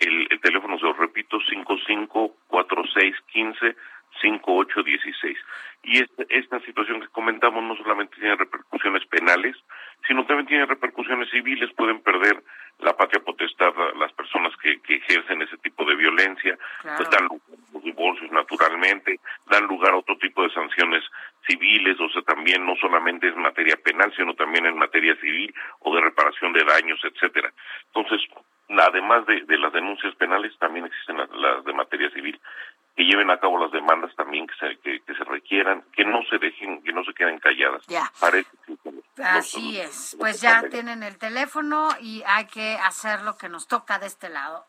El, 0.00 0.26
el 0.30 0.40
teléfono, 0.40 0.78
se 0.78 0.84
lo 0.84 0.92
repito, 0.94 1.40
55 1.40 2.36
46 2.48 3.16
15 3.32 3.76
5816. 4.20 5.38
Y 5.84 6.02
esta, 6.02 6.22
esta 6.28 6.60
situación 6.60 7.00
que 7.00 7.08
comentamos 7.08 7.64
no 7.64 7.74
solamente 7.76 8.16
tiene 8.16 8.36
repercusiones 8.36 9.06
penales, 9.06 9.56
sino 10.06 10.26
también 10.26 10.46
tiene 10.46 10.66
repercusiones 10.66 11.30
civiles. 11.30 11.72
Pueden 11.74 12.00
perder 12.02 12.42
la 12.80 12.96
patria 12.96 13.22
potestad 13.24 13.72
las 13.98 14.12
personas 14.12 14.52
que, 14.56 14.80
que 14.82 14.96
ejercen 14.96 15.42
ese 15.42 15.56
tipo 15.58 15.84
de 15.84 15.94
violencia, 15.94 16.58
pues 16.82 17.08
dan 17.10 17.24
lugar 17.24 17.58
a 17.58 17.72
los 17.74 17.82
divorcios 17.84 18.30
naturalmente, 18.32 19.20
dan 19.46 19.64
lugar 19.66 19.92
a 19.92 19.98
otro 19.98 20.16
tipo 20.18 20.42
de 20.42 20.50
sanciones 20.50 21.04
civiles, 21.46 21.98
o 22.00 22.08
sea, 22.10 22.22
también 22.22 22.64
no 22.66 22.74
solamente 22.76 23.28
es 23.28 23.36
materia 23.36 23.76
penal, 23.76 24.12
sino 24.16 24.34
también 24.34 24.66
en 24.66 24.76
materia 24.76 25.14
civil 25.16 25.54
o 25.80 25.94
de 25.94 26.00
reparación 26.00 26.52
de 26.52 26.64
daños, 26.64 27.00
etcétera. 27.04 27.52
Entonces, 27.94 28.20
además 28.68 29.26
de, 29.26 29.42
de 29.42 29.58
las 29.58 29.72
denuncias 29.72 30.14
penales, 30.16 30.56
también 30.58 30.86
existen 30.86 31.18
las, 31.18 31.30
las 31.30 31.64
de 31.64 31.72
materia 31.72 32.10
civil 32.10 32.40
que 32.96 33.04
lleven 33.04 33.30
a 33.30 33.38
cabo 33.40 33.58
las 33.58 33.72
demandas 33.72 34.14
también 34.16 34.46
que 34.46 34.54
se, 34.60 34.78
que, 34.80 35.00
que 35.00 35.14
se 35.14 35.24
requieran, 35.24 35.82
que 35.94 36.04
no 36.04 36.18
se 36.28 36.38
dejen, 36.38 36.82
que 36.82 36.92
no 36.92 37.02
se 37.04 37.14
queden 37.14 37.38
calladas. 37.38 37.82
Ya. 37.86 38.10
Parece 38.20 38.50
que 38.66 38.76
los- 38.90 39.02
Así 39.24 39.78
es, 39.80 40.16
pues 40.18 40.40
ya 40.40 40.62
tienen 40.68 41.02
el 41.02 41.16
teléfono 41.18 41.88
y 42.00 42.22
hay 42.26 42.46
que 42.46 42.76
hacer 42.78 43.22
lo 43.22 43.36
que 43.36 43.48
nos 43.48 43.66
toca 43.66 43.98
de 43.98 44.06
este 44.06 44.28
lado, 44.28 44.66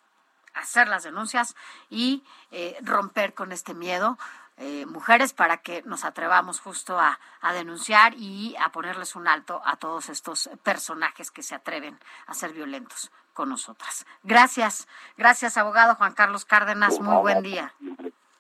hacer 0.54 0.88
las 0.88 1.04
denuncias 1.04 1.56
y 1.90 2.24
eh, 2.52 2.78
romper 2.82 3.34
con 3.34 3.52
este 3.52 3.74
miedo. 3.74 4.18
eh, 4.58 4.86
mujeres 4.86 5.34
para 5.34 5.58
que 5.58 5.82
nos 5.82 6.06
atrevamos 6.06 6.60
justo 6.60 7.00
a, 7.00 7.20
a 7.42 7.54
denunciar 7.54 8.14
y 8.16 8.56
a 8.60 8.70
ponerles 8.70 9.16
un 9.16 9.28
alto 9.28 9.60
a 9.66 9.78
todos 9.78 10.10
estos 10.10 10.48
personajes 10.62 11.32
que 11.32 11.42
se 11.42 11.56
atreven 11.56 11.98
a 12.28 12.36
ser 12.36 12.54
violentos 12.54 13.12
con 13.34 13.50
nosotras. 13.50 14.06
Gracias, 14.24 14.88
gracias 15.18 15.58
abogado 15.58 15.96
Juan 15.96 16.14
Carlos 16.14 16.46
Cárdenas, 16.46 17.00
muy 17.00 17.18
buen 17.22 17.42
día. 17.44 17.74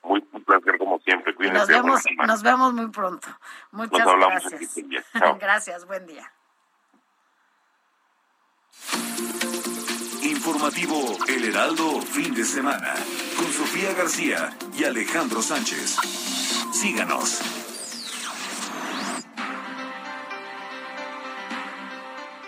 Muy 0.03 0.23
un 0.31 0.43
placer 0.43 0.77
como 0.77 0.99
siempre. 0.99 1.33
Cuídense. 1.35 1.59
nos 1.59 1.67
vemos, 1.67 2.03
nos 2.27 2.43
vemos 2.43 2.73
muy 2.73 2.87
pronto. 2.87 3.27
Muchas 3.71 3.99
Nos 3.99 4.07
hablamos 4.07 4.41
gracias. 4.41 4.53
en 4.53 4.59
15 4.59 4.83
días. 4.83 5.05
Chao. 5.19 5.37
Gracias, 5.39 5.85
buen 5.85 6.05
día. 6.05 6.31
Informativo 10.21 11.17
El 11.27 11.45
Heraldo 11.45 12.01
fin 12.01 12.33
de 12.33 12.43
semana 12.43 12.93
con 13.37 13.51
Sofía 13.51 13.93
García 13.93 14.55
y 14.73 14.83
Alejandro 14.83 15.41
Sánchez. 15.41 15.97
Síganos. 16.71 17.62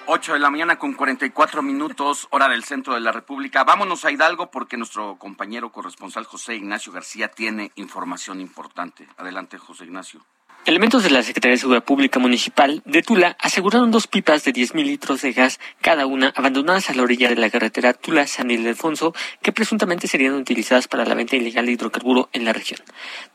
Ocho 0.07 0.33
de 0.33 0.39
la 0.39 0.51
mañana 0.51 0.77
con 0.77 0.93
44 0.93 1.63
minutos, 1.63 2.27
hora 2.29 2.47
del 2.47 2.63
centro 2.63 2.93
de 2.93 2.99
la 2.99 3.11
República. 3.11 3.63
Vámonos 3.63 4.05
a 4.05 4.11
Hidalgo 4.11 4.51
porque 4.51 4.77
nuestro 4.77 5.17
compañero 5.17 5.71
corresponsal 5.71 6.25
José 6.25 6.53
Ignacio 6.53 6.93
García 6.93 7.29
tiene 7.29 7.71
información 7.73 8.39
importante. 8.39 9.07
Adelante, 9.17 9.57
José 9.57 9.85
Ignacio. 9.85 10.21
Elementos 10.65 11.03
de 11.03 11.11
la 11.11 11.21
Secretaría 11.21 11.53
de 11.53 11.59
Seguridad 11.59 11.83
Pública 11.83 12.17
Municipal 12.17 12.81
de 12.85 13.03
Tula 13.03 13.37
aseguraron 13.39 13.91
dos 13.91 14.07
pipas 14.07 14.43
de 14.45 14.51
10.000 14.51 14.83
litros 14.83 15.21
de 15.21 15.31
gas 15.31 15.59
cada 15.79 16.07
una 16.07 16.33
abandonadas 16.35 16.89
a 16.89 16.95
la 16.95 17.03
orilla 17.03 17.29
de 17.29 17.35
la 17.35 17.51
carretera 17.51 17.93
Tula-San 17.93 18.49
Ildefonso 18.49 19.13
que 19.43 19.51
presuntamente 19.51 20.07
serían 20.07 20.33
utilizadas 20.33 20.87
para 20.87 21.05
la 21.05 21.13
venta 21.13 21.35
ilegal 21.35 21.67
de 21.67 21.73
hidrocarburo 21.73 22.29
en 22.33 22.45
la 22.45 22.53
región. 22.53 22.79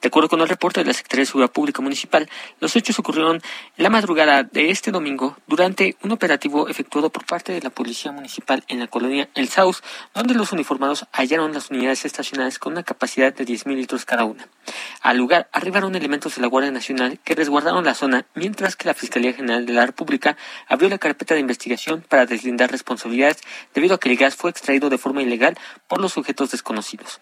De 0.02 0.08
acuerdo 0.08 0.28
con 0.28 0.40
el 0.40 0.48
reporte 0.48 0.80
de 0.80 0.86
la 0.86 0.92
Secretaría 0.92 1.22
de 1.22 1.26
Seguridad 1.26 1.52
Pública 1.52 1.80
Municipal, 1.80 2.28
los 2.58 2.74
hechos 2.74 2.98
ocurrieron 2.98 3.40
la 3.76 3.90
madrugada 3.90 4.42
de 4.42 4.70
este 4.70 4.90
domingo 4.90 5.36
durante 5.46 5.96
un 6.02 6.10
operativo 6.10 6.66
efectuado 6.66 7.10
por 7.10 7.26
parte 7.26 7.52
de 7.52 7.60
la 7.60 7.70
Policía 7.70 8.10
Municipal 8.10 8.64
en 8.66 8.80
la 8.80 8.88
colonia 8.88 9.28
El 9.36 9.46
Saus, 9.46 9.84
donde 10.14 10.34
los 10.34 10.50
uniformados 10.50 11.06
hallaron 11.12 11.52
las 11.52 11.70
unidades 11.70 12.04
estacionadas 12.04 12.58
con 12.58 12.72
una 12.72 12.82
capacidad 12.82 13.32
de 13.32 13.46
10.000 13.46 13.76
litros 13.76 14.04
cada 14.04 14.24
una. 14.24 14.48
Al 15.00 15.16
lugar 15.16 15.48
arribaron 15.52 15.94
elementos 15.94 16.34
de 16.34 16.42
la 16.42 16.48
Guardia 16.48 16.72
Nacional 16.72 17.19
que 17.24 17.34
resguardaron 17.34 17.84
la 17.84 17.94
zona, 17.94 18.26
mientras 18.34 18.76
que 18.76 18.88
la 18.88 18.94
Fiscalía 18.94 19.32
General 19.32 19.66
de 19.66 19.72
la 19.72 19.86
República 19.86 20.36
abrió 20.66 20.88
la 20.88 20.98
carpeta 20.98 21.34
de 21.34 21.40
investigación 21.40 22.04
para 22.08 22.26
deslindar 22.26 22.70
responsabilidades 22.70 23.38
debido 23.74 23.94
a 23.94 24.00
que 24.00 24.10
el 24.10 24.16
gas 24.16 24.36
fue 24.36 24.50
extraído 24.50 24.90
de 24.90 24.98
forma 24.98 25.22
ilegal 25.22 25.56
por 25.88 26.00
los 26.00 26.12
sujetos 26.12 26.50
desconocidos. 26.50 27.20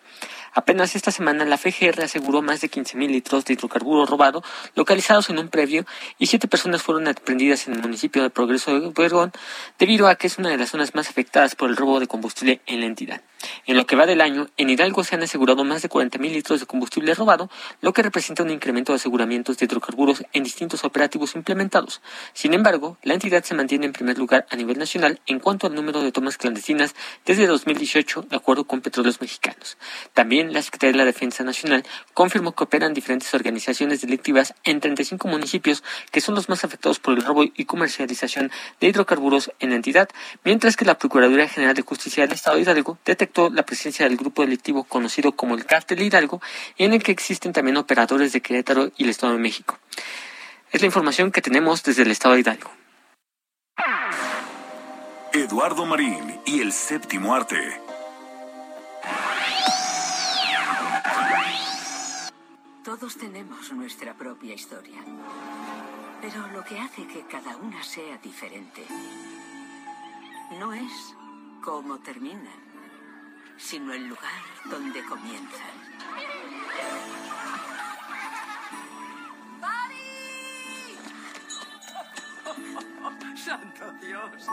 Apenas 0.53 0.97
esta 0.97 1.11
semana 1.11 1.45
la 1.45 1.59
FGR 1.59 2.03
aseguró 2.03 2.43
más 2.43 2.61
de 2.61 2.71
15.000 2.71 3.09
litros 3.09 3.45
de 3.45 3.55
hidrocarburo 3.55 4.07
robado 4.07 4.43
localizados 4.75 5.31
en 5.31 5.39
un 5.39 5.49
previo 5.49 5.85
y 6.19 6.27
siete 6.27 6.49
personas 6.49 6.83
fueron 6.83 7.09
aprendidas 7.09 7.69
en 7.69 7.75
el 7.75 7.83
municipio 7.83 8.23
de 8.23 8.31
Progreso 8.31 8.79
de 8.79 8.87
Obregón 8.87 9.33
debido 9.79 10.09
a 10.09 10.17
que 10.17 10.27
es 10.27 10.39
una 10.39 10.51
de 10.51 10.59
las 10.59 10.71
zonas 10.71 10.95
más 10.95 11.09
afectadas 11.09 11.55
por 11.55 11.71
el 11.71 11.77
robo 11.77 12.01
de 12.01 12.07
combustible 12.07 12.61
en 12.67 12.81
la 12.81 12.87
entidad. 12.87 13.23
En 13.67 13.77
lo 13.77 13.87
que 13.87 13.97
va 13.97 14.07
del 14.07 14.21
año, 14.21 14.49
en 14.57 14.71
Hidalgo 14.71 15.05
se 15.05 15.15
han 15.15 15.23
asegurado 15.23 15.63
más 15.63 15.83
de 15.83 15.89
40.000 15.89 16.33
litros 16.33 16.61
de 16.61 16.67
combustible 16.67 17.15
robado, 17.15 17.51
lo 17.81 17.93
que 17.93 18.03
representa 18.03 18.43
un 18.43 18.51
incremento 18.51 18.93
de 18.93 18.97
aseguramientos 18.97 19.59
de 19.59 19.67
hidrocarburos 19.67 20.25
en 20.33 20.43
distintos 20.43 20.85
operativos 20.85 21.37
implementados. 21.37 22.03
Sin 22.33 22.55
embargo, 22.55 22.99
la 23.03 23.15
entidad 23.15 23.45
se 23.45 23.55
mantiene 23.55 23.87
en 23.87 23.93
primer 23.93 24.19
lugar 24.19 24.47
a 24.51 24.57
nivel 24.57 24.79
nacional 24.79 25.21
en 25.27 25.39
cuanto 25.39 25.67
al 25.67 25.75
número 25.75 26.03
de 26.03 26.13
tomas 26.13 26.37
clandestinas 26.37 26.95
desde 27.25 27.47
2018, 27.47 28.23
de 28.23 28.37
acuerdo 28.37 28.65
con 28.65 28.81
Petróleos 28.81 29.21
Mexicanos. 29.21 29.79
También 30.15 30.38
la 30.45 30.63
Secretaría 30.63 30.93
de 30.93 30.99
la 30.99 31.05
Defensa 31.05 31.45
Nacional 31.45 31.85
confirmó 32.15 32.53
que 32.53 32.65
operan 32.65 32.95
diferentes 32.95 33.33
organizaciones 33.35 34.01
delictivas 34.01 34.55
en 34.65 34.81
35 34.81 35.29
municipios 35.29 35.83
que 36.11 36.21
son 36.21 36.35
los 36.35 36.49
más 36.49 36.65
afectados 36.65 36.99
por 36.99 37.15
el 37.15 37.25
robo 37.25 37.45
y 37.45 37.65
comercialización 37.65 38.51
de 38.81 38.89
hidrocarburos 38.89 39.53
en 39.59 39.71
la 39.71 39.77
entidad, 39.77 40.09
mientras 40.45 40.77
que 40.77 40.85
la 40.85 40.99
Procuraduría 40.99 41.49
General 41.49 41.75
de 41.75 41.83
Justicia 41.83 42.25
del 42.25 42.35
Estado 42.35 42.57
de 42.57 42.63
Hidalgo 42.63 42.99
detectó 43.05 43.51
la 43.51 43.65
presencia 43.65 44.07
del 44.09 44.17
grupo 44.17 44.43
delictivo 44.43 44.85
conocido 44.85 45.33
como 45.33 45.55
el 45.55 45.67
Cártel 45.67 46.03
Hidalgo, 46.03 46.41
en 46.77 46.93
el 46.93 47.03
que 47.03 47.13
existen 47.13 47.53
también 47.53 47.77
operadores 47.77 48.33
de 48.33 48.41
Querétaro 48.41 48.91
y 48.97 49.05
el 49.05 49.11
Estado 49.11 49.33
de 49.33 49.39
México. 49.39 49.79
Es 50.71 50.81
la 50.81 50.87
información 50.87 51.33
que 51.33 51.43
tenemos 51.43 51.83
desde 51.83 52.03
el 52.03 52.11
Estado 52.11 52.35
de 52.35 52.41
Hidalgo. 52.41 52.71
Eduardo 55.33 55.87
Marín 55.87 56.41
y 56.47 56.61
el 56.61 56.73
séptimo 56.73 57.35
arte. 57.35 57.88
Todos 62.85 63.17
tenemos 63.17 63.73
nuestra 63.73 64.15
propia 64.15 64.55
historia. 64.55 65.01
Pero 66.21 66.47
lo 66.49 66.65
que 66.65 66.79
hace 66.79 67.07
que 67.07 67.23
cada 67.27 67.57
una 67.57 67.83
sea 67.83 68.19
diferente 68.19 68.87
no 70.59 70.73
es 70.73 71.15
cómo 71.63 71.99
terminan, 71.99 72.61
sino 73.57 73.93
el 73.93 74.09
lugar 74.09 74.43
donde 74.71 75.05
comienzan. 75.05 75.79
¡Santo 83.37 83.93
Dios! 84.01 84.47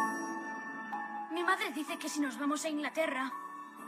Mi 1.31 1.43
madre 1.43 1.71
dice 1.73 1.97
que 1.97 2.09
si 2.09 2.19
nos 2.19 2.37
vamos 2.39 2.63
a 2.65 2.69
Inglaterra, 2.69 3.31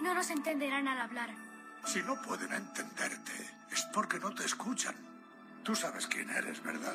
no 0.01 0.14
nos 0.14 0.30
entenderán 0.30 0.88
al 0.88 0.99
hablar. 0.99 1.47
Si 1.86 2.02
no 2.04 2.22
pueden 2.22 2.52
entenderte, 2.54 3.34
es 3.72 3.82
porque 3.94 4.20
no 4.20 4.34
te 4.34 4.45
escuchan. 4.45 4.95
Tú 5.64 5.76
sabes 5.76 6.08
quién 6.08 6.30
eres, 6.30 6.62
¿verdad? 6.64 6.94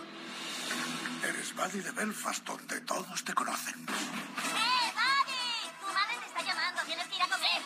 Eres 1.28 1.54
Buddy 1.54 1.80
de 1.80 1.90
Belfast, 1.92 2.44
donde 2.44 2.80
todos 2.80 3.24
te 3.24 3.34
conocen. 3.34 3.74
¡Eh, 3.74 4.92
Buddy! 4.94 5.70
Tu 5.80 5.86
madre 5.92 6.16
te 6.20 6.26
está 6.26 6.42
llamando, 6.42 6.82
tienes 6.86 7.06
que 7.06 7.16
ir 7.16 7.22
a 7.22 7.28
comer. 7.28 7.62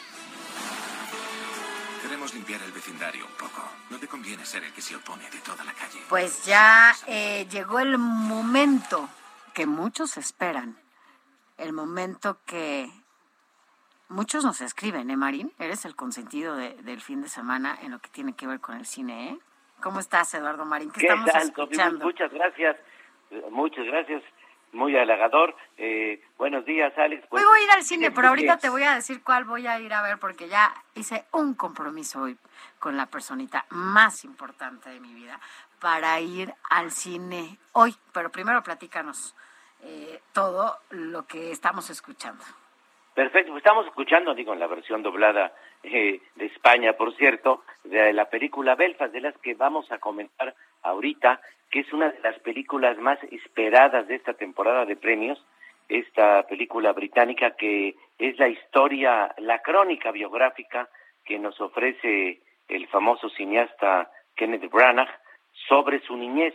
Queremos 2.02 2.34
limpiar 2.34 2.62
el 2.62 2.72
vecindario 2.72 3.26
un 3.26 3.32
poco. 3.32 3.68
No 3.90 3.98
te 3.98 4.08
conviene 4.08 4.44
ser 4.44 4.64
el 4.64 4.72
que 4.72 4.82
se 4.82 4.96
opone 4.96 5.30
de 5.30 5.38
toda 5.38 5.64
la 5.64 5.72
calle. 5.72 6.02
Pues 6.08 6.44
ya 6.44 6.94
eh, 7.06 7.46
llegó 7.50 7.80
el 7.80 7.98
momento 7.98 9.08
que 9.54 9.66
muchos 9.66 10.16
esperan. 10.16 10.78
El 11.56 11.72
momento 11.72 12.40
que 12.44 12.90
muchos 14.08 14.44
nos 14.44 14.60
escriben, 14.60 15.10
¿eh, 15.10 15.16
Marín? 15.16 15.52
Eres 15.58 15.84
el 15.84 15.94
consentido 15.96 16.54
de- 16.56 16.74
del 16.82 17.00
fin 17.00 17.22
de 17.22 17.28
semana 17.28 17.76
en 17.82 17.90
lo 17.92 17.98
que 17.98 18.08
tiene 18.10 18.34
que 18.34 18.46
ver 18.46 18.60
con 18.60 18.76
el 18.76 18.86
cine, 18.86 19.30
¿eh? 19.30 19.38
¿Cómo 19.82 20.00
estás, 20.00 20.32
Eduardo 20.34 20.64
Marín? 20.64 20.90
¿Qué, 20.90 21.00
¿Qué 21.00 21.06
estamos 21.06 21.30
tal, 21.30 21.42
escuchando? 21.42 22.04
Muchas 22.04 22.32
gracias. 22.32 22.76
Muchas 23.50 23.84
gracias. 23.86 24.22
muy 24.72 24.94
halagador. 24.96 25.56
Eh, 25.78 26.22
buenos 26.36 26.64
días, 26.66 26.92
Alex. 26.98 27.22
Hoy 27.24 27.28
Pues, 27.30 27.44
voy 27.46 27.60
a 27.60 27.64
ir 27.64 27.70
al 27.70 27.82
cine, 27.82 28.10
pero 28.10 28.28
ahorita 28.28 28.58
te 28.58 28.68
voy 28.68 28.82
a 28.82 28.94
decir 28.94 29.22
cuál 29.22 29.44
voy 29.44 29.66
a 29.66 29.78
ir 29.80 29.94
a 29.94 30.02
ver 30.02 30.18
porque 30.18 30.48
ya 30.48 30.74
hice 30.94 31.24
un 31.32 31.54
compromiso 31.54 32.20
hoy 32.22 32.36
con 32.78 32.94
la 32.96 33.06
personita 33.06 33.64
más 33.70 34.24
importante 34.24 34.90
de 34.90 35.00
mi 35.00 35.14
vida 35.14 35.40
para 35.80 36.20
ir 36.20 36.52
al 36.68 36.90
cine 36.90 37.58
hoy. 37.72 37.96
Pero 38.12 38.30
primero 38.30 38.62
platícanos 38.62 39.34
eh, 39.80 40.20
todo 40.32 40.78
lo 40.90 41.26
que 41.26 41.52
estamos 41.52 41.88
escuchando. 41.88 42.44
Perfecto, 43.16 43.50
pues 43.52 43.64
estamos 43.64 43.86
escuchando, 43.86 44.34
digo, 44.34 44.52
en 44.52 44.60
la 44.60 44.66
versión 44.66 45.02
doblada 45.02 45.54
eh, 45.82 46.20
de 46.34 46.44
España, 46.44 46.92
por 46.92 47.16
cierto, 47.16 47.62
de 47.82 48.12
la 48.12 48.26
película 48.26 48.74
Belfast, 48.74 49.10
de 49.10 49.22
las 49.22 49.34
que 49.38 49.54
vamos 49.54 49.90
a 49.90 49.96
comentar 49.96 50.54
ahorita, 50.82 51.40
que 51.70 51.80
es 51.80 51.90
una 51.94 52.10
de 52.10 52.20
las 52.20 52.38
películas 52.40 52.98
más 52.98 53.18
esperadas 53.30 54.06
de 54.06 54.16
esta 54.16 54.34
temporada 54.34 54.84
de 54.84 54.96
premios, 54.96 55.42
esta 55.88 56.46
película 56.46 56.92
británica 56.92 57.52
que 57.52 57.94
es 58.18 58.38
la 58.38 58.48
historia, 58.48 59.34
la 59.38 59.62
crónica 59.62 60.10
biográfica 60.10 60.90
que 61.24 61.38
nos 61.38 61.58
ofrece 61.58 62.42
el 62.68 62.86
famoso 62.88 63.30
cineasta 63.30 64.10
Kenneth 64.34 64.70
Branagh 64.70 65.08
sobre 65.68 66.00
su 66.00 66.18
niñez 66.18 66.52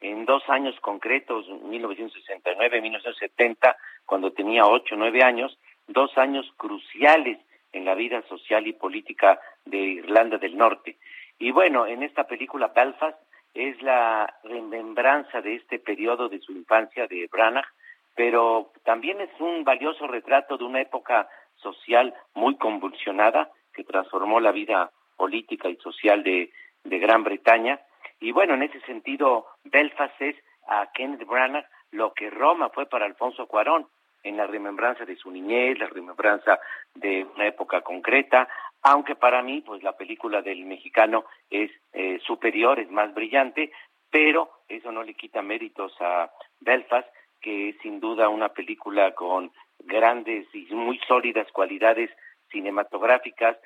en 0.00 0.24
dos 0.24 0.42
años 0.48 0.74
concretos, 0.80 1.46
1969-1970, 1.48 3.76
cuando 4.06 4.32
tenía 4.32 4.64
ocho 4.64 4.96
nueve 4.96 5.22
años, 5.22 5.58
dos 5.88 6.16
años 6.16 6.46
cruciales 6.56 7.38
en 7.72 7.84
la 7.84 7.94
vida 7.94 8.22
social 8.28 8.66
y 8.66 8.72
política 8.72 9.40
de 9.64 9.78
Irlanda 9.78 10.38
del 10.38 10.56
Norte. 10.56 10.96
Y 11.38 11.50
bueno, 11.50 11.86
en 11.86 12.02
esta 12.02 12.24
película 12.24 12.72
Belfast 12.74 13.18
es 13.54 13.80
la 13.82 14.32
remembranza 14.44 15.40
de 15.40 15.56
este 15.56 15.78
periodo 15.78 16.28
de 16.28 16.40
su 16.40 16.52
infancia 16.52 17.06
de 17.06 17.28
Branagh, 17.30 17.66
pero 18.14 18.72
también 18.84 19.20
es 19.20 19.30
un 19.38 19.64
valioso 19.64 20.06
retrato 20.06 20.56
de 20.56 20.64
una 20.64 20.80
época 20.80 21.28
social 21.56 22.14
muy 22.34 22.56
convulsionada 22.56 23.50
que 23.72 23.84
transformó 23.84 24.40
la 24.40 24.52
vida 24.52 24.90
política 25.16 25.68
y 25.68 25.76
social 25.76 26.22
de, 26.22 26.50
de 26.84 26.98
Gran 26.98 27.24
Bretaña. 27.24 27.80
Y 28.20 28.32
bueno, 28.32 28.54
en 28.54 28.62
ese 28.62 28.80
sentido, 28.80 29.46
Belfast 29.64 30.20
es 30.20 30.36
a 30.66 30.90
Kenneth 30.92 31.26
Branagh 31.26 31.66
lo 31.90 32.12
que 32.12 32.30
Roma 32.30 32.70
fue 32.70 32.86
para 32.86 33.06
Alfonso 33.06 33.46
Cuarón, 33.46 33.86
en 34.28 34.36
la 34.36 34.46
remembranza 34.46 35.04
de 35.04 35.16
su 35.16 35.30
niñez, 35.30 35.78
la 35.78 35.86
remembranza 35.86 36.60
de 36.94 37.26
una 37.34 37.46
época 37.46 37.80
concreta, 37.80 38.48
aunque 38.82 39.16
para 39.16 39.42
mí, 39.42 39.62
pues 39.62 39.82
la 39.82 39.96
película 39.96 40.42
del 40.42 40.64
mexicano 40.64 41.24
es 41.50 41.70
eh, 41.92 42.18
superior, 42.24 42.78
es 42.78 42.90
más 42.90 43.12
brillante, 43.14 43.72
pero 44.10 44.50
eso 44.68 44.92
no 44.92 45.02
le 45.02 45.14
quita 45.14 45.42
méritos 45.42 45.92
a 46.00 46.30
Belfast, 46.60 47.08
que 47.40 47.70
es 47.70 47.76
sin 47.82 48.00
duda 48.00 48.28
una 48.28 48.50
película 48.50 49.14
con 49.14 49.52
grandes 49.80 50.46
y 50.54 50.66
muy 50.74 50.98
sólidas 51.06 51.50
cualidades 51.52 52.10
cinematográficas, 52.50 53.56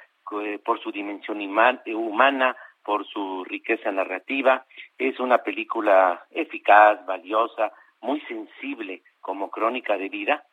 eh, 0.41 0.59
por 0.65 0.81
su 0.81 0.93
dimensión 0.93 1.41
eh, 1.41 1.95
humana, 1.95 2.57
por 2.85 3.07
su 3.07 3.45
riqueza 3.45 3.91
narrativa. 3.91 4.65
Es 4.99 5.21
una 5.21 5.39
película 5.39 6.25
eficaz, 6.31 7.05
valiosa, 7.07 7.73
muy 8.01 8.21
sensible 8.23 9.03
como 9.21 9.51
crónica 9.51 9.97
de 9.97 10.09
vida. 10.09 10.45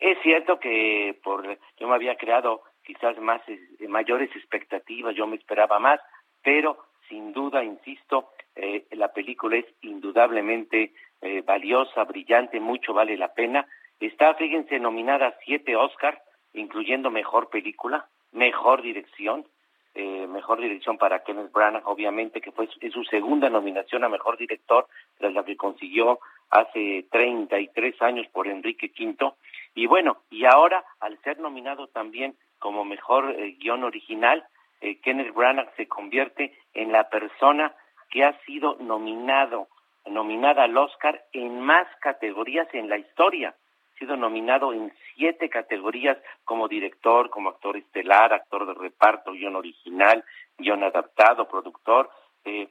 Es 0.00 0.18
cierto 0.22 0.58
que 0.58 1.18
por 1.22 1.58
yo 1.78 1.88
me 1.88 1.94
había 1.94 2.16
creado 2.16 2.62
quizás 2.84 3.18
más 3.18 3.40
eh, 3.48 3.58
mayores 3.88 4.34
expectativas, 4.34 5.14
yo 5.14 5.26
me 5.26 5.36
esperaba 5.36 5.78
más, 5.78 6.00
pero 6.42 6.78
sin 7.08 7.32
duda, 7.32 7.62
insisto, 7.62 8.30
eh, 8.56 8.86
la 8.92 9.12
película 9.12 9.56
es 9.56 9.66
indudablemente 9.82 10.92
eh, 11.20 11.42
valiosa, 11.42 12.04
brillante, 12.04 12.60
mucho 12.60 12.92
vale 12.94 13.16
la 13.16 13.32
pena. 13.34 13.66
Está, 14.00 14.34
fíjense, 14.34 14.78
nominada 14.78 15.28
a 15.28 15.34
siete 15.44 15.76
Oscars, 15.76 16.18
incluyendo 16.54 17.10
mejor 17.10 17.48
película, 17.48 18.06
mejor 18.32 18.82
dirección, 18.82 19.46
eh, 19.94 20.26
mejor 20.26 20.60
dirección 20.60 20.96
para 20.96 21.22
Kenneth 21.22 21.52
Branagh, 21.52 21.86
obviamente, 21.86 22.40
que 22.40 22.50
fue 22.50 22.68
es 22.80 22.92
su 22.92 23.04
segunda 23.04 23.50
nominación 23.50 24.04
a 24.04 24.08
mejor 24.08 24.38
director, 24.38 24.86
tras 25.18 25.32
la 25.34 25.44
que 25.44 25.56
consiguió 25.56 26.18
hace 26.50 27.06
33 27.10 28.00
años 28.02 28.26
por 28.32 28.48
Enrique 28.48 28.90
V. 28.98 29.32
Y 29.74 29.86
bueno, 29.86 30.18
y 30.30 30.44
ahora, 30.44 30.84
al 31.00 31.18
ser 31.22 31.38
nominado 31.38 31.88
también 31.88 32.36
como 32.58 32.84
mejor 32.84 33.30
eh, 33.30 33.56
guion 33.58 33.84
original, 33.84 34.44
eh, 34.80 35.00
Kenneth 35.00 35.34
Branagh 35.34 35.74
se 35.76 35.88
convierte 35.88 36.56
en 36.74 36.92
la 36.92 37.08
persona 37.08 37.74
que 38.10 38.24
ha 38.24 38.38
sido 38.44 38.76
nominado, 38.80 39.68
nominada 40.06 40.64
al 40.64 40.76
Oscar 40.76 41.24
en 41.32 41.60
más 41.60 41.86
categorías 42.00 42.68
en 42.74 42.88
la 42.88 42.98
historia. 42.98 43.54
Ha 43.94 43.98
sido 43.98 44.16
nominado 44.16 44.72
en 44.72 44.92
siete 45.14 45.48
categorías 45.48 46.18
como 46.44 46.68
director, 46.68 47.30
como 47.30 47.50
actor 47.50 47.76
estelar, 47.76 48.32
actor 48.32 48.66
de 48.66 48.74
reparto, 48.74 49.32
guion 49.32 49.56
original, 49.56 50.24
guion 50.58 50.82
adaptado, 50.84 51.48
productor. 51.48 52.10
Eh, 52.44 52.68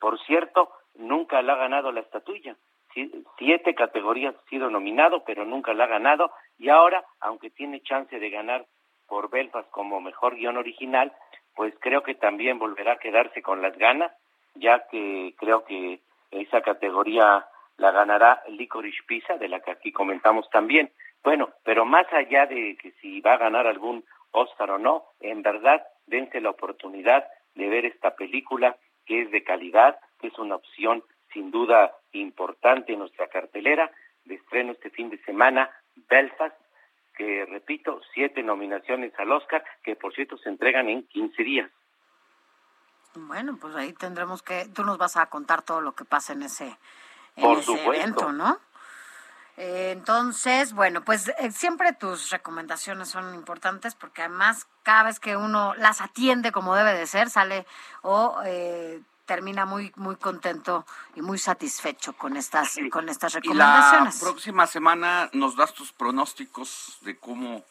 por 0.00 0.20
cierto, 0.24 0.70
nunca 0.94 1.40
le 1.40 1.52
ha 1.52 1.56
ganado 1.56 1.90
la 1.92 2.00
estatuilla. 2.00 2.56
Si- 2.94 3.10
Siete 3.38 3.74
categorías 3.74 4.34
ha 4.34 4.48
sido 4.48 4.70
nominado, 4.70 5.24
pero 5.24 5.44
nunca 5.44 5.74
la 5.74 5.84
ha 5.84 5.88
ganado. 5.88 6.30
Y 6.58 6.68
ahora, 6.68 7.04
aunque 7.20 7.50
tiene 7.50 7.80
chance 7.80 8.18
de 8.18 8.30
ganar 8.30 8.66
por 9.08 9.30
Belfast 9.30 9.68
como 9.70 10.00
mejor 10.00 10.36
guion 10.36 10.56
original, 10.56 11.12
pues 11.54 11.74
creo 11.80 12.02
que 12.02 12.14
también 12.14 12.58
volverá 12.58 12.92
a 12.92 12.98
quedarse 12.98 13.42
con 13.42 13.60
las 13.62 13.76
ganas, 13.76 14.12
ya 14.54 14.86
que 14.88 15.34
creo 15.38 15.64
que 15.64 16.00
esa 16.30 16.62
categoría 16.62 17.46
la 17.76 17.90
ganará 17.90 18.42
Licorice 18.48 19.02
Pizza, 19.06 19.36
de 19.38 19.48
la 19.48 19.60
que 19.60 19.70
aquí 19.72 19.92
comentamos 19.92 20.48
también. 20.50 20.90
Bueno, 21.24 21.50
pero 21.64 21.84
más 21.84 22.06
allá 22.12 22.46
de 22.46 22.76
que 22.76 22.92
si 23.00 23.20
va 23.20 23.34
a 23.34 23.38
ganar 23.38 23.66
algún 23.66 24.04
Oscar 24.32 24.70
o 24.70 24.78
no, 24.78 25.04
en 25.20 25.42
verdad, 25.42 25.82
dense 26.06 26.40
la 26.40 26.50
oportunidad 26.50 27.26
de 27.54 27.68
ver 27.68 27.84
esta 27.84 28.14
película 28.16 28.76
que 29.04 29.22
es 29.22 29.30
de 29.30 29.42
calidad, 29.44 29.98
que 30.20 30.28
es 30.28 30.38
una 30.38 30.56
opción 30.56 31.02
sin 31.32 31.50
duda 31.50 31.96
importante 32.12 32.92
en 32.92 33.00
nuestra 33.00 33.28
cartelera 33.28 33.90
de 34.24 34.34
estreno 34.36 34.72
este 34.72 34.90
fin 34.90 35.10
de 35.10 35.18
semana, 35.24 35.70
Belfast, 36.08 36.56
que 37.16 37.44
repito, 37.46 38.00
siete 38.14 38.42
nominaciones 38.42 39.12
al 39.18 39.32
Oscar, 39.32 39.64
que 39.82 39.96
por 39.96 40.14
cierto 40.14 40.38
se 40.38 40.48
entregan 40.48 40.88
en 40.88 41.06
15 41.08 41.42
días. 41.42 41.70
Bueno, 43.14 43.58
pues 43.60 43.74
ahí 43.74 43.92
tendremos 43.92 44.42
que, 44.42 44.66
tú 44.74 44.84
nos 44.84 44.96
vas 44.96 45.16
a 45.16 45.26
contar 45.26 45.62
todo 45.62 45.80
lo 45.80 45.92
que 45.92 46.04
pasa 46.04 46.32
en 46.32 46.42
ese, 46.42 46.78
en 47.36 47.42
Por 47.42 47.58
ese 47.58 47.66
supuesto. 47.66 47.92
evento, 47.92 48.32
¿no? 48.32 48.58
Entonces, 49.56 50.72
bueno, 50.72 51.04
pues 51.04 51.28
eh, 51.38 51.50
siempre 51.50 51.92
tus 51.92 52.30
recomendaciones 52.30 53.10
son 53.10 53.34
importantes 53.34 53.94
porque 53.94 54.22
además 54.22 54.66
cada 54.82 55.02
vez 55.02 55.20
que 55.20 55.36
uno 55.36 55.74
las 55.74 56.00
atiende 56.00 56.52
como 56.52 56.74
debe 56.74 56.94
de 56.94 57.06
ser, 57.06 57.28
sale 57.28 57.66
o 58.00 58.40
eh, 58.46 59.02
termina 59.26 59.66
muy 59.66 59.92
muy 59.96 60.16
contento 60.16 60.84
y 61.14 61.22
muy 61.22 61.38
satisfecho 61.38 62.12
con 62.14 62.36
estas 62.36 62.76
con 62.90 63.08
estas 63.08 63.32
Y 63.34 63.36
la 63.36 63.40
recomendaciones. 63.40 64.20
próxima 64.20 64.66
semana 64.66 65.30
nos 65.32 65.56
das 65.56 65.72
tus 65.74 65.92
pronósticos 65.92 66.98
de 67.02 67.16
cómo 67.18 67.64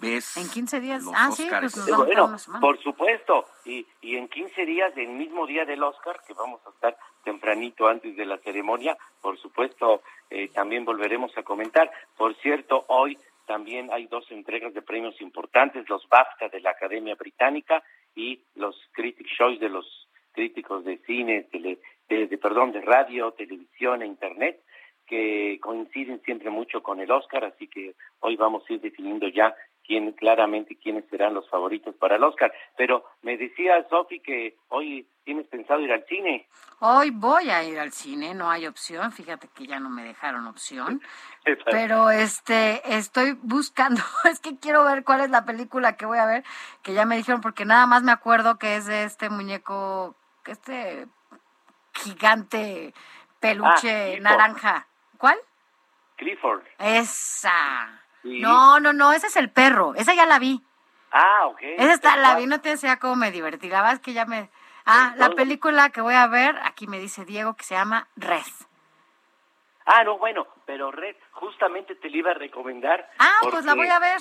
ves 0.00 0.36
En 0.36 0.48
15 0.48 0.80
días. 0.80 1.02
los 1.02 1.12
Ah, 1.16 1.30
sí, 1.30 1.44
Óscares. 1.44 1.72
pues 1.74 1.86
nos 1.86 1.98
vamos 1.98 2.06
Bueno, 2.06 2.24
una 2.48 2.60
por 2.60 2.82
supuesto, 2.82 3.46
y, 3.66 3.86
y 4.00 4.16
en 4.16 4.28
15 4.28 4.64
días, 4.64 4.92
el 4.96 5.08
mismo 5.08 5.46
día 5.46 5.64
del 5.66 5.82
Oscar, 5.82 6.20
que 6.26 6.32
vamos 6.32 6.60
a 6.66 6.70
estar 6.70 6.96
tempranito 7.24 7.86
antes 7.86 8.16
de 8.16 8.24
la 8.24 8.38
ceremonia, 8.38 8.96
por 9.20 9.38
supuesto, 9.38 10.02
eh, 10.30 10.48
también 10.48 10.86
volveremos 10.86 11.36
a 11.36 11.42
comentar. 11.42 11.90
Por 12.16 12.34
cierto, 12.40 12.86
hoy 12.88 13.18
también 13.46 13.90
hay 13.92 14.06
dos 14.06 14.24
entregas 14.30 14.72
de 14.72 14.80
premios 14.80 15.20
importantes, 15.20 15.86
los 15.90 16.08
BAFTA 16.08 16.48
de 16.48 16.60
la 16.60 16.70
Academia 16.70 17.14
Británica 17.16 17.82
y 18.14 18.40
los 18.54 18.76
Critic 18.92 19.26
Choice 19.36 19.60
de 19.60 19.68
los 19.68 20.08
críticos 20.44 20.84
de 20.84 20.96
cine, 21.06 21.46
tele- 21.52 21.78
de, 22.08 22.26
de- 22.26 22.38
perdón, 22.38 22.72
de 22.72 22.80
radio, 22.80 23.32
televisión 23.32 24.00
e 24.00 24.06
internet 24.06 24.58
que 25.06 25.58
coinciden 25.60 26.22
siempre 26.22 26.48
mucho 26.50 26.82
con 26.82 26.98
el 27.00 27.10
Oscar, 27.10 27.44
así 27.44 27.66
que 27.68 27.94
hoy 28.20 28.36
vamos 28.36 28.62
a 28.66 28.72
ir 28.72 28.80
definiendo 28.80 29.26
ya 29.28 29.54
quién 29.84 30.12
claramente 30.12 30.78
quiénes 30.82 31.04
serán 31.10 31.34
los 31.34 31.48
favoritos 31.50 31.94
para 31.96 32.14
el 32.16 32.22
Oscar. 32.22 32.52
Pero 32.76 33.04
me 33.22 33.36
decía 33.36 33.84
Sofi 33.90 34.20
que 34.20 34.54
hoy 34.68 35.06
tienes 35.24 35.46
pensado 35.48 35.80
ir 35.80 35.92
al 35.92 36.06
cine. 36.06 36.46
Hoy 36.78 37.10
voy 37.10 37.50
a 37.50 37.62
ir 37.64 37.78
al 37.80 37.90
cine, 37.92 38.34
no 38.34 38.48
hay 38.50 38.66
opción, 38.68 39.10
fíjate 39.12 39.48
que 39.48 39.66
ya 39.66 39.78
no 39.80 39.90
me 39.90 40.04
dejaron 40.04 40.46
opción. 40.46 41.02
Pero 41.72 42.10
este 42.10 42.80
estoy 42.96 43.32
buscando, 43.42 44.00
es 44.30 44.38
que 44.40 44.58
quiero 44.58 44.84
ver 44.84 45.02
cuál 45.04 45.20
es 45.22 45.30
la 45.30 45.44
película 45.44 45.96
que 45.96 46.06
voy 46.06 46.18
a 46.18 46.26
ver, 46.26 46.44
que 46.82 46.94
ya 46.94 47.04
me 47.04 47.16
dijeron 47.16 47.40
porque 47.40 47.64
nada 47.64 47.86
más 47.86 48.02
me 48.04 48.12
acuerdo 48.12 48.58
que 48.58 48.76
es 48.76 48.86
de 48.86 49.02
este 49.04 49.28
muñeco, 49.28 50.14
este 50.46 51.06
gigante 51.94 52.94
peluche 53.40 54.12
Clifford. 54.12 54.22
naranja. 54.22 54.86
¿Cuál? 55.18 55.38
Clifford. 56.16 56.62
Esa. 56.78 58.02
Sí. 58.22 58.40
No, 58.40 58.80
no, 58.80 58.92
no, 58.92 59.12
ese 59.12 59.28
es 59.28 59.36
el 59.36 59.50
perro, 59.50 59.94
esa 59.94 60.14
ya 60.14 60.26
la 60.26 60.38
vi. 60.38 60.62
Ah, 61.10 61.46
ok. 61.46 61.58
Esa 61.62 61.92
está, 61.92 62.16
la 62.16 62.36
vi, 62.36 62.46
no 62.46 62.60
te 62.60 62.70
decía 62.70 62.98
cómo 62.98 63.16
me 63.16 63.30
divertí, 63.30 63.68
la 63.68 63.78
verdad 63.78 63.94
es 63.94 64.00
que 64.00 64.12
ya 64.12 64.26
me... 64.26 64.50
Ah, 64.86 65.14
la 65.16 65.30
película 65.30 65.90
que 65.90 66.00
voy 66.00 66.14
a 66.14 66.26
ver, 66.26 66.58
aquí 66.64 66.86
me 66.86 66.98
dice 66.98 67.24
Diego, 67.24 67.54
que 67.54 67.64
se 67.64 67.74
llama 67.74 68.08
Red. 68.16 68.42
Ah, 69.86 70.04
no, 70.04 70.18
bueno, 70.18 70.46
pero 70.66 70.90
Red, 70.90 71.16
justamente 71.32 71.94
te 71.96 72.10
la 72.10 72.16
iba 72.16 72.30
a 72.30 72.34
recomendar. 72.34 73.10
Ah, 73.18 73.38
pues 73.50 73.64
la 73.64 73.74
voy 73.74 73.88
a 73.88 73.98
ver. 73.98 74.20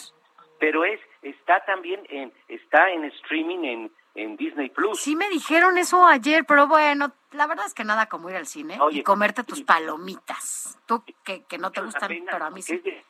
Pero 0.60 0.84
es, 0.84 1.00
está 1.22 1.64
también 1.66 2.06
en, 2.10 2.34
está 2.48 2.90
en 2.90 3.06
streaming 3.06 3.64
en, 3.64 3.92
en 4.24 4.36
Disney 4.38 4.70
Plus. 4.70 5.00
Sí 5.00 5.16
me 5.16 5.30
dijeron 5.30 5.78
eso 5.78 6.06
ayer, 6.06 6.46
pero 6.46 6.68
bueno, 6.68 7.12
la 7.32 7.48
verdad 7.48 7.66
es 7.66 7.74
que 7.74 7.84
nada 7.84 8.08
como 8.08 8.30
ir 8.30 8.36
al 8.36 8.46
cine 8.46 8.78
Oye, 8.82 9.00
y 9.00 9.04
comerte 9.04 9.44
tus 9.44 9.62
palomitas. 9.62 10.78
Tú 10.86 11.04
que, 11.24 11.44
que 11.44 11.58
no 11.58 11.72
te 11.72 11.82
gustan, 11.82 12.12
pero 12.30 12.46
a 12.46 12.50
mí 12.50 12.62
sí. 12.62 12.76
Es 12.76 12.84
de- 12.84 13.04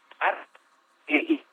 eh, 1.07 1.43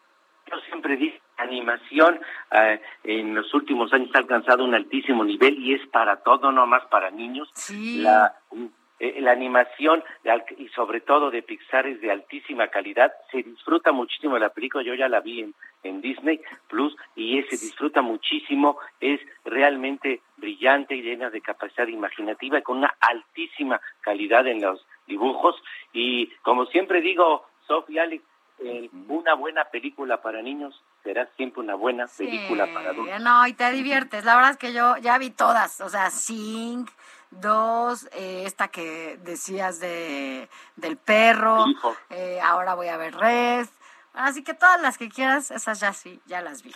yo 0.51 0.57
siempre 0.69 0.97
dije, 0.97 1.21
animación 1.39 2.21
eh, 2.53 2.81
en 3.05 3.35
los 3.35 3.53
últimos 3.55 3.93
años 3.93 4.11
ha 4.15 4.19
alcanzado 4.19 4.65
un 4.65 4.75
altísimo 4.75 5.25
nivel 5.25 5.59
y 5.59 5.75
es 5.75 5.87
para 5.89 6.17
todo, 6.23 6.53
no 6.53 6.67
más 6.67 6.85
para 6.87 7.11
niños. 7.11 7.49
Sí. 7.55 7.99
La, 7.99 8.35
eh, 8.99 9.21
la 9.21 9.33
animación 9.33 10.03
de 10.25 10.43
y 10.59 10.69
sobre 10.69 11.01
todo 11.01 11.31
de 11.31 11.43
Pixar 11.43 11.87
es 11.87 12.01
de 12.01 12.11
altísima 12.11 12.69
calidad. 12.69 13.13
Se 13.31 13.43
disfruta 13.43 13.93
muchísimo 13.93 14.39
la 14.39 14.49
película, 14.51 14.83
yo 14.85 14.95
ya 14.95 15.09
la 15.09 15.21
vi 15.21 15.41
en, 15.41 15.55
en 15.83 16.01
Disney 16.01 16.41
Plus 16.69 16.97
y 17.15 17.39
es- 17.39 17.47
se 17.49 17.57
disfruta 17.59 18.01
muchísimo. 18.03 18.79
Es 19.01 19.21
realmente 19.45 20.21
brillante 20.37 20.95
y 20.95 21.03
llena 21.03 21.31
de 21.31 21.41
capacidad 21.41 21.87
imaginativa 21.87 22.59
y 22.59 22.63
con 22.63 22.79
una 22.79 22.95
altísima 23.01 23.81
calidad 24.01 24.47
en 24.47 24.61
los 24.63 24.85
dibujos. 25.07 25.57
Y 25.93 26.29
como 26.43 26.67
siempre 26.67 27.01
digo, 27.01 27.47
Sofía 27.67 28.03
Alex, 28.05 28.23
eh, 28.59 28.89
una 29.09 29.35
buena 29.35 29.65
película 29.67 30.23
para 30.23 30.41
niños 30.41 30.83
será 31.03 31.27
siempre 31.37 31.61
una 31.61 31.75
buena 31.75 32.07
película 32.07 32.67
para 32.73 32.91
adultos. 32.91 33.21
No, 33.21 33.47
y 33.47 33.53
te 33.53 33.71
diviertes. 33.71 34.25
La 34.25 34.35
verdad 34.37 34.53
es 34.53 34.57
que 34.57 34.73
yo 34.73 34.97
ya 34.97 35.19
vi 35.19 35.31
todas. 35.31 35.81
O 35.83 35.89
sea, 35.91 36.11
Sing, 36.11 36.87
dos, 37.31 38.09
eh, 38.13 38.45
esta 38.47 38.69
que 38.69 39.19
decías 39.23 39.81
de 39.81 40.49
del 40.77 40.97
perro. 40.97 41.65
Eh, 42.11 42.41
ahora 42.43 42.75
voy 42.75 42.89
a 42.89 42.97
ver 42.97 43.15
Red. 43.15 43.67
Así 44.15 44.43
que 44.43 44.55
todas 44.55 44.81
las 44.81 44.97
que 44.99 45.09
quieras, 45.09 45.51
esas 45.51 45.81
ya 45.81 45.93
sí, 45.93 46.21
ya 46.27 46.41
las 46.41 46.63
vi. 46.63 46.73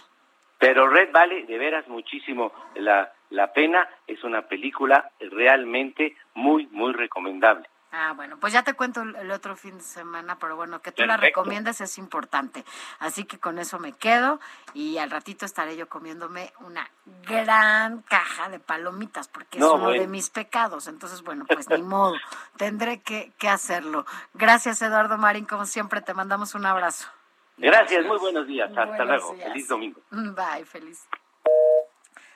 Pero 0.58 0.88
Red 0.88 1.10
vale 1.10 1.44
de 1.46 1.56
veras 1.56 1.88
muchísimo 1.88 2.52
la, 2.74 3.12
la 3.30 3.52
pena. 3.52 3.88
Es 4.06 4.22
una 4.24 4.42
película 4.42 5.10
realmente 5.18 6.16
muy, 6.34 6.66
muy 6.66 6.92
recomendable. 6.92 7.66
Ah, 7.92 8.12
bueno, 8.14 8.38
pues 8.38 8.52
ya 8.52 8.62
te 8.62 8.74
cuento 8.74 9.02
el 9.02 9.30
otro 9.32 9.56
fin 9.56 9.78
de 9.78 9.82
semana, 9.82 10.38
pero 10.38 10.54
bueno, 10.54 10.80
que 10.80 10.92
tú 10.92 11.02
la 11.06 11.16
Perfecto. 11.16 11.40
recomiendes 11.40 11.80
es 11.80 11.98
importante. 11.98 12.64
Así 13.00 13.24
que 13.24 13.40
con 13.40 13.58
eso 13.58 13.80
me 13.80 13.92
quedo 13.92 14.38
y 14.74 14.98
al 14.98 15.10
ratito 15.10 15.44
estaré 15.44 15.76
yo 15.76 15.88
comiéndome 15.88 16.52
una 16.60 16.88
gran 17.26 18.02
caja 18.02 18.48
de 18.48 18.60
palomitas, 18.60 19.26
porque 19.26 19.58
es 19.58 19.64
No, 19.64 19.74
uno 19.74 19.90
de 19.90 20.06
mis 20.06 20.30
pecados. 20.30 20.86
Entonces, 20.86 21.22
bueno, 21.22 21.44
pues 21.46 21.68
ni 21.68 21.82
modo, 21.82 22.14
tendré 22.56 23.00
que, 23.00 23.32
que 23.38 23.48
hacerlo. 23.48 24.06
Gracias, 24.34 24.80
Eduardo 24.82 25.18
Marín, 25.18 25.44
como 25.44 25.66
siempre, 25.66 26.00
te 26.00 26.14
mandamos 26.14 26.54
un 26.54 26.66
abrazo. 26.66 27.08
Gracias, 27.56 28.06
muy 28.06 28.18
buenos 28.18 28.46
días. 28.46 28.70
Hasta 28.70 28.84
Buenos 28.86 29.06
luego. 29.08 29.34
días. 29.34 29.48
Feliz 29.48 29.68
domingo. 29.68 30.00
Bye, 30.10 30.64
feliz. 30.64 31.06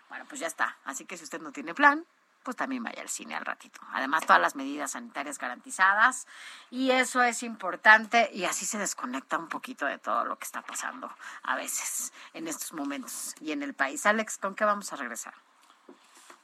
Bueno, 0.09 0.27
pues 0.29 0.41
ya 0.41 0.47
está. 0.49 0.77
Así 0.85 1.05
que 1.07 1.17
si 1.17 1.25
usted 1.25 1.41
no 1.41 1.51
tiene 1.53 1.75
plan, 1.75 2.05
pues 2.45 2.57
también 2.57 2.83
vaya 2.85 3.03
al 3.03 3.09
cine 3.09 3.35
al 3.35 3.45
ratito. 3.45 3.81
Además, 3.93 4.27
todas 4.27 4.41
las 4.41 4.55
medidas 4.55 4.93
sanitarias 4.93 5.39
garantizadas. 5.39 6.27
Y 6.71 6.91
eso 6.91 7.23
es 7.23 7.43
importante. 7.43 8.31
Y 8.33 8.45
así 8.45 8.67
se 8.67 8.79
desconecta 8.79 9.39
un 9.39 9.49
poquito 9.49 9.87
de 9.87 9.99
todo 9.99 10.25
lo 10.25 10.39
que 10.39 10.45
está 10.45 10.63
pasando 10.63 11.11
a 11.43 11.57
veces 11.57 12.13
en 12.35 12.47
estos 12.47 12.73
momentos 12.73 13.35
y 13.41 13.53
en 13.53 13.63
el 13.63 13.75
país. 13.75 14.07
Alex, 14.07 14.39
¿con 14.39 14.55
qué 14.55 14.65
vamos 14.65 14.93
a 14.93 14.97
regresar? 14.97 15.35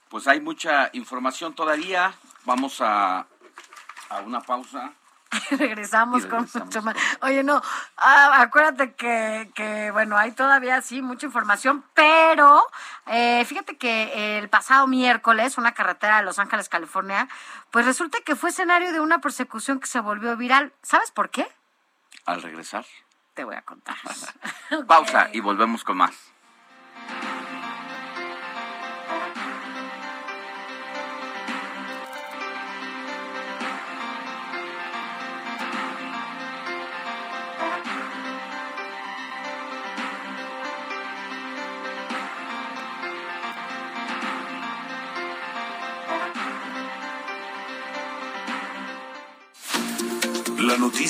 Pues 0.09 0.27
hay 0.27 0.40
mucha 0.40 0.90
información 0.94 1.55
todavía. 1.55 2.14
Vamos 2.44 2.81
a, 2.81 3.27
a 4.09 4.20
una 4.24 4.40
pausa. 4.40 4.94
regresamos 5.51 6.24
Y 6.24 6.28
con 6.28 6.40
regresamos 6.40 6.66
mucho 6.66 6.82
más. 6.82 6.97
Oye, 7.23 7.43
no, 7.43 7.62
ah, 7.97 8.40
acuérdate 8.40 8.94
que, 8.94 9.51
que, 9.55 9.90
bueno, 9.90 10.16
hay 10.16 10.32
todavía 10.32 10.82
sí 10.82 11.02
mucha 11.02 11.27
información, 11.27 11.85
pero 11.94 12.62
eh, 13.07 13.44
fíjate 13.44 13.77
que 13.77 14.39
el 14.39 14.48
pasado 14.48 14.86
miércoles, 14.86 15.59
una 15.59 15.73
carretera 15.73 16.19
de 16.19 16.24
Los 16.24 16.39
Ángeles, 16.39 16.69
California, 16.69 17.28
pues 17.70 17.86
resulta 17.86 18.19
que 18.24 18.36
fue 18.36 18.51
escenario 18.51 18.93
de 18.93 19.01
una 19.01 19.20
persecución 19.20 19.81
que 19.81 19.86
se 19.86 20.01
volvió 20.01 20.36
viral. 20.36 20.73
¿Sabes 20.82 21.11
por 21.11 21.31
qué? 21.31 21.47
Al 22.27 22.43
regresar. 22.43 22.85
Te 23.35 23.44
voy 23.44 23.55
a 23.55 23.62
contar. 23.62 23.97
Pausa 24.86 25.31
y 25.32 25.40
volvemos 25.40 25.85
con 25.85 25.97
más. 25.98 26.32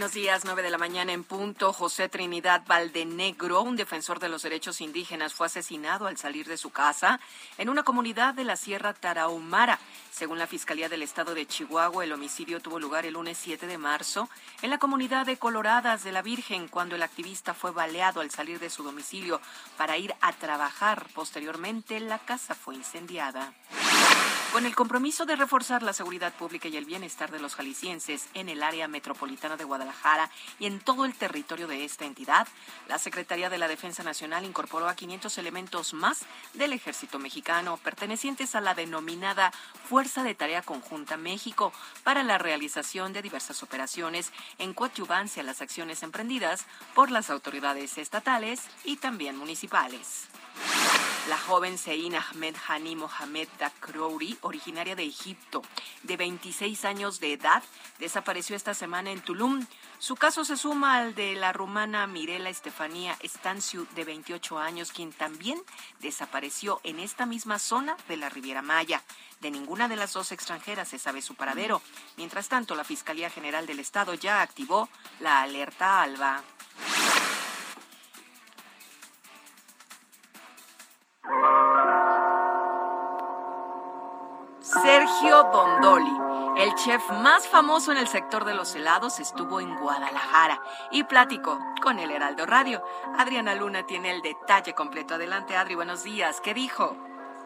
Buenos 0.00 0.14
días, 0.14 0.46
9 0.46 0.62
de 0.62 0.70
la 0.70 0.78
mañana 0.78 1.12
en 1.12 1.24
punto. 1.24 1.74
José 1.74 2.08
Trinidad 2.08 2.62
Valdenegro, 2.66 3.60
un 3.60 3.76
defensor 3.76 4.18
de 4.18 4.30
los 4.30 4.40
derechos 4.40 4.80
indígenas, 4.80 5.34
fue 5.34 5.48
asesinado 5.48 6.06
al 6.06 6.16
salir 6.16 6.48
de 6.48 6.56
su 6.56 6.70
casa 6.70 7.20
en 7.58 7.68
una 7.68 7.82
comunidad 7.82 8.32
de 8.32 8.44
la 8.44 8.56
Sierra 8.56 8.94
Tarahumara. 8.94 9.78
Según 10.10 10.38
la 10.38 10.46
Fiscalía 10.46 10.88
del 10.88 11.02
Estado 11.02 11.34
de 11.34 11.44
Chihuahua, 11.44 12.02
el 12.02 12.14
homicidio 12.14 12.60
tuvo 12.60 12.80
lugar 12.80 13.04
el 13.04 13.12
lunes 13.12 13.36
7 13.36 13.66
de 13.66 13.76
marzo 13.76 14.30
en 14.62 14.70
la 14.70 14.78
comunidad 14.78 15.26
de 15.26 15.36
Coloradas 15.36 16.02
de 16.02 16.12
la 16.12 16.22
Virgen, 16.22 16.68
cuando 16.68 16.96
el 16.96 17.02
activista 17.02 17.52
fue 17.52 17.70
baleado 17.70 18.22
al 18.22 18.30
salir 18.30 18.58
de 18.58 18.70
su 18.70 18.82
domicilio 18.82 19.38
para 19.76 19.98
ir 19.98 20.14
a 20.22 20.32
trabajar. 20.32 21.08
Posteriormente, 21.14 22.00
la 22.00 22.18
casa 22.20 22.54
fue 22.54 22.74
incendiada. 22.74 23.52
Con 24.54 24.66
el 24.66 24.74
compromiso 24.74 25.26
de 25.26 25.36
reforzar 25.36 25.82
la 25.82 25.92
seguridad 25.92 26.32
pública 26.32 26.68
y 26.68 26.76
el 26.76 26.84
bienestar 26.84 27.30
de 27.30 27.38
los 27.38 27.54
jaliscienses 27.54 28.26
en 28.34 28.48
el 28.48 28.64
área 28.64 28.88
metropolitana 28.88 29.56
de 29.56 29.62
Guadalajara 29.62 29.89
y 30.58 30.66
en 30.66 30.80
todo 30.80 31.04
el 31.04 31.14
territorio 31.14 31.66
de 31.66 31.84
esta 31.84 32.04
entidad, 32.04 32.46
la 32.88 32.98
Secretaría 32.98 33.50
de 33.50 33.58
la 33.58 33.68
Defensa 33.68 34.02
Nacional 34.02 34.44
incorporó 34.44 34.88
a 34.88 34.94
500 34.94 35.36
elementos 35.38 35.92
más 35.94 36.22
del 36.54 36.72
ejército 36.72 37.18
mexicano 37.18 37.76
pertenecientes 37.78 38.54
a 38.54 38.60
la 38.60 38.74
denominada 38.74 39.52
Fuerza 39.88 40.22
de 40.22 40.34
Tarea 40.34 40.62
Conjunta 40.62 41.16
México 41.16 41.72
para 42.04 42.22
la 42.22 42.38
realización 42.38 43.12
de 43.12 43.22
diversas 43.22 43.62
operaciones 43.62 44.32
en 44.58 44.74
coadyuvancia 44.74 45.42
a 45.42 45.46
las 45.46 45.60
acciones 45.60 46.02
emprendidas 46.02 46.66
por 46.94 47.10
las 47.10 47.30
autoridades 47.30 47.98
estatales 47.98 48.62
y 48.84 48.96
también 48.96 49.36
municipales. 49.36 50.29
La 51.28 51.38
joven 51.38 51.78
Sein 51.78 52.16
Ahmed 52.16 52.56
Hani 52.66 52.96
Mohamed 52.96 53.46
Dakrouri, 53.58 54.36
originaria 54.40 54.96
de 54.96 55.04
Egipto, 55.04 55.62
de 56.02 56.16
26 56.16 56.84
años 56.84 57.20
de 57.20 57.34
edad, 57.34 57.62
desapareció 58.00 58.56
esta 58.56 58.74
semana 58.74 59.12
en 59.12 59.20
Tulum. 59.20 59.64
Su 60.00 60.16
caso 60.16 60.44
se 60.44 60.56
suma 60.56 60.96
al 60.96 61.14
de 61.14 61.34
la 61.34 61.52
rumana 61.52 62.08
Mirela 62.08 62.48
Estefanía 62.50 63.16
Estanciu, 63.20 63.86
de 63.94 64.04
28 64.04 64.58
años, 64.58 64.90
quien 64.90 65.12
también 65.12 65.62
desapareció 66.00 66.80
en 66.82 66.98
esta 66.98 67.26
misma 67.26 67.60
zona 67.60 67.96
de 68.08 68.16
la 68.16 68.28
Riviera 68.28 68.62
Maya. 68.62 69.02
De 69.40 69.52
ninguna 69.52 69.86
de 69.86 69.96
las 69.96 70.12
dos 70.12 70.32
extranjeras 70.32 70.88
se 70.88 70.98
sabe 70.98 71.22
su 71.22 71.36
paradero. 71.36 71.80
Mientras 72.16 72.48
tanto, 72.48 72.74
la 72.74 72.82
Fiscalía 72.82 73.30
General 73.30 73.66
del 73.66 73.78
Estado 73.78 74.14
ya 74.14 74.42
activó 74.42 74.88
la 75.20 75.42
alerta 75.42 76.02
alba. 76.02 76.42
Sergio 84.60 85.42
Dondoli, 85.52 86.12
el 86.58 86.74
chef 86.74 87.02
más 87.10 87.48
famoso 87.48 87.92
en 87.92 87.98
el 87.98 88.06
sector 88.06 88.44
de 88.44 88.54
los 88.54 88.74
helados, 88.74 89.18
estuvo 89.18 89.60
en 89.60 89.74
Guadalajara 89.76 90.60
y 90.90 91.04
platicó 91.04 91.58
con 91.82 91.98
el 91.98 92.10
Heraldo 92.10 92.46
Radio. 92.46 92.82
Adriana 93.18 93.54
Luna 93.54 93.86
tiene 93.86 94.10
el 94.10 94.22
detalle 94.22 94.74
completo. 94.74 95.14
Adelante, 95.14 95.56
Adri, 95.56 95.74
buenos 95.74 96.04
días. 96.04 96.40
¿Qué 96.40 96.54
dijo? 96.54 96.96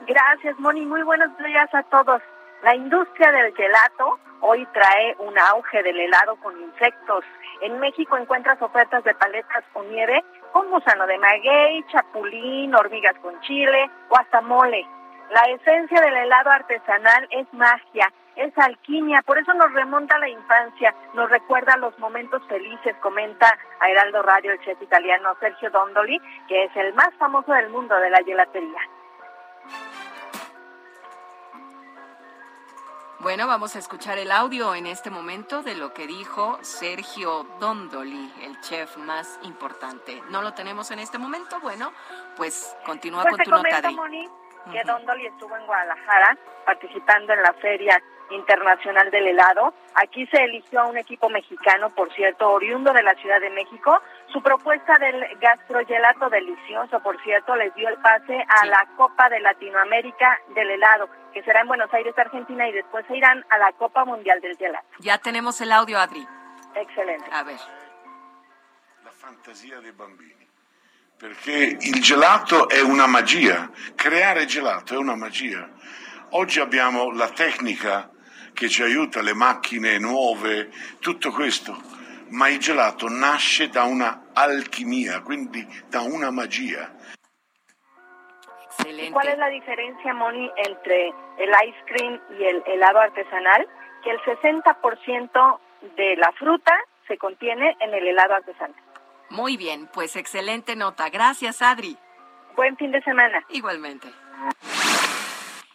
Gracias, 0.07 0.59
Moni. 0.59 0.85
Muy 0.85 1.03
buenos 1.03 1.31
días 1.39 1.73
a 1.73 1.83
todos. 1.85 2.21
La 2.63 2.75
industria 2.75 3.31
del 3.31 3.55
gelato 3.55 4.19
hoy 4.41 4.67
trae 4.73 5.17
un 5.19 5.39
auge 5.39 5.83
del 5.83 5.99
helado 5.99 6.37
con 6.37 6.61
insectos. 6.61 7.25
En 7.63 7.79
México 7.79 8.17
encuentras 8.17 8.61
ofertas 8.61 9.05
de 9.05 9.15
paletas 9.15 9.65
o 9.75 9.83
nieve 9.85 10.23
con 10.55 10.71
gusano 10.71 11.05
de 11.09 11.19
maguey, 11.19 11.85
chapulín, 11.91 12.73
hormigas 12.77 13.19
con 13.19 13.39
chile 13.41 13.91
o 14.09 14.17
hasta 14.17 14.41
mole. 14.41 14.87
La 15.31 15.43
esencia 15.53 16.01
del 16.01 16.17
helado 16.17 16.51
artesanal 16.51 17.27
es 17.33 17.53
magia, 17.53 18.07
es 18.37 18.57
alquimia, 18.57 19.21
por 19.23 19.37
eso 19.37 19.53
nos 19.55 19.73
remonta 19.73 20.15
a 20.15 20.21
la 20.21 20.29
infancia, 20.29 20.95
nos 21.15 21.29
recuerda 21.29 21.77
los 21.79 21.99
momentos 21.99 22.41
felices, 22.47 22.95
comenta 23.01 23.53
a 23.81 23.91
Heraldo 23.91 24.23
Radio 24.23 24.53
el 24.53 24.61
chef 24.61 24.81
italiano 24.81 25.35
Sergio 25.41 25.71
Dondoli, 25.71 26.21
que 26.47 26.65
es 26.65 26.77
el 26.77 26.95
más 26.95 27.13
famoso 27.19 27.53
del 27.53 27.71
mundo 27.71 27.97
de 27.97 28.11
la 28.11 28.23
gelatería. 28.23 28.81
Bueno, 33.25 33.47
vamos 33.47 33.75
a 33.75 33.79
escuchar 33.79 34.19
el 34.19 34.31
audio 34.31 34.75
en 34.75 34.87
este 34.87 35.09
momento 35.09 35.63
de 35.63 35.75
lo 35.75 35.95
que 35.95 36.07
dijo 36.07 36.59
Sergio 36.61 37.47
Dondoli, 37.59 38.31
el 38.43 38.61
chef 38.61 38.99
más 38.99 39.41
importante. 39.45 40.23
¿No 40.29 40.43
lo 40.43 40.53
tenemos 40.53 40.91
en 40.91 40.99
este 40.99 41.17
momento? 41.17 41.59
Bueno, 41.61 41.91
pues 42.37 42.77
continúa 42.85 43.23
Pues 43.23 43.37
con 43.37 43.45
tu 43.45 43.51
nota. 43.51 43.91
Moni, 43.93 44.29
que 44.71 44.83
Dondoli 44.85 45.25
estuvo 45.25 45.57
en 45.57 45.65
Guadalajara 45.65 46.37
participando 46.67 47.33
en 47.33 47.41
la 47.41 47.55
Feria 47.55 47.99
Internacional 48.31 49.11
del 49.11 49.29
Helado. 49.29 49.75
Aquí 49.95 50.27
se 50.27 50.43
eligió 50.43 50.81
a 50.81 50.87
un 50.87 50.97
equipo 50.97 51.29
mexicano, 51.29 51.91
por 51.91 52.13
cierto, 52.15 52.51
oriundo 52.51 52.93
de 52.93 53.03
la 53.03 53.15
Ciudad 53.15 53.41
de 53.41 53.51
México. 53.51 54.01
Su 54.33 54.43
propuesta 54.43 54.95
del 54.99 55.25
gastrogelato 55.39 56.29
delicioso, 56.31 57.01
por 57.01 57.23
cierto, 57.23 57.55
les 57.57 57.75
dio 57.75 57.89
el 57.89 57.97
pase 57.99 58.45
a 58.49 58.67
la 58.67 58.87
Copa 58.97 59.29
de 59.29 59.41
Latinoamérica 59.41 60.41
del 60.55 60.71
Helado, 60.71 61.09
que 61.33 61.43
será 61.43 61.61
en 61.61 61.69
Buenos 61.69 61.93
Aires, 61.93 62.17
Argentina, 62.19 62.69
y 62.69 62.73
después 62.73 63.05
se 63.07 63.17
irán 63.17 63.45
a 63.51 63.59
la 63.59 63.73
Copa 63.73 64.05
Mundial 64.05 64.41
del 64.41 64.57
Gelato. 64.57 64.87
Ya 64.99 65.19
tenemos 65.19 65.61
el 65.61 65.73
audio, 65.73 65.99
Adri. 65.99 66.27
Excelente. 66.75 67.29
A 67.33 67.43
ver. 67.45 67.59
la 69.05 69.11
fantasia 69.11 69.81
dei 69.81 69.93
bambini. 69.93 70.49
Perché 71.17 71.77
il 71.79 72.03
gelato 72.03 72.69
è 72.69 72.81
una 72.81 73.07
magia, 73.07 73.71
creare 73.95 74.47
gelato 74.47 74.95
è 74.95 74.97
una 74.97 75.15
magia. 75.15 75.71
Oggi 76.31 76.59
abbiamo 76.59 77.13
la 77.13 77.29
tecnica 77.29 78.11
che 78.55 78.69
ci 78.69 78.83
aiuta, 78.83 79.21
le 79.21 79.35
macchine 79.35 79.99
nuove, 79.99 80.71
tutto 81.01 81.31
questo, 81.31 81.77
ma 82.31 82.49
il 82.49 82.59
gelato 82.59 83.09
nasce 83.09 83.69
da 83.69 83.83
una 83.83 84.31
alchimia, 84.33 85.21
quindi 85.21 85.67
da 85.89 86.01
una 86.01 86.31
magia. 86.31 86.91
¿Y 88.87 89.11
¿Cuál 89.11 89.29
es 89.29 89.39
la 89.39 89.49
diferencia, 89.49 90.13
Moni, 90.15 90.51
entre 90.57 91.09
el 91.39 91.51
ice 91.69 91.85
cream 91.87 92.21
y 92.39 92.45
el 92.45 92.63
helado 92.67 92.99
artesanal? 93.01 93.69
Que 94.03 94.11
el 94.11 94.21
60% 94.21 95.59
de 95.97 96.17
la 96.17 96.33
fruta 96.33 96.73
se 97.07 97.17
contiene 97.17 97.77
en 97.81 97.95
el 97.95 98.07
helado 98.07 98.35
artesanal. 98.35 98.75
Muy 99.31 99.57
bien, 99.57 99.89
pues 99.93 100.17
excelente 100.17 100.77
nota. 100.77 101.09
Gracias, 101.09 101.63
Adri. 101.63 101.97
Buen 102.57 102.77
fin 102.77 102.91
de 102.91 103.03
semana. 103.03 103.45
Igualmente. 103.49 104.09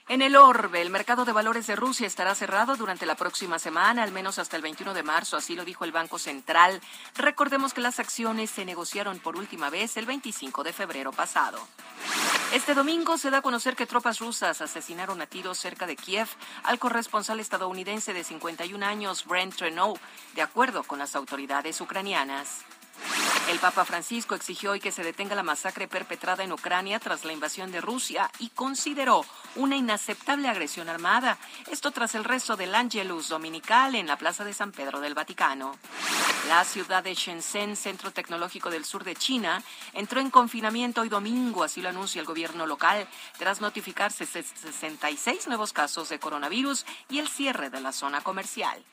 En 0.09 0.23
el 0.23 0.35
orbe, 0.35 0.81
el 0.81 0.89
mercado 0.89 1.23
de 1.23 1.31
valores 1.31 1.67
de 1.67 1.75
Rusia 1.75 2.07
estará 2.07 2.33
cerrado 2.33 2.75
durante 2.75 3.05
la 3.05 3.13
próxima 3.13 3.59
semana, 3.59 4.01
al 4.01 4.11
menos 4.11 4.39
hasta 4.39 4.55
el 4.55 4.63
21 4.63 4.95
de 4.95 5.03
marzo, 5.03 5.37
así 5.37 5.55
lo 5.55 5.63
dijo 5.63 5.85
el 5.85 5.91
Banco 5.91 6.17
Central. 6.17 6.81
Recordemos 7.15 7.75
que 7.75 7.81
las 7.81 7.99
acciones 7.99 8.49
se 8.49 8.65
negociaron 8.65 9.19
por 9.19 9.37
última 9.37 9.69
vez 9.69 9.97
el 9.97 10.07
25 10.07 10.63
de 10.63 10.73
febrero 10.73 11.11
pasado. 11.11 11.59
Este 12.51 12.73
domingo 12.73 13.19
se 13.19 13.29
da 13.29 13.37
a 13.37 13.41
conocer 13.43 13.75
que 13.75 13.85
tropas 13.85 14.17
rusas 14.17 14.61
asesinaron 14.61 15.21
a 15.21 15.27
tiros 15.27 15.59
cerca 15.59 15.85
de 15.85 15.95
Kiev 15.95 16.27
al 16.63 16.79
corresponsal 16.79 17.39
estadounidense 17.39 18.11
de 18.11 18.23
51 18.23 18.83
años, 18.83 19.27
Brent 19.27 19.59
Renault, 19.59 20.01
de 20.33 20.41
acuerdo 20.41 20.81
con 20.81 20.97
las 20.97 21.15
autoridades 21.15 21.79
ucranianas. 21.81 22.65
El 23.49 23.57
Papa 23.57 23.83
Francisco 23.83 24.35
exigió 24.35 24.71
hoy 24.71 24.79
que 24.79 24.91
se 24.91 25.03
detenga 25.03 25.33
la 25.33 25.41
masacre 25.41 25.87
perpetrada 25.87 26.43
en 26.43 26.51
Ucrania 26.51 26.99
tras 26.99 27.25
la 27.25 27.33
invasión 27.33 27.71
de 27.71 27.81
Rusia 27.81 28.29
y 28.37 28.49
consideró 28.49 29.25
una 29.55 29.75
inaceptable 29.75 30.47
agresión 30.47 30.87
armada. 30.87 31.39
Esto 31.71 31.89
tras 31.89 32.13
el 32.13 32.25
resto 32.25 32.55
del 32.55 32.75
Angelus 32.75 33.29
Dominical 33.29 33.95
en 33.95 34.05
la 34.05 34.17
Plaza 34.17 34.45
de 34.45 34.53
San 34.53 34.71
Pedro 34.71 34.99
del 34.99 35.15
Vaticano. 35.15 35.75
La 36.47 36.63
ciudad 36.63 37.03
de 37.03 37.15
Shenzhen, 37.15 37.75
centro 37.75 38.11
tecnológico 38.11 38.69
del 38.69 38.85
sur 38.85 39.03
de 39.03 39.15
China, 39.15 39.63
entró 39.93 40.21
en 40.21 40.29
confinamiento 40.29 41.01
hoy 41.01 41.09
domingo, 41.09 41.63
así 41.63 41.81
lo 41.81 41.89
anuncia 41.89 42.21
el 42.21 42.27
gobierno 42.27 42.67
local, 42.67 43.07
tras 43.39 43.61
notificarse 43.61 44.27
66 44.27 45.47
nuevos 45.47 45.73
casos 45.73 46.09
de 46.09 46.19
coronavirus 46.19 46.85
y 47.09 47.17
el 47.17 47.27
cierre 47.27 47.71
de 47.71 47.81
la 47.81 47.93
zona 47.93 48.21
comercial. 48.21 48.85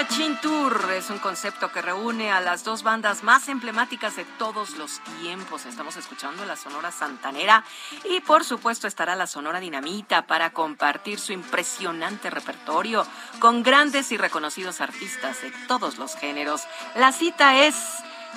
Machine 0.00 0.38
Tour 0.40 0.92
es 0.96 1.10
un 1.10 1.18
concepto 1.18 1.70
que 1.70 1.82
reúne 1.82 2.32
a 2.32 2.40
las 2.40 2.64
dos 2.64 2.82
bandas 2.82 3.22
más 3.22 3.50
emblemáticas 3.50 4.16
de 4.16 4.24
todos 4.38 4.78
los 4.78 4.98
tiempos. 5.20 5.66
Estamos 5.66 5.94
escuchando 5.96 6.46
la 6.46 6.56
Sonora 6.56 6.90
Santanera 6.90 7.64
y 8.04 8.20
por 8.20 8.42
supuesto 8.42 8.86
estará 8.86 9.14
la 9.14 9.26
Sonora 9.26 9.60
Dinamita 9.60 10.26
para 10.26 10.54
compartir 10.54 11.18
su 11.18 11.34
impresionante 11.34 12.30
repertorio 12.30 13.06
con 13.40 13.62
grandes 13.62 14.10
y 14.10 14.16
reconocidos 14.16 14.80
artistas 14.80 15.42
de 15.42 15.52
todos 15.68 15.98
los 15.98 16.16
géneros. 16.16 16.62
La 16.94 17.12
cita 17.12 17.66
es 17.66 17.76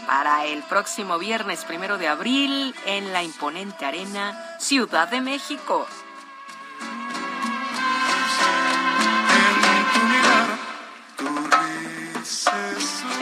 para 0.05 0.45
el 0.45 0.63
próximo 0.63 1.17
viernes 1.17 1.63
primero 1.63 1.97
de 1.97 2.09
abril 2.09 2.75
en 2.85 3.13
la 3.13 3.23
imponente 3.23 3.85
arena 3.85 4.57
Ciudad 4.59 5.07
de 5.07 5.21
México. 5.21 5.87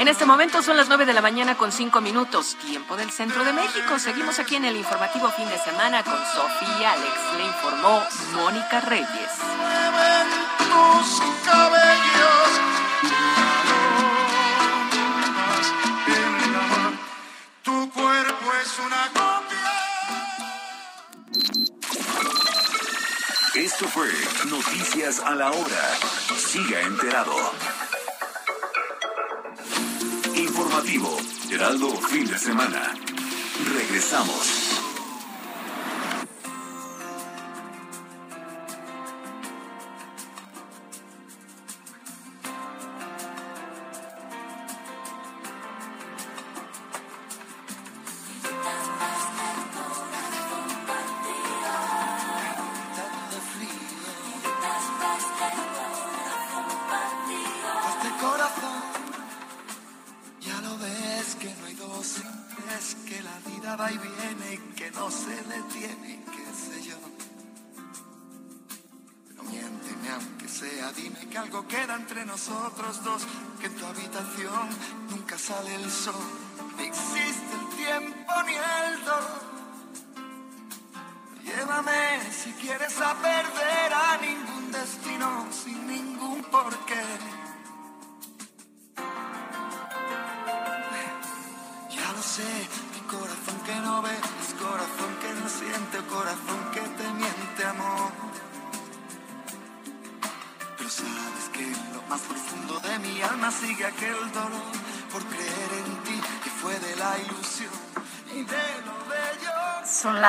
En 0.02 0.08
este 0.08 0.26
momento 0.26 0.64
son 0.64 0.78
las 0.78 0.88
9 0.88 1.06
de 1.06 1.14
la 1.14 1.22
mañana 1.22 1.56
con 1.56 1.72
5 1.72 2.02
minutos, 2.02 2.58
tiempo 2.66 2.98
del 2.98 3.12
centro 3.12 3.46
de 3.46 3.54
México. 3.54 4.00
Seguimos 4.00 4.40
aquí 4.40 4.56
en 4.56 4.66
el 4.66 4.76
informativo 4.76 5.30
fin 5.30 5.48
de 5.48 5.60
semana 5.60 6.04
con 6.04 6.18
Sofía 6.18 6.94
Alex. 6.94 7.14
Le 7.38 7.46
informó 7.46 8.02
Mónica 8.34 8.82
Reyes. 8.82 9.08
tus 10.58 11.22
cabellos 11.46 12.50
Tu 17.62 17.92
cuerpo 17.92 18.54
es 18.60 18.80
una 18.80 19.08
copia. 19.14 19.72
Esto 23.54 23.88
fue 23.88 24.10
Noticias 24.50 25.20
a 25.20 25.36
la 25.36 25.52
Hora. 25.52 25.94
Siga 26.36 26.82
enterado. 26.82 28.01
Informativo, 30.62 31.18
Heraldo 31.50 31.90
Fin 32.02 32.28
de 32.28 32.38
Semana. 32.38 32.94
Regresamos. 33.74 34.61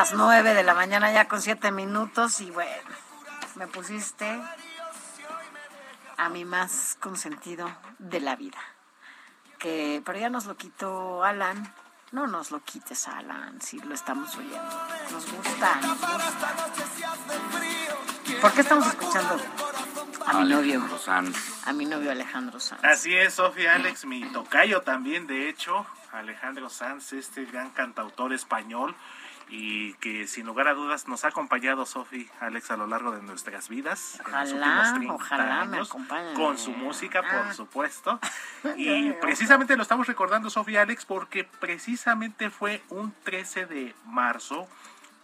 Las 0.02 0.14
nueve 0.14 0.52
de 0.52 0.64
la 0.64 0.74
mañana 0.74 1.12
ya 1.12 1.28
con 1.28 1.40
siete 1.40 1.70
minutos 1.70 2.40
y 2.40 2.50
bueno, 2.50 2.90
me 3.54 3.68
pusiste 3.68 4.26
a 6.16 6.28
mi 6.28 6.44
más 6.44 6.96
consentido 6.98 7.70
de 8.00 8.18
la 8.18 8.34
vida. 8.34 8.58
Que, 9.60 10.02
pero 10.04 10.18
ya 10.18 10.28
nos 10.28 10.46
lo 10.46 10.56
quitó 10.56 11.22
Alan. 11.22 11.72
No 12.10 12.26
nos 12.26 12.50
lo 12.50 12.58
quites, 12.64 13.06
Alan, 13.06 13.62
si 13.62 13.78
lo 13.78 13.94
estamos 13.94 14.36
oyendo. 14.36 14.80
Nos 15.12 15.32
gusta, 15.32 15.76
nos 15.76 16.00
gusta. 16.00 16.54
¿Por 18.40 18.52
qué 18.54 18.60
estamos 18.60 18.88
escuchando 18.88 19.36
a 20.26 20.32
mi 20.40 20.48
novio? 20.48 20.98
Sanz. 20.98 21.64
A 21.64 21.72
mi 21.72 21.84
novio 21.84 22.10
Alejandro 22.10 22.58
Sanz. 22.58 22.82
Así 22.82 23.14
es, 23.14 23.34
Sofía 23.34 23.76
Alex, 23.76 24.04
mi 24.04 24.24
tocayo 24.32 24.82
también, 24.82 25.28
de 25.28 25.48
hecho, 25.48 25.86
Alejandro 26.10 26.68
Sanz, 26.70 27.12
este 27.12 27.44
gran 27.44 27.70
cantautor 27.70 28.32
español 28.32 28.96
y 29.54 29.92
que 29.94 30.26
sin 30.26 30.46
lugar 30.46 30.66
a 30.66 30.72
dudas 30.72 31.08
nos 31.08 31.24
ha 31.24 31.28
acompañado 31.28 31.84
Sofi 31.84 32.26
Alex 32.40 32.70
a 32.70 32.78
lo 32.78 32.86
largo 32.86 33.10
de 33.12 33.20
nuestras 33.20 33.68
vidas 33.68 34.18
en 34.24 34.32
los 34.32 34.52
Ojalá, 34.52 34.92
últimos 34.94 34.94
30 34.98 35.14
ojalá 35.14 35.64
me 35.66 35.76
años, 35.76 35.90
acompañe. 35.90 36.32
con 36.32 36.56
su 36.56 36.70
música 36.70 37.20
por 37.20 37.34
Ah. 37.48 37.52
supuesto 37.52 38.18
y 38.76 39.12
precisamente 39.20 39.76
lo 39.76 39.82
estamos 39.82 40.06
recordando 40.06 40.48
Sofi 40.48 40.76
Alex 40.78 41.04
porque 41.04 41.44
precisamente 41.44 42.48
fue 42.48 42.82
un 42.88 43.12
13 43.24 43.66
de 43.66 43.94
marzo 44.06 44.66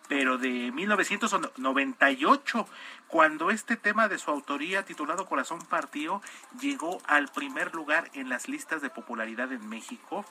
pero 0.09 0.39
de 0.39 0.73
1998, 0.73 2.67
cuando 3.09 3.51
este 3.51 3.77
tema 3.77 4.09
de 4.09 4.19
su 4.19 4.31
autoría 4.31 4.83
titulado 4.85 5.27
Corazón 5.27 5.61
Partido 5.67 6.23
llegó 6.61 6.99
al 7.07 7.29
primer 7.29 7.75
lugar 7.75 8.11
en 8.15 8.31
las 8.31 8.49
listas 8.49 8.81
de 8.81 8.89
popularidad 8.89 9.53
en 9.53 9.69
México, 9.69 10.25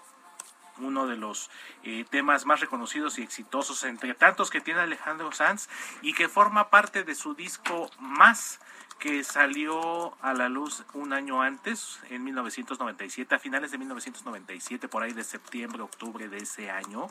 uno 0.79 1.07
de 1.07 1.17
los 1.17 1.49
eh, 1.83 2.05
temas 2.09 2.45
más 2.45 2.59
reconocidos 2.59 3.19
y 3.19 3.23
exitosos 3.23 3.83
entre 3.83 4.13
tantos 4.13 4.49
que 4.49 4.61
tiene 4.61 4.81
Alejandro 4.81 5.31
Sanz 5.31 5.69
y 6.01 6.13
que 6.13 6.27
forma 6.27 6.69
parte 6.69 7.03
de 7.03 7.15
su 7.15 7.33
disco 7.33 7.89
Más 7.99 8.59
que 8.99 9.23
salió 9.23 10.17
a 10.23 10.33
la 10.33 10.49
luz 10.49 10.83
un 10.93 11.13
año 11.13 11.41
antes, 11.41 11.99
en 12.09 12.23
1997, 12.23 13.35
a 13.35 13.39
finales 13.39 13.71
de 13.71 13.77
1997, 13.77 14.87
por 14.87 15.03
ahí 15.03 15.13
de 15.13 15.23
septiembre, 15.23 15.83
octubre 15.83 16.27
de 16.27 16.37
ese 16.37 16.71
año, 16.71 17.07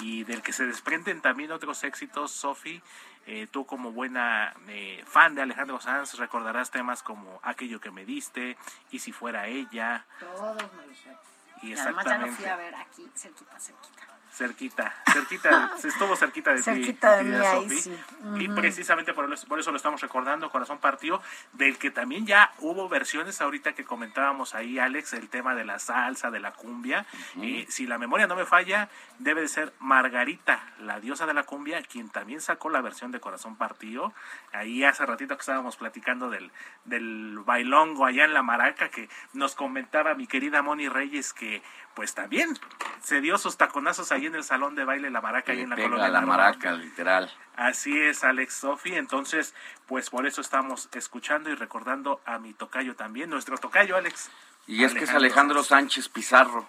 y 0.00 0.24
del 0.24 0.42
que 0.42 0.52
se 0.52 0.66
desprenden 0.66 1.20
también 1.20 1.52
otros 1.52 1.84
éxitos, 1.84 2.30
Sofi. 2.30 2.80
eh, 3.26 3.46
tú 3.50 3.66
como 3.66 3.92
buena 3.92 4.54
eh, 4.68 5.04
fan 5.06 5.34
de 5.34 5.42
Alejandro 5.42 5.80
Sanz 5.80 6.14
recordarás 6.14 6.70
temas 6.70 7.02
como 7.02 7.40
Aquello 7.42 7.78
que 7.78 7.90
me 7.90 8.06
diste, 8.06 8.56
y 8.90 9.00
si 9.00 9.12
fuera 9.12 9.48
ella, 9.48 10.06
Todos 10.18 10.56
me. 10.56 11.37
Y 11.62 11.72
Y 11.72 11.78
además 11.78 12.04
ya 12.04 12.18
lo 12.18 12.28
fui 12.28 12.44
a 12.46 12.56
ver 12.56 12.74
aquí, 12.74 13.08
cerquita, 13.14 13.58
cerquita. 13.58 14.17
Cerquita, 14.32 14.94
cerquita, 15.12 15.72
se 15.78 15.88
estuvo 15.88 16.14
cerquita 16.16 16.52
de 16.52 16.58
ti, 16.58 16.62
Cerquita 16.62 17.16
de 17.16 17.24
mí, 17.24 17.34
ahí 17.34 17.70
sí. 17.70 17.96
Y 18.36 18.48
precisamente 18.48 19.12
por, 19.12 19.32
eso 19.32 19.70
lo 19.70 19.76
estamos 19.76 20.00
recordando, 20.00 20.50
Corazón 20.50 20.78
Partido, 20.78 21.22
del 21.52 21.78
que 21.78 21.90
también 21.90 22.26
ya 22.26 22.52
hubo 22.58 22.88
versiones 22.88 23.40
ahorita 23.40 23.72
que 23.72 23.84
comentábamos 23.84 24.54
ahí, 24.54 24.78
Alex, 24.78 25.12
el 25.14 25.28
tema 25.28 25.54
de 25.54 25.64
la 25.64 25.78
salsa, 25.78 26.30
de 26.30 26.40
la 26.40 26.52
cumbia. 26.52 27.06
Eh, 27.40 27.66
si 27.68 27.86
la 27.86 27.98
memoria 27.98 28.26
no 28.26 28.36
me 28.36 28.44
falla, 28.44 28.88
debe 29.18 29.40
de 29.42 29.48
ser 29.48 29.72
Margarita, 29.78 30.60
la 30.80 31.00
diosa 31.00 31.26
de 31.26 31.34
la 31.34 31.44
cumbia, 31.44 31.82
quien 31.82 32.08
también 32.08 32.40
sacó 32.40 32.70
la 32.70 32.80
versión 32.80 33.10
de 33.10 33.20
Corazón 33.20 33.56
Partido. 33.56 34.12
Ahí 34.52 34.84
hace 34.84 35.04
ratito 35.06 35.36
que 35.36 35.40
estábamos 35.40 35.76
platicando 35.76 36.30
del, 36.30 36.50
del 36.84 37.38
bailongo 37.44 38.06
allá 38.06 38.24
en 38.24 38.34
la 38.34 38.42
maraca, 38.42 38.88
que 38.88 39.08
nos 39.32 39.54
comentaba 39.54 40.14
mi 40.14 40.26
querida 40.26 40.62
Moni 40.62 40.88
Reyes 40.88 41.32
que 41.32 41.62
pues 41.98 42.14
también 42.14 42.56
se 43.02 43.20
dio 43.20 43.38
sus 43.38 43.56
taconazos 43.56 44.12
ahí 44.12 44.26
en 44.26 44.36
el 44.36 44.44
salón 44.44 44.76
de 44.76 44.84
baile 44.84 45.10
La 45.10 45.20
Maraca, 45.20 45.50
ahí 45.50 45.62
en 45.62 45.70
la 45.70 45.74
pega 45.74 45.88
colonia 45.88 46.08
la 46.10 46.20
maraca, 46.20 46.70
literal. 46.74 47.28
Así 47.56 47.98
es, 47.98 48.22
Alex 48.22 48.54
Sofi. 48.54 48.94
Entonces, 48.94 49.52
pues 49.88 50.08
por 50.08 50.24
eso 50.24 50.40
estamos 50.40 50.88
escuchando 50.92 51.50
y 51.50 51.56
recordando 51.56 52.20
a 52.24 52.38
mi 52.38 52.54
tocayo 52.54 52.94
también, 52.94 53.30
nuestro 53.30 53.58
tocayo, 53.58 53.96
Alex. 53.96 54.30
Y 54.68 54.84
es 54.84 54.94
que 54.94 55.02
es 55.02 55.10
Alejandro 55.10 55.64
Sánchez 55.64 56.08
Pizarro. 56.08 56.68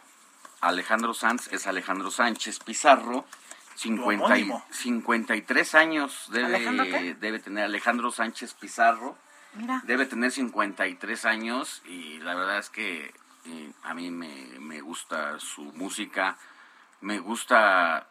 Alejandro 0.62 1.14
Sanz 1.14 1.48
es 1.54 1.68
Alejandro 1.68 2.10
Sánchez 2.10 2.58
Pizarro. 2.62 3.24
50 3.76 4.36
y- 4.36 4.42
homónimo. 4.42 4.66
53 4.72 5.76
años 5.76 6.28
¿Alejandro 6.34 6.86
debe, 6.86 7.14
debe 7.14 7.38
tener 7.38 7.66
Alejandro 7.66 8.10
Sánchez 8.10 8.56
Pizarro. 8.56 9.16
Mira. 9.54 9.80
Debe 9.84 10.08
tener 10.08 10.32
53 10.32 11.26
años 11.26 11.84
y 11.86 12.18
la 12.18 12.34
verdad 12.34 12.58
es 12.58 12.72
que 12.72 13.14
eh, 13.46 13.72
a 13.84 13.94
mí 13.94 14.10
me, 14.12 14.60
me 14.60 14.82
gusta 14.82 15.40
su 15.40 15.62
música, 15.62 16.38
me 17.02 17.20
gusta 17.20 18.08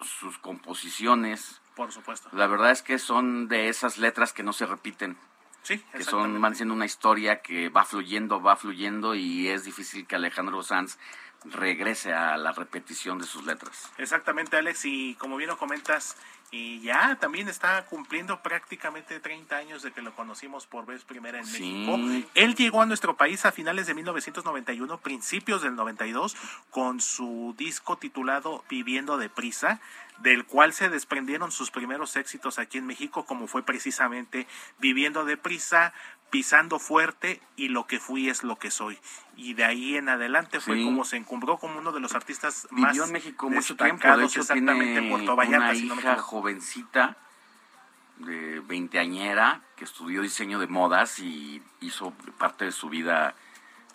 sus 0.00 0.38
composiciones. 0.38 1.60
Por 1.74 1.92
supuesto. 1.92 2.28
La 2.32 2.46
verdad 2.46 2.70
es 2.70 2.82
que 2.82 2.98
son 2.98 3.48
de 3.48 3.68
esas 3.68 3.98
letras 3.98 4.32
que 4.32 4.42
no 4.42 4.52
se 4.52 4.66
repiten. 4.66 5.16
Sí, 5.62 5.82
que 5.92 6.04
son 6.04 6.38
van 6.42 6.54
siendo 6.54 6.74
una 6.74 6.84
historia 6.84 7.40
que 7.40 7.70
va 7.70 7.86
fluyendo, 7.86 8.42
va 8.42 8.54
fluyendo 8.54 9.14
y 9.14 9.48
es 9.48 9.64
difícil 9.64 10.06
que 10.06 10.14
Alejandro 10.14 10.62
Sanz 10.62 10.98
regrese 11.44 12.12
a 12.12 12.36
la 12.36 12.52
repetición 12.52 13.18
de 13.18 13.26
sus 13.26 13.44
letras. 13.44 13.90
Exactamente, 13.98 14.56
Alex, 14.56 14.84
y 14.84 15.14
como 15.16 15.36
bien 15.36 15.50
lo 15.50 15.58
comentas, 15.58 16.16
y 16.50 16.80
ya 16.80 17.16
también 17.16 17.48
está 17.48 17.84
cumpliendo 17.86 18.40
prácticamente 18.40 19.18
30 19.18 19.56
años 19.56 19.82
de 19.82 19.92
que 19.92 20.02
lo 20.02 20.14
conocimos 20.14 20.66
por 20.66 20.86
vez 20.86 21.02
primera 21.04 21.38
en 21.38 21.46
Sí. 21.46 21.84
México. 21.86 22.28
Él 22.34 22.54
llegó 22.54 22.82
a 22.82 22.86
nuestro 22.86 23.16
país 23.16 23.44
a 23.44 23.52
finales 23.52 23.86
de 23.86 23.94
1991, 23.94 24.98
principios 24.98 25.62
del 25.62 25.74
92, 25.74 26.36
con 26.70 27.00
su 27.00 27.54
disco 27.58 27.96
titulado 27.98 28.64
Viviendo 28.68 29.18
de 29.18 29.28
Prisa, 29.28 29.80
del 30.18 30.44
cual 30.44 30.72
se 30.72 30.88
desprendieron 30.88 31.50
sus 31.50 31.72
primeros 31.72 32.14
éxitos 32.14 32.60
aquí 32.60 32.78
en 32.78 32.86
México, 32.86 33.26
como 33.26 33.48
fue 33.48 33.64
precisamente 33.64 34.46
Viviendo 34.78 35.24
de 35.24 35.36
Prisa, 35.36 35.92
Pisando 36.34 36.78
Fuerte 36.80 37.40
y 37.56 37.68
Lo 37.68 37.86
que 37.86 38.00
fui 38.00 38.28
es 38.28 38.42
lo 38.42 38.56
que 38.58 38.70
soy. 38.70 38.98
Y 39.36 39.54
de 39.54 39.64
ahí 39.64 39.96
en 39.96 40.08
adelante 40.08 40.58
fue 40.60 40.76
Sí. 40.76 40.84
como 40.84 41.04
se 41.04 41.16
encumbró 41.16 41.58
como 41.58 41.78
uno 41.78 41.92
de 41.92 42.00
los 42.00 42.14
artistas 42.14 42.66
más 42.70 42.92
Vivió 42.92 43.04
en 43.04 43.12
México 43.12 43.48
mucho 43.48 43.76
tiempo, 43.76 44.16
de 44.16 44.24
hecho 44.24 44.40
exactamente 44.40 44.84
tiene 44.84 45.06
en 45.06 45.10
Puerto 45.10 45.36
Vallarta, 45.36 45.66
una 45.66 45.74
si 45.74 45.86
no 45.86 45.94
me 45.94 46.02
hija 46.02 46.16
jovencita 46.18 47.16
de 48.18 48.60
veinteañera 48.60 49.62
que 49.76 49.84
estudió 49.84 50.22
diseño 50.22 50.58
de 50.58 50.66
modas 50.66 51.18
y 51.18 51.62
hizo 51.80 52.12
parte 52.38 52.64
de 52.64 52.72
su 52.72 52.88
vida 52.88 53.34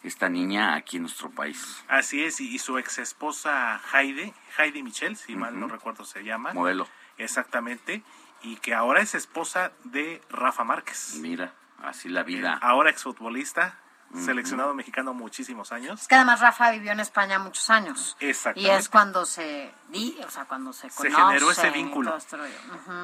esta 0.04 0.30
niña 0.30 0.76
aquí 0.76 0.96
en 0.98 1.04
nuestro 1.04 1.30
país. 1.30 1.84
Así 1.90 2.24
es, 2.24 2.40
y, 2.40 2.58
su 2.60 2.78
ex 2.78 3.00
esposa 3.00 3.82
Heidi, 3.94 4.34
Heidi 4.58 4.82
Michel, 4.82 5.18
si 5.18 5.36
mal 5.36 5.60
no 5.60 5.68
recuerdo 5.68 6.06
se 6.06 6.24
llama. 6.24 6.54
Modelo. 6.54 6.88
Exactamente, 7.18 8.02
y 8.44 8.56
que 8.58 8.74
ahora 8.74 9.02
es 9.02 9.14
esposa 9.14 9.74
de 9.84 10.22
Rafa 10.30 10.64
Márquez. 10.64 11.16
Mira, 11.22 11.54
así 11.84 12.10
la 12.10 12.24
vida. 12.24 12.58
Ahora 12.62 12.90
exfutbolista, 12.90 13.78
seleccionado 14.14 14.74
mexicano 14.74 15.14
muchos 15.14 15.72
años. 15.72 16.02
Es 16.02 16.08
que 16.08 16.16
además 16.16 16.40
Rafa 16.40 16.72
vivió 16.72 16.92
en 16.92 17.00
España 17.00 17.38
muchos 17.40 17.70
años. 17.70 18.18
Y 18.20 18.26
Exactamente. 18.26 18.76
es 18.78 18.90
cuando 18.90 19.26
se 19.26 19.72
di, 19.90 20.18
o 20.26 20.30
sea, 20.32 20.46
cuando 20.46 20.74
se 20.74 20.90
Se 20.90 20.96
conocen 20.96 21.28
generó 21.28 21.52
ese 21.52 21.68
y 21.68 21.72
vínculo. 21.72 22.18
este. 22.18 22.38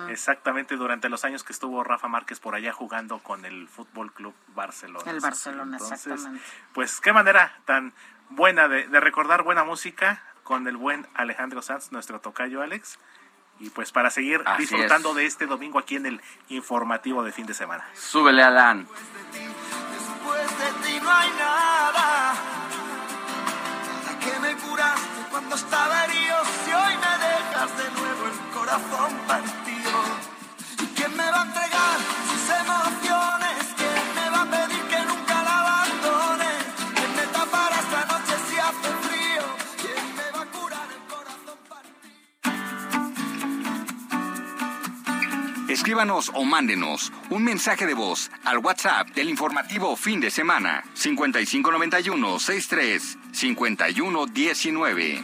Exactamente, 0.10 0.76
durante 0.76 1.10
los 1.10 1.24
años 1.26 1.44
que 1.44 1.54
estuvo 1.54 1.84
Rafa 1.84 2.08
Márquez 2.08 2.40
por 2.40 2.56
allá 2.56 2.74
jugando 2.74 3.20
con 3.20 3.46
el 3.46 3.68
Fútbol 3.68 4.12
Club 4.14 4.34
Barcelona. 4.56 5.12
El. 5.12 5.20
Barcelona, 5.20 5.78
Entonces, 5.78 6.08
exactamente. 6.08 6.46
Pues 6.74 7.00
qué 7.02 7.14
manera 7.14 7.58
tan 7.66 7.94
buena 8.30 8.68
de, 8.68 8.88
de 8.88 9.00
recordar 9.00 9.44
buena 9.44 9.64
música 9.64 10.24
con 10.44 10.68
el 10.68 10.78
buen 10.78 11.08
Alejandro 11.14 11.62
Sanz, 11.62 11.92
nuestro 11.92 12.20
tocayo 12.20 12.62
Alex. 12.62 12.98
Y 13.60 13.70
pues 13.70 13.92
para 13.92 14.10
seguir 14.10 14.42
Así 14.46 14.64
disfrutando 14.64 15.10
es. 15.12 15.16
de 15.16 15.26
este 15.26 15.46
domingo 15.46 15.80
aquí 15.80 15.96
en 15.96 16.06
el 16.06 16.22
informativo 16.50 17.24
de 17.24 17.32
fin 17.32 17.46
de 17.46 17.54
semana. 17.54 17.86
Súbele, 17.94 18.44
Alan. 18.44 18.86
Después 19.32 20.60
de 20.60 20.88
ti 20.88 21.00
no 21.02 21.10
hay 21.12 21.30
nada. 21.38 21.55
Escríbanos 45.86 46.32
o 46.34 46.44
mándenos 46.44 47.14
un 47.30 47.44
mensaje 47.44 47.86
de 47.86 47.94
voz 47.94 48.32
al 48.44 48.58
WhatsApp 48.58 49.10
del 49.10 49.30
informativo 49.30 49.96
fin 49.96 50.20
de 50.20 50.32
semana 50.32 50.84
5591 50.96 52.40
63 52.40 53.18
51 53.32 54.26
19. 54.26 55.24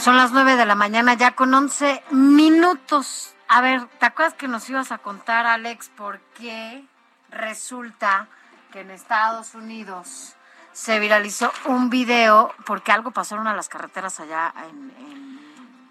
Son 0.00 0.16
las 0.16 0.32
nueve 0.32 0.56
de 0.56 0.66
la 0.66 0.74
mañana 0.74 1.14
ya 1.14 1.36
con 1.36 1.54
once 1.54 2.02
minutos. 2.10 3.36
A 3.46 3.60
ver, 3.60 3.86
¿te 4.00 4.06
acuerdas 4.06 4.34
que 4.34 4.48
nos 4.48 4.68
ibas 4.68 4.90
a 4.90 4.98
contar, 4.98 5.46
Alex, 5.46 5.90
por 5.90 6.18
qué 6.36 6.82
resulta 7.30 8.26
que 8.72 8.80
en 8.80 8.90
Estados 8.90 9.54
Unidos 9.54 10.35
se 10.76 11.00
viralizó 11.00 11.50
un 11.64 11.88
video 11.88 12.52
porque 12.66 12.92
algo 12.92 13.10
pasaron 13.10 13.46
a 13.46 13.56
las 13.56 13.70
carreteras 13.70 14.20
allá 14.20 14.52
en... 14.68 14.92
en... 14.98 15.40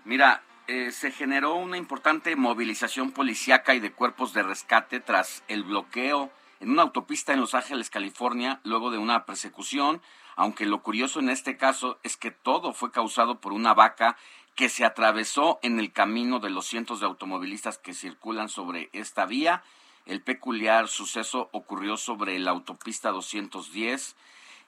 Mira, 0.06 0.44
eh, 0.68 0.91
se 0.91 1.12
generó 1.12 1.56
una 1.56 1.78
importante 1.78 2.36
movilización 2.36 3.12
policíaca 3.12 3.74
y 3.74 3.80
de 3.80 3.91
cuerpos 3.91 4.34
de 4.34 4.44
rescate 4.44 4.99
tras 4.99 5.44
el 5.48 5.64
bloqueo 5.64 6.32
en 6.60 6.70
una 6.70 6.84
autopista 6.84 7.34
en 7.34 7.41
Los 7.41 7.56
Ángeles, 7.56 7.90
California, 7.90 8.60
luego 8.64 8.91
de 8.91 8.99
una 8.99 9.26
persecución, 9.26 10.03
aunque 10.36 10.68
lo 10.68 10.84
curioso 10.84 11.20
en 11.20 11.30
este 11.30 11.57
caso 11.57 11.98
es 12.03 12.16
que 12.16 12.30
todo 12.30 12.72
fue 12.72 12.91
causado 12.91 13.41
por 13.41 13.53
una 13.53 13.74
vaca 13.74 14.16
que 14.53 14.70
se 14.70 14.86
atravesó 14.86 15.57
en 15.64 15.80
el 15.80 15.94
camino 15.94 16.40
de 16.40 16.52
los 16.52 16.68
cientos 16.68 16.99
de 16.99 17.07
automovilistas 17.07 17.80
que 17.80 17.95
circulan 17.95 18.49
sobre 18.49 18.91
esta 18.94 19.26
vía. 19.26 19.64
El 20.06 20.22
peculiar 20.22 20.88
suceso 20.88 21.49
ocurrió 21.53 21.98
sobre 21.98 22.38
la 22.38 22.52
autopista 22.52 23.10
210. 23.10 24.16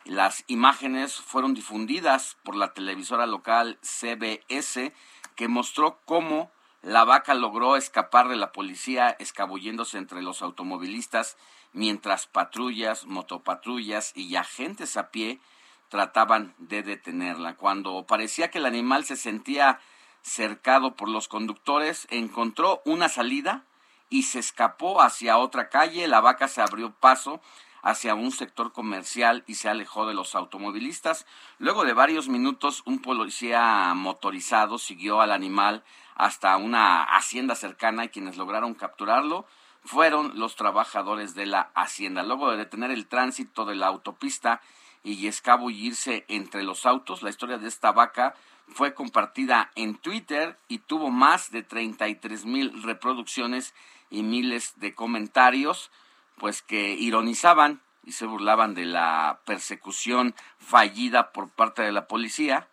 Las 0.07 0.45
imágenes 0.47 1.15
fueron 1.15 1.53
difundidas 1.53 2.37
por 2.43 2.55
la 2.55 2.73
televisora 2.73 3.25
local 3.25 3.77
CBS, 3.81 4.93
que 5.35 5.49
mostró 5.49 5.99
cómo 6.05 6.49
la 6.81 7.03
vaca 7.03 7.33
logró 7.33 7.75
escapar 7.75 8.29
de 8.29 8.37
la 8.37 8.53
policía 8.53 9.09
escabulléndose 9.19 9.97
entre 9.97 10.21
los 10.21 10.41
automovilistas 10.41 11.35
mientras 11.73 12.25
patrullas, 12.25 13.05
motopatrullas 13.05 14.13
y 14.15 14.37
agentes 14.37 14.95
a 14.95 15.11
pie 15.11 15.41
trataban 15.89 16.55
de 16.57 16.83
detenerla. 16.83 17.57
Cuando 17.57 18.05
parecía 18.05 18.49
que 18.49 18.59
el 18.59 18.65
animal 18.65 19.03
se 19.03 19.17
sentía 19.17 19.81
cercado 20.21 20.95
por 20.95 21.09
los 21.09 21.27
conductores, 21.27 22.07
encontró 22.11 22.81
una 22.85 23.09
salida 23.09 23.65
y 24.09 24.23
se 24.23 24.39
escapó 24.39 25.01
hacia 25.01 25.37
otra 25.37 25.67
calle. 25.67 26.07
La 26.07 26.21
vaca 26.21 26.47
se 26.47 26.61
abrió 26.61 26.93
paso 26.93 27.41
hacia 27.87 28.15
un 28.15 28.33
sector 28.33 28.73
comercial 28.73 29.45
y 29.47 29.55
se 29.55 29.69
alejó 29.69 30.05
de 30.05 30.13
los 30.13 30.35
automovilistas. 30.35 31.25
Luego 31.57 31.85
de 31.85 31.93
varios 31.93 32.27
minutos, 32.27 32.83
un 32.85 33.01
policía 33.01 33.93
motorizado 33.95 34.77
siguió 34.77 35.21
al 35.21 35.31
animal 35.31 35.85
hasta 36.15 36.57
una 36.57 37.03
hacienda 37.03 37.55
cercana 37.55 38.03
y 38.03 38.09
quienes 38.09 38.35
lograron 38.35 38.73
capturarlo 38.73 39.45
fueron 39.85 40.37
los 40.37 40.57
trabajadores 40.57 41.33
de 41.33 41.45
la 41.45 41.71
hacienda. 41.75 42.23
Luego 42.23 42.51
de 42.51 42.57
detener 42.57 42.91
el 42.91 43.07
tránsito 43.07 43.63
de 43.63 43.75
la 43.75 43.87
autopista 43.87 44.59
y 45.01 45.27
escabullirse 45.27 46.25
entre 46.27 46.63
los 46.63 46.85
autos, 46.85 47.23
la 47.23 47.29
historia 47.29 47.57
de 47.57 47.69
esta 47.69 47.93
vaca 47.93 48.35
fue 48.67 48.93
compartida 48.93 49.71
en 49.75 49.95
Twitter 49.95 50.59
y 50.67 50.79
tuvo 50.79 51.09
más 51.09 51.51
de 51.51 51.63
33 51.63 52.43
mil 52.43 52.83
reproducciones 52.83 53.73
y 54.09 54.23
miles 54.23 54.73
de 54.75 54.93
comentarios, 54.93 55.89
pues 56.37 56.61
que 56.61 56.91
ironizaban 56.93 57.81
y 58.03 58.13
se 58.13 58.25
burlaban 58.25 58.73
de 58.73 58.85
la 58.85 59.39
persecución 59.45 60.33
fallida 60.59 61.31
por 61.31 61.49
parte 61.49 61.81
de 61.81 61.91
la 61.91 62.07
policía 62.07 62.67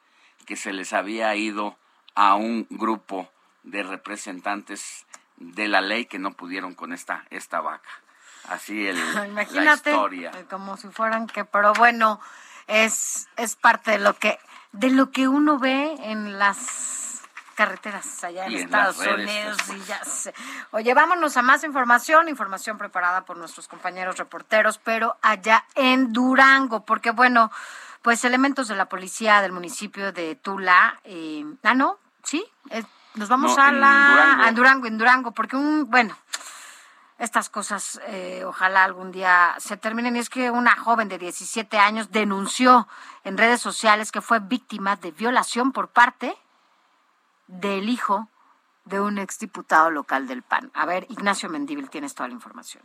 que 0.47 0.57
se 0.57 0.73
les 0.73 0.93
había 0.93 1.35
ido 1.35 1.77
a 2.15 2.35
un 2.36 2.66
grupo 2.70 3.31
de 3.62 3.82
representantes 3.82 5.07
de 5.36 5.69
la 5.69 5.81
ley 5.81 6.05
que 6.07 6.19
no 6.19 6.32
pudieron 6.32 6.74
con 6.74 6.93
esta, 6.93 7.24
esta 7.31 7.61
vaca. 7.61 7.89
Así 8.49 8.86
el, 8.86 8.99
Imagínate, 9.27 9.65
la 9.65 9.74
historia. 9.74 10.31
eh, 10.35 10.45
como 10.49 10.77
si 10.77 10.89
fueran 10.89 11.27
que, 11.27 11.45
pero 11.45 11.73
bueno, 11.73 12.20
es, 12.66 13.28
es 13.36 13.57
parte 13.57 13.93
de 13.93 13.99
lo 13.99 14.15
que, 14.15 14.39
de 14.73 14.91
lo 14.91 15.11
que 15.11 15.28
uno 15.28 15.59
ve 15.59 15.95
en 16.01 16.39
las 16.39 17.04
carreteras 17.55 18.23
allá 18.25 18.47
en 18.47 18.53
Y 18.53 18.59
en 18.59 18.71
las 18.71 18.91
Estados 18.97 19.19
Unidos 19.19 19.59
y 19.75 19.81
ya 19.85 20.05
sé. 20.05 20.35
Oye, 20.73 20.93
vámonos 20.95 21.37
a 21.37 21.43
más 21.43 21.65
información, 21.65 22.29
información 22.29 22.79
preparada 22.79 23.25
por 23.25 23.37
nuestros 23.37 23.69
compañeros 23.69 24.17
reporteros, 24.19 24.79
pero 24.79 25.17
allá 25.23 25.65
en 25.75 26.13
Durango, 26.13 26.85
porque 26.85 27.11
bueno, 27.11 27.51
pues 28.03 28.25
elementos 28.25 28.69
de 28.69 28.77
la 28.77 28.87
policía 28.87 29.41
del 29.41 29.53
municipio 29.53 30.13
de 30.13 30.37
Tula, 30.37 31.01
eh, 31.05 31.45
ah, 31.63 31.75
no, 31.75 31.99
sí, 32.23 32.45
eh, 32.71 32.85
nos 33.15 33.29
vamos 33.29 33.57
No, 33.57 33.63
a 33.63 33.73
la, 33.73 34.09
Durango. 34.11 34.43
a 34.43 34.53
Durango, 34.53 34.87
en 34.87 34.99
Durango, 34.99 35.31
porque 35.33 35.57
un, 35.57 35.89
bueno, 35.89 36.17
estas 37.19 37.49
cosas 37.49 38.01
eh, 38.09 38.43
ojalá 38.45 38.85
algún 38.85 39.13
día 39.13 39.55
se 39.59 39.77
terminen. 39.77 40.17
Y 40.17 40.19
es 40.19 40.29
que 40.29 40.51
una 40.51 40.77
joven 40.77 41.09
de 41.09 41.19
17 41.19 41.79
años 41.79 42.11
denunció 42.11 42.89
en 43.23 43.39
redes 43.39 43.61
sociales 43.61 44.11
que 44.11 44.21
fue 44.21 44.41
víctima 44.41 44.97
de 44.97 45.13
violación 45.13 45.73
por 45.73 45.89
parte 45.89 46.37
del 47.47 47.89
hijo 47.89 48.29
de 48.85 49.01
un 49.01 49.19
exdiputado 49.19 49.91
local 49.91 50.27
del 50.27 50.43
PAN. 50.43 50.71
A 50.75 50.87
ver, 50.87 51.07
Ignacio 51.09 51.49
Mendíbil, 51.49 51.91
tienes 51.91 52.15
toda 52.15 52.29
la 52.29 52.35
información. 52.35 52.83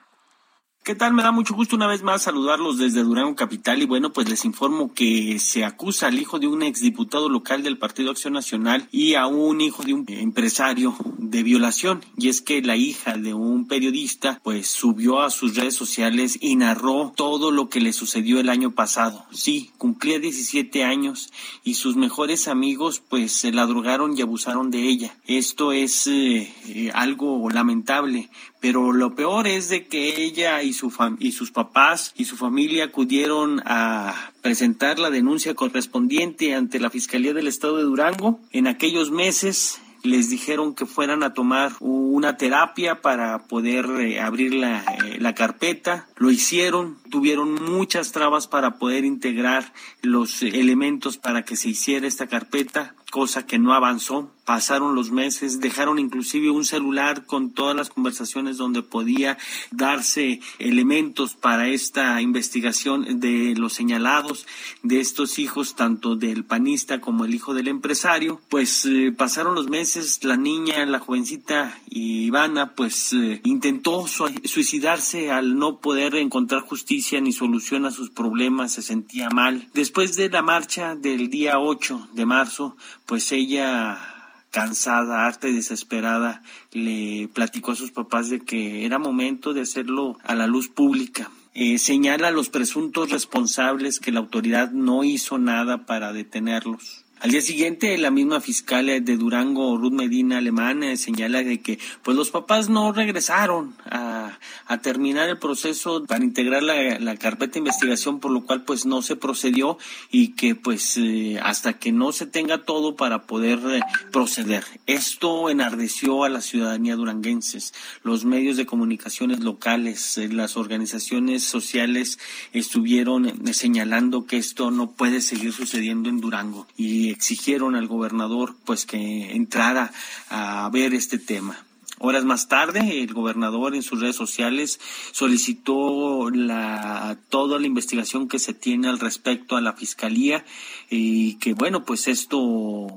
¿Qué 0.89 0.95
tal? 0.95 1.13
Me 1.13 1.21
da 1.21 1.31
mucho 1.31 1.53
gusto 1.53 1.75
una 1.75 1.85
vez 1.85 2.01
más 2.01 2.23
saludarlos 2.23 2.79
desde 2.79 3.03
Durango 3.03 3.35
Capital 3.35 3.79
y 3.79 3.85
bueno, 3.85 4.11
pues 4.11 4.27
les 4.27 4.43
informo 4.43 4.91
que 4.91 5.37
se 5.37 5.63
acusa 5.63 6.07
al 6.07 6.17
hijo 6.17 6.39
de 6.39 6.47
un 6.47 6.63
exdiputado 6.63 7.29
local 7.29 7.61
del 7.61 7.77
Partido 7.77 8.09
Acción 8.09 8.33
Nacional 8.33 8.87
y 8.91 9.13
a 9.13 9.27
un 9.27 9.61
hijo 9.61 9.83
de 9.83 9.93
un 9.93 10.05
empresario 10.07 10.95
de 11.19 11.43
violación. 11.43 12.03
Y 12.17 12.29
es 12.29 12.41
que 12.41 12.63
la 12.63 12.75
hija 12.75 13.17
de 13.17 13.35
un 13.35 13.67
periodista 13.67 14.41
pues 14.43 14.67
subió 14.67 15.21
a 15.21 15.29
sus 15.29 15.55
redes 15.55 15.75
sociales 15.75 16.39
y 16.41 16.55
narró 16.55 17.13
todo 17.15 17.51
lo 17.51 17.69
que 17.69 17.81
le 17.81 17.93
sucedió 17.93 18.39
el 18.39 18.49
año 18.49 18.71
pasado. 18.71 19.27
Sí, 19.31 19.69
cumplía 19.77 20.17
17 20.17 20.83
años 20.83 21.31
y 21.63 21.75
sus 21.75 21.97
mejores 21.97 22.47
amigos 22.47 22.99
pues 23.07 23.31
se 23.31 23.51
la 23.51 23.67
drogaron 23.67 24.17
y 24.17 24.23
abusaron 24.23 24.71
de 24.71 24.89
ella. 24.89 25.15
Esto 25.27 25.71
es 25.71 26.07
eh, 26.07 26.51
eh, 26.67 26.89
algo 26.95 27.47
lamentable, 27.51 28.31
pero 28.59 28.91
lo 28.91 29.13
peor 29.13 29.45
es 29.45 29.69
de 29.69 29.85
que 29.85 30.23
ella 30.23 30.63
y, 30.63 30.78
y 31.19 31.31
sus 31.31 31.51
papás 31.51 32.13
y 32.15 32.25
su 32.25 32.37
familia 32.37 32.85
acudieron 32.85 33.61
a 33.65 34.31
presentar 34.41 34.99
la 34.99 35.09
denuncia 35.09 35.53
correspondiente 35.53 36.55
ante 36.55 36.79
la 36.79 36.89
Fiscalía 36.89 37.33
del 37.33 37.47
Estado 37.47 37.77
de 37.77 37.83
Durango. 37.83 38.39
En 38.51 38.67
aquellos 38.67 39.11
meses 39.11 39.81
les 40.03 40.29
dijeron 40.29 40.73
que 40.73 40.85
fueran 40.85 41.23
a 41.23 41.33
tomar 41.33 41.73
una 41.79 42.37
terapia 42.37 43.01
para 43.01 43.47
poder 43.47 43.85
eh, 43.99 44.19
abrir 44.19 44.53
la, 44.53 44.79
eh, 44.79 45.17
la 45.19 45.35
carpeta. 45.35 46.07
Lo 46.17 46.31
hicieron, 46.31 46.97
tuvieron 47.09 47.55
muchas 47.55 48.11
trabas 48.11 48.47
para 48.47 48.77
poder 48.77 49.05
integrar 49.05 49.73
los 50.01 50.41
eh, 50.41 50.59
elementos 50.59 51.17
para 51.17 51.43
que 51.43 51.55
se 51.55 51.69
hiciera 51.69 52.07
esta 52.07 52.27
carpeta, 52.27 52.95
cosa 53.11 53.45
que 53.45 53.59
no 53.59 53.73
avanzó. 53.73 54.31
Pasaron 54.49 54.95
los 54.95 55.11
meses, 55.11 55.59
dejaron 55.59 55.99
inclusive 55.99 56.49
un 56.49 56.65
celular 56.65 57.27
con 57.27 57.51
todas 57.51 57.75
las 57.75 57.89
conversaciones 57.89 58.57
donde 58.57 58.81
podía 58.81 59.37
darse 59.69 60.39
elementos 60.57 61.35
para 61.35 61.67
esta 61.67 62.19
investigación 62.19 63.19
de 63.19 63.53
los 63.55 63.73
señalados 63.73 64.47
de 64.81 65.01
estos 65.01 65.37
hijos, 65.37 65.75
tanto 65.75 66.15
del 66.15 66.45
panista 66.45 66.99
como 66.99 67.25
el 67.25 67.35
hijo 67.35 67.53
del 67.53 67.67
empresario. 67.67 68.41
Pues 68.49 68.85
eh, 68.87 69.13
pasaron 69.15 69.53
los 69.53 69.69
meses, 69.69 70.23
la 70.23 70.35
niña, 70.35 70.83
la 70.87 70.97
jovencita 70.97 71.79
Ivana, 71.91 72.73
pues 72.73 73.13
eh, 73.13 73.41
intentó 73.43 74.07
su- 74.07 74.33
suicidarse 74.45 75.29
al 75.29 75.59
no 75.59 75.77
poder 75.77 76.15
encontrar 76.15 76.61
justicia 76.61 77.21
ni 77.21 77.33
solución 77.33 77.85
a 77.85 77.91
sus 77.91 78.09
problemas, 78.09 78.71
se 78.73 78.81
sentía 78.81 79.29
mal. 79.29 79.67
Después 79.75 80.15
de 80.15 80.27
la 80.29 80.41
marcha 80.41 80.95
del 80.95 81.29
día 81.29 81.59
8 81.59 82.09
de 82.13 82.25
marzo, 82.25 82.75
pues 83.05 83.31
ella 83.31 84.15
cansada, 84.51 85.25
harta 85.25 85.47
y 85.47 85.53
desesperada, 85.53 86.41
le 86.71 87.29
platicó 87.33 87.71
a 87.71 87.75
sus 87.75 87.91
papás 87.91 88.29
de 88.29 88.39
que 88.39 88.85
era 88.85 88.99
momento 88.99 89.53
de 89.53 89.61
hacerlo 89.61 90.17
a 90.23 90.35
la 90.35 90.47
luz 90.47 90.69
pública. 90.69 91.29
Eh, 91.53 91.77
señala 91.77 92.29
a 92.29 92.31
los 92.31 92.49
presuntos 92.49 93.09
responsables 93.09 93.99
que 93.99 94.11
la 94.11 94.19
autoridad 94.19 94.71
no 94.71 95.03
hizo 95.03 95.37
nada 95.37 95.85
para 95.85 96.13
detenerlos. 96.13 96.98
Al 97.19 97.31
día 97.31 97.41
siguiente, 97.41 97.97
la 97.97 98.11
misma 98.11 98.39
fiscal 98.39 98.85
de 98.85 99.17
Durango, 99.17 99.77
Ruth 99.77 99.91
Medina 99.91 100.37
Alemán, 100.37 100.83
eh, 100.83 100.95
señala 100.95 101.43
de 101.43 101.59
que 101.59 101.77
pues 102.01 102.15
los 102.15 102.31
papás 102.31 102.69
no 102.69 102.93
regresaron 102.93 103.75
a, 103.85 104.37
terminar 104.81 105.27
el 105.27 105.37
proceso 105.37 106.05
para 106.05 106.23
integrar 106.23 106.63
la, 106.63 107.15
carpeta 107.17 107.53
de 107.53 107.59
investigación, 107.59 108.19
por 108.19 108.31
lo 108.31 108.45
cual 108.45 108.63
pues 108.63 108.85
no 108.85 109.01
se 109.01 109.15
procedió 109.15 109.77
y 110.09 110.29
que 110.29 110.55
pues 110.55 110.95
eh, 110.97 111.39
hasta 111.43 111.73
que 111.73 111.91
no 111.91 112.11
se 112.11 112.25
tenga 112.25 112.63
todo 112.63 112.95
para 112.95 113.23
poder 113.23 113.59
eh, 113.69 113.81
proceder. 114.11 114.63
Esto 114.85 115.49
enardeció 115.49 116.23
a 116.23 116.29
la 116.29 116.41
ciudadanía 116.41 116.95
duranguenses, 116.95 117.73
los 118.03 118.25
medios 118.25 118.57
de 118.57 118.65
comunicaciones 118.65 119.41
locales, 119.41 120.17
eh, 120.17 120.29
las 120.29 120.57
organizaciones 120.57 121.43
sociales 121.43 122.19
estuvieron 122.53 123.27
eh, 123.27 123.53
señalando 123.53 124.25
que 124.25 124.37
esto 124.37 124.71
no 124.71 124.91
puede 124.91 125.21
seguir 125.21 125.53
sucediendo 125.53 126.09
en 126.09 126.21
Durango 126.21 126.67
y 126.77 127.08
exigieron 127.11 127.75
al 127.75 127.87
gobernador 127.87 128.55
pues 128.65 128.85
que 128.85 129.33
entrara 129.33 129.91
a 130.29 130.69
ver 130.71 130.93
este 130.93 131.17
tema. 131.19 131.65
Horas 132.01 132.23
más 132.23 132.47
tarde, 132.47 133.03
el 133.03 133.13
gobernador 133.13 133.75
en 133.75 133.83
sus 133.83 133.99
redes 133.99 134.15
sociales 134.15 134.79
solicitó 135.11 136.29
la, 136.29 137.17
toda 137.27 137.59
la 137.59 137.67
investigación 137.67 138.29
que 138.29 138.39
se 138.39 138.53
tiene 138.53 138.87
al 138.87 138.99
respecto 138.99 139.57
a 139.57 139.61
la 139.61 139.73
fiscalía 139.73 140.45
y 140.89 141.35
que 141.35 141.53
bueno, 141.53 141.85
pues 141.85 142.07
esto 142.07 142.87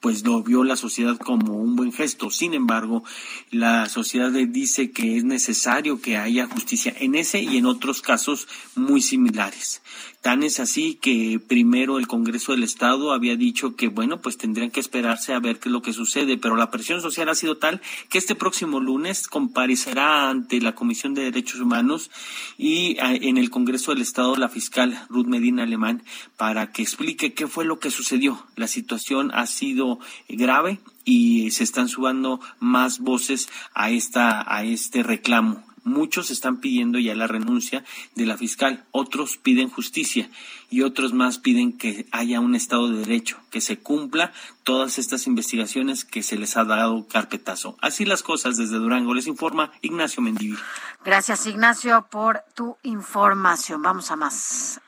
pues 0.00 0.24
lo 0.24 0.42
vio 0.42 0.64
la 0.64 0.76
sociedad 0.76 1.16
como 1.16 1.54
un 1.54 1.76
buen 1.76 1.92
gesto. 1.92 2.30
Sin 2.30 2.54
embargo, 2.54 3.04
la 3.50 3.88
sociedad 3.88 4.30
dice 4.30 4.90
que 4.90 5.16
es 5.16 5.24
necesario 5.24 6.00
que 6.00 6.16
haya 6.16 6.46
justicia 6.46 6.94
en 6.98 7.14
ese 7.14 7.40
y 7.40 7.56
en 7.56 7.66
otros 7.66 8.02
casos 8.02 8.48
muy 8.74 9.00
similares. 9.00 9.80
Tan 10.20 10.42
es 10.44 10.60
así 10.60 10.94
que 10.94 11.40
primero 11.44 11.98
el 11.98 12.06
Congreso 12.06 12.52
del 12.52 12.62
Estado 12.62 13.12
había 13.12 13.36
dicho 13.36 13.74
que, 13.74 13.88
bueno, 13.88 14.20
pues 14.20 14.36
tendrían 14.38 14.70
que 14.70 14.78
esperarse 14.78 15.32
a 15.34 15.40
ver 15.40 15.58
qué 15.58 15.68
es 15.68 15.72
lo 15.72 15.82
que 15.82 15.92
sucede, 15.92 16.38
pero 16.38 16.54
la 16.54 16.70
presión 16.70 17.00
social 17.00 17.28
ha 17.28 17.34
sido 17.34 17.56
tal 17.58 17.80
que 18.08 18.18
este 18.18 18.34
próximo 18.36 18.78
lunes 18.78 19.26
comparecerá 19.26 20.30
ante 20.30 20.60
la 20.60 20.74
Comisión 20.74 21.14
de 21.14 21.22
Derechos 21.22 21.60
Humanos 21.60 22.10
y 22.56 22.96
en 22.98 23.36
el 23.36 23.50
Congreso 23.50 23.92
del 23.92 24.02
Estado 24.02 24.36
la 24.36 24.48
fiscal 24.48 25.06
Ruth 25.08 25.26
Medina 25.26 25.64
Alemán 25.64 26.02
para 26.36 26.70
que 26.70 26.82
explique 26.82 27.21
qué 27.30 27.46
fue 27.46 27.64
lo 27.64 27.78
que 27.78 27.92
sucedió. 27.92 28.44
La 28.56 28.66
situación 28.66 29.30
ha 29.32 29.46
sido 29.46 30.00
grave 30.28 30.80
y 31.04 31.52
se 31.52 31.62
están 31.62 31.88
subando 31.88 32.40
más 32.58 32.98
voces 32.98 33.48
a 33.74 33.90
esta 33.90 34.44
a 34.52 34.64
este 34.64 35.02
reclamo 35.02 35.62
Muchos 35.84 36.30
están 36.30 36.58
pidiendo 36.58 37.00
ya 37.00 37.16
la 37.16 37.26
renuncia 37.26 37.84
de 38.14 38.24
la 38.24 38.36
fiscal, 38.36 38.84
otros 38.92 39.36
piden 39.36 39.68
justicia 39.68 40.30
y 40.70 40.82
otros 40.82 41.12
más 41.12 41.38
piden 41.38 41.76
que 41.76 42.06
haya 42.12 42.38
un 42.38 42.54
Estado 42.54 42.88
de 42.88 42.98
Derecho, 42.98 43.38
que 43.50 43.60
se 43.60 43.80
cumpla 43.80 44.32
todas 44.62 44.98
estas 44.98 45.26
investigaciones 45.26 46.04
que 46.04 46.22
se 46.22 46.36
les 46.36 46.56
ha 46.56 46.64
dado 46.64 47.08
carpetazo. 47.08 47.76
Así 47.80 48.04
las 48.04 48.22
cosas 48.22 48.56
desde 48.56 48.76
Durango. 48.76 49.12
Les 49.12 49.26
informa 49.26 49.72
Ignacio 49.80 50.22
Mendivir. 50.22 50.58
Gracias 51.04 51.46
Ignacio 51.46 52.06
por 52.08 52.44
tu 52.54 52.76
información. 52.84 53.82
Vamos 53.82 54.12
a 54.12 54.16
más. 54.16 54.80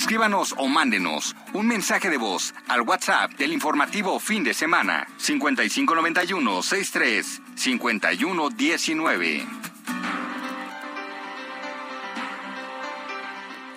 Escríbanos 0.00 0.54
o 0.56 0.66
mándenos 0.66 1.36
un 1.52 1.66
mensaje 1.66 2.08
de 2.08 2.16
voz 2.16 2.54
al 2.68 2.80
WhatsApp 2.80 3.32
del 3.32 3.52
informativo 3.52 4.18
fin 4.18 4.42
de 4.42 4.54
semana 4.54 5.06
5591 5.18 6.62
63 6.62 7.42
5119. 7.54 9.46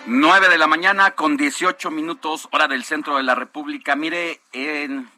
9 0.06 0.48
de 0.48 0.58
la 0.58 0.66
mañana 0.66 1.10
con 1.10 1.36
18 1.36 1.90
minutos, 1.90 2.48
hora 2.52 2.68
del 2.68 2.84
centro 2.84 3.18
de 3.18 3.22
la 3.22 3.34
República. 3.34 3.94
Mire, 3.94 4.40
en 4.52 5.10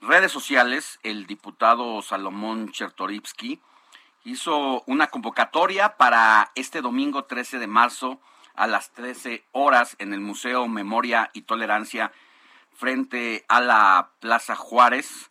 redes 0.00 0.30
sociales, 0.30 1.00
el 1.02 1.26
diputado 1.26 2.02
Salomón 2.02 2.70
Chertorivsky 2.70 3.60
hizo 4.22 4.84
una 4.86 5.08
convocatoria 5.08 5.96
para 5.96 6.52
este 6.54 6.82
domingo 6.82 7.24
13 7.24 7.58
de 7.58 7.66
marzo 7.66 8.20
a 8.60 8.66
las 8.66 8.90
13 8.92 9.42
horas 9.52 9.96
en 10.00 10.12
el 10.12 10.20
Museo 10.20 10.68
Memoria 10.68 11.30
y 11.32 11.42
Tolerancia 11.42 12.12
frente 12.74 13.46
a 13.48 13.58
la 13.62 14.10
Plaza 14.20 14.54
Juárez 14.54 15.30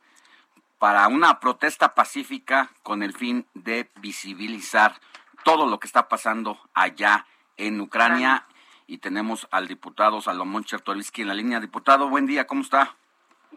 para 0.79 1.07
una 1.07 1.39
protesta 1.39 1.93
pacífica 1.93 2.71
con 2.81 3.03
el 3.03 3.13
fin 3.13 3.45
de 3.53 3.91
visibilizar 4.01 4.99
todo 5.43 5.67
lo 5.67 5.79
que 5.79 5.85
está 5.85 6.09
pasando 6.09 6.59
allá 6.73 7.27
en 7.55 7.79
Ucrania. 7.79 8.47
Y 8.87 8.97
tenemos 8.97 9.47
al 9.51 9.67
diputado 9.67 10.21
Salomón 10.21 10.63
Chertorisky 10.63 11.21
en 11.21 11.27
la 11.27 11.35
línea. 11.35 11.59
Diputado, 11.59 12.09
buen 12.09 12.25
día, 12.25 12.47
¿cómo 12.47 12.63
está? 12.63 12.95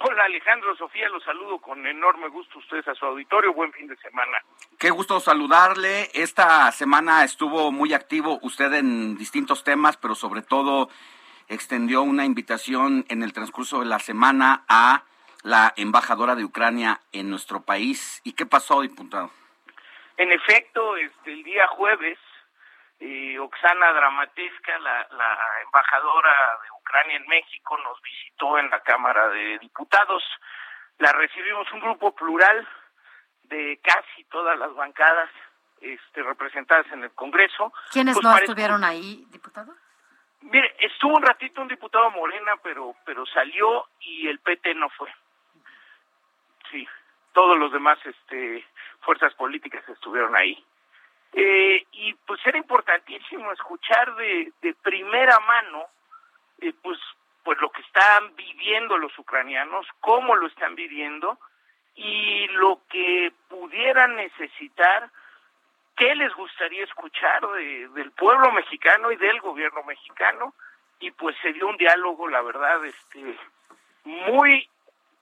Hola 0.01 0.25
Alejandro, 0.25 0.75
Sofía, 0.77 1.09
los 1.11 1.23
saludo 1.23 1.59
con 1.59 1.87
enorme 1.87 2.29
gusto 2.29 2.59
ustedes 2.59 2.89
a 2.89 2.95
su 2.95 3.05
auditorio. 3.05 3.53
Buen 3.53 3.73
fin 3.73 3.87
de 3.87 3.97
semana. 3.97 4.39
Qué 4.79 4.91
gusto 4.91 5.21
saludarle. 5.21 6.09
Esta 6.15 6.73
semana 6.73 7.25
estuvo 7.25 7.71
muy 7.71 7.93
activo 7.93 8.39
usted 8.43 8.73
en 8.73 9.17
distintos 9.17 9.65
temas, 9.65 9.97
pero 9.97 10.15
sobre 10.15 10.43
todo 10.43 10.89
extendió 11.49 12.03
una 12.03 12.25
invitación 12.25 13.05
en 13.09 13.23
el 13.23 13.33
transcurso 13.33 13.81
de 13.81 13.87
la 13.87 13.99
semana 13.99 14.65
a 14.69 15.03
la 15.43 15.75
embajadora 15.77 16.35
de 16.35 16.45
Ucrania 16.45 17.01
en 17.13 17.29
nuestro 17.29 17.63
país. 17.63 18.23
¿Y 18.25 18.33
qué 18.33 18.47
pasó, 18.47 18.81
diputado? 18.81 19.31
En 20.17 20.33
efecto, 20.33 20.97
este, 20.97 21.33
el 21.33 21.43
día 21.43 21.67
jueves, 21.69 22.19
eh, 23.01 23.39
Oksana 23.39 23.93
Dramateska, 23.93 24.79
la, 24.79 25.07
la 25.11 25.39
embajadora 25.65 26.31
de 26.63 26.72
Ucrania 26.93 27.17
en 27.17 27.27
México, 27.27 27.79
nos 27.79 28.01
visitó 28.03 28.59
en 28.59 28.69
la 28.69 28.81
Cámara 28.81 29.29
de 29.29 29.59
Diputados. 29.61 30.23
La 30.99 31.11
recibimos 31.13 31.67
un 31.73 31.81
grupo 31.81 32.15
plural 32.15 32.69
de 33.45 33.81
casi 33.83 34.25
todas 34.25 34.59
las 34.59 34.75
bancadas 34.75 35.31
este, 35.81 36.23
representadas 36.23 36.85
en 36.93 37.05
el 37.05 37.11
Congreso. 37.13 37.73
¿Quiénes 37.91 38.15
Pues 38.15 38.25
no 38.25 38.37
estuvieron 38.37 38.85
ahí, 38.85 39.25
diputado? 39.31 39.73
Mire, 40.43 40.77
estuvo 40.81 41.17
un 41.17 41.23
ratito 41.23 41.63
un 41.63 41.69
diputado 41.69 42.11
Morena, 42.11 42.57
pero 42.63 42.95
pero 43.07 43.25
salió 43.25 43.89
y 44.01 44.29
el 44.29 44.41
PT 44.41 44.75
no 44.75 44.91
fue. 44.91 45.11
Sí, 46.71 46.87
todos 47.33 47.59
los 47.59 47.73
demás 47.73 47.99
este 48.05 48.67
fuerzas 49.01 49.33
políticas 49.35 49.89
estuvieron 49.89 50.37
ahí. 50.37 50.63
Eh, 51.33 51.87
y 51.93 52.13
pues 52.27 52.39
era 52.45 52.59
importantísimo 52.59 53.51
escuchar 53.53 54.15
de, 54.17 54.53
de 54.61 54.75
primera 54.75 55.41
mano 55.41 55.87
eh, 56.63 56.73
pues 56.83 56.99
pues 57.45 57.61
lo 57.61 57.71
que 57.71 57.83
están 57.83 58.37
viviendo 58.37 58.97
los 58.99 59.19
ucranianos, 59.19 59.85
cómo 60.01 60.37
lo 60.37 60.47
están 60.47 60.77
viviendo 60.77 61.39
y 61.97 62.47
lo 62.53 62.81
que 62.89 63.33
pudieran 63.49 64.15
necesitar 64.15 65.11
qué 65.97 66.15
les 66.15 66.33
gustaría 66.35 66.85
escuchar 66.85 67.45
de- 67.49 67.89
del 67.89 68.13
pueblo 68.13 68.53
mexicano 68.53 69.11
y 69.11 69.17
del 69.17 69.41
gobierno 69.41 69.83
mexicano. 69.83 70.55
Y 71.01 71.11
pues 71.11 71.37
se 71.43 71.53
dio 71.53 71.67
un 71.67 71.77
diálogo 71.77 72.29
la 72.29 72.43
verdad 72.43 72.85
este 72.87 73.37
muy 74.05 74.69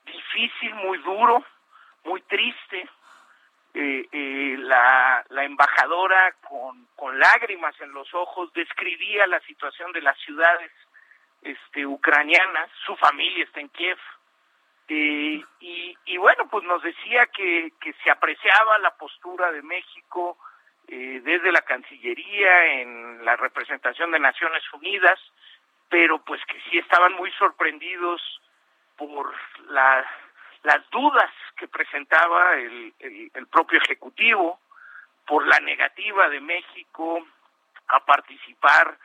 difícil 0.04 0.74
muy 0.74 0.98
duro 0.98 1.42
muy 2.04 2.20
triste. 2.22 2.88
Eh, 3.72 4.06
eh, 4.12 4.56
la, 4.58 5.24
la 5.30 5.44
embajadora 5.44 6.32
con, 6.48 6.86
con 6.96 7.18
lágrimas 7.18 7.74
en 7.80 7.92
los 7.92 8.12
ojos 8.14 8.52
describía 8.52 9.26
la 9.28 9.40
situación 9.40 9.92
de 9.92 10.02
las 10.02 10.18
ciudades 10.18 10.70
este 11.42 11.86
ucranianas 11.86 12.70
su 12.84 12.96
familia 12.96 13.44
está 13.44 13.60
en 13.60 13.68
Kiev. 13.70 13.98
Eh, 14.88 15.44
y, 15.60 16.16
bueno, 16.16 16.48
pues 16.50 16.64
nos 16.64 16.82
decía 16.82 17.26
que, 17.26 17.72
se 18.02 18.10
apreciaba 18.10 18.78
la 18.78 18.90
postura 18.96 19.52
de 19.52 19.62
México 19.62 20.36
eh, 20.88 21.20
desde 21.22 21.52
la 21.52 21.62
Cancillería 21.62 22.80
en 22.80 23.24
la 23.24 23.36
representación 23.36 24.10
de 24.10 24.18
Naciones 24.18 24.62
Unidas, 24.72 25.20
pero 25.88 26.18
pues 26.24 26.44
que 26.46 26.60
sí 26.68 26.78
estaban 26.78 27.12
muy 27.12 27.30
sorprendidos 27.32 28.20
por 28.96 29.32
la, 29.68 30.04
las 30.64 30.90
dudas 30.90 31.30
que 31.56 31.68
presentaba 31.68 32.54
el, 32.54 32.92
el 33.32 33.46
propio 33.46 33.78
Ejecutivo, 33.78 34.58
por 35.24 35.46
la 35.46 35.60
negativa 35.60 36.28
de 36.28 36.40
México 36.40 37.24
a 37.86 38.04
participar 38.04 38.98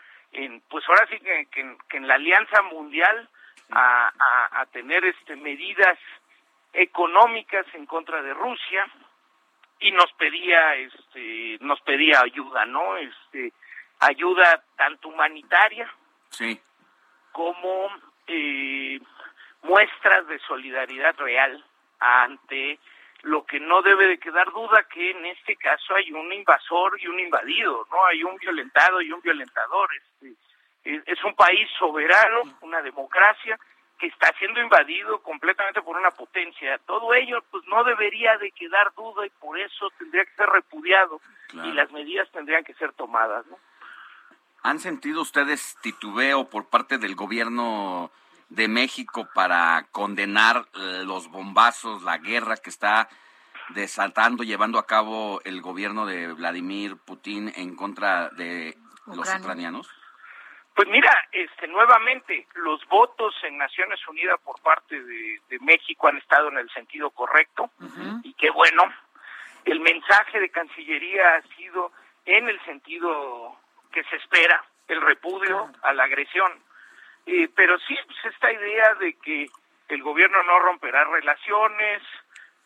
en, 0.43 0.61
pues 0.69 0.83
ahora 0.87 1.07
sí 1.09 1.19
que, 1.19 1.45
que 1.47 1.61
en- 1.61 1.77
que 1.89 1.97
en 1.97 2.07
la 2.07 2.15
Alianza 2.15 2.61
Mundial 2.63 3.29
a, 3.71 4.11
a, 4.19 4.61
a 4.61 4.65
tener 4.67 5.03
este 5.05 5.35
medidas 5.35 5.97
económicas 6.73 7.65
en 7.73 7.85
contra 7.85 8.21
de 8.21 8.33
Rusia 8.33 8.85
y 9.79 9.91
nos 9.91 10.11
pedía 10.13 10.75
este 10.75 11.57
nos 11.61 11.79
pedía 11.81 12.21
ayuda 12.21 12.65
no 12.65 12.97
este 12.97 13.53
ayuda 13.99 14.63
tanto 14.75 15.07
humanitaria 15.09 15.89
Sí. 16.29 16.59
como 17.31 17.89
eh, 18.27 18.99
muestras 19.63 20.27
de 20.27 20.37
solidaridad 20.39 21.15
real 21.17 21.63
ante 21.99 22.77
lo 23.25 23.43
que 23.43 23.59
no 23.59 23.81
debe 23.81 24.07
de 24.07 24.19
quedar 24.19 24.51
duda 24.51 24.83
que 24.83 25.09
en 25.09 25.25
este 25.25 25.55
caso 25.55 25.95
hay 25.95 26.11
un 26.11 26.31
invasor 26.31 26.95
y 27.01 27.07
un 27.07 27.19
invadido, 27.19 27.87
no 27.89 28.05
hay 28.05 28.23
un 28.23 28.37
violentado 28.37 29.01
y 29.01 29.11
un 29.11 29.19
violentador. 29.21 29.89
Este, 29.95 31.11
es, 31.11 31.23
un 31.23 31.33
país 31.33 31.67
soberano, 31.79 32.43
una 32.61 32.83
democracia 32.83 33.57
que 33.97 34.07
está 34.07 34.31
siendo 34.37 34.61
invadido 34.61 35.23
completamente 35.23 35.81
por 35.81 35.97
una 35.97 36.11
potencia. 36.11 36.77
Todo 36.85 37.15
ello 37.15 37.43
pues 37.49 37.63
no 37.65 37.83
debería 37.83 38.37
de 38.37 38.51
quedar 38.51 38.93
duda 38.93 39.25
y 39.25 39.31
por 39.31 39.59
eso 39.59 39.89
tendría 39.97 40.23
que 40.25 40.35
ser 40.35 40.47
repudiado 40.47 41.19
Claro. 41.47 41.69
y 41.69 41.71
las 41.73 41.91
medidas 41.91 42.29
tendrían 42.31 42.63
que 42.63 42.75
ser 42.75 42.93
tomadas, 42.93 43.45
¿no? 43.47 43.57
¿Han 44.61 44.79
sentido 44.79 45.21
ustedes 45.21 45.77
titubeo 45.81 46.47
por 46.49 46.69
parte 46.69 46.99
del 46.99 47.15
gobierno 47.15 48.11
de 48.49 48.67
México 48.67 49.27
para 49.33 49.87
condenar 49.91 50.65
eh, 50.75 51.03
los 51.05 51.29
bombazos, 51.29 52.03
la 52.03 52.17
guerra 52.17 52.57
que 52.57 52.69
está 52.69 53.09
desatando, 53.69 54.43
llevando 54.43 54.77
a 54.77 54.85
cabo 54.85 55.41
el 55.43 55.61
gobierno 55.61 56.05
de 56.05 56.31
Vladimir 56.33 56.97
Putin 56.97 57.51
en 57.55 57.75
contra 57.75 58.29
de 58.29 58.77
los 59.07 59.19
Ucrania. 59.19 59.39
ucranianos? 59.39 59.89
Pues 60.75 60.89
mira, 60.89 61.09
este, 61.31 61.67
nuevamente, 61.67 62.47
los 62.55 62.85
votos 62.87 63.33
en 63.43 63.57
Naciones 63.57 64.05
Unidas 64.09 64.39
por 64.43 64.59
parte 64.61 65.01
de, 65.01 65.39
de 65.49 65.59
México 65.59 66.09
han 66.09 66.17
estado 66.17 66.49
en 66.49 66.57
el 66.57 66.69
sentido 66.71 67.09
correcto 67.11 67.71
y 68.23 68.33
qué 68.33 68.49
bueno. 68.49 68.83
El 69.63 69.79
mensaje 69.79 70.39
de 70.39 70.49
Cancillería 70.49 71.37
ha 71.37 71.41
sido 71.55 71.91
en 72.25 72.49
el 72.49 72.63
sentido 72.65 73.57
que 73.91 74.03
se 74.03 74.17
espera, 74.17 74.63
el 74.89 75.01
repudio 75.01 75.71
a 75.81 75.93
la 75.93 76.03
agresión. 76.03 76.51
Eh, 77.25 77.49
pero 77.55 77.77
sí, 77.79 77.97
pues 78.05 78.33
esta 78.33 78.51
idea 78.51 78.93
de 78.95 79.13
que 79.19 79.47
el 79.89 80.03
gobierno 80.03 80.41
no 80.43 80.59
romperá 80.59 81.03
relaciones, 81.05 82.01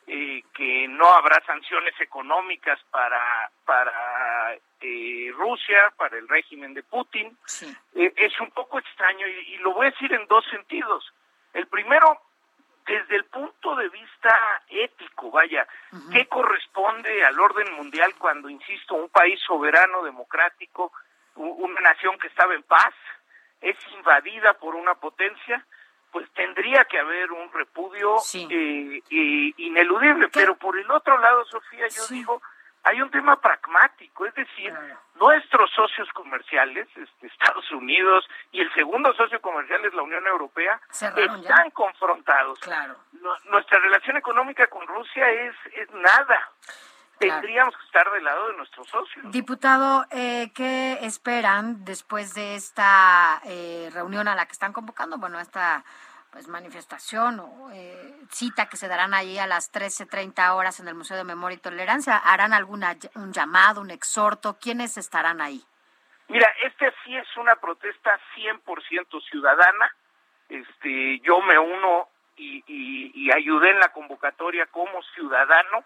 eh, 0.07 0.44
que 0.53 0.88
no 0.88 1.07
habrá 1.14 1.40
sanciones 1.45 1.94
económicas 2.02 2.80
para 2.90 3.52
para 3.65 4.56
eh, 4.81 5.31
Rusia, 5.36 5.94
para 5.98 6.18
el 6.18 6.27
régimen 6.27 6.73
de 6.73 6.84
Putin, 6.84 7.38
eh, 7.95 8.14
es 8.15 8.40
un 8.40 8.49
poco 8.52 8.80
extraño 8.80 9.27
y, 9.27 9.53
y 9.53 9.57
lo 9.57 9.73
voy 9.73 9.88
a 9.88 9.91
decir 9.91 10.11
en 10.14 10.26
dos 10.27 10.44
sentidos. 10.49 11.14
El 11.53 11.68
primero, 11.68 12.22
desde 12.86 13.18
el 13.18 13.26
punto 13.26 13.76
de 13.76 13.90
vista 13.90 14.64
ético, 14.69 15.30
vaya, 15.31 15.68
¿qué 16.11 16.26
corresponde 16.27 17.23
al 17.23 17.40
orden 17.40 17.72
mundial 17.73 18.15
cuando, 18.18 18.49
insisto, 18.49 18.95
un 18.95 19.10
país 19.10 19.40
soberano, 19.45 20.03
democrático, 20.03 20.91
una 21.36 21.81
nación 21.81 22.18
que 22.18 22.27
estaba 22.27 22.53
en 22.56 22.64
paz, 22.64 22.94
es 23.61 23.76
invadida 23.94 24.53
por 24.53 24.76
una 24.76 24.95
potencia? 24.95 25.65
Pues 26.11 26.27
tendría 26.34 26.86
que 26.86 26.98
haber 26.99 27.31
un 27.31 27.52
repudio 27.53 28.18
eh, 28.49 29.02
eh, 29.11 29.53
ineludible. 29.57 30.30
Pero 30.30 30.56
por 30.56 30.77
el 30.77 30.90
otro 30.90 31.18
lado, 31.19 31.45
Sofía, 31.45 31.88
yo 31.88 32.07
digo, 32.07 32.41
hay 32.84 32.99
un 33.02 33.11
tema 33.11 33.40
pragmático, 33.40 34.26
es 34.26 34.34
decir, 34.34 34.73
nuestros 35.15 35.69
socios 35.72 36.10
comerciales, 36.14 36.88
este, 36.95 37.27
Estados 37.27 37.69
Unidos, 37.72 38.27
y 38.52 38.61
el 38.61 38.73
segundo 38.73 39.14
socio 39.14 39.40
comercial 39.41 39.86
es 39.86 39.94
la 39.94 40.02
Unión 40.02 40.26
Europea, 40.26 40.81
Cerraron 40.90 41.41
ya. 41.44 41.49
están 41.49 41.69
confrontados. 41.72 42.57
Nu- 43.11 43.52
Nuestra 43.52 43.77
relación 43.80 44.18
económica 44.18 44.65
con 44.68 44.88
Rusia 44.88 45.30
es, 45.30 45.56
es 45.73 45.91
nada. 45.91 46.49
Tendríamos 47.19 47.75
que 47.75 47.85
estar 47.85 48.09
del 48.11 48.23
lado 48.23 48.47
de 48.47 48.57
nuestros 48.57 48.87
socios. 48.87 49.31
Diputado, 49.31 50.05
eh, 50.11 50.51
¿qué 50.55 50.99
esperan 51.01 51.83
después 51.83 52.33
de 52.33 52.55
esta 52.55 53.41
eh, 53.45 53.89
reunión 53.93 54.27
a 54.27 54.35
la 54.35 54.45
que 54.45 54.53
están 54.53 54.71
convocando? 54.71 55.17
Bueno, 55.17 55.39
esta 55.39 55.83
pues 56.31 56.47
manifestación 56.47 57.39
o 57.39 57.71
eh, 57.73 58.15
cita 58.29 58.69
que 58.69 58.77
se 58.77 58.87
darán 58.87 59.13
allí 59.13 59.39
a 59.39 59.47
las 59.47 59.73
13.30 59.73 60.55
horas 60.55 60.79
en 60.79 60.87
el 60.87 60.95
Museo 60.95 61.17
de 61.17 61.23
Memoria 61.23 61.55
y 61.55 61.59
Tolerancia. 61.59 62.17
¿Harán 62.17 62.53
alguna 62.53 62.95
un 63.15 63.33
llamado, 63.33 63.81
un 63.81 63.89
exhorto? 63.89 64.57
¿Quiénes 64.61 64.97
estarán 64.97 65.41
ahí? 65.41 65.63
Mira, 66.27 66.47
este 66.63 66.93
sí 67.03 67.15
es 67.15 67.27
una 67.37 67.55
protesta 67.55 68.19
100% 68.35 69.21
ciudadana. 69.29 69.95
Este, 70.47 71.19
yo 71.19 71.41
me 71.41 71.57
uno 71.57 72.07
y, 72.37 72.63
y, 72.67 73.11
y 73.15 73.31
ayudé 73.31 73.71
en 73.71 73.79
la 73.79 73.91
convocatoria 73.91 74.67
como 74.67 75.01
ciudadano. 75.15 75.83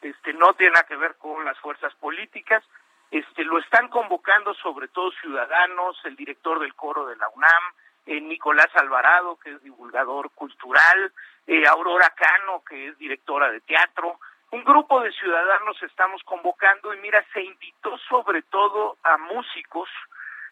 Este, 0.00 0.32
no 0.32 0.54
tiene 0.54 0.72
nada 0.72 0.86
que 0.86 0.96
ver 0.96 1.16
con 1.16 1.44
las 1.44 1.58
fuerzas 1.58 1.94
políticas. 1.96 2.62
Este, 3.10 3.44
lo 3.44 3.58
están 3.58 3.88
convocando 3.88 4.54
sobre 4.54 4.88
todo 4.88 5.10
ciudadanos, 5.20 5.96
el 6.04 6.14
director 6.14 6.60
del 6.60 6.74
coro 6.74 7.06
de 7.06 7.16
la 7.16 7.28
UNAM, 7.30 7.62
eh, 8.06 8.20
Nicolás 8.20 8.68
Alvarado, 8.74 9.38
que 9.38 9.52
es 9.52 9.62
divulgador 9.62 10.30
cultural, 10.30 11.12
eh, 11.46 11.66
Aurora 11.66 12.10
Cano, 12.16 12.62
que 12.68 12.88
es 12.88 12.98
directora 12.98 13.50
de 13.50 13.60
teatro. 13.60 14.20
Un 14.50 14.64
grupo 14.64 15.00
de 15.00 15.12
ciudadanos 15.12 15.82
estamos 15.82 16.22
convocando 16.22 16.94
y 16.94 16.98
mira, 16.98 17.24
se 17.32 17.42
invitó 17.42 17.98
sobre 18.08 18.42
todo 18.42 18.96
a 19.02 19.18
músicos, 19.18 19.88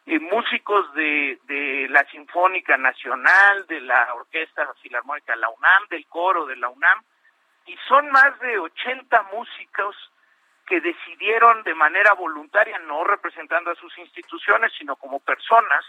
eh, 0.06 0.18
músicos 0.18 0.93
de, 0.94 1.39
de 1.44 1.86
la 1.89 2.05
Sinfónica 2.10 2.77
Nacional, 2.77 3.66
de 3.66 3.81
la 3.81 4.12
Orquesta 4.14 4.73
Filarmónica 4.82 5.32
de 5.32 5.40
la 5.40 5.48
UNAM, 5.48 5.89
del 5.89 6.06
coro 6.09 6.47
de 6.47 6.56
la 6.56 6.68
UNAM, 6.68 7.02
y 7.66 7.76
son 7.88 8.10
más 8.10 8.38
de 8.40 8.59
80 8.59 9.22
músicos 9.34 9.97
que 10.66 10.80
decidieron 10.80 11.62
de 11.62 11.74
manera 11.74 12.14
voluntaria, 12.14 12.78
no 12.80 13.05
representando 13.05 13.70
a 13.70 13.76
sus 13.76 13.97
instituciones, 13.98 14.72
sino 14.78 14.97
como 14.97 15.20
personas, 15.20 15.84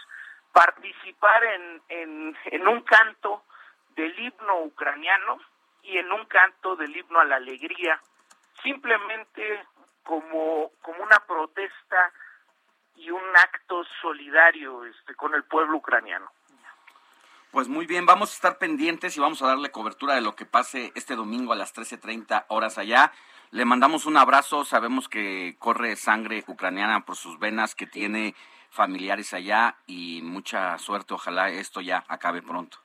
participar 0.52 1.44
en, 1.44 2.36
en, 2.50 2.68
un 2.68 2.82
canto 2.82 3.44
del 3.90 4.18
himno 4.18 4.60
ucraniano 4.62 5.38
y 5.82 5.98
en 5.98 6.10
un 6.12 6.24
canto 6.26 6.76
del 6.76 6.96
himno 6.96 7.20
a 7.20 7.24
la 7.24 7.36
alegría, 7.36 8.00
simplemente 8.62 9.64
como, 10.04 10.70
como 10.80 11.02
una 11.02 11.18
protesta 11.26 12.12
y 12.96 13.10
un 13.10 13.36
acto 13.36 13.84
solidario 14.00 14.84
este, 14.84 15.14
con 15.14 15.34
el 15.34 15.44
pueblo 15.44 15.76
ucraniano. 15.76 16.30
Pues 17.50 17.66
muy 17.68 17.86
bien, 17.86 18.04
vamos 18.04 18.30
a 18.30 18.34
estar 18.34 18.58
pendientes 18.58 19.16
y 19.16 19.20
vamos 19.20 19.40
a 19.42 19.46
darle 19.48 19.70
cobertura 19.70 20.14
de 20.14 20.20
lo 20.20 20.36
que 20.36 20.44
pase 20.44 20.92
este 20.94 21.16
domingo 21.16 21.52
a 21.52 21.56
las 21.56 21.74
13.30 21.74 22.44
horas 22.48 22.76
allá. 22.76 23.10
Le 23.50 23.64
mandamos 23.64 24.04
un 24.04 24.18
abrazo, 24.18 24.64
sabemos 24.66 25.08
que 25.08 25.56
corre 25.58 25.96
sangre 25.96 26.44
ucraniana 26.46 27.06
por 27.06 27.16
sus 27.16 27.38
venas, 27.38 27.74
que 27.74 27.86
tiene 27.86 28.34
familiares 28.70 29.32
allá 29.32 29.76
y 29.86 30.20
mucha 30.22 30.76
suerte, 30.76 31.14
ojalá 31.14 31.48
esto 31.48 31.80
ya 31.80 32.04
acabe 32.08 32.42
pronto. 32.42 32.76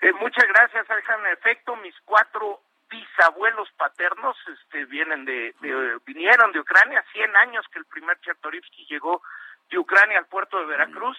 Eh, 0.00 0.12
muchas 0.14 0.44
gracias, 0.48 0.90
Alejandro. 0.90 1.28
En 1.28 1.34
efecto, 1.34 1.76
mis 1.76 1.94
cuatro 2.04 2.60
bisabuelos 2.90 3.70
paternos 3.76 4.36
este, 4.48 4.84
vienen 4.86 5.24
de, 5.24 5.54
de- 5.60 5.98
vinieron 6.04 6.50
de 6.50 6.58
Ucrania, 6.60 7.04
100 7.12 7.36
años 7.36 7.64
que 7.72 7.78
el 7.78 7.86
primer 7.86 8.18
Chertorivsky 8.20 8.86
llegó 8.90 9.22
de 9.70 9.78
Ucrania 9.78 10.18
al 10.18 10.26
puerto 10.26 10.58
de 10.58 10.66
Veracruz, 10.66 11.16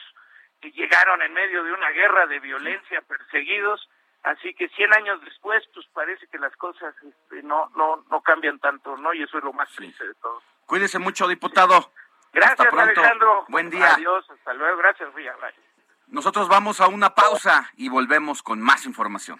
llegaron 0.72 1.22
en 1.22 1.34
medio 1.34 1.64
de 1.64 1.72
una 1.72 1.90
guerra 1.90 2.28
de 2.28 2.40
violencia, 2.40 3.02
perseguidos, 3.02 3.90
así 4.24 4.54
que 4.54 4.70
100 4.70 4.94
años 4.94 5.22
después, 5.24 5.64
pues 5.74 5.86
parece 5.94 6.28
que 6.28 6.38
las 6.38 6.56
cosas 6.56 6.96
este, 7.04 7.44
no, 7.44 7.70
no, 7.76 8.04
no 8.10 8.22
cambian 8.22 8.60
tanto, 8.60 8.98
¿no? 8.98 9.14
Y 9.14 9.24
eso 9.24 9.38
es 9.38 9.44
lo 9.44 9.54
más 9.54 9.70
triste 9.72 10.08
de 10.08 10.14
todo. 10.16 10.42
Cuídese 10.66 11.00
mucho, 11.00 11.28
diputado. 11.28 11.92
Gracias. 12.34 12.74
Alejandro. 12.74 13.46
Buen 13.48 13.70
día. 13.70 13.94
Adiós, 13.94 14.30
hasta 14.30 14.54
luego. 14.54 14.78
Gracias. 14.78 15.14
Bye. 15.14 15.32
Nosotros 16.08 16.50
vamos 16.50 16.82
a 16.82 16.88
una 16.88 17.16
pausa 17.16 17.72
y 17.78 17.90
volvemos 17.90 18.44
con 18.44 18.62
más 18.62 18.86
información. 18.86 19.40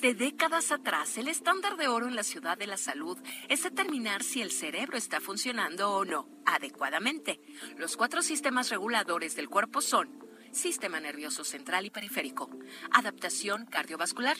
Desde 0.00 0.14
décadas 0.14 0.72
atrás, 0.72 1.18
el 1.18 1.28
estándar 1.28 1.76
de 1.76 1.86
oro 1.86 2.08
en 2.08 2.16
la 2.16 2.22
ciudad 2.22 2.56
de 2.56 2.66
la 2.66 2.78
salud 2.78 3.18
es 3.50 3.64
determinar 3.64 4.22
si 4.22 4.40
el 4.40 4.50
cerebro 4.50 4.96
está 4.96 5.20
funcionando 5.20 5.90
o 5.90 6.06
no 6.06 6.26
adecuadamente. 6.46 7.38
Los 7.76 7.98
cuatro 7.98 8.22
sistemas 8.22 8.70
reguladores 8.70 9.36
del 9.36 9.50
cuerpo 9.50 9.82
son 9.82 10.08
sistema 10.52 11.00
nervioso 11.00 11.44
central 11.44 11.84
y 11.84 11.90
periférico, 11.90 12.48
adaptación 12.90 13.66
cardiovascular, 13.66 14.38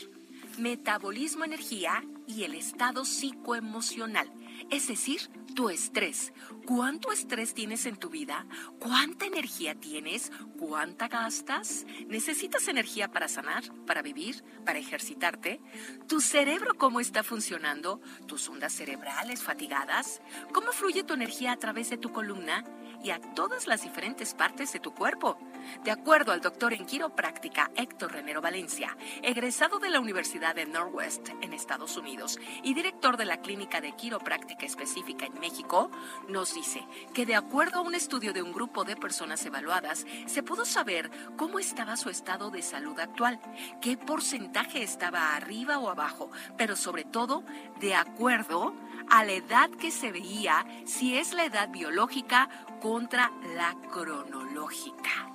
metabolismo, 0.57 1.45
energía 1.45 2.03
y 2.27 2.45
el 2.45 2.55
estado 2.55 3.05
psicoemocional, 3.05 4.33
es 4.71 4.89
decir, 4.89 5.31
tu 5.55 5.69
estrés. 5.69 6.33
¿Cuánto 6.67 7.13
estrés 7.13 7.55
tienes 7.55 7.87
en 7.87 7.97
tu 7.97 8.09
vida? 8.09 8.47
¿Cuánta 8.79 9.27
energía 9.27 9.75
tienes? 9.75 10.31
¿Cuánta 10.59 11.09
gastas? 11.09 11.85
¿Necesitas 12.07 12.69
energía 12.69 13.11
para 13.11 13.29
sanar, 13.29 13.65
para 13.87 14.03
vivir, 14.03 14.45
para 14.65 14.79
ejercitarte? 14.79 15.61
¿Tu 16.07 16.21
cerebro 16.21 16.75
cómo 16.75 17.01
está 17.01 17.23
funcionando? 17.23 18.01
¿Tus 18.27 18.49
ondas 18.49 18.73
cerebrales 18.73 19.43
fatigadas? 19.43 20.23
¿Cómo 20.53 20.73
fluye 20.73 21.05
tu 21.05 21.15
energía 21.15 21.53
a 21.53 21.59
través 21.59 21.91
de 21.91 21.99
tu 21.99 22.13
columna 22.13 22.65
y 23.03 23.11
a 23.11 23.21
todas 23.21 23.67
las 23.67 23.83
diferentes 23.83 24.35
partes 24.35 24.73
de 24.73 24.81
tu 24.81 24.95
cuerpo? 24.95 25.39
De 25.85 25.91
acuerdo 25.91 26.33
al 26.33 26.41
doctor 26.41 26.73
en 26.73 26.87
quiropráctica 26.87 27.71
Héctor 27.77 28.13
Renero 28.13 28.41
Valencia, 28.41 28.97
egresado 29.23 29.79
de 29.79 29.91
la 29.91 30.01
Universidad 30.01 30.55
de 30.55 30.67
Northwest 30.67 31.29
en 31.43 31.53
Estados 31.53 31.97
Unidos 31.97 32.39
y 32.63 32.75
director 32.75 33.17
de 33.17 33.25
la 33.25 33.41
Clínica 33.41 33.81
de 33.81 33.93
Quiropráctica 33.93 34.67
Específica 34.67 35.27
en 35.27 35.39
México, 35.41 35.91
nos 36.29 36.55
dice 36.55 36.87
que 37.15 37.27
de 37.27 37.35
acuerdo 37.35 37.81
a 37.81 37.83
un 37.83 37.95
estudio 37.95 38.33
de 38.33 38.43
un 38.43 38.53
grupo 38.53 38.85
de 38.85 38.97
personas 38.97 39.45
evaluadas, 39.45 40.07
se 40.27 40.43
pudo 40.43 40.65
saber 40.65 41.11
cómo 41.37 41.59
estaba 41.59 41.97
su 41.97 42.11
estado 42.11 42.51
de 42.51 42.63
salud 42.63 42.99
actual, 42.99 43.41
qué 43.81 43.97
porcentaje 43.97 44.83
estaba 44.83 45.35
arriba 45.35 45.79
o 45.79 45.91
abajo, 45.91 46.31
pero 46.57 46.77
sobre 46.77 47.05
todo 47.05 47.45
de 47.81 47.95
acuerdo 47.95 48.75
a 49.09 49.25
la 49.25 49.33
edad 49.33 49.71
que 49.71 49.91
se 49.91 50.13
veía, 50.13 50.65
si 50.85 51.17
es 51.17 51.33
la 51.33 51.45
edad 51.45 51.69
biológica 51.71 52.49
contra 52.81 53.31
la 53.55 53.77
cronológica. 53.93 55.27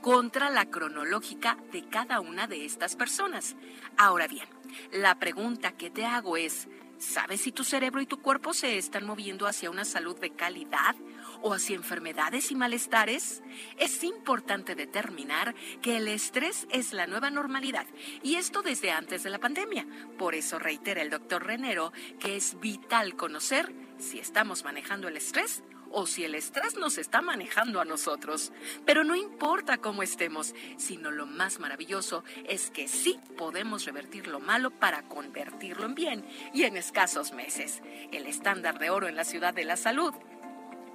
contra 0.00 0.50
la 0.50 0.66
cronológica 0.66 1.56
de 1.70 1.88
cada 1.88 2.18
una 2.18 2.48
de 2.48 2.64
estas 2.64 2.96
personas. 2.96 3.54
Ahora 3.96 4.26
bien, 4.26 4.48
la 4.90 5.14
pregunta 5.20 5.70
que 5.70 5.90
te 5.90 6.04
hago 6.04 6.36
es, 6.36 6.66
¿sabes 7.02 7.40
si 7.40 7.52
tu 7.52 7.64
cerebro 7.64 8.00
y 8.00 8.06
tu 8.06 8.22
cuerpo 8.22 8.54
se 8.54 8.78
están 8.78 9.04
moviendo 9.04 9.46
hacia 9.46 9.70
una 9.70 9.84
salud 9.84 10.18
de 10.18 10.30
calidad 10.30 10.94
o 11.42 11.52
hacia 11.52 11.74
enfermedades 11.74 12.50
y 12.52 12.54
malestares? 12.54 13.42
Es 13.76 14.04
importante 14.04 14.74
determinar 14.74 15.54
que 15.82 15.96
el 15.96 16.06
estrés 16.06 16.66
es 16.70 16.92
la 16.92 17.06
nueva 17.06 17.30
normalidad 17.30 17.86
y 18.22 18.36
esto 18.36 18.62
desde 18.62 18.92
antes 18.92 19.24
de 19.24 19.30
la 19.30 19.40
pandemia. 19.40 19.86
Por 20.16 20.34
eso 20.34 20.58
reitera 20.58 21.02
el 21.02 21.10
doctor 21.10 21.44
Renero 21.44 21.92
que 22.20 22.36
es 22.36 22.58
vital 22.60 23.16
conocer 23.16 23.72
si 23.98 24.20
estamos 24.20 24.62
manejando 24.62 25.08
el 25.08 25.16
estrés 25.16 25.64
o 25.92 26.06
si 26.06 26.24
el 26.24 26.34
estrés 26.34 26.76
nos 26.76 26.98
está 26.98 27.22
manejando 27.22 27.80
a 27.80 27.84
nosotros. 27.84 28.52
Pero 28.84 29.04
no 29.04 29.14
importa 29.14 29.78
cómo 29.78 30.02
estemos, 30.02 30.54
sino 30.76 31.10
lo 31.10 31.26
más 31.26 31.60
maravilloso 31.60 32.24
es 32.48 32.70
que 32.70 32.88
sí 32.88 33.20
podemos 33.36 33.84
revertir 33.84 34.26
lo 34.26 34.40
malo 34.40 34.70
para 34.70 35.02
convertirlo 35.02 35.86
en 35.86 35.94
bien 35.94 36.26
y 36.52 36.64
en 36.64 36.76
escasos 36.76 37.32
meses. 37.32 37.82
El 38.10 38.26
estándar 38.26 38.78
de 38.78 38.90
oro 38.90 39.08
en 39.08 39.16
la 39.16 39.24
ciudad 39.24 39.54
de 39.54 39.64
la 39.64 39.76
salud 39.76 40.14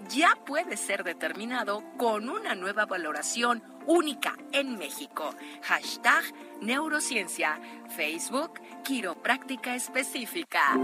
ya 0.10 0.38
puede 0.46 0.78
ser 0.78 1.04
determinado 1.04 1.84
con 1.98 2.30
una 2.30 2.56
nueva 2.56 2.86
valoración 2.86 3.64
única 3.86 4.38
en 4.52 4.78
México. 4.78 5.34
Hashtag 5.64 6.24
neurociencia. 6.62 7.60
Facebook, 7.96 8.60
quiropráctica 8.84 9.76
específica. 9.76 10.76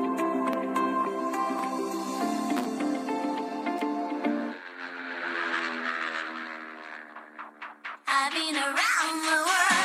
Been 8.33 8.55
around 8.55 9.21
the 9.21 9.43
world. 9.45 9.82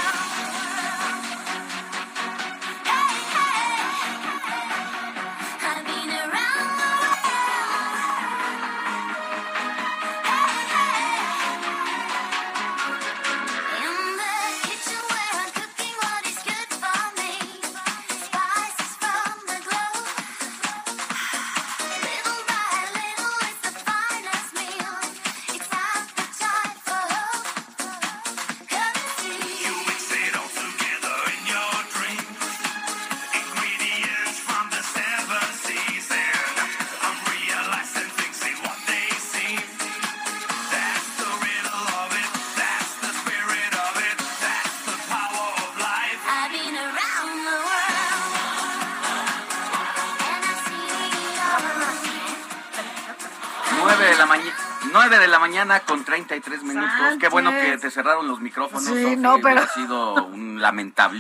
43 56.41 56.63
minutos. 56.63 56.91
Sánchez. 56.99 57.19
Qué 57.21 57.29
bueno 57.29 57.51
que 57.51 57.79
te 57.79 57.91
cerraron 57.91 58.29
los 58.29 58.41
micrófonos. 58.41 58.89
No, 59.19 59.39
pero. 59.41 59.61
Ha 59.61 59.69
sido 59.69 60.27
un. 60.27 60.49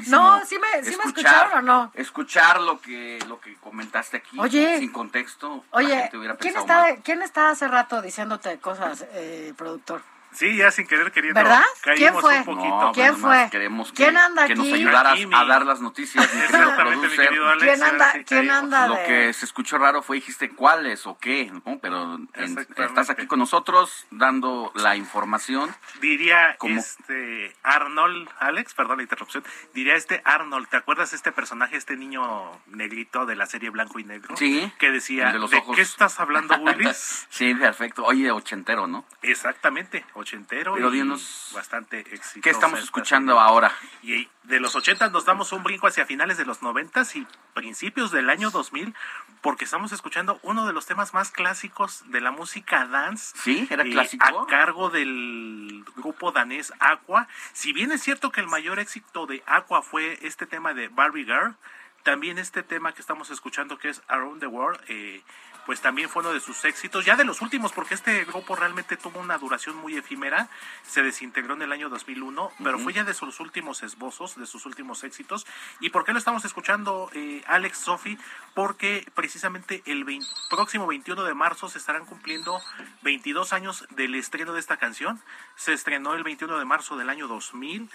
No, 0.08 0.44
sí 0.44 0.58
me, 0.58 0.84
sí 0.84 0.96
me 0.96 1.04
escucharon 1.04 1.58
o 1.58 1.62
no. 1.62 1.92
Escuchar 1.94 2.60
lo 2.60 2.80
que, 2.80 3.18
lo 3.28 3.40
que 3.40 3.54
comentaste 3.56 4.18
aquí 4.18 4.36
sin 4.78 4.92
contexto. 4.92 5.64
Oye, 5.70 6.10
¿quién, 6.38 6.56
está, 6.56 6.96
¿quién 7.02 7.22
está 7.22 7.50
hace 7.50 7.68
rato 7.68 8.02
diciéndote 8.02 8.58
cosas, 8.58 9.06
eh, 9.12 9.54
productor? 9.56 10.02
Sí, 10.32 10.56
ya 10.56 10.70
sin 10.70 10.86
querer 10.86 11.10
queriendo. 11.10 11.40
¿Verdad? 11.40 11.62
Caímos 11.82 11.98
¿Quién 11.98 12.14
fue? 12.20 12.38
un 12.38 12.44
poquito. 12.44 12.80
No, 12.80 12.92
¿Quién 12.92 13.16
fue? 13.16 13.48
Queremos 13.50 13.90
que, 13.92 14.04
¿Quién 14.04 14.16
anda 14.16 14.46
que 14.46 14.54
nos 14.54 14.66
aquí? 14.66 14.74
ayudaras 14.74 15.18
a 15.32 15.44
dar 15.44 15.66
las 15.66 15.80
noticias. 15.80 16.24
mi 16.24 16.40
querido 16.40 16.44
Exactamente, 16.58 16.96
mi 16.96 17.00
producer. 17.02 17.26
querido 17.28 17.48
Alex. 17.48 17.64
¿Quién 17.64 17.82
anda, 17.82 18.12
quién 18.26 18.50
anda 18.50 18.88
Lo 18.88 18.94
que 19.06 19.32
se 19.32 19.44
escuchó 19.44 19.78
raro 19.78 20.02
fue 20.02 20.16
dijiste 20.16 20.50
cuáles 20.50 21.06
o 21.06 21.18
qué, 21.18 21.50
¿no? 21.64 21.78
pero 21.80 22.14
en- 22.34 22.58
estás 22.76 23.10
aquí 23.10 23.26
con 23.26 23.38
nosotros 23.38 24.06
dando 24.10 24.70
la 24.74 24.96
información. 24.96 25.74
Diría 26.00 26.56
este 26.62 27.56
Arnold, 27.62 28.28
Alex, 28.38 28.74
perdón 28.74 28.98
la 28.98 29.02
interrupción, 29.04 29.44
diría 29.74 29.94
este 29.94 30.20
Arnold, 30.24 30.68
¿te 30.68 30.76
acuerdas 30.76 31.10
de 31.10 31.16
este 31.16 31.32
personaje, 31.32 31.76
este 31.76 31.96
niño 31.96 32.50
negrito 32.66 33.26
de 33.26 33.36
la 33.36 33.46
serie 33.46 33.70
Blanco 33.70 33.98
y 33.98 34.04
Negro? 34.04 34.36
Sí, 34.36 34.72
Que 34.78 34.90
decía, 34.90 35.32
de 35.32 35.38
los 35.38 35.50
¿de 35.50 35.58
ojos. 35.58 35.74
qué 35.76 35.82
estás 35.82 36.20
hablando, 36.20 36.56
Willis? 36.56 37.26
Sí, 37.30 37.54
perfecto. 37.54 38.04
Oye, 38.04 38.30
ochentero, 38.30 38.86
¿no? 38.86 39.04
Exactamente, 39.22 40.04
ochentero 40.18 40.74
Pero 40.74 40.90
dinos, 40.90 41.50
bastante 41.54 42.00
exitoso. 42.00 42.40
¿Qué 42.42 42.50
estamos 42.50 42.78
esta 42.78 42.86
escuchando 42.86 43.40
ahora? 43.40 43.72
Y 44.02 44.28
de 44.44 44.60
los 44.60 44.74
80 44.74 45.10
nos 45.10 45.24
damos 45.24 45.52
un 45.52 45.62
brinco 45.62 45.86
hacia 45.86 46.06
finales 46.06 46.36
de 46.38 46.44
los 46.44 46.62
90 46.62 47.02
y 47.14 47.26
principios 47.54 48.10
del 48.10 48.30
año 48.30 48.50
2000, 48.50 48.94
porque 49.40 49.64
estamos 49.64 49.92
escuchando 49.92 50.38
uno 50.42 50.66
de 50.66 50.72
los 50.72 50.86
temas 50.86 51.14
más 51.14 51.30
clásicos 51.30 52.02
de 52.06 52.20
la 52.20 52.30
música 52.30 52.86
dance. 52.86 53.36
Sí, 53.36 53.66
era 53.70 53.84
eh, 53.84 53.90
clásico. 53.90 54.24
A 54.24 54.46
cargo 54.46 54.90
del 54.90 55.84
grupo 55.96 56.32
danés 56.32 56.72
Aqua. 56.80 57.28
Si 57.52 57.72
bien 57.72 57.92
es 57.92 58.02
cierto 58.02 58.32
que 58.32 58.40
el 58.40 58.46
mayor 58.46 58.78
éxito 58.78 59.26
de 59.26 59.42
Aqua 59.46 59.82
fue 59.82 60.18
este 60.22 60.46
tema 60.46 60.74
de 60.74 60.88
Barbie 60.88 61.24
Girl, 61.24 61.56
también 62.02 62.38
este 62.38 62.62
tema 62.62 62.92
que 62.92 63.00
estamos 63.00 63.30
escuchando 63.30 63.78
que 63.78 63.90
es 63.90 64.02
Around 64.08 64.40
the 64.40 64.46
World, 64.46 64.80
eh, 64.88 65.22
pues 65.68 65.82
también 65.82 66.08
fue 66.08 66.22
uno 66.22 66.32
de 66.32 66.40
sus 66.40 66.64
éxitos, 66.64 67.04
ya 67.04 67.14
de 67.14 67.26
los 67.26 67.42
últimos, 67.42 67.72
porque 67.72 67.92
este 67.92 68.24
grupo 68.24 68.56
realmente 68.56 68.96
tuvo 68.96 69.20
una 69.20 69.36
duración 69.36 69.76
muy 69.76 69.98
efímera, 69.98 70.48
se 70.82 71.02
desintegró 71.02 71.52
en 71.52 71.60
el 71.60 71.72
año 71.72 71.90
2001, 71.90 72.52
pero 72.64 72.78
fue 72.78 72.94
ya 72.94 73.04
de 73.04 73.12
sus 73.12 73.38
últimos 73.38 73.82
esbozos, 73.82 74.36
de 74.36 74.46
sus 74.46 74.64
últimos 74.64 75.04
éxitos. 75.04 75.46
¿Y 75.78 75.90
por 75.90 76.06
qué 76.06 76.14
lo 76.14 76.18
estamos 76.18 76.46
escuchando, 76.46 77.10
eh, 77.12 77.44
Alex, 77.46 77.80
Sofi? 77.80 78.16
Porque 78.54 79.06
precisamente 79.14 79.82
el 79.84 80.04
20 80.04 80.26
próximo 80.48 80.86
21 80.86 81.22
de 81.22 81.34
marzo 81.34 81.68
se 81.68 81.76
estarán 81.76 82.06
cumpliendo 82.06 82.62
22 83.02 83.52
años 83.52 83.86
del 83.90 84.14
estreno 84.14 84.54
de 84.54 84.60
esta 84.60 84.78
canción. 84.78 85.20
Se 85.56 85.74
estrenó 85.74 86.14
el 86.14 86.24
21 86.24 86.58
de 86.58 86.64
marzo 86.64 86.96
del 86.96 87.10
año 87.10 87.28
2000 87.28 87.90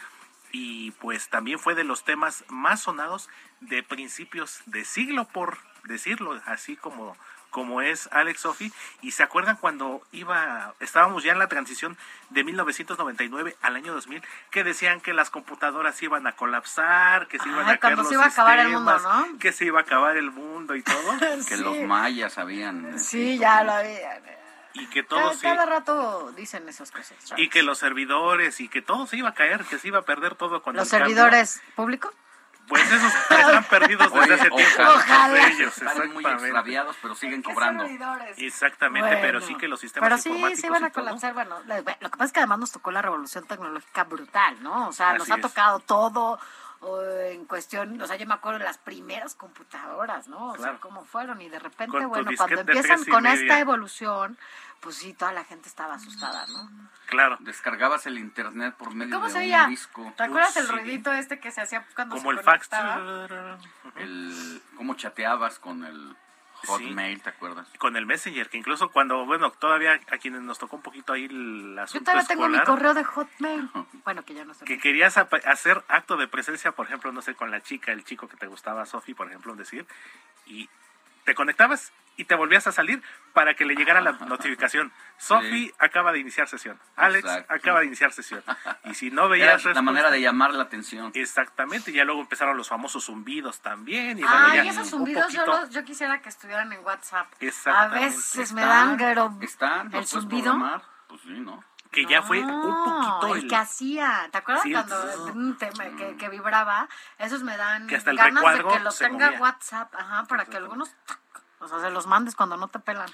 y 0.52 0.92
pues 0.92 1.28
también 1.28 1.58
fue 1.58 1.74
de 1.74 1.86
los 1.86 2.04
temas 2.04 2.46
más 2.50 2.84
sonados 2.84 3.30
de 3.62 3.82
principios 3.82 4.62
de 4.68 4.86
siglo, 4.86 5.28
por 5.28 5.58
decirlo 5.86 6.40
así 6.46 6.76
como 6.78 7.18
como 7.54 7.82
es 7.82 8.10
Alex 8.12 8.42
Sophie 8.42 8.74
y 9.02 9.12
se 9.12 9.24
acuerdan 9.24 9.56
cuando 9.58 10.02
iba 10.12 10.74
estábamos 10.82 11.24
ya 11.24 11.32
en 11.32 11.40
la 11.40 11.48
transición 11.48 11.96
de 12.32 12.44
1999 12.44 13.56
al 13.62 13.76
año 13.76 13.94
2000 13.94 14.22
que 14.50 14.64
decían 14.64 15.00
que 15.00 15.14
las 15.14 15.30
computadoras 15.30 16.02
iban 16.04 16.26
a 16.28 16.32
colapsar, 16.34 17.28
que 17.28 17.38
se 17.40 17.48
iban 17.48 17.68
Ay, 17.68 17.76
a 17.76 17.78
caer 17.78 17.96
cuando 17.96 18.02
los 18.04 18.10
se 18.10 18.16
iba 18.16 18.26
a 18.26 18.28
acabar 18.28 18.60
el 18.60 18.70
mundo, 18.70 19.00
¿no? 19.00 19.40
que 19.40 19.52
se 19.52 19.66
iba 19.66 19.80
a 19.80 19.84
acabar 19.84 20.18
el 20.18 20.32
mundo 20.32 20.76
y 20.76 20.82
todo 20.82 21.14
Que 21.48 21.58
los 21.58 21.78
mayas 21.82 22.38
habían... 22.40 23.00
Sí, 23.00 23.38
ya 23.38 23.64
lo 23.64 23.72
había. 23.74 24.20
y 24.74 24.88
que 24.88 25.04
todo 25.04 25.20
Cada, 25.20 25.34
se 25.36 25.42
cada 25.44 25.66
rato 25.68 26.32
dicen 26.36 26.68
esas 26.68 26.90
cosas. 26.90 27.16
y 27.38 27.50
que 27.50 27.62
los 27.62 27.78
servidores 27.78 28.60
y 28.60 28.68
que 28.68 28.82
todo 28.82 29.06
se 29.06 29.18
iba 29.18 29.30
a 29.30 29.34
caer, 29.36 29.64
que 29.66 29.78
se 29.78 29.90
iba 29.90 30.00
a 30.00 30.04
perder 30.04 30.34
todo 30.36 30.64
con 30.64 30.76
¿Los 30.76 30.92
el 30.92 31.00
cambio. 31.00 31.16
servidores 31.16 31.62
públicos? 31.76 32.12
Pues 32.68 32.90
esos 32.92 33.14
están 33.30 33.64
perdidos 33.66 34.12
desde 34.14 34.24
Oye, 34.26 34.34
hace 34.36 34.50
tiempo. 34.50 34.84
ojalá. 34.96 35.28
muchos 35.28 35.48
de 35.58 35.64
ellos, 35.64 35.78
Están 35.82 36.14
muy 36.14 36.26
extraviados, 36.26 36.96
pero 37.02 37.16
siguen 37.16 37.42
cobrando. 37.44 37.86
Exactamente, 38.38 39.08
Bueno. 39.08 39.22
pero 39.22 39.42
sí 39.42 39.56
que 39.56 39.68
los 39.68 39.80
sistemas 39.80 40.08
Pero 40.10 40.18
sí, 40.22 40.30
informáticos 40.30 40.62
sí 40.62 40.70
van 40.70 40.84
a 40.86 40.90
colapsar. 40.92 41.34
Bueno, 41.34 41.58
lo 41.68 41.76
que 41.84 42.18
pasa 42.18 42.26
es 42.26 42.32
que 42.32 42.40
además 42.40 42.60
nos 42.60 42.72
tocó 42.72 42.92
la 42.92 43.02
revolución 43.02 43.46
tecnológica 43.46 44.04
brutal, 44.06 44.62
¿no? 44.64 44.88
O 44.88 44.94
sea, 44.94 45.14
nos 45.14 45.24
Así 45.24 45.32
ha 45.34 45.36
es. 45.36 45.42
tocado 45.42 45.80
todo 45.80 46.40
o, 46.84 47.02
en 47.02 47.46
cuestión, 47.46 48.00
o 48.02 48.08
sea, 48.08 48.16
yo 48.16 48.26
me 48.26 48.34
acuerdo 48.34 48.60
de 48.60 48.66
las 48.66 48.78
primeras 48.78 49.36
computadoras, 49.36 50.28
¿no? 50.28 50.52
O 50.52 50.58
sea, 50.58 50.78
cómo 50.80 51.04
fueron 51.06 51.42
y 51.42 51.50
de 51.50 51.60
repente, 51.60 51.98
Con 51.98 52.10
bueno, 52.10 52.32
cuando 52.38 52.62
empiezan 52.62 53.04
con 53.06 53.24
media. 53.24 53.42
esta 53.42 53.60
evolución, 53.60 54.38
pues 54.80 54.98
sí, 54.98 55.14
toda 55.14 55.32
la 55.32 55.44
gente 55.46 55.70
estaba 55.70 55.96
asustada, 55.96 56.46
¿no? 56.48 56.70
Claro. 57.08 57.38
Descargabas 57.40 58.06
el 58.06 58.18
internet 58.18 58.76
por 58.76 58.94
medio 58.94 59.14
¿Cómo 59.16 59.26
de 59.28 59.32
se 59.32 59.38
un 59.38 59.44
oía? 59.44 59.68
disco. 59.68 60.14
¿Te 60.18 60.24
acuerdas 60.24 60.58
el 60.58 60.66
sí. 60.66 60.72
ruidito 60.72 61.14
este 61.14 61.40
que 61.40 61.52
se 61.52 61.62
hacía 61.62 61.86
cuando 61.96 62.16
Como 62.18 62.32
se 62.32 62.38
el 62.38 62.44
fax. 62.44 62.70
El, 63.96 64.62
¿Cómo 64.76 64.96
chateabas 64.96 65.60
con 65.60 65.84
el 65.86 66.16
Hotmail, 66.68 67.22
te 67.22 67.30
acuerdas? 67.30 67.68
Con 67.78 67.96
el 67.98 68.06
Messenger, 68.06 68.50
que 68.50 68.58
incluso 68.58 68.90
cuando, 68.90 69.26
bueno, 69.26 69.52
todavía 69.52 70.00
a 70.12 70.18
quienes 70.18 70.42
nos 70.42 70.60
tocó 70.60 70.78
un 70.78 70.82
poquito 70.82 71.14
ahí 71.14 71.26
el 71.26 71.76
Yo 71.76 71.82
asunto 71.82 72.06
todavía 72.06 72.28
tengo 72.28 72.48
mi 72.48 72.56
escolar, 72.56 72.66
correo 72.66 72.94
de 72.94 73.04
Hotmail. 73.04 73.70
Bueno, 74.04 74.24
que 74.24 74.34
ya 74.34 74.46
no 74.46 74.54
sé. 74.54 74.66
que 74.66 74.80
querías 74.80 75.18
hacer 75.18 75.84
acto 75.88 76.18
de 76.18 76.28
presencia, 76.28 76.72
por 76.72 76.86
ejemplo, 76.88 77.12
no 77.12 77.22
sé, 77.22 77.36
con 77.36 77.52
la 77.52 77.62
chica, 77.62 77.92
el 77.92 78.04
chico 78.04 78.28
que 78.28 78.38
te 78.38 78.48
gustaba, 78.48 78.86
Sofi, 78.86 79.14
por 79.14 79.28
ejemplo, 79.28 79.56
decir, 79.56 79.86
y 80.46 80.70
te 81.24 81.34
conectabas 81.36 81.92
y 82.16 82.26
te 82.26 82.36
volvías 82.36 82.68
a 82.68 82.72
salir 82.72 83.02
para 83.34 83.56
que 83.56 83.66
le 83.66 83.74
llegara 83.74 84.00
la 84.00 84.12
notificación. 84.12 84.92
Sofi 85.18 85.72
acaba 85.80 86.12
de 86.12 86.20
iniciar 86.20 86.48
sesión. 86.48 86.80
Alex 86.96 87.26
Exacto. 87.28 87.54
acaba 87.54 87.80
de 87.80 87.86
iniciar 87.88 88.12
sesión. 88.12 88.44
Y 88.86 88.94
si 88.94 89.10
no 89.10 89.22
Era 89.24 89.30
veías 89.30 89.48
la 89.48 89.54
respuesta- 89.56 89.82
manera 89.82 90.12
de 90.12 90.22
llamar 90.22 90.54
la 90.54 90.64
atención. 90.64 91.12
Exactamente, 91.16 91.90
y 91.90 91.96
ya 91.96 92.04
luego 92.04 92.22
empezaron 92.22 92.56
los 92.58 92.68
famosos 92.70 93.06
zumbidos 93.06 93.62
también. 93.62 94.20
Y 94.20 94.22
ya 94.22 94.64
esos 94.66 94.90
zumbidos 94.90 95.32
yo, 95.34 95.46
los- 95.46 95.70
yo 95.72 95.84
quisiera 95.84 96.22
que 96.22 96.30
estuvieran 96.30 96.72
en 96.74 96.84
WhatsApp. 96.86 97.28
A 97.66 97.88
veces 97.88 98.52
me 98.54 98.62
dan, 98.62 98.98
pero 98.98 99.36
Están, 99.42 99.88
el 99.88 99.94
los 100.02 100.10
zumbido. 100.10 100.52
programar. 100.52 100.84
Pues 101.08 101.22
sí, 101.22 101.30
¿no? 101.40 101.64
Que 101.94 102.06
ya 102.06 102.22
fue 102.24 102.40
un 102.40 102.48
No, 102.48 103.20
poquito 103.20 103.36
el 103.36 103.44
el- 103.44 103.50
que 103.50 103.56
hacía, 103.56 104.28
¿te 104.32 104.38
acuerdas 104.40 104.64
Sí, 104.64 104.72
cuando 104.74 104.96
mm, 105.36 105.54
te- 105.58 105.72
me- 105.78 105.96
que, 105.96 106.18
que 106.18 106.28
vibraba? 106.30 106.90
Esos 107.20 107.44
me 107.44 107.56
dan 107.56 107.88
Que 107.88 107.96
hasta 107.98 108.10
el 108.12 108.18
ganas 108.18 108.44
de 108.58 108.64
que 108.64 108.80
lo 108.80 108.92
se 108.92 109.06
tenga 109.06 109.28
movía. 109.28 109.40
WhatsApp, 109.40 109.94
ajá, 109.96 110.24
para 110.26 110.46
que 110.46 110.58
algunos, 110.58 110.90
o 111.60 111.68
sea, 111.68 111.80
se 111.80 111.92
los 111.92 112.08
mandes 112.08 112.36
cuando 112.36 112.58
no 112.58 112.68
te 112.68 112.80
pelan. 112.80 113.10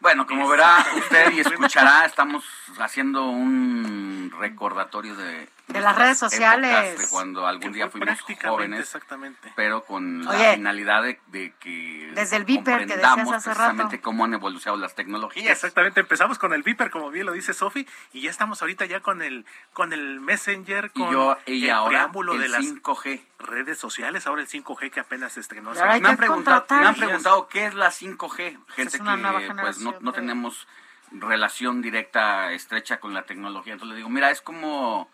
Bueno, 0.00 0.26
como 0.26 0.46
verá 0.48 0.84
usted 0.96 1.32
y 1.32 1.40
escuchará, 1.40 2.04
estamos 2.04 2.44
haciendo 2.78 3.24
un 3.24 4.32
recordatorio 4.38 5.16
de... 5.16 5.50
De 5.78 5.84
las 5.84 5.96
redes 5.96 6.18
sociales. 6.18 6.98
De 6.98 7.08
cuando 7.08 7.46
algún 7.46 7.72
día 7.72 7.88
fuimos 7.88 8.18
jóvenes, 8.42 8.80
exactamente. 8.80 9.52
pero 9.56 9.84
con 9.84 10.24
la 10.24 10.54
finalidad 10.54 11.02
de, 11.02 11.20
de 11.28 11.54
que 11.60 12.10
desde 12.14 12.36
el 12.36 12.44
Viper 12.44 12.86
que 12.86 12.96
decías 12.96 13.14
comprendamos 13.14 13.34
hace 13.34 13.50
precisamente 13.50 13.96
rato. 13.96 14.04
cómo 14.04 14.24
han 14.24 14.34
evolucionado 14.34 14.80
las 14.80 14.94
tecnologías. 14.94 15.50
Exactamente, 15.50 16.00
empezamos 16.00 16.38
con 16.38 16.52
el 16.52 16.62
Viper, 16.62 16.90
como 16.90 17.10
bien 17.10 17.26
lo 17.26 17.32
dice 17.32 17.54
Sofi, 17.54 17.86
y 18.12 18.22
ya 18.22 18.30
estamos 18.30 18.60
ahorita 18.62 18.86
ya 18.86 19.00
con 19.00 19.22
el 19.22 19.46
con 19.72 19.92
el 19.92 20.20
Messenger, 20.20 20.90
Y 20.94 21.00
con 21.00 21.12
yo, 21.12 21.38
y 21.46 21.64
el 21.64 21.70
ahora 21.70 21.90
preámbulo 21.90 22.34
el 22.34 22.40
de 22.40 22.48
las 22.48 22.64
5G. 22.64 23.20
redes 23.38 23.78
sociales, 23.78 24.26
ahora 24.26 24.42
el 24.42 24.48
5G 24.48 24.90
que 24.90 25.00
apenas 25.00 25.32
se 25.32 25.40
estrenó. 25.40 25.72
Y 25.72 25.76
me, 25.76 25.80
han 25.82 26.02
que 26.02 26.16
preguntado, 26.16 26.66
me 26.70 26.86
han 26.86 26.94
preguntado 26.94 27.48
qué 27.48 27.66
es 27.66 27.74
la 27.74 27.90
5G. 27.90 28.58
Gente 28.68 28.96
es 28.96 29.00
una 29.00 29.16
que 29.16 29.22
nueva 29.22 29.62
pues 29.62 29.78
no, 29.78 29.94
no 30.00 30.12
tenemos 30.12 30.66
relación 31.10 31.82
directa, 31.82 32.52
estrecha 32.52 33.00
con 33.00 33.14
la 33.14 33.22
tecnología. 33.22 33.72
Entonces 33.72 33.92
le 33.92 33.96
digo, 33.96 34.08
mira, 34.08 34.30
es 34.30 34.40
como, 34.40 35.08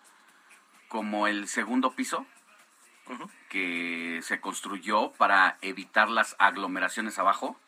como 0.95 1.27
el 1.27 1.49
segundo 1.49 1.91
piso 1.91 2.25
que 3.49 4.21
se 4.23 4.41
construyó 4.41 5.11
para 5.11 5.59
evitar 5.61 6.09
las 6.09 6.37
aglomeraciones 6.39 7.19
abajo. 7.19 7.59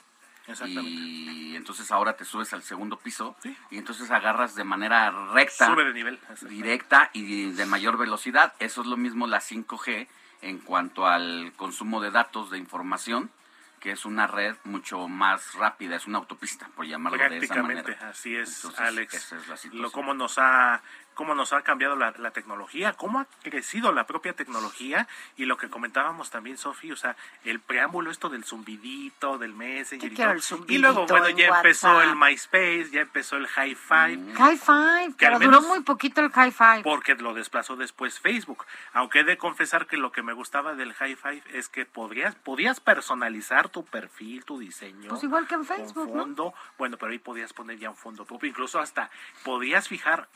Exactamente. 0.47 0.89
Y 0.93 1.57
entonces 1.57 1.91
ahora 1.91 2.17
te 2.17 2.25
subes 2.25 2.53
al 2.53 2.63
segundo 2.63 3.01
piso 3.01 3.35
y 3.69 3.79
entonces 3.79 4.13
agarras 4.13 4.55
de 4.55 4.63
manera 4.63 5.11
recta, 5.33 5.67
Sube 5.67 5.85
de 5.87 5.93
nivel. 5.93 6.21
directa 6.49 7.11
y 7.15 7.51
de 7.51 7.67
mayor 7.67 7.99
velocidad. 7.99 8.55
Eso 8.61 8.83
es 8.83 8.87
lo 8.87 8.97
mismo 8.97 9.27
la 9.27 9.41
5G 9.41 10.07
en 10.43 10.59
cuanto 10.61 11.09
al 11.09 11.53
consumo 11.57 12.01
de 12.01 12.13
datos, 12.13 12.53
de 12.53 12.59
información, 12.59 13.33
que 13.81 13.91
es 13.91 14.05
una 14.05 14.29
red 14.29 14.55
mucho 14.63 15.09
más 15.09 15.55
rápida, 15.55 15.97
es 15.97 16.07
una 16.07 16.19
autopista, 16.19 16.69
por 16.77 16.87
llamarlo 16.87 17.19
de 17.19 17.25
esa 17.25 17.39
Prácticamente, 17.39 17.91
manera. 17.91 18.09
así 18.11 18.37
es, 18.37 18.55
Entonces, 18.55 18.81
Alex. 18.81 19.15
esa 19.15 19.37
es 19.37 19.49
la 19.49 19.57
situación. 19.57 19.83
lo 19.83 19.91
cómo 19.91 20.15
nos 20.15 20.39
ha 20.39 20.81
cómo 21.17 21.35
nos 21.35 21.53
ha 21.53 21.63
cambiado 21.63 21.97
la, 21.97 22.13
la 22.19 22.31
tecnología, 22.31 22.93
cómo 22.93 23.19
ha 23.21 23.27
crecido 23.43 23.91
la 23.91 24.07
propia 24.07 24.35
tecnología 24.35 25.09
y 25.37 25.47
lo 25.47 25.57
que 25.57 25.69
comentábamos 25.69 26.31
también, 26.31 26.59
Sofi, 26.59 26.93
o 26.93 26.97
sea, 26.97 27.17
el 27.43 27.59
preámbulo 27.59 28.11
esto 28.11 28.29
del 28.29 28.45
zumbidito, 28.45 29.39
del 29.39 29.55
Messenger 29.55 30.13
y 30.13 30.15
todo. 30.15 30.65
Y 30.69 30.79
luego, 30.79 31.07
bueno, 31.07 31.27
en 31.27 31.37
ya 31.39 31.47
empezó 31.49 32.03
el 32.03 32.15
MySpace, 32.15 32.91
ya 32.93 33.01
empezó 33.01 33.37
el 33.37 33.49
High 33.49 33.75
Five. 33.75 34.35
High 34.35 34.59
Five, 34.59 35.15
Que 35.17 35.27
pero 35.27 35.39
duró 35.39 35.63
muy 35.63 35.81
poquito 35.81 36.21
el 36.21 36.31
High 36.31 36.53
Five. 36.53 36.83
porque 36.83 37.15
lo 37.15 37.33
desplazó 37.35 37.77
después 37.77 38.21
Facebook. 38.21 38.65
Aunque 38.93 39.21
he 39.21 39.25
de 39.25 39.39
confesar 39.39 39.87
que 39.87 39.97
lo 39.97 40.13
que 40.13 40.23
me 40.23 40.35
gustaba 40.35 40.75
del 40.75 40.93
High 40.93 41.17
Five 41.17 41.43
es 41.55 41.69
que 41.71 41.87
podrías, 41.87 42.35
podías 42.35 42.79
personalizar 42.81 43.71
tu 43.71 43.87
perfil, 43.87 44.45
tu 44.45 44.59
diseño. 44.59 45.09
Pues 45.09 45.25
igual 45.25 45.47
que 45.47 45.55
en 45.55 45.65
Facebook, 45.65 46.09
¿no? 46.15 46.21
fondo. 46.21 46.55
Bueno, 46.77 46.99
pero 46.99 47.13
ahí 47.13 47.19
podías 47.19 47.55
poner 47.55 47.79
ya 47.79 47.89
un 47.89 47.97
fondo 47.97 48.27
propio. 48.27 48.51
Incluso 48.51 48.79
hasta 48.79 49.11
podías 49.45 49.89
fijar 49.89 50.29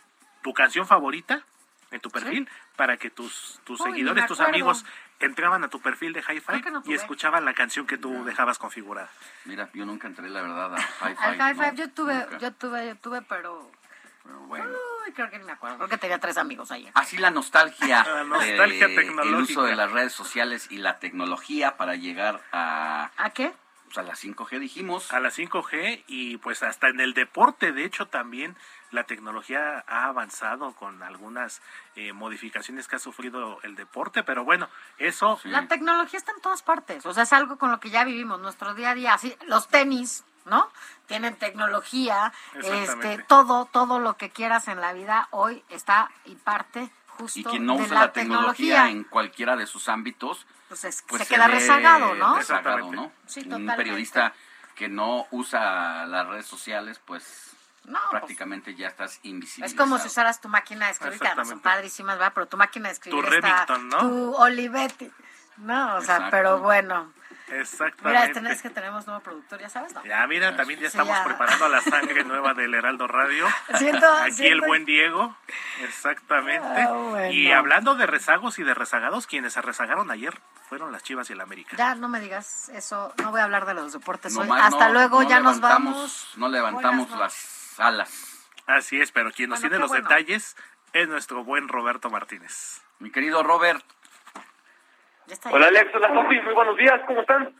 tu 0.42 0.52
canción 0.54 0.86
favorita 0.86 1.42
en 1.90 2.00
tu 2.00 2.10
perfil 2.10 2.48
para 2.76 2.96
que 2.96 3.10
tus, 3.10 3.60
tus 3.64 3.80
Uy, 3.80 3.90
seguidores, 3.90 4.26
tus 4.26 4.40
amigos 4.40 4.84
entraban 5.18 5.64
a 5.64 5.68
tu 5.68 5.80
perfil 5.80 6.12
de 6.12 6.22
High 6.22 6.40
Five 6.40 6.62
que 6.62 6.70
no 6.70 6.82
y 6.86 6.94
escuchaban 6.94 7.44
la 7.44 7.52
canción 7.52 7.86
que 7.86 7.98
tú 7.98 8.24
dejabas 8.24 8.58
configurada. 8.58 9.10
Mira, 9.44 9.68
yo 9.74 9.84
nunca 9.84 10.06
entré, 10.06 10.28
la 10.30 10.40
verdad, 10.42 10.74
a 10.76 10.76
Al 11.00 11.38
no, 11.38 11.54
Five 11.64 11.74
yo 11.76 11.90
tuve, 11.90 12.14
nunca. 12.14 12.38
yo 12.38 12.52
tuve, 12.54 12.86
yo 12.86 12.96
tuve, 12.96 13.22
pero... 13.22 13.70
Pero 14.22 14.38
bueno. 14.40 14.66
Uy, 15.06 15.12
creo 15.12 15.30
que 15.30 15.38
ni 15.38 15.44
me 15.44 15.52
acuerdo. 15.52 15.78
Creo 15.78 15.88
que 15.88 15.96
tenía 15.98 16.18
tres 16.20 16.36
amigos 16.36 16.70
ahí. 16.70 16.88
Así 16.94 17.16
la 17.16 17.30
nostalgia, 17.30 18.04
La 18.06 18.22
nostalgia 18.22 18.86
de- 18.86 18.94
el 18.94 19.00
tecnológica. 19.06 19.38
uso 19.60 19.62
de 19.64 19.74
las 19.74 19.90
redes 19.90 20.12
sociales 20.12 20.68
y 20.70 20.76
la 20.76 20.98
tecnología 20.98 21.76
para 21.78 21.96
llegar 21.96 22.40
a, 22.52 23.10
¿A 23.16 23.30
qué? 23.30 23.52
pues, 23.86 23.96
a 23.98 24.02
la 24.02 24.12
5G, 24.14 24.58
dijimos. 24.60 25.10
a 25.12 25.20
la 25.20 25.30
5G 25.30 26.04
y 26.06 26.36
pues 26.36 26.62
hasta 26.62 26.88
en 26.88 27.00
el 27.00 27.14
deporte, 27.14 27.72
de 27.72 27.84
hecho 27.84 28.06
también 28.08 28.56
la 28.90 29.04
tecnología 29.04 29.84
ha 29.86 30.04
avanzado 30.06 30.72
con 30.72 31.02
algunas 31.02 31.62
eh, 31.96 32.12
modificaciones 32.12 32.88
que 32.88 32.96
ha 32.96 32.98
sufrido 32.98 33.58
el 33.62 33.76
deporte, 33.76 34.22
pero 34.22 34.44
bueno, 34.44 34.68
eso 34.98 35.38
La 35.44 35.68
tecnología 35.68 36.18
está 36.18 36.32
en 36.32 36.40
todas 36.40 36.62
partes, 36.62 37.04
o 37.06 37.14
sea, 37.14 37.22
es 37.24 37.32
algo 37.32 37.56
con 37.56 37.70
lo 37.70 37.78
que 37.80 37.90
ya 37.90 38.04
vivimos, 38.04 38.40
nuestro 38.40 38.74
día 38.74 38.90
a 38.90 38.94
día, 38.94 39.14
así, 39.14 39.36
los 39.46 39.68
tenis, 39.68 40.24
¿no? 40.44 40.68
Tienen 41.06 41.36
tecnología, 41.36 42.32
este, 42.54 43.18
todo, 43.28 43.66
todo 43.66 43.98
lo 44.00 44.16
que 44.16 44.30
quieras 44.30 44.68
en 44.68 44.80
la 44.80 44.92
vida 44.92 45.28
hoy 45.30 45.62
está 45.68 46.10
y 46.24 46.34
parte 46.34 46.90
justo 47.06 47.38
Y 47.38 47.44
quien 47.44 47.66
no 47.66 47.76
de 47.76 47.82
usa 47.84 47.94
la, 47.94 48.00
la 48.06 48.12
tecnología, 48.12 48.54
tecnología. 48.54 48.90
en 48.90 49.04
cualquiera 49.04 49.54
de 49.56 49.66
sus 49.66 49.88
ámbitos, 49.88 50.46
Pues 50.68 50.84
es- 50.84 51.02
pues 51.06 51.22
se 51.22 51.34
queda 51.34 51.46
rezagado, 51.48 52.14
¿no? 52.14 52.36
rezagado, 52.36 52.90
¿no? 52.92 53.12
Sí, 53.26 53.46
Un 53.48 53.66
periodista 53.76 54.32
que 54.74 54.88
no 54.88 55.26
usa 55.30 56.06
las 56.06 56.26
redes 56.26 56.46
sociales, 56.46 56.98
pues 57.04 57.49
No, 57.84 57.98
pues, 58.10 58.20
prácticamente 58.20 58.74
ya 58.74 58.88
estás 58.88 59.14
Es 59.14 59.20
invisibilizado. 59.24 59.82
como 59.82 59.98
si 59.98 60.06
usaras 60.08 60.40
tu 60.40 60.48
máquina 60.48 60.86
de 60.86 60.92
escribir, 60.92 61.18
que 61.18 61.44
son 61.44 61.60
padrísimas, 61.60 62.16
¿verdad? 62.18 62.32
Pero 62.34 62.46
tu 62.46 62.56
máquina 62.56 62.88
de 62.88 62.94
escribir 62.94 63.24
Tu 63.24 63.34
está, 63.34 63.48
Remington, 63.66 63.88
¿no? 63.88 63.98
tu 63.98 64.34
Olivetti. 64.36 65.10
No, 65.56 65.96
o 65.96 66.00
sea, 66.02 66.28
pero 66.30 66.60
bueno. 66.60 67.12
exactamente. 67.48 68.08
Mira, 68.08 68.24
este 68.40 68.52
es 68.52 68.62
que 68.62 68.70
tenemos 68.70 69.06
nuevo 69.06 69.20
productor, 69.22 69.60
ya 69.60 69.68
sabes, 69.68 69.92
¿no? 69.92 70.04
Ya, 70.04 70.24
mira, 70.26 70.56
también 70.56 70.78
ya 70.78 70.88
Sí, 70.88 70.96
estamos 70.96 71.16
ya. 71.16 71.24
preparando 71.24 71.68
la 71.68 71.80
sangre 71.82 72.22
nueva 72.24 72.54
del 72.54 72.72
Heraldo 72.74 73.06
Radio. 73.08 73.46
Siento- 73.76 74.06
Aquí 74.12 74.46
el 74.46 74.60
buen 74.60 74.84
Diego, 74.84 75.36
exactamente. 75.82 76.82
Ah, 76.82 76.92
bueno. 76.92 77.32
Y 77.32 77.50
hablando 77.50 77.94
de 77.94 78.06
rezagos 78.06 78.58
y 78.58 78.62
de 78.62 78.72
rezagados, 78.74 79.26
quienes 79.26 79.52
se 79.54 79.62
rezagaron 79.62 80.10
ayer 80.10 80.38
fueron 80.68 80.92
las 80.92 81.02
Chivas 81.02 81.28
y 81.30 81.32
el 81.32 81.40
América. 81.40 81.76
Ya 81.76 81.94
no 81.94 82.08
me 82.08 82.20
digas 82.20 82.68
eso, 82.70 83.12
no 83.22 83.30
voy 83.32 83.40
a 83.40 83.44
hablar 83.44 83.66
de 83.66 83.74
los 83.74 83.92
deportes 83.92 84.36
hoy. 84.36 84.48
Hasta 84.50 84.86
no- 84.88 84.92
luego, 84.94 85.22
no 85.22 85.28
ya 85.28 85.40
nos 85.40 85.60
vamos. 85.60 86.28
No 86.36 86.48
levantamos 86.48 87.10
las 87.10 87.34
alas. 87.80 88.48
Así 88.66 89.00
es, 89.00 89.10
pero 89.12 89.30
quien 89.32 89.50
nos 89.50 89.60
Bueno, 89.60 89.70
tiene 89.70 89.76
qué 89.76 89.80
los 89.80 89.88
bueno. 89.90 90.08
detalles 90.08 90.56
es 90.92 91.08
nuestro 91.08 91.44
buen 91.44 91.68
Roberto 91.68 92.10
Martínez. 92.10 92.82
Mi 92.98 93.10
querido 93.10 93.42
Robert. 93.42 93.84
Hola 95.50 95.68
Alex, 95.68 95.94
hola 95.94 96.08
Sofi, 96.12 96.40
muy 96.40 96.54
buenos 96.54 96.76
días, 96.76 97.00
¿cómo 97.06 97.20
están? 97.20 97.54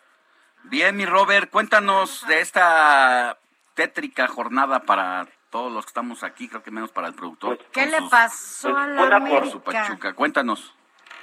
Bien, 0.65 0.97
mi 0.97 1.07
Robert, 1.07 1.51
cuéntanos 1.51 2.27
de 2.27 2.41
esta 2.41 3.39
tétrica 3.75 4.27
jornada 4.27 4.81
para 4.81 5.27
todos 5.51 5.73
los 5.73 5.85
que 5.85 5.91
estamos 5.91 6.23
aquí, 6.25 6.49
creo 6.49 6.63
que 6.63 6.71
menos 6.73 6.91
para 6.91 7.07
el 7.09 7.15
productor. 7.15 7.59
¿Qué 7.73 7.83
con 7.83 7.91
le 7.93 7.99
sus- 7.99 8.11
pasó 8.11 8.77
a 8.77 8.87
la 8.89 9.03
Hola, 9.03 9.21
por 9.21 9.47
su 9.49 9.59
América? 9.59 9.61
Pachuca. 9.85 10.13
Cuéntanos. 10.15 10.75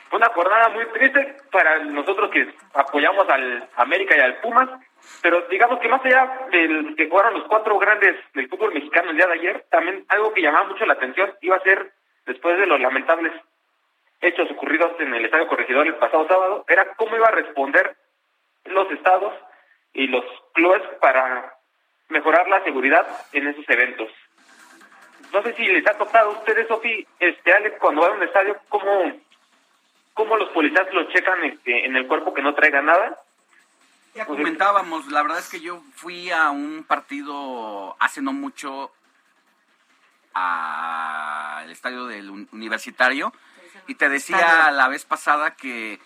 Fue 0.09 0.17
una 0.19 0.29
jornada 0.33 0.69
muy 0.69 0.85
triste 0.93 1.37
para 1.51 1.83
nosotros 1.83 2.31
que 2.31 2.55
apoyamos 2.73 3.27
al 3.29 3.69
América 3.75 4.15
y 4.17 4.21
al 4.21 4.39
Pumas, 4.39 4.69
pero 5.21 5.41
digamos 5.49 5.79
que 5.79 5.87
más 5.87 6.03
allá 6.05 6.47
del 6.51 6.95
que 6.95 7.09
jugaron 7.09 7.33
los 7.33 7.47
cuatro 7.47 7.77
grandes 7.79 8.15
del 8.33 8.49
fútbol 8.49 8.73
mexicano 8.73 9.11
el 9.11 9.17
día 9.17 9.27
de 9.27 9.33
ayer, 9.33 9.65
también 9.69 10.05
algo 10.09 10.33
que 10.33 10.41
llamaba 10.41 10.67
mucho 10.67 10.85
la 10.85 10.93
atención 10.93 11.33
iba 11.41 11.55
a 11.55 11.61
ser, 11.61 11.91
después 12.25 12.57
de 12.57 12.67
los 12.67 12.79
lamentables 12.79 13.33
hechos 14.21 14.49
ocurridos 14.51 14.93
en 14.99 15.13
el 15.13 15.25
Estadio 15.25 15.47
Corregidor 15.47 15.87
el 15.87 15.95
pasado 15.95 16.27
sábado, 16.27 16.65
era 16.67 16.93
cómo 16.95 17.15
iba 17.15 17.27
a 17.27 17.31
responder 17.31 17.95
los 18.65 18.91
estados 18.91 19.33
y 19.93 20.07
los 20.07 20.25
clubes 20.53 20.81
para 20.99 21.53
mejorar 22.09 22.47
la 22.47 22.63
seguridad 22.63 23.05
en 23.33 23.47
esos 23.47 23.67
eventos. 23.69 24.09
No 25.33 25.43
sé 25.43 25.53
si 25.53 25.65
les 25.65 25.85
ha 25.87 25.97
tocado 25.97 26.29
a 26.29 26.33
ustedes, 26.33 26.67
Sofi, 26.67 27.05
este, 27.19 27.53
Alex, 27.53 27.77
cuando 27.79 28.01
van 28.01 28.13
a 28.13 28.15
un 28.15 28.23
estadio, 28.23 28.57
cómo, 28.69 29.11
cómo 30.13 30.37
los 30.37 30.49
policías 30.49 30.91
lo 30.93 31.03
checan 31.09 31.43
este, 31.43 31.85
en 31.85 31.95
el 31.95 32.07
cuerpo 32.07 32.33
que 32.33 32.41
no 32.41 32.55
traiga 32.55 32.81
nada. 32.81 33.19
Ya 34.17 34.25
comentábamos, 34.25 35.07
la 35.11 35.21
verdad 35.21 35.37
es 35.39 35.47
que 35.47 35.59
yo 35.61 35.83
fui 35.95 36.31
a 36.31 36.49
un 36.49 36.83
partido 36.87 37.95
hace 37.99 38.21
no 38.21 38.33
mucho 38.33 38.91
al 40.33 41.69
estadio 41.71 42.05
del 42.07 42.29
un- 42.29 42.47
universitario 42.51 43.31
y 43.87 43.95
te 43.95 44.09
decía 44.09 44.71
la 44.71 44.87
vez 44.87 45.05
pasada 45.05 45.55
que 45.55 45.99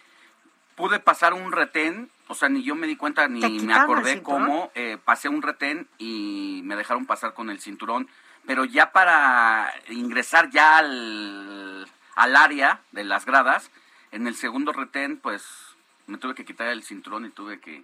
pude 0.75 0.99
pasar 0.99 1.33
un 1.33 1.51
retén, 1.51 2.09
o 2.27 2.35
sea, 2.35 2.49
ni 2.49 2.63
yo 2.63 2.75
me 2.75 2.87
di 2.87 2.95
cuenta 2.95 3.27
ni 3.27 3.39
¿Te 3.41 3.49
me 3.65 3.73
acordé 3.73 4.21
cómo 4.23 4.71
eh, 4.75 4.97
pasé 5.03 5.29
un 5.29 5.41
retén 5.41 5.87
y 5.97 6.61
me 6.65 6.75
dejaron 6.75 7.05
pasar 7.05 7.33
con 7.33 7.49
el 7.49 7.59
cinturón, 7.59 8.09
pero 8.45 8.65
ya 8.65 8.91
para 8.91 9.73
ingresar 9.89 10.49
ya 10.49 10.77
al, 10.77 11.87
al 12.15 12.35
área 12.35 12.81
de 12.91 13.03
las 13.03 13.25
gradas, 13.25 13.71
en 14.11 14.27
el 14.27 14.35
segundo 14.35 14.73
retén, 14.73 15.17
pues 15.17 15.45
me 16.07 16.17
tuve 16.17 16.35
que 16.35 16.43
quitar 16.45 16.67
el 16.67 16.83
cinturón 16.83 17.25
y 17.25 17.29
tuve 17.29 17.59
que 17.59 17.83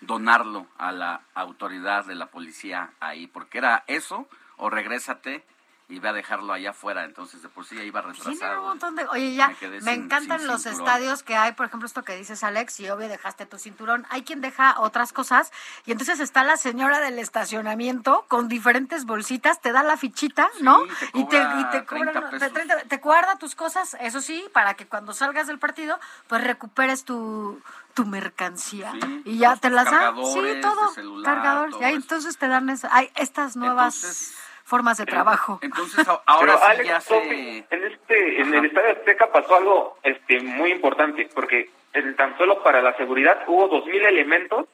donarlo 0.00 0.66
a 0.76 0.92
la 0.92 1.22
autoridad 1.34 2.04
de 2.04 2.14
la 2.14 2.26
policía 2.26 2.92
ahí, 3.00 3.26
porque 3.26 3.58
era 3.58 3.84
eso 3.86 4.28
o 4.56 4.70
regrésate 4.70 5.44
y 5.90 6.00
ve 6.00 6.08
a 6.10 6.12
dejarlo 6.12 6.52
allá 6.52 6.70
afuera. 6.70 7.04
Entonces, 7.04 7.40
de 7.42 7.48
por 7.48 7.64
sí 7.64 7.74
ya 7.76 7.82
iba 7.82 8.02
retrasado. 8.02 8.34
Sí, 8.36 8.44
un 8.58 8.64
montón 8.64 8.94
de... 8.94 9.06
Oye, 9.08 9.34
ya, 9.34 9.48
Me 9.48 9.54
quedé 9.56 9.80
me 9.80 9.94
sin- 9.94 10.04
encantan 10.04 10.38
sin 10.40 10.46
los 10.46 10.62
cinturón. 10.62 10.86
estadios 10.86 11.22
que 11.22 11.34
hay, 11.34 11.52
por 11.52 11.64
ejemplo, 11.64 11.86
esto 11.86 12.02
que 12.04 12.14
dices, 12.14 12.44
Alex, 12.44 12.78
y 12.80 12.90
obvio 12.90 13.08
dejaste 13.08 13.46
tu 13.46 13.58
cinturón. 13.58 14.06
Hay 14.10 14.22
quien 14.22 14.42
deja 14.42 14.78
otras 14.80 15.14
cosas, 15.14 15.50
y 15.86 15.92
entonces 15.92 16.20
está 16.20 16.44
la 16.44 16.58
señora 16.58 17.00
del 17.00 17.18
estacionamiento 17.18 18.26
con 18.28 18.48
diferentes 18.48 19.06
bolsitas, 19.06 19.62
te 19.62 19.72
da 19.72 19.82
la 19.82 19.96
fichita, 19.96 20.50
¿no? 20.60 20.78
te 21.12 21.18
y 21.20 21.24
te, 21.26 21.38
y 21.38 21.64
te 21.72 21.84
cobra 21.86 22.12
30 22.12 22.20
te- 22.30 22.38
pesos. 22.38 22.52
30 22.52 22.76
te 22.82 22.96
guarda 22.98 23.36
tus 23.38 23.54
cosas, 23.54 23.96
eso 24.00 24.20
sí, 24.20 24.44
para 24.52 24.74
que 24.74 24.86
cuando 24.86 25.14
salgas 25.14 25.46
del 25.46 25.58
partido, 25.58 25.98
pues 26.26 26.44
recuperes 26.44 27.04
tu, 27.06 27.62
tu 27.94 28.04
mercancía. 28.04 28.92
y 29.24 29.38
ya 29.38 29.56
te 29.56 29.70
las 29.70 29.86
dan. 29.86 30.14
Sí, 30.16 30.60
todo. 30.60 30.92
celular, 30.92 31.68
todo 31.70 31.80
Y 31.80 31.84
ahí 31.84 31.94
entonces 31.94 32.36
te 32.36 32.46
dan 32.46 32.68
esa- 32.68 32.94
hay 32.94 33.10
estas 33.14 33.56
nuevas 33.56 34.34
formas 34.68 34.98
de 34.98 35.06
trabajo. 35.06 35.58
Entonces, 35.62 36.06
ahora 36.26 36.54
Pero, 36.54 36.58
sí 36.58 36.64
Alex, 36.68 36.88
ya 36.88 37.00
se... 37.00 37.58
en 37.70 37.84
este 37.84 38.40
en 38.40 38.54
el 38.54 38.64
Estadio 38.66 38.90
Azteca 38.92 39.32
pasó 39.32 39.56
algo 39.56 39.98
este 40.02 40.40
muy 40.40 40.70
importante 40.70 41.28
porque 41.34 41.70
en- 41.94 42.14
tan 42.16 42.36
solo 42.38 42.62
para 42.62 42.82
la 42.82 42.94
seguridad 42.96 43.42
hubo 43.46 43.68
2000 43.68 44.04
elementos 44.06 44.66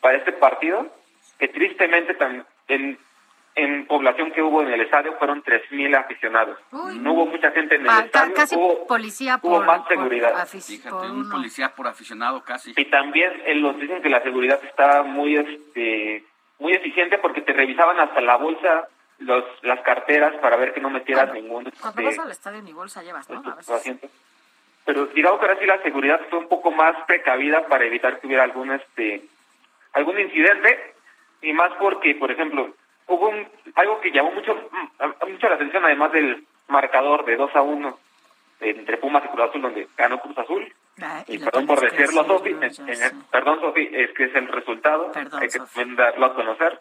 para 0.00 0.16
este 0.18 0.32
partido 0.32 0.86
que 1.38 1.48
tristemente 1.48 2.14
tan, 2.14 2.44
en 2.68 2.98
en 3.56 3.86
población 3.86 4.32
que 4.32 4.42
hubo 4.42 4.62
en 4.62 4.68
el 4.72 4.80
estadio 4.80 5.12
fueron 5.16 5.40
3000 5.42 5.94
aficionados. 5.94 6.58
Uy. 6.72 6.98
No 6.98 7.12
hubo 7.12 7.26
mucha 7.26 7.52
gente 7.52 7.76
en 7.76 7.82
el 7.82 7.88
Ah, 7.88 8.02
estadio, 8.04 8.34
casi 8.34 8.56
hubo 8.56 8.84
policía 8.88 9.38
hubo 9.40 9.58
por, 9.58 9.64
más 9.66 9.78
por 9.82 9.88
seguridad. 9.90 10.44
Fíjate, 10.48 10.90
por 10.90 11.04
un 11.04 11.20
uno. 11.20 11.30
policía 11.30 11.68
por 11.72 11.86
aficionado 11.86 12.42
casi. 12.42 12.72
Y 12.76 12.84
también 12.86 13.30
eh, 13.46 13.54
los 13.54 13.78
dicen 13.78 14.02
que 14.02 14.08
la 14.08 14.20
seguridad 14.24 14.58
está 14.64 15.04
muy 15.04 15.36
este 15.36 16.24
muy 16.58 16.72
eficiente 16.72 17.18
porque 17.18 17.42
te 17.42 17.52
revisaban 17.52 18.00
hasta 18.00 18.20
la 18.22 18.36
bolsa, 18.38 18.88
los 19.18 19.44
las 19.62 19.80
carteras 19.80 20.34
para 20.40 20.56
ver 20.56 20.72
que 20.72 20.80
no 20.80 20.90
metieras 20.90 21.32
ningún 21.32 21.70
Cuando 21.80 22.00
este, 22.00 22.04
vas 22.04 22.18
al 22.18 22.30
estadio 22.30 22.62
ni 22.62 22.72
bolsa 22.72 23.02
llevas, 23.02 23.28
¿no? 23.30 23.42
A 23.46 23.54
veces. 23.54 23.98
Pero 24.84 25.06
digamos 25.06 25.40
que 25.40 25.46
ahora 25.46 25.58
sí 25.58 25.66
la 25.66 25.82
seguridad 25.82 26.20
fue 26.28 26.40
un 26.40 26.48
poco 26.48 26.70
más 26.70 26.96
precavida 27.06 27.66
para 27.66 27.84
evitar 27.84 28.20
que 28.20 28.26
hubiera 28.26 28.42
algún 28.42 28.72
este 28.72 29.24
algún 29.92 30.18
incidente 30.18 30.94
y 31.42 31.52
más 31.52 31.72
porque, 31.78 32.14
por 32.14 32.30
ejemplo, 32.30 32.74
hubo 33.06 33.28
un, 33.28 33.46
algo 33.76 34.00
que 34.00 34.10
llamó 34.10 34.32
mucho 34.32 34.54
mm, 34.54 35.30
mucho 35.30 35.48
la 35.48 35.54
atención 35.54 35.84
además 35.84 36.12
del 36.12 36.44
marcador 36.68 37.24
de 37.24 37.36
2 37.36 37.54
a 37.54 37.62
1 37.62 37.98
entre 38.60 38.96
Pumas 38.98 39.24
y 39.24 39.28
Cruz 39.28 39.48
Azul 39.48 39.62
donde 39.62 39.88
ganó 39.96 40.20
Cruz 40.20 40.38
Azul. 40.38 40.72
Ah, 41.02 41.24
Y 41.26 41.38
perdón 41.38 41.66
por 41.66 41.80
decirlo, 41.80 42.22
decir, 42.40 42.72
Sofi, 42.72 42.94
perdón, 43.30 43.60
Sofi, 43.60 43.88
es 43.92 44.10
que 44.12 44.24
es 44.24 44.34
el 44.34 44.48
resultado, 44.48 45.10
Perdón, 45.12 45.42
hay 45.42 45.48
que 45.48 45.58
también 45.58 45.96
darlo 45.96 46.26
a 46.26 46.34
conocer. 46.34 46.80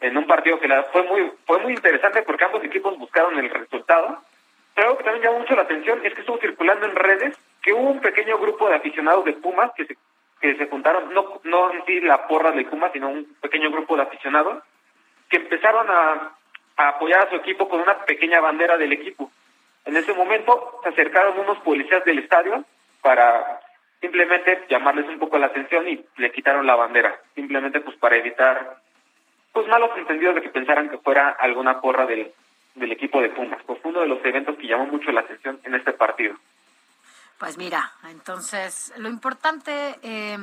En 0.00 0.16
un 0.16 0.26
partido 0.26 0.60
que 0.60 0.68
la, 0.68 0.84
fue 0.84 1.02
muy 1.02 1.32
fue 1.44 1.58
muy 1.58 1.72
interesante 1.72 2.22
porque 2.22 2.44
ambos 2.44 2.62
equipos 2.64 2.96
buscaron 2.98 3.38
el 3.38 3.50
resultado, 3.50 4.22
pero 4.74 4.88
algo 4.88 4.98
que 4.98 5.04
también 5.04 5.24
llamó 5.24 5.40
mucho 5.40 5.56
la 5.56 5.62
atención 5.62 6.04
es 6.04 6.14
que 6.14 6.20
estuvo 6.20 6.38
circulando 6.38 6.86
en 6.86 6.94
redes 6.94 7.36
que 7.62 7.72
hubo 7.72 7.90
un 7.90 8.00
pequeño 8.00 8.38
grupo 8.38 8.68
de 8.68 8.76
aficionados 8.76 9.24
de 9.24 9.32
Pumas 9.32 9.72
que 9.76 9.86
se, 9.86 9.96
que 10.40 10.54
se 10.56 10.66
juntaron, 10.66 11.12
no, 11.12 11.40
no 11.44 11.72
en 11.72 11.84
sí 11.84 12.00
la 12.00 12.28
porra 12.28 12.52
de 12.52 12.64
Pumas, 12.64 12.92
sino 12.92 13.08
un 13.08 13.24
pequeño 13.40 13.70
grupo 13.70 13.96
de 13.96 14.02
aficionados 14.02 14.62
que 15.28 15.38
empezaron 15.38 15.90
a, 15.90 16.32
a 16.76 16.88
apoyar 16.88 17.26
a 17.26 17.30
su 17.30 17.36
equipo 17.36 17.68
con 17.68 17.80
una 17.80 18.04
pequeña 18.04 18.40
bandera 18.40 18.76
del 18.76 18.92
equipo. 18.92 19.30
En 19.84 19.96
ese 19.96 20.12
momento 20.12 20.80
se 20.82 20.90
acercaron 20.90 21.38
unos 21.38 21.58
policías 21.58 22.04
del 22.04 22.18
estadio 22.18 22.64
para 23.02 23.60
simplemente 24.00 24.64
llamarles 24.68 25.08
un 25.08 25.18
poco 25.18 25.38
la 25.38 25.46
atención 25.46 25.88
y 25.88 26.04
le 26.16 26.30
quitaron 26.30 26.66
la 26.66 26.76
bandera, 26.76 27.18
simplemente 27.34 27.80
pues 27.80 27.96
para 27.96 28.16
evitar 28.16 28.76
pues 29.56 29.68
malos 29.68 29.88
entendidos 29.96 30.34
de 30.34 30.42
que 30.42 30.50
pensaran 30.50 30.90
que 30.90 30.98
fuera 30.98 31.30
alguna 31.30 31.80
porra 31.80 32.04
del, 32.04 32.30
del 32.74 32.92
equipo 32.92 33.22
de 33.22 33.30
Pumas. 33.30 33.58
Pues 33.66 33.80
fue 33.80 33.90
uno 33.90 34.02
de 34.02 34.06
los 34.06 34.22
eventos 34.22 34.54
que 34.58 34.66
llamó 34.66 34.84
mucho 34.84 35.10
la 35.12 35.20
atención 35.22 35.58
en 35.64 35.74
este 35.74 35.94
partido. 35.94 36.36
Pues 37.38 37.56
mira, 37.56 37.90
entonces 38.10 38.92
lo 38.98 39.08
importante, 39.08 39.98
eh, 40.02 40.36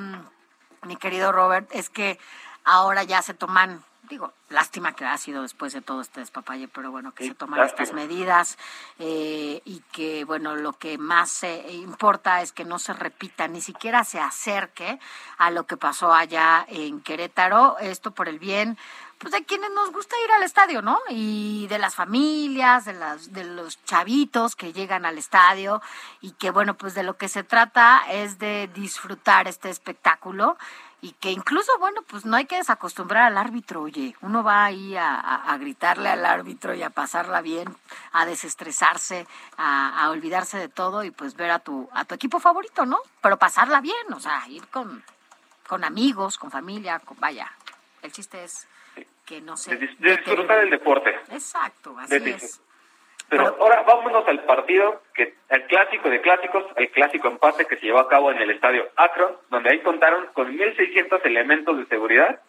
mi 0.87 0.95
querido 0.95 1.31
Robert, 1.31 1.69
es 1.75 1.91
que 1.91 2.17
ahora 2.63 3.03
ya 3.03 3.21
se 3.21 3.35
toman, 3.35 3.83
digo, 4.09 4.33
lástima 4.49 4.93
que 4.93 5.05
ha 5.05 5.17
sido 5.17 5.41
después 5.41 5.73
de 5.73 5.81
todo 5.81 6.01
este 6.01 6.19
despapalle, 6.19 6.67
pero 6.67 6.91
bueno, 6.91 7.13
que 7.13 7.27
se 7.27 7.35
toman 7.35 7.59
lástima. 7.59 7.83
estas 7.83 7.95
medidas 7.95 8.57
eh, 8.99 9.61
y 9.65 9.79
que, 9.91 10.25
bueno, 10.25 10.55
lo 10.55 10.73
que 10.73 10.97
más 10.97 11.43
eh, 11.43 11.71
importa 11.71 12.41
es 12.41 12.51
que 12.51 12.65
no 12.65 12.79
se 12.79 12.93
repita, 12.93 13.47
ni 13.47 13.61
siquiera 13.61 14.03
se 14.03 14.19
acerque 14.19 14.99
a 15.37 15.51
lo 15.51 15.65
que 15.65 15.77
pasó 15.77 16.13
allá 16.13 16.65
en 16.67 17.01
Querétaro, 17.01 17.77
esto 17.79 18.11
por 18.11 18.27
el 18.27 18.39
bien 18.39 18.77
pues 19.23 19.31
de 19.31 19.45
quienes 19.45 19.71
nos 19.71 19.93
gusta 19.93 20.17
ir 20.25 20.31
al 20.33 20.43
estadio, 20.43 20.81
¿no? 20.81 20.99
Y 21.07 21.65
de 21.67 21.79
las 21.79 21.95
familias, 21.95 22.83
de 22.83 22.91
las 22.91 23.31
de 23.31 23.45
los 23.45 23.81
chavitos 23.85 24.57
que 24.57 24.73
llegan 24.73 25.05
al 25.05 25.17
estadio 25.17 25.81
y 26.19 26.31
que 26.31 26.51
bueno, 26.51 26.75
pues 26.75 26.93
de 26.93 27.03
lo 27.03 27.15
que 27.15 27.29
se 27.29 27.43
trata 27.43 28.03
es 28.09 28.37
de 28.37 28.69
disfrutar 28.73 29.47
este 29.47 29.69
espectáculo 29.69 30.57
y 31.03 31.11
que 31.19 31.31
incluso, 31.31 31.69
bueno, 31.79 32.01
pues 32.07 32.23
no 32.23 32.37
hay 32.37 32.45
que 32.45 32.55
desacostumbrar 32.55 33.23
al 33.23 33.37
árbitro, 33.37 33.81
oye, 33.81 34.15
uno 34.21 34.41
va 34.41 34.63
ahí 34.63 34.95
a, 34.95 35.13
a- 35.19 35.51
a 35.51 35.57
gritarle 35.57 36.07
al 36.07 36.25
árbitro 36.25 36.73
y 36.73 36.81
a 36.81 36.89
pasarla 36.89 37.41
bien, 37.41 37.67
a 38.13 38.25
desestresarse, 38.25 39.27
a, 39.57 40.01
a 40.01 40.09
olvidarse 40.11 40.57
de 40.57 40.69
todo 40.69 41.03
y 41.03 41.11
pues 41.11 41.35
ver 41.35 41.51
a 41.51 41.59
tu, 41.59 41.89
a 41.91 42.05
tu 42.05 42.15
equipo 42.15 42.39
favorito, 42.39 42.85
¿no? 42.85 42.99
Pero 43.21 43.37
pasarla 43.37 43.81
bien, 43.81 44.13
o 44.13 44.19
sea, 44.21 44.47
ir 44.47 44.65
con, 44.69 45.03
con 45.67 45.83
amigos, 45.83 46.37
con 46.37 46.49
familia, 46.51 46.99
con, 46.99 47.19
vaya, 47.19 47.51
el 48.01 48.13
chiste 48.13 48.41
es 48.45 48.65
que 49.25 49.41
no 49.41 49.57
se... 49.57 49.75
De, 49.75 49.87
de 49.99 50.17
disfrutar 50.17 50.59
el 50.59 50.69
deporte. 50.69 51.13
Exacto, 51.31 51.97
así 51.99 52.17
De 52.19 52.31
es. 52.31 52.61
Pero 53.29 53.55
ahora 53.59 53.83
vámonos 53.83 54.27
al 54.27 54.43
partido, 54.43 55.01
que 55.13 55.33
el 55.49 55.63
clásico 55.63 56.09
de 56.09 56.21
clásicos, 56.21 56.65
el 56.75 56.89
clásico 56.91 57.27
empate 57.27 57.65
que 57.65 57.77
se 57.77 57.85
llevó 57.85 57.99
a 57.99 58.09
cabo 58.09 58.31
en 58.31 58.41
el 58.41 58.51
estadio 58.51 58.87
Akron, 58.95 59.35
donde 59.49 59.71
ahí 59.71 59.79
contaron 59.79 60.27
con 60.33 60.55
1.600 60.55 61.19
elementos 61.23 61.77
de 61.77 61.85
seguridad 61.85 62.39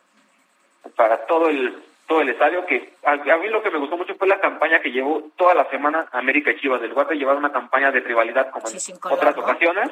para 0.97 1.27
todo 1.27 1.49
el 1.49 1.83
todo 2.07 2.21
el 2.21 2.29
estadio, 2.29 2.67
que 2.67 2.93
a, 3.05 3.13
a 3.13 3.37
mí 3.39 3.49
lo 3.49 3.63
que 3.63 3.71
me 3.71 3.79
gustó 3.79 3.97
mucho 3.97 4.15
fue 4.17 4.29
la 4.29 4.41
campaña 4.41 4.81
que 4.81 4.93
llevó 4.93 5.31
toda 5.37 5.55
la 5.55 5.65
semana 5.71 6.07
América 6.13 6.51
y 6.51 6.61
Chivas, 6.61 6.81
del 6.81 6.91
lugar 6.91 7.09
de 7.09 7.17
llevar 7.17 7.37
una 7.37 7.51
campaña 7.51 7.91
de 7.91 8.01
rivalidad 8.01 8.51
como 8.51 8.67
en 8.69 8.97
color, 8.99 9.19
otras 9.19 9.37
¿no? 9.37 9.43
ocasiones, 9.43 9.91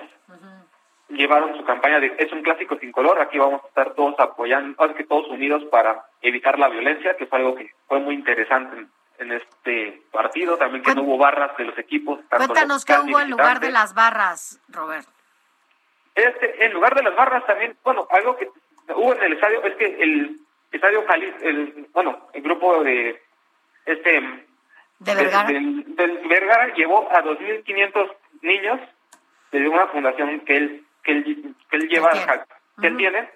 llevaron 1.08 1.56
su 1.56 1.64
campaña 1.64 2.00
de 2.00 2.14
es 2.18 2.30
un 2.32 2.42
clásico 2.42 2.76
sin 2.78 2.92
color, 2.92 3.20
aquí 3.20 3.38
vamos 3.38 3.64
a 3.64 3.68
estar 3.68 3.94
todos 3.94 4.14
apoyando, 4.18 4.74
ahora 4.78 4.94
que 4.94 5.04
todos 5.04 5.28
unidos 5.28 5.64
para 5.70 6.04
evitar 6.20 6.58
la 6.58 6.68
violencia, 6.68 7.16
que 7.16 7.26
fue 7.26 7.38
algo 7.38 7.54
que 7.54 7.70
fue 7.86 7.98
muy 8.00 8.14
interesante 8.14 8.86
en, 9.22 9.32
este 9.32 10.02
partido, 10.10 10.56
también 10.58 10.82
que 10.82 10.94
no 10.94 11.02
hubo 11.02 11.18
barras 11.18 11.56
de 11.56 11.64
los 11.64 11.78
equipos. 11.78 12.20
tanto 12.28 12.46
Cuéntanos 12.46 12.84
qué 12.84 12.94
hubo 12.94 13.20
en 13.20 13.30
lugar 13.30 13.60
de 13.60 13.70
las 13.70 13.94
barras, 13.94 14.60
Robert. 14.68 15.06
Este, 16.14 16.64
en 16.64 16.72
lugar 16.72 16.94
de 16.94 17.02
las 17.02 17.16
barras 17.16 17.46
también, 17.46 17.76
bueno, 17.82 18.06
algo 18.10 18.36
que 18.36 18.48
hubo 18.94 19.14
en 19.14 19.22
el 19.22 19.32
estadio 19.34 19.62
es 19.64 19.74
que 19.76 19.86
el 19.86 20.40
estadio 20.70 21.04
Jalisco, 21.06 21.38
el, 21.42 21.88
bueno, 21.92 22.28
el 22.32 22.42
grupo 22.42 22.82
de 22.84 23.22
este 23.86 24.20
de 24.98 25.14
Vergara, 25.14 25.48
del, 25.48 25.96
del 25.96 26.28
Vergara 26.28 26.74
llevó 26.74 27.10
a 27.10 27.22
2.500 27.22 28.14
niños 28.42 28.80
de 29.50 29.68
una 29.68 29.86
fundación 29.88 30.40
que 30.40 30.56
él 30.56 30.84
que 31.02 31.12
él, 31.12 31.54
que 31.70 31.76
él 31.76 31.88
lleva, 31.88 32.10
que 32.80 32.86
él 32.86 32.96
tiene, 32.96 33.28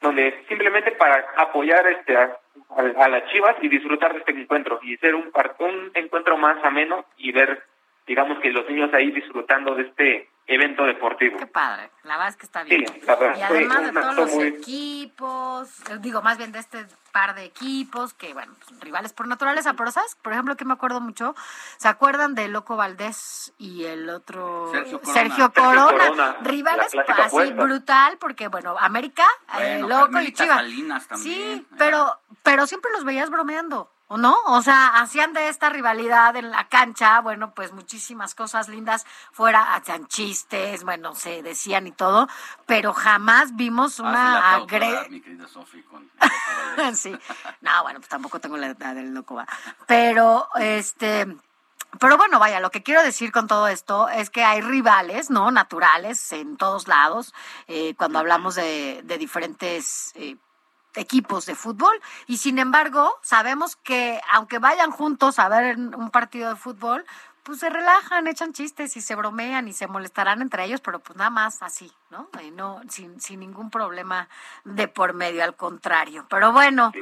donde 0.00 0.44
simplemente 0.48 0.92
para 0.92 1.26
apoyar 1.36 1.86
este 1.88 2.16
a, 2.16 2.38
a- 2.70 3.08
las 3.08 3.24
Chivas 3.30 3.56
y 3.62 3.68
disfrutar 3.68 4.12
de 4.12 4.20
este 4.20 4.32
encuentro 4.32 4.78
y 4.82 4.96
ser 4.98 5.14
un 5.14 5.30
un 5.58 5.90
encuentro 5.94 6.36
más 6.36 6.62
ameno 6.64 7.04
y 7.16 7.32
ver, 7.32 7.62
digamos 8.06 8.38
que 8.40 8.50
los 8.52 8.68
niños 8.68 8.92
ahí 8.94 9.10
disfrutando 9.10 9.74
de 9.74 9.82
este 9.82 10.28
evento 10.48 10.84
deportivo. 10.84 11.36
Qué 11.38 11.46
padre, 11.46 11.90
la 12.04 12.14
verdad 12.16 12.28
es 12.30 12.36
que 12.36 12.46
está 12.46 12.62
bien. 12.64 12.86
Sí, 12.88 13.00
la 13.06 13.16
verdad, 13.16 13.38
y 13.38 13.42
además 13.42 13.82
de 13.82 13.92
todos 13.92 14.14
los 14.16 14.30
muy- 14.32 14.46
equipos, 14.46 15.68
eh, 15.90 15.98
digo, 16.00 16.22
más 16.22 16.38
bien 16.38 16.52
de 16.52 16.58
este 16.58 16.86
par 17.12 17.34
de 17.34 17.44
equipos, 17.44 18.14
que 18.14 18.32
bueno, 18.32 18.54
pues, 18.66 18.80
rivales 18.80 19.12
por 19.12 19.26
naturaleza, 19.28 19.74
pero 19.74 19.90
¿sabes? 19.90 20.14
Por 20.22 20.32
ejemplo, 20.32 20.56
que 20.56 20.64
me 20.64 20.72
acuerdo 20.72 21.00
mucho, 21.00 21.34
¿se 21.76 21.88
acuerdan 21.88 22.34
de 22.34 22.48
Loco 22.48 22.76
Valdés 22.76 23.52
y 23.58 23.84
el 23.84 24.08
otro 24.08 24.70
Sergio 24.72 25.00
Corona. 25.00 25.12
Sergio 25.14 25.44
Sergio 25.44 25.52
Corona? 25.52 25.98
Corona, 26.08 26.36
rivales 26.42 26.92
así 26.94 27.52
brutal, 27.52 28.16
porque 28.18 28.48
bueno, 28.48 28.76
América, 28.78 29.24
eh, 29.58 29.80
Loco 29.86 30.20
y 30.20 30.32
Chivas. 30.32 30.56
Salinas 30.56 31.08
también. 31.08 31.58
Sí, 31.58 31.66
pero, 31.76 32.18
pero 32.42 32.66
siempre 32.66 32.90
los 32.92 33.04
veías 33.04 33.30
bromeando, 33.30 33.90
¿o 34.08 34.16
no? 34.18 34.36
O 34.46 34.62
sea, 34.62 34.88
hacían 35.00 35.32
de 35.32 35.48
esta 35.48 35.68
rivalidad 35.70 36.34
en 36.36 36.50
la 36.50 36.68
cancha, 36.68 37.20
bueno, 37.20 37.52
pues 37.54 37.72
muchísimas 37.72 38.34
cosas 38.34 38.68
lindas 38.68 39.06
fuera, 39.32 39.74
hacían 39.74 40.06
chistes, 40.06 40.82
bueno, 40.84 41.14
se 41.14 41.42
decían 41.42 41.86
y 41.86 41.92
todo, 41.92 42.28
pero 42.66 42.92
jamás 42.92 43.54
vimos 43.54 44.00
Ah, 44.00 44.02
una 44.02 44.38
acabo 44.48 44.66
de 44.66 44.76
agre... 44.76 44.92
dar, 44.92 45.10
mi 45.10 45.20
querida 45.20 45.46
Sofi, 45.46 45.82
con- 45.82 46.10
sí, 46.96 47.16
no, 47.60 47.82
bueno, 47.82 48.00
pues 48.00 48.08
tampoco 48.08 48.40
tengo 48.40 48.56
la 48.56 48.68
edad 48.68 48.94
del 48.94 49.14
loco, 49.14 49.34
va. 49.36 49.46
Pero, 49.86 50.48
este, 50.56 51.26
Pero 52.00 52.16
bueno, 52.18 52.38
vaya, 52.38 52.60
lo 52.60 52.70
que 52.70 52.82
quiero 52.82 53.02
decir 53.02 53.32
con 53.32 53.46
todo 53.46 53.66
esto 53.68 54.08
es 54.10 54.28
que 54.30 54.44
hay 54.44 54.60
rivales, 54.60 55.30
¿no? 55.30 55.50
Naturales 55.50 56.32
en 56.32 56.56
todos 56.58 56.86
lados, 56.88 57.32
eh, 57.66 57.94
cuando 57.96 58.18
hablamos 58.18 58.54
de, 58.54 59.00
de 59.04 59.16
diferentes 59.18 60.12
eh, 60.14 60.36
equipos 60.94 61.46
de 61.46 61.54
fútbol. 61.54 62.00
Y 62.26 62.38
sin 62.38 62.58
embargo, 62.58 63.18
sabemos 63.22 63.76
que 63.76 64.20
aunque 64.32 64.58
vayan 64.58 64.90
juntos 64.90 65.38
a 65.38 65.48
ver 65.48 65.76
un 65.76 66.10
partido 66.10 66.50
de 66.50 66.56
fútbol, 66.56 67.04
pues 67.48 67.60
se 67.60 67.70
relajan, 67.70 68.26
echan 68.26 68.52
chistes 68.52 68.94
y 68.98 69.00
se 69.00 69.14
bromean 69.14 69.68
y 69.68 69.72
se 69.72 69.86
molestarán 69.86 70.42
entre 70.42 70.64
ellos, 70.64 70.82
pero 70.82 70.98
pues 70.98 71.16
nada 71.16 71.30
más 71.30 71.62
así, 71.62 71.90
¿no? 72.10 72.28
Y 72.42 72.50
no 72.50 72.82
sin, 72.90 73.22
sin 73.22 73.40
ningún 73.40 73.70
problema 73.70 74.28
de 74.64 74.86
por 74.86 75.14
medio, 75.14 75.42
al 75.42 75.56
contrario. 75.56 76.26
Pero 76.28 76.52
bueno, 76.52 76.92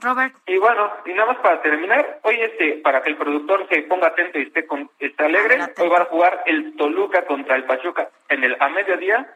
Robert. 0.00 0.36
Y 0.46 0.56
bueno, 0.58 0.88
y 1.04 1.14
nada 1.14 1.32
más 1.32 1.38
para 1.38 1.60
terminar, 1.62 2.20
hoy 2.22 2.36
este, 2.40 2.74
para 2.74 3.02
que 3.02 3.10
el 3.10 3.16
productor 3.16 3.66
se 3.68 3.82
ponga 3.82 4.06
atento 4.06 4.38
y 4.38 4.42
esté, 4.42 4.68
con, 4.68 4.88
esté 5.00 5.24
alegre, 5.24 5.74
hoy 5.78 5.88
va 5.88 6.02
a 6.02 6.04
jugar 6.04 6.44
el 6.46 6.76
Toluca 6.76 7.26
contra 7.26 7.56
el 7.56 7.64
Pachuca 7.64 8.08
en 8.28 8.44
el 8.44 8.56
a 8.60 8.68
mediodía 8.68 9.26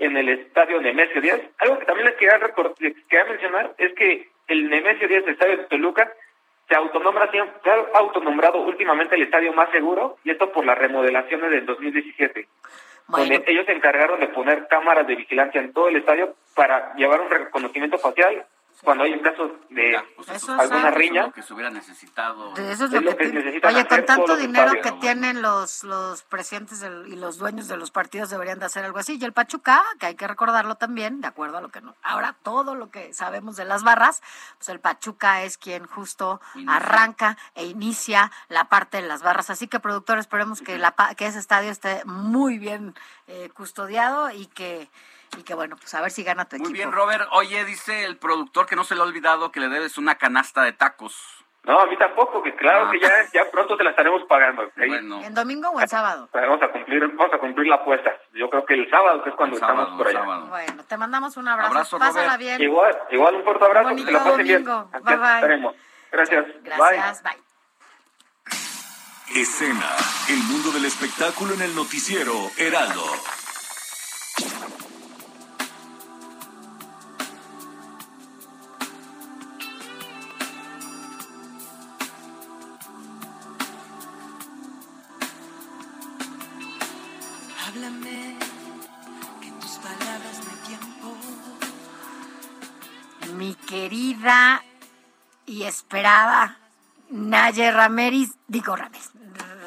en 0.00 0.16
el 0.16 0.28
estadio 0.28 0.80
Nemesio 0.80 1.20
Díaz. 1.20 1.40
Algo 1.58 1.78
que 1.78 1.86
también 1.86 2.06
les 2.06 2.16
quería, 2.16 2.40
quería 3.08 3.24
mencionar 3.26 3.74
es 3.78 3.94
que 3.94 4.28
el 4.48 4.68
Nemesio 4.68 5.06
Díaz, 5.06 5.24
el 5.26 5.34
estadio 5.34 5.58
de 5.58 5.64
Toluca, 5.64 6.12
se 6.68 6.76
autonombra 6.76 7.30
se 7.30 7.38
ha 7.38 7.98
autonombrado 7.98 8.62
últimamente 8.62 9.16
el 9.16 9.22
estadio 9.22 9.52
más 9.52 9.70
seguro 9.70 10.18
y 10.24 10.30
esto 10.30 10.52
por 10.52 10.64
las 10.64 10.78
remodelaciones 10.78 11.50
del 11.50 11.66
2017. 11.66 12.46
Donde 13.08 13.42
ellos 13.46 13.66
se 13.66 13.72
encargaron 13.72 14.20
de 14.20 14.28
poner 14.28 14.68
cámaras 14.68 15.06
de 15.06 15.16
vigilancia 15.16 15.60
en 15.60 15.72
todo 15.72 15.88
el 15.88 15.96
estadio 15.96 16.36
para 16.54 16.94
llevar 16.94 17.20
un 17.20 17.30
reconocimiento 17.30 17.98
facial 17.98 18.46
cuando 18.82 19.04
hay 19.04 19.20
casos 19.20 19.50
de 19.68 19.96
alguna 20.58 20.90
riña. 20.90 21.26
Lo 21.26 21.32
que 21.32 21.42
se 21.42 21.52
hubiera 21.54 21.70
necesitado. 21.70 22.52
De 22.54 22.72
eso 22.72 22.84
es 22.86 22.92
Es 22.92 22.94
lo 22.94 23.00
lo 23.02 23.10
que 23.10 23.16
que 23.16 23.24
tiene- 23.24 23.38
necesitan 23.40 23.74
Oye, 23.74 23.86
con 23.86 24.04
tanto 24.06 24.36
dinero 24.36 24.72
que 24.82 24.90
¿no? 24.90 24.98
tienen 24.98 25.42
los, 25.42 25.84
los 25.84 26.22
presidentes 26.22 26.80
del- 26.80 27.06
y 27.08 27.16
los 27.16 27.38
dueños 27.38 27.68
de 27.68 27.76
los 27.76 27.90
partidos 27.90 28.30
deberían 28.30 28.58
de 28.58 28.66
hacer 28.66 28.84
algo 28.84 28.98
así. 28.98 29.18
Y 29.20 29.24
el 29.24 29.32
Pachuca, 29.32 29.82
que 29.98 30.06
hay 30.06 30.14
que 30.14 30.26
recordarlo 30.26 30.76
también, 30.76 31.20
de 31.20 31.28
acuerdo 31.28 31.58
a 31.58 31.60
lo 31.60 31.68
que 31.68 31.80
no. 31.80 31.94
Ahora, 32.02 32.36
todo 32.42 32.74
lo 32.74 32.90
que 32.90 33.12
sabemos 33.12 33.56
de 33.56 33.64
las 33.64 33.82
barras, 33.82 34.22
pues 34.58 34.68
el 34.70 34.80
Pachuca 34.80 35.42
es 35.42 35.58
quien 35.58 35.86
justo 35.86 36.40
arranca 36.66 37.36
e 37.54 37.66
inicia 37.66 38.30
la 38.48 38.64
parte 38.68 39.00
de 39.02 39.08
las 39.08 39.22
barras. 39.22 39.50
Así 39.50 39.68
que, 39.68 39.80
productor, 39.80 40.18
esperemos 40.18 40.62
que, 40.62 40.78
la, 40.78 40.92
pa- 40.92 41.14
que 41.14 41.26
ese 41.26 41.38
estadio 41.38 41.70
esté 41.70 42.02
muy 42.04 42.58
bien 42.58 42.94
eh, 43.26 43.50
custodiado 43.54 44.30
y 44.30 44.46
que, 44.46 44.88
y 45.36 45.42
que, 45.42 45.54
bueno, 45.54 45.76
pues 45.76 45.92
a 45.94 46.00
ver 46.02 46.10
si 46.10 46.22
gana 46.24 46.44
tu 46.46 46.56
Muy 46.56 46.66
equipo. 46.66 46.74
bien, 46.76 46.92
Robert. 46.92 47.28
Oye, 47.32 47.64
dice 47.64 48.04
el 48.04 48.16
productor 48.16 48.66
que 48.66 48.76
no 48.76 48.84
se 48.84 48.94
le 48.94 49.00
ha 49.00 49.04
olvidado 49.04 49.52
que 49.52 49.60
le 49.60 49.68
debes 49.68 49.98
una 49.98 50.16
canasta 50.16 50.62
de 50.62 50.72
tacos. 50.72 51.16
No, 51.62 51.78
a 51.78 51.86
mí 51.86 51.96
tampoco, 51.98 52.42
que 52.42 52.54
claro 52.56 52.86
Ah. 52.86 52.90
que 52.90 52.98
ya, 53.00 53.10
ya 53.34 53.50
pronto 53.50 53.76
te 53.76 53.84
la 53.84 53.90
estaremos 53.90 54.22
pagando. 54.24 54.62
Ahí 54.78 54.90
¿En 54.92 55.34
domingo 55.34 55.68
o 55.68 55.80
en 55.80 55.88
sábado? 55.88 56.28
Vamos 56.32 56.62
a 56.62 56.68
cumplir, 56.68 57.06
vamos 57.08 57.34
a 57.34 57.38
cumplir 57.38 57.66
la 57.68 57.76
apuesta. 57.76 58.10
Yo 58.32 58.48
creo 58.48 58.64
que 58.64 58.74
el 58.74 58.88
sábado, 58.90 59.22
que 59.22 59.28
es 59.28 59.36
cuando 59.36 59.56
El 59.56 59.62
estamos 59.62 59.82
sábado, 59.84 59.98
por 59.98 60.08
allá. 60.08 60.20
sábado. 60.20 60.46
Bueno, 60.46 60.84
te 60.84 60.96
mandamos 60.96 61.36
un 61.36 61.48
abrazo. 61.48 61.68
Abrazo, 61.70 61.98
Pásala 61.98 62.22
Robert. 62.24 62.38
bien. 62.40 62.62
Igual, 62.62 62.98
igual 63.10 63.34
un 63.36 63.44
fuerte 63.44 63.64
abrazo, 63.64 63.88
que 63.90 63.94
la 63.94 64.00
Bonito 64.04 64.18
pasen 64.30 64.46
bien. 64.46 64.64
domingo. 64.64 64.90
Aquí 64.92 65.04
Bye, 65.04 65.16
bye. 65.16 65.34
estaremos. 65.34 65.74
Gracias. 66.10 66.46
Gracias, 66.64 67.22
bye. 67.22 69.40
Escena, 69.40 69.90
el 70.30 70.38
mundo 70.44 70.72
del 70.72 70.86
espectáculo 70.86 71.54
en 71.54 71.62
el 71.62 71.74
noticiero 71.76 72.32
Heraldo. 72.56 73.04
Y 95.50 95.64
esperada 95.64 96.56
Naye 97.10 97.72
Ramírez, 97.72 98.30
digo 98.46 98.76
Ramírez, 98.76 99.10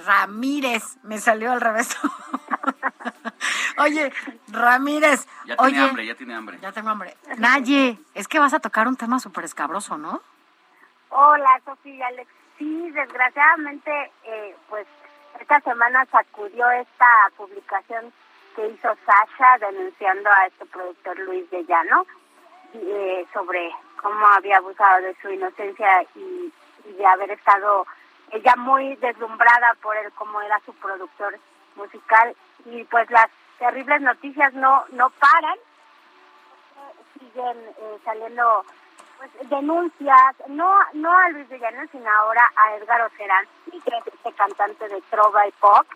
Ramírez, 0.06 0.98
me 1.04 1.18
salió 1.18 1.52
al 1.52 1.60
revés. 1.60 1.90
Oye, 3.78 4.14
Ramírez, 4.48 5.28
Ya 5.46 5.56
oye, 5.58 5.72
tiene 5.74 5.90
hambre, 5.90 6.06
ya 6.06 6.16
tiene 6.16 6.36
hambre. 6.36 6.60
ya 6.62 6.72
tengo 6.72 6.90
hambre. 6.90 7.18
Naye, 7.38 7.98
es 8.14 8.30
que 8.30 8.40
vas 8.40 8.54
a 8.54 8.62
tocar 8.62 8.88
un 8.88 8.96
tema 8.96 9.20
súper 9.20 9.44
escabroso, 9.44 9.98
¿no? 9.98 10.22
Hola, 11.10 11.60
Sofía 11.66 12.08
Alex. 12.08 12.32
Sí, 12.58 12.90
desgraciadamente, 12.92 13.92
eh, 14.24 14.56
pues 14.70 14.88
esta 15.42 15.60
semana 15.62 16.06
sacudió 16.12 16.70
esta 16.72 17.08
publicación 17.36 18.14
que 18.56 18.70
hizo 18.70 18.88
Sasha 19.06 19.68
denunciando 19.68 20.30
a 20.30 20.46
este 20.48 20.66
productor 20.68 21.20
Luis 21.20 21.50
de 21.50 21.66
Llano 21.66 22.06
eh, 22.74 23.26
sobre 23.34 23.70
cómo 24.04 24.28
había 24.28 24.58
abusado 24.58 25.02
de 25.02 25.16
su 25.22 25.30
inocencia 25.32 26.04
y, 26.16 26.54
y 26.86 26.94
de 26.94 27.06
haber 27.06 27.32
estado 27.32 27.88
ella 28.32 28.56
muy 28.58 28.96
deslumbrada 28.98 29.76
por 29.82 29.98
él 29.98 30.12
como 30.14 30.42
era 30.42 30.60
su 30.66 30.74
productor 30.74 31.40
musical 31.76 32.36
y 32.66 32.84
pues 32.84 33.10
las 33.10 33.30
terribles 33.58 34.02
noticias 34.02 34.54
no 34.54 34.84
no 34.92 35.10
paran 35.12 35.58
siguen 37.20 37.58
eh, 37.58 37.98
saliendo 38.04 38.66
pues, 39.18 39.50
denuncias, 39.50 40.36
no 40.48 40.74
no 40.94 41.18
a 41.18 41.30
Luis 41.30 41.50
Llano, 41.50 41.88
sino 41.92 42.10
ahora 42.10 42.52
a 42.56 42.76
Edgar 42.76 43.02
Ocerán, 43.02 43.46
que 43.72 43.78
es 43.78 44.08
este 44.08 44.34
cantante 44.34 44.88
de 44.90 45.02
trova 45.10 45.48
y 45.48 45.52
pop, 45.52 45.88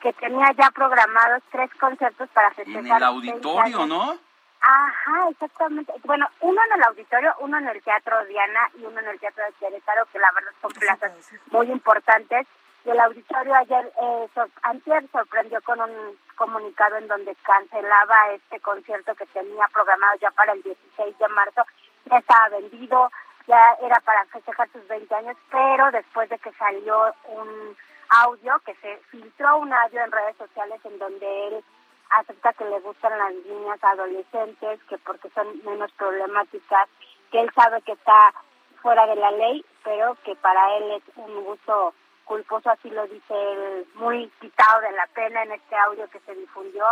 que 0.00 0.12
tenía 0.14 0.52
ya 0.52 0.70
programados 0.70 1.42
tres 1.50 1.70
conciertos 1.80 2.28
para 2.30 2.50
festejar. 2.50 2.80
En 2.80 2.86
el 2.86 2.92
20 2.92 3.04
auditorio. 3.04 3.86
¿no? 3.86 4.29
Ajá, 4.60 5.28
exactamente. 5.30 5.92
Bueno, 6.04 6.28
uno 6.40 6.60
en 6.66 6.72
el 6.78 6.82
auditorio, 6.84 7.34
uno 7.40 7.58
en 7.58 7.68
el 7.68 7.82
Teatro 7.82 8.24
Diana 8.26 8.70
y 8.74 8.84
uno 8.84 9.00
en 9.00 9.08
el 9.08 9.18
Teatro 9.18 9.42
de 9.44 9.52
Querétaro, 9.54 10.04
que 10.12 10.18
la 10.18 10.30
verdad 10.34 10.52
son 10.60 10.72
plazas 10.72 11.12
muy 11.50 11.70
importantes. 11.70 12.46
Y 12.84 12.90
el 12.90 13.00
auditorio 13.00 13.54
ayer, 13.54 13.92
eh, 14.02 14.28
sor- 14.34 14.50
antier 14.62 15.04
sorprendió 15.12 15.60
con 15.62 15.80
un 15.80 16.18
comunicado 16.36 16.96
en 16.96 17.08
donde 17.08 17.34
cancelaba 17.42 18.30
este 18.32 18.60
concierto 18.60 19.14
que 19.14 19.26
tenía 19.26 19.66
programado 19.72 20.16
ya 20.18 20.30
para 20.30 20.52
el 20.52 20.62
16 20.62 21.18
de 21.18 21.28
marzo. 21.28 21.62
Ya 22.06 22.18
estaba 22.18 22.48
vendido, 22.50 23.10
ya 23.46 23.76
era 23.82 24.00
para 24.00 24.24
festejar 24.26 24.68
sus 24.72 24.86
20 24.88 25.14
años, 25.14 25.36
pero 25.50 25.90
después 25.90 26.28
de 26.30 26.38
que 26.38 26.52
salió 26.52 27.14
un 27.28 27.76
audio, 28.10 28.58
que 28.64 28.74
se 28.76 28.96
filtró 29.10 29.58
un 29.58 29.72
audio 29.72 30.02
en 30.02 30.12
redes 30.12 30.36
sociales 30.36 30.80
en 30.84 30.98
donde 30.98 31.48
él 31.48 31.64
acepta 32.10 32.52
que 32.52 32.64
le 32.64 32.80
gustan 32.80 33.16
las 33.18 33.32
niñas 33.46 33.82
adolescentes, 33.82 34.80
que 34.88 34.98
porque 34.98 35.30
son 35.30 35.46
menos 35.64 35.90
problemáticas, 35.92 36.88
que 37.30 37.40
él 37.40 37.50
sabe 37.54 37.80
que 37.82 37.92
está 37.92 38.34
fuera 38.82 39.06
de 39.06 39.16
la 39.16 39.30
ley, 39.30 39.64
pero 39.84 40.16
que 40.24 40.34
para 40.36 40.76
él 40.76 40.92
es 40.92 41.02
un 41.16 41.44
gusto 41.44 41.94
culposo, 42.24 42.70
así 42.70 42.90
lo 42.90 43.06
dice 43.06 43.34
él, 43.34 43.86
muy 43.94 44.30
quitado 44.40 44.80
de 44.82 44.92
la 44.92 45.06
pena 45.08 45.42
en 45.42 45.52
este 45.52 45.76
audio 45.76 46.08
que 46.10 46.20
se 46.20 46.34
difundió. 46.34 46.84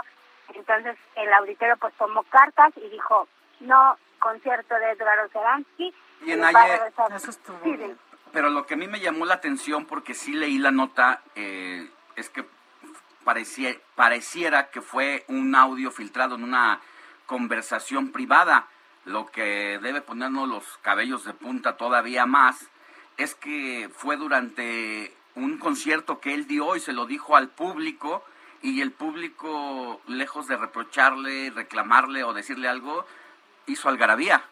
Entonces 0.55 0.97
el 1.15 1.33
auditorio 1.33 1.77
pues 1.77 1.95
tomó 1.95 2.23
cartas 2.25 2.73
y 2.77 2.89
dijo, 2.89 3.29
no, 3.61 3.97
concierto 4.19 4.75
de 4.75 4.91
Edgar 4.91 5.19
Oceransky. 5.21 5.95
Y 6.23 6.33
en 6.33 6.45
ayer-. 6.45 6.93
Sí, 7.19 7.77
sí. 7.77 7.97
Pero 8.33 8.51
lo 8.51 8.67
que 8.67 8.75
a 8.75 8.77
mí 8.77 8.89
me 8.89 9.01
llamó 9.01 9.25
la 9.25 9.35
atención, 9.35 9.87
porque 9.87 10.15
sí 10.15 10.33
leí 10.33 10.59
la 10.59 10.71
nota, 10.71 11.23
eh, 11.35 11.89
es 12.17 12.29
que 12.31 12.45
parecía, 13.29 13.77
pareciera 13.95 14.71
que 14.71 14.81
fue 14.81 15.23
un 15.29 15.55
audio 15.55 15.91
filtrado 15.91 16.37
en 16.37 16.45
una 16.45 16.81
conversación 17.27 18.11
privada. 18.11 18.67
Lo 19.05 19.27
que 19.27 19.79
debe 19.83 20.01
ponernos 20.01 20.49
los 20.49 20.65
cabellos 20.79 21.25
de 21.27 21.35
punta 21.35 21.77
todavía 21.77 22.25
más 22.25 22.71
es 23.19 23.35
que 23.35 23.91
fue 23.95 24.17
durante 24.17 25.15
un 25.35 25.59
concierto 25.59 26.21
que 26.21 26.33
él 26.33 26.47
dio 26.47 26.75
y 26.75 26.81
se 26.81 26.95
lo 26.95 27.05
dijo 27.05 27.37
al 27.37 27.49
público 27.51 28.25
y 28.63 28.81
el 28.81 28.93
público, 28.93 30.01
lejos 30.07 30.49
de 30.49 30.57
reprocharle, 30.57 31.51
reclamarle 31.51 32.25
o 32.25 32.33
decirle 32.33 32.67
algo, 32.67 33.05
hizo 33.67 33.91
algarabía. 33.91 34.43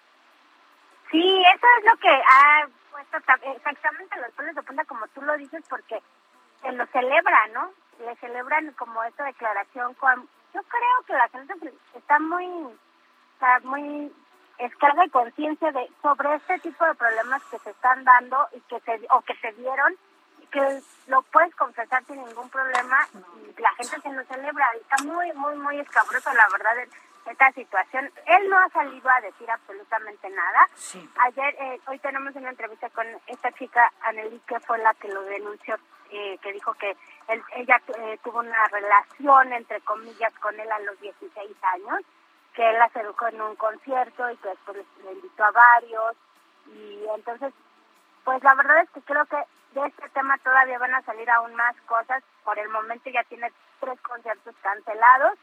Sí, 1.10 1.42
eso 1.55 1.66
es 1.78 1.84
lo 1.90 1.96
que 1.98 2.10
ha 2.10 2.68
puesto 2.90 3.20
ta- 3.22 3.40
exactamente 3.56 4.20
los 4.20 4.32
pelos 4.32 4.55
de 4.55 4.62
punta 4.62 4.84
como 4.84 5.06
tú 5.08 5.22
lo 5.22 5.34
dices 5.38 5.64
porque 5.66 5.98
se 6.60 6.72
lo 6.72 6.84
celebra, 6.88 7.46
¿no? 7.55 7.72
Le 8.00 8.16
celebran 8.16 8.73
como 8.73 9.02
esta 9.05 9.25
declaración 9.25 9.94
con... 9.94 10.28
Yo 10.55 10.62
creo 10.62 11.05
que 11.07 11.12
la 11.12 11.28
gente 11.28 11.73
está 11.94 12.18
muy, 12.18 12.47
está 13.34 13.60
muy 13.65 14.12
escasa 14.58 15.02
de 15.02 15.10
conciencia 15.10 15.70
de 15.73 15.91
sobre 16.00 16.34
este 16.34 16.58
tipo 16.60 16.84
de 16.86 16.94
problemas 16.94 17.42
que 17.44 17.58
se 17.58 17.70
están 17.70 18.05
dando 18.05 18.49
y 18.52 18.60
que 18.62 18.81
se 18.81 19.07
o 19.10 19.20
que 19.20 19.34
se 19.36 19.52
dieron 19.52 19.97
que 20.50 20.81
lo 21.08 21.23
puedes 21.23 21.55
confesar 21.57 22.05
sin 22.07 22.16
ningún 22.25 22.49
problema 22.49 23.07
y 23.12 23.60
la 23.60 23.70
gente 23.75 24.00
se 24.00 24.12
lo 24.12 24.25
celebra. 24.25 24.66
Está 24.81 25.05
muy, 25.05 25.33
muy, 25.34 25.55
muy 25.57 25.81
escabroso, 25.81 26.33
la 26.33 26.49
verdad. 26.50 26.89
esta 27.26 27.52
situación. 27.52 28.10
Él 28.26 28.49
no 28.49 28.58
ha 28.58 28.68
salido 28.70 29.10
a 29.10 29.20
decir 29.20 29.50
absolutamente 29.50 30.31
nada. 30.31 30.68
Sí. 30.75 31.10
Ayer, 31.18 31.57
eh, 31.58 31.81
hoy 31.89 31.99
tenemos 31.99 32.34
una 32.36 32.50
entrevista 32.50 32.89
con 32.91 33.07
esta 33.26 33.50
chica, 33.52 33.92
Anneli, 34.02 34.41
que 34.47 34.60
fue 34.60 34.78
la 34.78 34.94
que 34.94 35.08
lo 35.08 35.23
denunció, 35.23 35.76
eh, 36.10 36.38
que 36.42 36.52
dijo 36.52 36.74
que 36.74 36.96
él- 37.28 37.42
ella 37.56 37.80
eh, 37.98 38.18
tuvo 38.22 38.38
una 38.40 38.66
relación, 38.68 39.52
entre 39.52 39.80
comillas, 39.82 40.32
con 40.40 40.58
él 40.58 40.70
a 40.70 40.78
los 40.80 40.98
16 41.00 41.56
años, 41.74 42.00
que 42.54 42.68
él 42.68 42.78
la 42.78 42.88
sedujo 42.90 43.26
en 43.28 43.40
un 43.42 43.56
concierto 43.56 44.30
y 44.30 44.36
que 44.38 44.48
después 44.48 44.76
le- 45.04 45.12
invitó 45.12 45.44
a 45.44 45.50
varios. 45.50 46.16
Y 46.66 47.04
entonces, 47.14 47.52
pues 48.24 48.42
la 48.42 48.54
verdad 48.54 48.80
es 48.80 48.90
que 48.90 49.00
creo 49.02 49.24
que 49.26 49.36
de 49.72 49.86
este 49.86 50.08
tema 50.10 50.38
todavía 50.38 50.78
van 50.78 50.94
a 50.94 51.02
salir 51.02 51.28
aún 51.30 51.54
más 51.54 51.76
cosas. 51.82 52.22
Por 52.44 52.58
el 52.58 52.68
momento 52.70 53.10
ya 53.10 53.22
tiene 53.24 53.52
tres 53.80 54.00
conciertos 54.02 54.54
cancelados. 54.62 55.38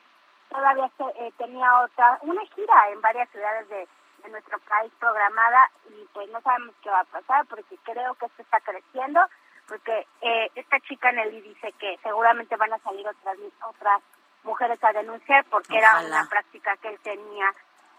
Todavía 0.49 0.89
se, 0.97 1.03
eh, 1.25 1.33
tenía 1.37 1.79
otra, 1.81 2.17
una 2.21 2.41
gira 2.55 2.89
en 2.91 3.01
varias 3.01 3.29
ciudades 3.29 3.67
de, 3.69 3.87
de 4.23 4.29
nuestro 4.29 4.59
país 4.59 4.91
programada 4.99 5.69
y 5.89 6.07
pues 6.13 6.29
no 6.29 6.41
sabemos 6.41 6.75
qué 6.81 6.89
va 6.89 6.99
a 7.01 7.05
pasar 7.05 7.45
porque 7.47 7.77
creo 7.83 8.13
que 8.15 8.25
esto 8.25 8.41
está 8.41 8.59
creciendo 8.61 9.21
porque 9.67 10.07
eh, 10.21 10.51
esta 10.55 10.79
chica 10.81 11.11
Nelly 11.11 11.41
dice 11.41 11.71
que 11.79 11.97
seguramente 12.03 12.55
van 12.55 12.73
a 12.73 12.79
salir 12.79 13.07
otras 13.07 13.37
otras 13.67 14.01
mujeres 14.43 14.83
a 14.83 14.91
denunciar 14.93 15.45
porque 15.45 15.77
era 15.77 15.99
una 16.01 16.27
práctica 16.29 16.75
que 16.77 16.89
él 16.89 16.99
tenía 17.01 17.53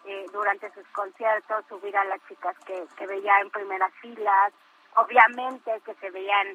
eh, 0.05 0.27
durante 0.33 0.71
sus 0.75 0.87
conciertos, 0.89 1.65
subir 1.69 1.97
a 1.97 2.05
las 2.05 2.21
chicas 2.29 2.55
que, 2.67 2.85
que 2.97 3.07
veía 3.07 3.39
en 3.41 3.51
primeras 3.51 3.91
filas, 3.95 4.53
obviamente 4.97 5.81
que 5.85 5.95
se 5.95 6.11
veían 6.11 6.49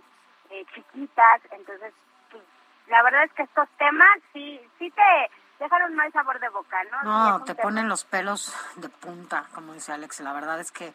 eh, 0.52 0.66
chiquitas, 0.74 1.42
entonces 1.52 1.94
pues, 2.32 2.44
la 2.88 3.02
verdad 3.04 3.24
es 3.24 3.34
que 3.34 3.44
estos 3.44 3.68
temas 3.78 4.10
sí 4.34 4.60
sí 4.78 4.92
te 4.92 5.32
dejan 5.64 5.84
un 5.90 5.96
mal 5.96 6.12
sabor 6.14 6.40
de 6.40 6.48
boca, 6.50 6.78
¿no? 6.86 7.04
No, 7.04 7.44
te 7.44 7.54
tema- 7.54 7.64
ponen 7.64 7.90
los 7.90 8.06
pelos 8.06 8.56
de 8.78 8.88
punta, 8.90 9.46
como 9.54 9.74
dice 9.74 9.92
Alex. 9.92 10.22
La 10.22 10.32
verdad 10.32 10.60
es 10.62 10.72
que 10.72 10.94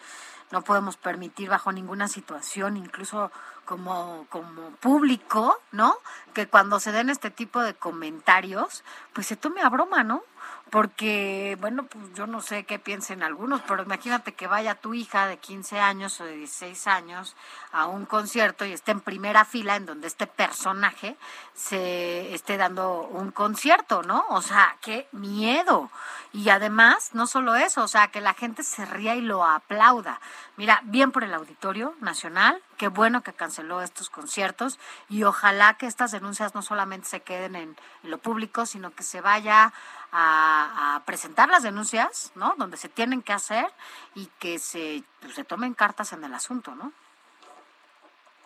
no 0.53 0.63
podemos 0.63 0.97
permitir 0.97 1.51
bajo 1.51 1.71
ninguna 1.71 2.09
situación, 2.09 2.79
incluso 2.79 3.31
como, 3.65 4.27
como 4.29 4.71
público, 4.81 5.61
¿no? 5.73 5.97
Que 6.33 6.47
cuando 6.47 6.81
se 6.81 6.93
den 6.93 7.11
este 7.11 7.31
tipo 7.31 7.61
de 7.63 7.75
comentarios, 7.75 8.85
pues 9.13 9.27
se 9.27 9.37
tome 9.37 9.63
a 9.63 9.69
broma, 9.69 10.05
¿no? 10.05 10.23
Porque, 10.71 11.57
bueno, 11.61 11.87
pues 11.87 12.15
yo 12.15 12.27
no 12.27 12.41
sé 12.41 12.65
qué 12.65 12.81
piensen 12.81 13.23
algunos, 13.23 13.61
pero 13.63 13.85
imagínate 13.85 14.33
que 14.33 14.49
vaya 14.49 14.75
tu 14.75 14.93
hija 14.93 15.27
de 15.29 15.37
15 15.37 15.79
años 15.79 16.21
o 16.21 16.25
de 16.25 16.37
16 16.37 16.87
años 16.89 17.37
a 17.71 17.87
un 17.87 18.07
concierto 18.07 18.65
y 18.65 18.73
esté 18.73 18.91
en 18.91 19.01
primera 19.01 19.45
fila 19.45 19.77
en 19.77 19.87
donde 19.87 20.09
este 20.09 20.27
personaje 20.27 21.17
se 21.55 22.35
esté 22.35 22.57
dando 22.57 23.03
un 23.03 23.31
concierto, 23.31 24.03
¿no? 24.03 24.25
O 24.31 24.43
sea, 24.43 24.77
qué 24.81 25.07
miedo. 25.13 25.91
Y 26.33 26.49
además, 26.49 27.11
no 27.13 27.29
solo 27.29 27.55
eso, 27.55 27.85
o 27.85 27.89
sea, 27.89 28.09
que 28.09 28.21
la 28.21 28.35
gente 28.35 28.65
se 28.65 28.85
ría 28.85 29.15
y 29.15 29.21
lo 29.21 29.45
aplauda. 29.45 30.21
Mira, 30.57 30.81
bien 30.85 31.13
por 31.13 31.23
el 31.23 31.35
Auditorio 31.35 31.95
Nacional, 32.01 32.61
qué 32.75 32.89
bueno 32.89 33.23
que 33.23 33.33
canceló 33.33 33.81
estos 33.81 34.11
conciertos 34.11 34.79
y 35.09 35.25
ojalá 35.25 35.75
que 35.75 35.87
estas 35.87 36.13
denuncias 36.13 36.55
no 36.55 36.63
solamente 36.63 37.07
se 37.07 37.21
queden 37.21 37.57
en, 37.57 37.77
lo 38.03 38.19
público, 38.19 38.67
sino 38.67 38.91
que 38.91 39.03
se 39.03 39.21
vaya 39.21 39.73
a, 40.13 40.97
a 40.97 41.05
presentar 41.05 41.49
las 41.49 41.63
denuncias, 41.63 42.33
¿no? 42.35 42.55
Donde 42.57 42.77
se 42.77 42.89
tienen 42.89 43.23
que 43.23 43.33
hacer 43.33 43.67
y 44.15 44.27
que 44.39 44.59
se, 44.59 45.03
pues, 45.21 45.47
tomen 45.47 45.75
cartas 45.75 46.13
en 46.13 46.23
el 46.25 46.35
asunto, 46.35 46.75
¿no? 46.75 46.93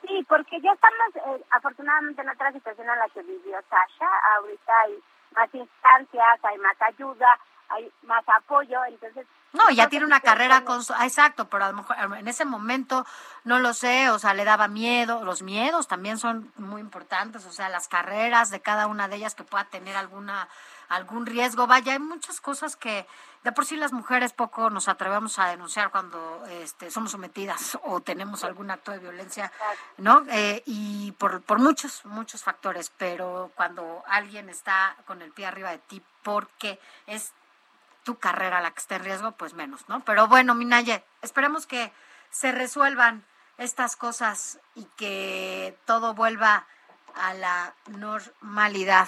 Sí, 0.08 0.24
porque 0.28 0.60
ya 0.60 0.72
estamos 0.72 1.16
eh, 1.16 1.44
afortunadamente 1.50 2.22
en 2.22 2.30
otra 2.30 2.50
situación 2.52 2.88
en 2.88 2.98
la 2.98 3.08
que 3.10 3.22
vivió 3.22 3.58
Sasha. 3.68 4.08
Ahorita 4.36 4.72
hay 4.86 4.98
más 5.34 5.54
instancias, 5.54 6.44
hay 6.44 6.58
más 6.58 6.80
ayuda, 6.80 7.38
hay 7.68 7.92
más 8.02 8.24
apoyo, 8.28 8.84
entonces... 8.86 9.26
No, 9.52 9.70
ya 9.70 9.88
tiene 9.88 10.04
una 10.04 10.20
carrera 10.20 10.64
con 10.64 10.84
su- 10.84 10.92
ah, 10.92 11.06
exacto, 11.06 11.48
pero 11.48 11.64
a 11.64 11.70
lo 11.70 11.78
mejor 11.78 11.96
en 12.18 12.28
ese 12.28 12.44
momento 12.44 13.06
no 13.44 13.58
lo 13.58 13.72
sé, 13.72 14.10
o 14.10 14.18
sea, 14.18 14.34
le 14.34 14.44
daba 14.44 14.68
miedo, 14.68 15.24
los 15.24 15.40
miedos 15.42 15.88
también 15.88 16.18
son 16.18 16.52
muy 16.56 16.80
importantes, 16.82 17.46
o 17.46 17.52
sea, 17.52 17.68
las 17.70 17.88
carreras 17.88 18.50
de 18.50 18.60
cada 18.60 18.86
una 18.86 19.08
de 19.08 19.16
ellas 19.16 19.34
que 19.34 19.44
pueda 19.44 19.64
tener 19.64 19.96
alguna 19.96 20.48
algún 20.88 21.26
riesgo, 21.26 21.66
vaya, 21.66 21.92
hay 21.92 21.98
muchas 21.98 22.40
cosas 22.40 22.74
que 22.74 23.06
de 23.44 23.52
por 23.52 23.66
sí 23.66 23.76
las 23.76 23.92
mujeres 23.92 24.32
poco 24.32 24.70
nos 24.70 24.88
atrevemos 24.88 25.38
a 25.38 25.46
denunciar 25.46 25.90
cuando 25.90 26.42
este, 26.48 26.90
somos 26.90 27.10
sometidas 27.12 27.78
o 27.84 28.00
tenemos 28.00 28.42
algún 28.44 28.70
acto 28.70 28.92
de 28.92 28.98
violencia, 28.98 29.52
¿no? 29.98 30.24
Eh, 30.30 30.62
y 30.66 31.12
por, 31.12 31.42
por 31.42 31.58
muchos, 31.58 32.04
muchos 32.06 32.42
factores, 32.42 32.90
pero 32.96 33.50
cuando 33.54 34.02
alguien 34.06 34.48
está 34.48 34.96
con 35.06 35.20
el 35.22 35.30
pie 35.32 35.46
arriba 35.46 35.70
de 35.70 35.78
ti 35.78 36.02
porque 36.22 36.80
es 37.06 37.32
tu 38.08 38.18
carrera 38.18 38.62
la 38.62 38.70
que 38.70 38.80
esté 38.80 38.94
en 38.94 39.04
riesgo, 39.04 39.32
pues 39.32 39.52
menos, 39.52 39.86
¿no? 39.86 40.00
Pero 40.00 40.28
bueno, 40.28 40.54
Minaye, 40.54 41.04
esperemos 41.20 41.66
que 41.66 41.92
se 42.30 42.52
resuelvan 42.52 43.22
estas 43.58 43.96
cosas 43.96 44.58
y 44.74 44.84
que 44.96 45.76
todo 45.84 46.14
vuelva 46.14 46.64
a 47.16 47.34
la 47.34 47.74
normalidad 47.88 49.06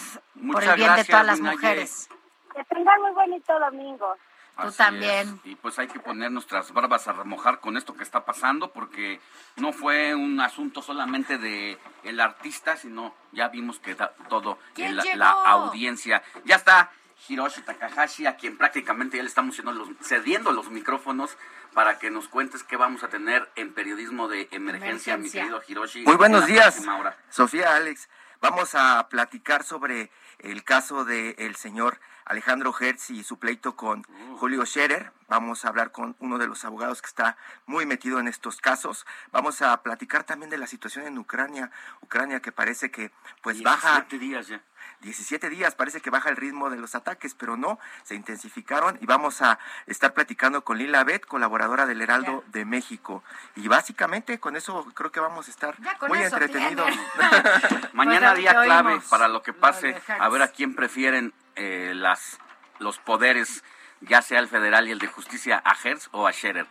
por 0.52 0.62
el 0.62 0.74
bien 0.74 0.94
de 0.96 1.04
todas 1.06 1.24
las 1.24 1.38
Minaye. 1.38 1.56
mujeres. 1.56 2.10
Que 2.54 2.62
tengan 2.64 3.00
muy 3.00 3.12
bonito 3.12 3.58
domingo. 3.58 4.16
Tú 4.60 4.66
Así 4.68 4.76
también. 4.76 5.40
es. 5.44 5.50
Y 5.50 5.56
pues 5.56 5.78
hay 5.78 5.88
que 5.88 6.00
poner 6.00 6.30
nuestras 6.30 6.70
barbas 6.72 7.08
a 7.08 7.14
remojar 7.14 7.60
con 7.60 7.78
esto 7.78 7.94
que 7.94 8.02
está 8.02 8.26
pasando 8.26 8.70
porque 8.70 9.18
no 9.56 9.72
fue 9.72 10.14
un 10.14 10.38
asunto 10.42 10.82
solamente 10.82 11.38
de 11.38 11.78
el 12.02 12.20
artista, 12.20 12.76
sino 12.76 13.14
ya 13.32 13.48
vimos 13.48 13.78
que 13.78 13.94
da 13.94 14.12
todo 14.28 14.58
¿Quién 14.74 15.00
en 15.00 15.18
la 15.18 15.30
audiencia. 15.30 16.22
Ya 16.44 16.56
está 16.56 16.90
Hiroshi 17.28 17.62
Takahashi, 17.62 18.26
a 18.26 18.36
quien 18.36 18.56
prácticamente 18.56 19.16
ya 19.16 19.22
le 19.22 19.28
estamos 19.28 19.56
cediendo 19.56 19.84
los, 19.84 19.88
cediendo 20.00 20.52
los 20.52 20.70
micrófonos 20.70 21.36
para 21.74 21.98
que 21.98 22.10
nos 22.10 22.28
cuentes 22.28 22.62
qué 22.62 22.76
vamos 22.76 23.04
a 23.04 23.08
tener 23.08 23.48
en 23.56 23.72
periodismo 23.72 24.28
de 24.28 24.48
emergencia, 24.50 25.16
mi 25.16 25.30
querido 25.30 25.62
Hiroshi. 25.66 26.02
Muy 26.02 26.16
buenos 26.16 26.46
días. 26.46 26.82
Sofía, 27.28 27.76
Alex. 27.76 28.08
Vamos 28.40 28.74
a 28.74 29.06
platicar 29.10 29.64
sobre 29.64 30.10
el 30.38 30.64
caso 30.64 31.04
del 31.04 31.56
señor 31.56 32.00
Alejandro 32.24 32.74
Hertz 32.78 33.10
y 33.10 33.22
su 33.22 33.38
pleito 33.38 33.76
con 33.76 34.04
Julio 34.38 34.64
Scherer. 34.64 35.12
Vamos 35.28 35.64
a 35.64 35.68
hablar 35.68 35.92
con 35.92 36.16
uno 36.20 36.38
de 36.38 36.46
los 36.46 36.64
abogados 36.64 37.02
que 37.02 37.08
está 37.08 37.36
muy 37.66 37.84
metido 37.84 38.18
en 38.18 38.28
estos 38.28 38.60
casos. 38.60 39.04
Vamos 39.30 39.60
a 39.60 39.82
platicar 39.82 40.24
también 40.24 40.48
de 40.48 40.56
la 40.56 40.66
situación 40.66 41.06
en 41.06 41.18
Ucrania. 41.18 41.70
Ucrania 42.00 42.40
que 42.40 42.50
parece 42.50 42.90
que 42.90 43.10
pues 43.42 43.62
baja 43.62 44.06
17 44.08 44.18
días 44.18 44.48
ya. 44.48 44.62
17 45.00 45.48
días, 45.48 45.74
parece 45.74 46.00
que 46.00 46.10
baja 46.10 46.28
el 46.30 46.36
ritmo 46.36 46.70
de 46.70 46.76
los 46.76 46.94
ataques, 46.94 47.34
pero 47.34 47.56
no, 47.56 47.78
se 48.02 48.14
intensificaron 48.14 48.98
y 49.00 49.06
vamos 49.06 49.42
a 49.42 49.58
estar 49.86 50.12
platicando 50.12 50.62
con 50.64 50.78
Lila 50.78 51.04
Bet, 51.04 51.24
colaboradora 51.26 51.86
del 51.86 52.00
Heraldo 52.02 52.44
de 52.48 52.64
México. 52.64 53.22
Y 53.56 53.68
básicamente 53.68 54.38
con 54.38 54.56
eso 54.56 54.84
creo 54.94 55.12
que 55.12 55.20
vamos 55.20 55.48
a 55.48 55.50
estar 55.50 55.76
muy 56.08 56.18
eso 56.18 56.36
entretenidos. 56.36 56.90
Mañana 57.92 58.30
Pues, 58.30 58.40
día 58.40 58.52
clave 58.52 58.92
oímos. 58.92 59.06
para 59.06 59.28
lo 59.28 59.42
que 59.42 59.52
pase, 59.52 60.00
a 60.06 60.28
ver 60.28 60.42
a 60.42 60.48
quién 60.48 60.74
prefieren 60.74 61.32
eh, 61.56 61.92
las 61.94 62.38
los 62.78 62.98
poderes, 62.98 63.62
ya 64.00 64.22
sea 64.22 64.40
el 64.40 64.48
federal 64.48 64.88
y 64.88 64.92
el 64.92 64.98
de 64.98 65.06
justicia, 65.06 65.62
a 65.64 65.76
Hertz 65.82 66.08
o 66.12 66.26
a 66.26 66.32
Scherer. 66.32 66.66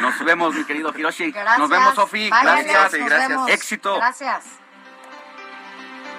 Nos 0.00 0.24
vemos, 0.24 0.54
mi 0.54 0.64
querido 0.64 0.92
Hiroshi. 0.96 1.30
Gracias. 1.30 1.58
Nos 1.58 1.68
vemos, 1.68 1.94
Sofi. 1.94 2.28
Gracias, 2.28 2.94
gracias. 2.94 3.28
vemos. 3.28 3.50
Éxito. 3.50 3.96
Gracias. 3.96 4.44